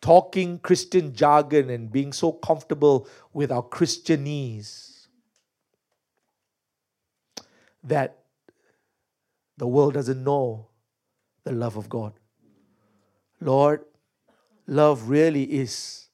talking 0.00 0.58
Christian 0.58 1.14
jargon 1.14 1.70
and 1.70 1.92
being 1.92 2.12
so 2.12 2.32
comfortable 2.32 3.06
with 3.32 3.52
our 3.52 3.62
Christianese 3.62 4.93
that 7.84 8.24
the 9.56 9.66
world 9.66 9.94
doesn't 9.94 10.22
know 10.22 10.68
the 11.44 11.52
love 11.52 11.76
of 11.76 11.88
God. 11.88 12.14
Lord, 13.40 13.84
love 14.66 15.08
really 15.08 15.44
is 15.44 16.08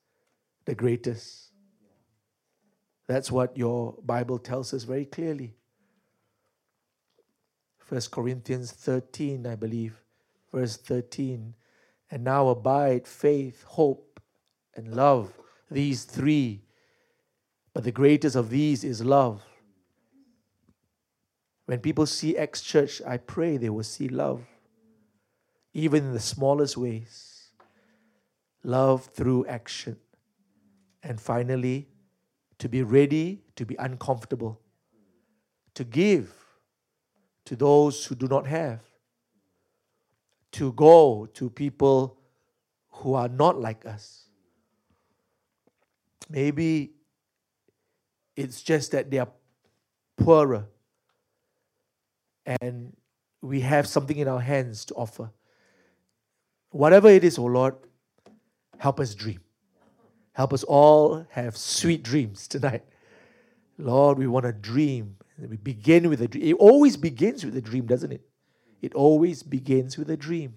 the 0.64 0.74
greatest. 0.74 1.52
That's 3.06 3.30
what 3.30 3.56
your 3.56 3.96
Bible 4.04 4.38
tells 4.38 4.74
us 4.74 4.84
very 4.84 5.04
clearly. 5.04 5.54
1 7.88 8.00
Corinthians 8.12 8.70
13, 8.70 9.46
I 9.46 9.56
believe, 9.56 10.00
verse 10.52 10.76
13. 10.76 11.54
And 12.10 12.24
now 12.24 12.48
abide 12.48 13.06
faith, 13.06 13.64
hope, 13.64 14.20
and 14.76 14.94
love, 14.94 15.32
these 15.70 16.04
three. 16.04 16.62
But 17.74 17.84
the 17.84 17.92
greatest 17.92 18.36
of 18.36 18.50
these 18.50 18.84
is 18.84 19.04
love. 19.04 19.42
When 21.70 21.78
people 21.78 22.04
see 22.04 22.36
X 22.36 22.62
Church, 22.62 23.00
I 23.06 23.16
pray 23.16 23.56
they 23.56 23.70
will 23.70 23.84
see 23.84 24.08
love, 24.08 24.42
even 25.72 26.06
in 26.06 26.12
the 26.12 26.18
smallest 26.18 26.76
ways. 26.76 27.50
Love 28.64 29.04
through 29.14 29.46
action. 29.46 29.96
And 31.04 31.20
finally, 31.20 31.86
to 32.58 32.68
be 32.68 32.82
ready 32.82 33.44
to 33.54 33.64
be 33.64 33.76
uncomfortable, 33.76 34.60
to 35.74 35.84
give 35.84 36.34
to 37.44 37.54
those 37.54 38.04
who 38.04 38.16
do 38.16 38.26
not 38.26 38.48
have, 38.48 38.80
to 40.50 40.72
go 40.72 41.26
to 41.34 41.48
people 41.48 42.18
who 42.88 43.14
are 43.14 43.28
not 43.28 43.60
like 43.60 43.86
us. 43.86 44.24
Maybe 46.28 46.94
it's 48.34 48.60
just 48.60 48.90
that 48.90 49.08
they 49.12 49.18
are 49.18 49.30
poorer 50.16 50.66
and 52.46 52.96
we 53.42 53.60
have 53.60 53.86
something 53.86 54.16
in 54.16 54.28
our 54.28 54.40
hands 54.40 54.84
to 54.86 54.94
offer. 54.94 55.30
Whatever 56.70 57.08
it 57.08 57.24
is, 57.24 57.38
oh 57.38 57.46
Lord, 57.46 57.74
help 58.78 59.00
us 59.00 59.14
dream. 59.14 59.40
Help 60.32 60.52
us 60.52 60.62
all 60.64 61.26
have 61.30 61.56
sweet 61.56 62.02
dreams 62.02 62.46
tonight. 62.46 62.84
Lord, 63.78 64.18
we 64.18 64.26
want 64.26 64.46
to 64.46 64.52
dream. 64.52 65.16
We 65.38 65.56
begin 65.56 66.08
with 66.08 66.20
a 66.20 66.28
dream. 66.28 66.44
It 66.44 66.54
always 66.54 66.96
begins 66.96 67.44
with 67.44 67.56
a 67.56 67.60
dream, 67.60 67.86
doesn't 67.86 68.12
it? 68.12 68.22
It 68.82 68.94
always 68.94 69.42
begins 69.42 69.98
with 69.98 70.10
a 70.10 70.16
dream. 70.16 70.56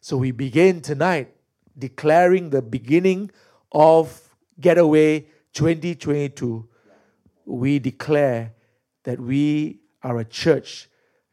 So 0.00 0.16
we 0.16 0.30
begin 0.30 0.80
tonight 0.80 1.34
declaring 1.78 2.50
the 2.50 2.62
beginning 2.62 3.30
of 3.72 4.34
Getaway 4.58 5.26
2022. 5.52 6.68
We 7.44 7.78
declare 7.78 8.54
that 9.04 9.20
we 9.20 9.80
are 10.02 10.18
a 10.18 10.24
church 10.24 10.89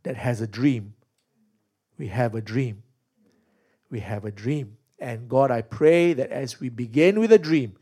that 0.08 0.16
has 0.16 0.40
a 0.40 0.48
dream. 0.48 0.94
We 1.98 2.08
have 2.08 2.34
a 2.34 2.40
dream. 2.40 2.84
We 3.90 4.00
have 4.00 4.24
a 4.24 4.32
dream. 4.32 4.78
And 5.00 5.28
God, 5.28 5.52
I 5.52 5.62
pray 5.62 6.14
that 6.14 6.32
as 6.32 6.62
we 6.62 6.70
begin 6.70 7.20
with 7.20 7.34
a 7.34 7.38
dream, 7.38 7.76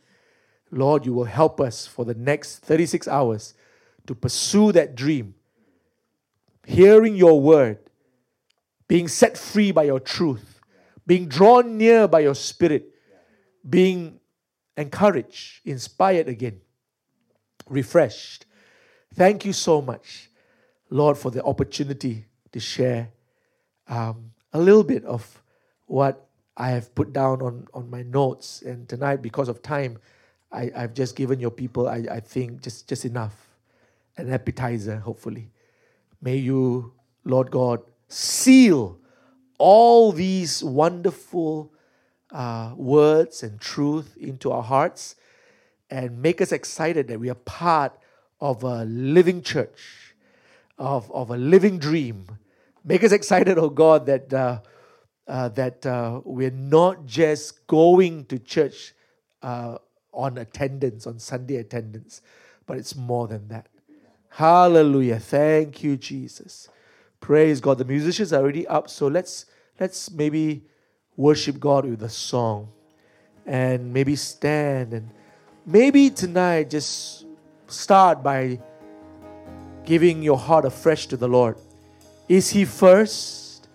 Lord, 0.71 1.05
you 1.05 1.13
will 1.13 1.25
help 1.25 1.61
us 1.61 1.85
for 1.85 2.03
the 2.03 2.15
next 2.15 2.57
36 2.59 3.07
hours 3.07 3.53
to 4.07 4.15
pursue 4.15 4.71
that 4.71 4.95
dream, 4.95 5.35
hearing 6.65 7.15
your 7.15 7.39
word, 7.39 7.77
being 8.87 9.07
set 9.07 9.37
free 9.37 9.71
by 9.71 9.83
your 9.83 9.99
truth, 9.99 10.59
being 11.05 11.27
drawn 11.27 11.77
near 11.77 12.07
by 12.07 12.21
your 12.21 12.33
spirit, 12.33 12.91
being 13.69 14.19
encouraged, 14.75 15.61
inspired 15.63 16.27
again, 16.27 16.59
refreshed. 17.69 18.47
Thank 19.13 19.45
you 19.45 19.53
so 19.53 19.79
much. 19.79 20.31
Lord, 20.95 21.17
for 21.17 21.29
the 21.29 21.43
opportunity 21.43 22.25
to 22.53 22.59
share 22.59 23.09
um, 23.87 24.31
a 24.53 24.59
little 24.59 24.83
bit 24.83 25.03
of 25.03 25.43
what 25.87 26.27
I 26.55 26.69
have 26.69 26.95
put 26.95 27.11
down 27.11 27.41
on, 27.41 27.67
on 27.73 27.89
my 27.89 28.03
notes. 28.03 28.61
And 28.61 28.87
tonight, 28.87 29.21
because 29.21 29.49
of 29.49 29.61
time, 29.61 29.97
I, 30.51 30.71
I've 30.75 30.93
just 30.93 31.17
given 31.17 31.39
your 31.39 31.51
people, 31.51 31.89
I, 31.89 32.05
I 32.09 32.19
think, 32.21 32.61
just, 32.61 32.87
just 32.87 33.03
enough. 33.03 33.35
An 34.17 34.31
appetizer, 34.31 34.95
hopefully. 34.95 35.51
May 36.21 36.37
you, 36.37 36.93
Lord 37.25 37.51
God, 37.51 37.81
seal 38.07 38.97
all 39.57 40.13
these 40.13 40.63
wonderful 40.63 41.73
uh, 42.31 42.73
words 42.77 43.43
and 43.43 43.59
truth 43.59 44.15
into 44.15 44.49
our 44.49 44.63
hearts 44.63 45.15
and 45.89 46.21
make 46.21 46.39
us 46.39 46.53
excited 46.53 47.09
that 47.09 47.19
we 47.19 47.29
are 47.29 47.35
part 47.35 47.99
of 48.39 48.63
a 48.63 48.85
living 48.85 49.41
church, 49.41 50.04
of, 50.77 51.11
of 51.11 51.29
a 51.29 51.37
living 51.37 51.79
dream. 51.79 52.27
Make 52.83 53.03
us 53.03 53.11
excited, 53.11 53.57
oh 53.57 53.69
God, 53.69 54.05
that, 54.05 54.33
uh, 54.33 54.59
uh, 55.27 55.49
that 55.49 55.85
uh, 55.85 56.21
we're 56.23 56.51
not 56.51 57.05
just 57.05 57.65
going 57.67 58.25
to 58.25 58.39
church 58.39 58.93
uh, 59.41 59.77
on 60.13 60.37
attendance, 60.37 61.07
on 61.07 61.19
Sunday 61.19 61.57
attendance, 61.57 62.21
but 62.65 62.77
it's 62.77 62.95
more 62.95 63.27
than 63.27 63.47
that. 63.49 63.67
Hallelujah. 64.29 65.19
Thank 65.19 65.83
you, 65.83 65.97
Jesus. 65.97 66.67
Praise 67.21 67.61
God. 67.61 67.77
The 67.77 67.85
musicians 67.85 68.33
are 68.33 68.41
already 68.41 68.67
up, 68.67 68.89
so 68.89 69.07
let's 69.07 69.45
let's 69.79 70.11
maybe 70.11 70.65
worship 71.15 71.59
God 71.59 71.85
with 71.85 72.03
a 72.03 72.09
song 72.09 72.69
and 73.45 73.93
maybe 73.93 74.15
stand 74.15 74.93
and 74.93 75.09
maybe 75.65 76.09
tonight 76.09 76.69
just 76.69 77.25
start 77.67 78.21
by 78.21 78.59
giving 79.85 80.23
your 80.23 80.37
heart 80.37 80.65
afresh 80.65 81.07
to 81.07 81.17
the 81.17 81.27
Lord. 81.27 81.57
Is 82.27 82.49
He 82.49 82.65
first? 82.65 83.67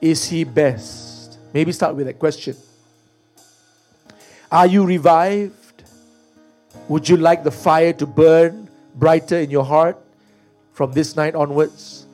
Is 0.00 0.28
He 0.28 0.44
best? 0.44 1.38
Maybe 1.52 1.72
start 1.72 1.94
with 1.94 2.06
that 2.06 2.18
question. 2.18 2.56
Are 4.50 4.66
you 4.66 4.84
revived? 4.84 5.84
Would 6.88 7.08
you 7.08 7.16
like 7.16 7.44
the 7.44 7.50
fire 7.50 7.92
to 7.94 8.06
burn 8.06 8.68
brighter 8.94 9.38
in 9.38 9.50
your 9.50 9.64
heart 9.64 9.96
from 10.72 10.92
this 10.92 11.16
night 11.16 11.34
onwards? 11.34 12.06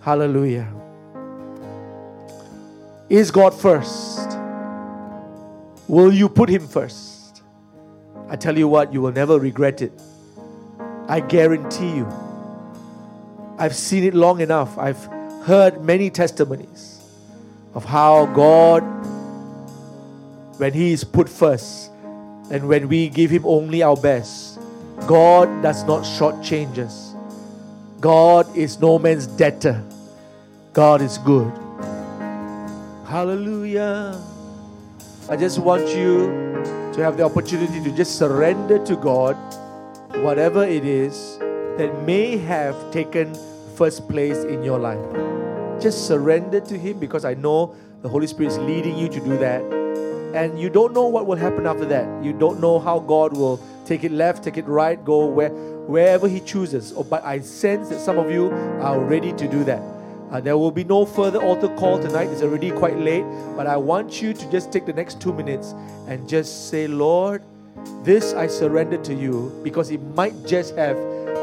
Hallelujah. 0.00 0.68
Is 3.08 3.30
God 3.30 3.54
first? 3.54 4.38
Will 5.86 6.12
you 6.12 6.28
put 6.28 6.48
Him 6.48 6.66
first? 6.66 7.13
I 8.34 8.36
tell 8.36 8.58
you 8.58 8.66
what, 8.66 8.92
you 8.92 9.00
will 9.00 9.12
never 9.12 9.38
regret 9.38 9.80
it. 9.80 9.92
I 11.06 11.20
guarantee 11.20 11.98
you. 11.98 12.12
I've 13.58 13.76
seen 13.76 14.02
it 14.02 14.12
long 14.12 14.40
enough. 14.40 14.76
I've 14.76 15.04
heard 15.44 15.84
many 15.84 16.10
testimonies 16.10 17.00
of 17.74 17.84
how 17.84 18.26
God, 18.26 18.80
when 20.58 20.72
He 20.72 20.92
is 20.92 21.04
put 21.04 21.28
first, 21.28 21.92
and 22.50 22.66
when 22.66 22.88
we 22.88 23.08
give 23.08 23.30
Him 23.30 23.46
only 23.46 23.84
our 23.84 23.96
best, 23.96 24.58
God 25.06 25.62
does 25.62 25.84
not 25.84 26.02
shortchange 26.02 26.78
us. 26.78 27.14
God 28.00 28.56
is 28.56 28.80
no 28.80 28.98
man's 28.98 29.28
debtor. 29.28 29.80
God 30.72 31.02
is 31.02 31.18
good. 31.18 31.52
Hallelujah. 33.06 34.20
I 35.30 35.36
just 35.36 35.60
want 35.60 35.86
you 35.94 36.43
to 36.94 37.02
have 37.02 37.16
the 37.16 37.24
opportunity 37.24 37.82
to 37.82 37.90
just 37.90 38.16
surrender 38.18 38.78
to 38.86 38.94
God 38.94 39.36
whatever 40.22 40.64
it 40.64 40.84
is 40.84 41.38
that 41.76 41.90
may 42.06 42.36
have 42.36 42.76
taken 42.92 43.34
first 43.74 44.08
place 44.08 44.44
in 44.44 44.62
your 44.62 44.78
life. 44.78 45.02
Just 45.82 46.06
surrender 46.06 46.60
to 46.60 46.78
Him 46.78 47.00
because 47.00 47.24
I 47.24 47.34
know 47.34 47.74
the 48.02 48.08
Holy 48.08 48.28
Spirit 48.28 48.52
is 48.52 48.58
leading 48.58 48.96
you 48.96 49.08
to 49.08 49.18
do 49.18 49.36
that. 49.38 49.62
And 50.36 50.56
you 50.58 50.70
don't 50.70 50.94
know 50.94 51.08
what 51.08 51.26
will 51.26 51.36
happen 51.36 51.66
after 51.66 51.84
that. 51.86 52.24
You 52.24 52.32
don't 52.32 52.60
know 52.60 52.78
how 52.78 53.00
God 53.00 53.36
will 53.36 53.60
take 53.84 54.04
it 54.04 54.12
left, 54.12 54.44
take 54.44 54.56
it 54.56 54.66
right, 54.66 55.04
go 55.04 55.26
where 55.26 55.50
wherever 55.50 56.28
He 56.28 56.38
chooses. 56.38 56.92
Oh, 56.96 57.02
but 57.02 57.24
I 57.24 57.40
sense 57.40 57.88
that 57.88 57.98
some 57.98 58.18
of 58.18 58.30
you 58.30 58.50
are 58.80 59.00
ready 59.00 59.32
to 59.32 59.48
do 59.48 59.64
that. 59.64 59.82
Uh, 60.34 60.40
there 60.40 60.58
will 60.58 60.72
be 60.72 60.82
no 60.82 61.06
further 61.06 61.40
altar 61.40 61.68
call 61.76 61.96
tonight. 61.96 62.28
It's 62.28 62.42
already 62.42 62.72
quite 62.72 62.98
late. 62.98 63.24
But 63.56 63.68
I 63.68 63.76
want 63.76 64.20
you 64.20 64.32
to 64.34 64.50
just 64.50 64.72
take 64.72 64.84
the 64.84 64.92
next 64.92 65.20
two 65.20 65.32
minutes 65.32 65.76
and 66.08 66.28
just 66.28 66.70
say, 66.70 66.88
Lord, 66.88 67.44
this 68.02 68.34
I 68.34 68.48
surrender 68.48 68.96
to 68.96 69.14
you 69.14 69.60
because 69.62 69.92
it 69.92 70.02
might 70.16 70.34
just 70.44 70.74
have 70.74 70.96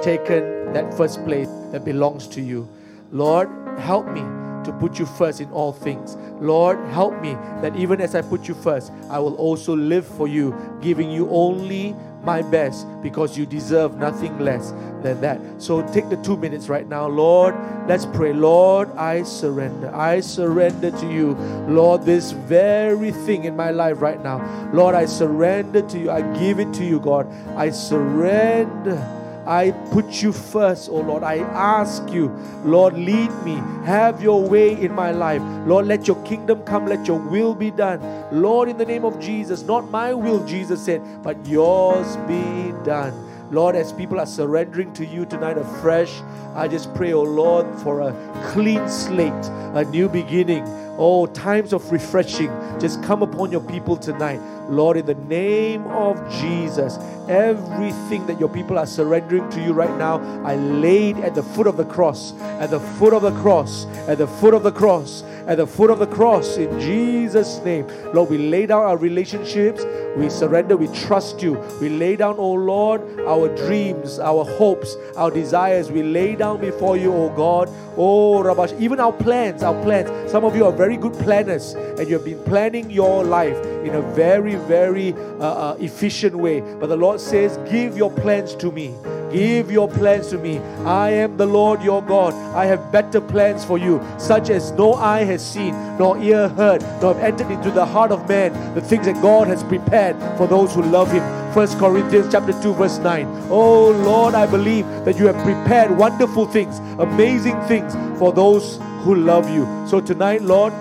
taken 0.04 0.74
that 0.74 0.94
first 0.98 1.24
place 1.24 1.48
that 1.72 1.86
belongs 1.86 2.28
to 2.36 2.42
you. 2.42 2.68
Lord, 3.14 3.48
help 3.80 4.08
me 4.08 4.24
to 4.64 4.72
put 4.74 5.00
you 5.00 5.06
first 5.06 5.42
in 5.42 5.52
all 5.52 5.72
things. 5.72 6.16
Lord, 6.40 6.80
help 6.90 7.20
me 7.22 7.34
that 7.62 7.76
even 7.76 8.02
as 8.02 8.16
I 8.16 8.22
put 8.22 8.48
you 8.48 8.54
first, 8.54 8.92
I 9.10 9.20
will 9.20 9.36
also 9.36 9.76
live 9.76 10.06
for 10.06 10.28
you, 10.28 10.56
giving 10.82 11.12
you 11.12 11.30
only 11.30 11.96
my 12.24 12.42
best 12.42 12.86
because 13.02 13.38
you 13.38 13.46
deserve 13.46 13.98
nothing 13.98 14.38
less 14.40 14.72
than 15.02 15.20
that. 15.22 15.40
So 15.58 15.82
take 15.92 16.10
the 16.10 16.18
two 16.18 16.38
minutes 16.38 16.70
right 16.70 16.88
now. 16.88 17.08
Lord, 17.08 17.56
let's 17.88 18.06
pray. 18.06 18.34
Lord, 18.34 18.92
I 18.96 19.24
surrender. 19.24 19.94
I 19.94 20.20
surrender 20.20 20.92
to 20.92 21.12
you. 21.12 21.34
Lord, 21.68 22.04
this 22.04 22.32
very 22.32 23.12
thing 23.12 23.46
in 23.46 23.56
my 23.56 23.72
life 23.72 24.02
right 24.02 24.22
now. 24.24 24.70
Lord, 24.74 24.96
I 24.96 25.06
surrender 25.06 25.82
to 25.82 26.00
you. 26.00 26.12
I 26.12 26.22
give 26.38 26.60
it 26.60 26.72
to 26.76 26.86
you, 26.86 27.00
God. 27.00 27.28
I 27.56 27.72
surrender. 27.72 29.18
I 29.46 29.72
put 29.92 30.22
you 30.22 30.32
first, 30.32 30.90
oh 30.90 31.02
Lord. 31.02 31.24
I 31.24 31.38
ask 31.40 32.08
you, 32.12 32.28
Lord, 32.64 32.94
lead 32.94 33.32
me. 33.44 33.56
Have 33.86 34.22
your 34.22 34.42
way 34.42 34.80
in 34.80 34.94
my 34.94 35.12
life. 35.12 35.42
Lord, 35.68 35.88
let 35.88 36.08
your 36.08 36.22
kingdom 36.24 36.62
come. 36.64 36.86
Let 36.86 37.08
your 37.08 37.20
will 37.20 37.56
be 37.56 37.72
done. 37.72 38.02
Lord, 38.32 38.70
in 38.70 38.78
the 38.78 38.86
name 38.86 39.04
of 39.04 39.20
Jesus, 39.20 39.64
not 39.64 39.90
my 39.90 40.14
will, 40.14 40.46
Jesus 40.46 40.86
said, 40.86 41.02
but 41.24 41.44
yours 41.46 42.18
be 42.28 42.74
done. 42.84 43.14
Lord, 43.52 43.76
as 43.76 43.92
people 43.92 44.20
are 44.20 44.26
surrendering 44.26 44.94
to 44.94 45.06
you 45.06 45.26
tonight 45.26 45.58
afresh, 45.58 46.22
I 46.56 46.70
just 46.70 46.94
pray, 46.94 47.12
oh 47.12 47.24
Lord, 47.24 47.66
for 47.82 48.00
a 48.00 48.14
clean 48.54 48.88
slate, 48.88 49.46
a 49.74 49.84
new 49.84 50.08
beginning. 50.08 50.64
Oh, 50.98 51.26
times 51.28 51.74
of 51.74 51.92
refreshing 51.92 52.50
just 52.80 53.02
come 53.04 53.24
upon 53.24 53.52
your 53.52 53.62
people 53.62 53.98
tonight. 53.98 54.40
Lord, 54.70 54.98
in 54.98 55.06
the 55.06 55.16
name 55.16 55.86
of 55.88 56.18
Jesus, 56.32 56.98
everything 57.28 58.26
that 58.28 58.40
your 58.40 58.50
people 58.50 58.78
are 58.78 58.86
surrendering 58.86 59.50
to 59.52 59.62
you 59.62 59.74
right 59.74 59.96
now, 59.98 60.20
I 60.46 60.56
laid 60.56 61.18
at 61.18 61.36
the 61.36 61.44
foot 61.44 61.68
of 61.68 61.78
the 61.78 61.86
cross, 61.86 62.34
at 62.40 62.70
the 62.72 62.80
foot 62.80 63.14
of 63.14 63.22
the 63.22 63.32
cross, 63.42 63.86
at 64.08 64.18
the 64.18 64.28
foot 64.28 64.54
of 64.54 64.64
the 64.64 64.72
cross, 64.72 65.24
at 65.48 65.58
the 65.58 65.68
foot 65.68 65.90
of 65.90 66.00
the 66.00 66.08
cross, 66.08 66.58
in 66.58 66.80
Jesus' 66.80 67.60
name. 67.66 67.88
Lord, 68.14 68.30
we 68.30 68.38
lay 68.38 68.66
down 68.66 68.84
our 68.84 68.98
relationships, 68.98 69.84
we 70.16 70.30
surrender, 70.30 70.76
we 70.76 70.88
trust 70.88 71.42
you. 71.42 71.54
We 71.80 71.90
lay 71.90 72.16
down, 72.16 72.36
oh 72.38 72.54
Lord, 72.54 73.02
our 73.22 73.48
dreams, 73.56 74.20
our 74.20 74.44
hopes, 74.44 74.96
our 75.16 75.32
desires. 75.32 75.90
We 75.90 76.04
lay 76.04 76.36
down 76.36 76.60
before 76.60 76.98
you, 76.98 77.14
oh 77.14 77.30
God. 77.30 77.70
Oh, 77.98 78.42
Rabash, 78.44 78.78
even 78.80 79.00
our 79.00 79.14
plans, 79.14 79.64
our 79.64 79.82
plans. 79.84 80.32
Some 80.32 80.44
of 80.44 80.56
you 80.56 80.66
are 80.66 80.72
very 80.82 80.98
good 80.98 81.14
planners 81.20 81.76
and 81.76 82.10
you 82.10 82.16
have 82.16 82.26
been 82.26 82.44
planning 82.44 82.90
your 82.90 83.24
life 83.24 83.56
in 83.86 83.94
a 83.94 84.02
very, 84.14 84.56
very 84.56 85.14
uh, 85.14 85.74
uh, 85.74 85.78
efficient 85.80 86.36
way. 86.36 86.60
But 86.60 86.88
the 86.88 86.98
Lord 86.98 87.20
says, 87.20 87.60
Give 87.70 87.96
your 87.96 88.10
plans 88.10 88.56
to 88.56 88.72
me. 88.72 88.96
Give 89.32 89.70
your 89.70 89.88
plans 89.88 90.30
to 90.30 90.40
me. 90.40 90.58
I 90.84 91.12
am 91.12 91.38
the 91.38 91.46
Lord 91.46 91.84
your 91.84 92.02
God. 92.02 92.34
I 92.56 92.66
have 92.66 92.92
better 92.92 93.22
plans 93.22 93.64
for 93.64 93.78
you, 93.78 94.02
such 94.18 94.50
as 94.50 94.72
no 94.72 94.96
eye 94.96 95.24
has 95.24 95.46
seen, 95.46 95.74
nor 96.00 96.18
ear 96.18 96.50
heard, 96.50 96.82
nor 97.00 97.14
have 97.14 97.24
entered 97.24 97.52
into 97.52 97.70
the 97.70 97.86
heart 97.86 98.12
of 98.12 98.28
man 98.28 98.52
the 98.74 98.82
things 98.82 99.06
that 99.06 99.22
God 99.22 99.50
has 99.50 99.64
prepared 99.64 100.18
for 100.36 100.48
those 100.48 100.74
who 100.74 100.82
love 100.82 101.12
him. 101.12 101.22
1 101.54 101.78
Corinthians 101.78 102.32
chapter 102.32 102.60
2, 102.60 102.74
verse 102.74 102.98
9. 102.98 103.28
Oh 103.52 103.92
Lord, 103.92 104.34
I 104.34 104.48
believe 104.48 104.88
that 105.06 105.20
you 105.20 105.28
have 105.28 105.38
prepared 105.44 105.96
wonderful 105.96 106.48
things, 106.48 106.80
amazing 106.98 107.62
things 107.68 107.94
for 108.18 108.34
those 108.34 108.80
who 109.04 109.16
love 109.16 109.50
you. 109.50 109.66
So 109.88 110.00
tonight, 110.00 110.42
Lord, 110.42 110.74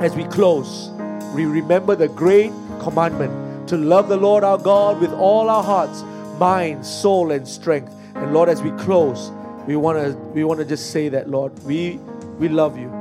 as 0.00 0.14
we 0.14 0.24
close, 0.24 0.90
we 1.34 1.44
remember 1.44 1.94
the 1.94 2.08
great 2.08 2.52
commandment 2.80 3.68
to 3.68 3.76
love 3.76 4.08
the 4.08 4.16
Lord 4.16 4.44
our 4.44 4.58
God 4.58 5.00
with 5.00 5.12
all 5.12 5.50
our 5.50 5.62
hearts 5.62 6.02
mind, 6.38 6.84
soul, 6.84 7.30
and 7.30 7.46
strength. 7.46 7.92
And 8.14 8.32
Lord, 8.32 8.48
as 8.48 8.62
we 8.62 8.70
close, 8.72 9.30
we 9.66 9.76
want 9.76 9.98
to 9.98 10.16
we 10.34 10.44
want 10.44 10.60
to 10.60 10.64
just 10.64 10.90
say 10.90 11.08
that, 11.10 11.28
Lord, 11.28 11.52
we 11.64 11.98
we 12.38 12.48
love 12.48 12.78
you. 12.78 12.95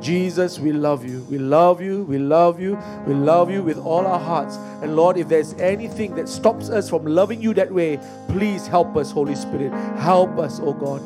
Jesus, 0.00 0.58
we 0.58 0.72
love 0.72 1.04
you. 1.04 1.26
We 1.30 1.38
love 1.38 1.80
you. 1.80 2.04
We 2.04 2.18
love 2.18 2.60
you. 2.60 2.78
We 3.06 3.14
love 3.14 3.50
you 3.50 3.62
with 3.62 3.78
all 3.78 4.06
our 4.06 4.18
hearts. 4.18 4.56
And 4.82 4.94
Lord, 4.96 5.16
if 5.16 5.28
there's 5.28 5.54
anything 5.54 6.14
that 6.16 6.28
stops 6.28 6.70
us 6.70 6.88
from 6.88 7.04
loving 7.04 7.42
you 7.42 7.52
that 7.54 7.72
way, 7.72 7.98
please 8.28 8.66
help 8.66 8.96
us, 8.96 9.10
Holy 9.10 9.34
Spirit. 9.34 9.72
Help 9.98 10.38
us, 10.38 10.60
oh 10.62 10.72
God. 10.72 11.02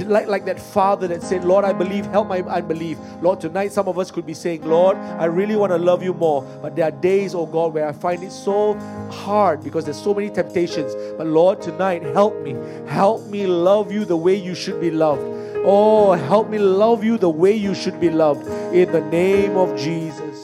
Like, 0.00 0.28
like 0.28 0.44
that 0.46 0.58
father 0.58 1.06
that 1.08 1.22
said, 1.22 1.44
Lord, 1.44 1.64
I 1.64 1.72
believe, 1.72 2.06
help 2.06 2.28
my 2.28 2.40
unbelief. 2.40 2.98
Lord, 3.20 3.40
tonight 3.40 3.70
some 3.72 3.86
of 3.86 3.98
us 3.98 4.10
could 4.10 4.26
be 4.26 4.32
saying, 4.32 4.64
Lord, 4.64 4.96
I 4.96 5.26
really 5.26 5.56
want 5.56 5.72
to 5.72 5.78
love 5.78 6.02
you 6.02 6.14
more. 6.14 6.42
But 6.62 6.74
there 6.74 6.86
are 6.86 6.90
days, 6.90 7.34
oh 7.34 7.46
God, 7.46 7.74
where 7.74 7.86
I 7.86 7.92
find 7.92 8.22
it 8.22 8.32
so 8.32 8.74
hard 9.10 9.62
because 9.62 9.84
there's 9.84 10.00
so 10.00 10.14
many 10.14 10.30
temptations. 10.30 10.94
But 11.16 11.26
Lord, 11.26 11.60
tonight, 11.60 12.02
help 12.02 12.40
me. 12.40 12.56
Help 12.86 13.26
me 13.26 13.46
love 13.46 13.92
you 13.92 14.04
the 14.04 14.16
way 14.16 14.34
you 14.34 14.54
should 14.54 14.80
be 14.80 14.90
loved. 14.90 15.22
Oh, 15.66 16.12
help 16.12 16.50
me 16.50 16.58
love 16.58 17.02
you 17.02 17.16
the 17.16 17.30
way 17.30 17.52
you 17.54 17.74
should 17.74 17.98
be 17.98 18.10
loved. 18.10 18.46
In 18.74 18.92
the 18.92 19.00
name 19.00 19.56
of 19.56 19.74
Jesus. 19.78 20.43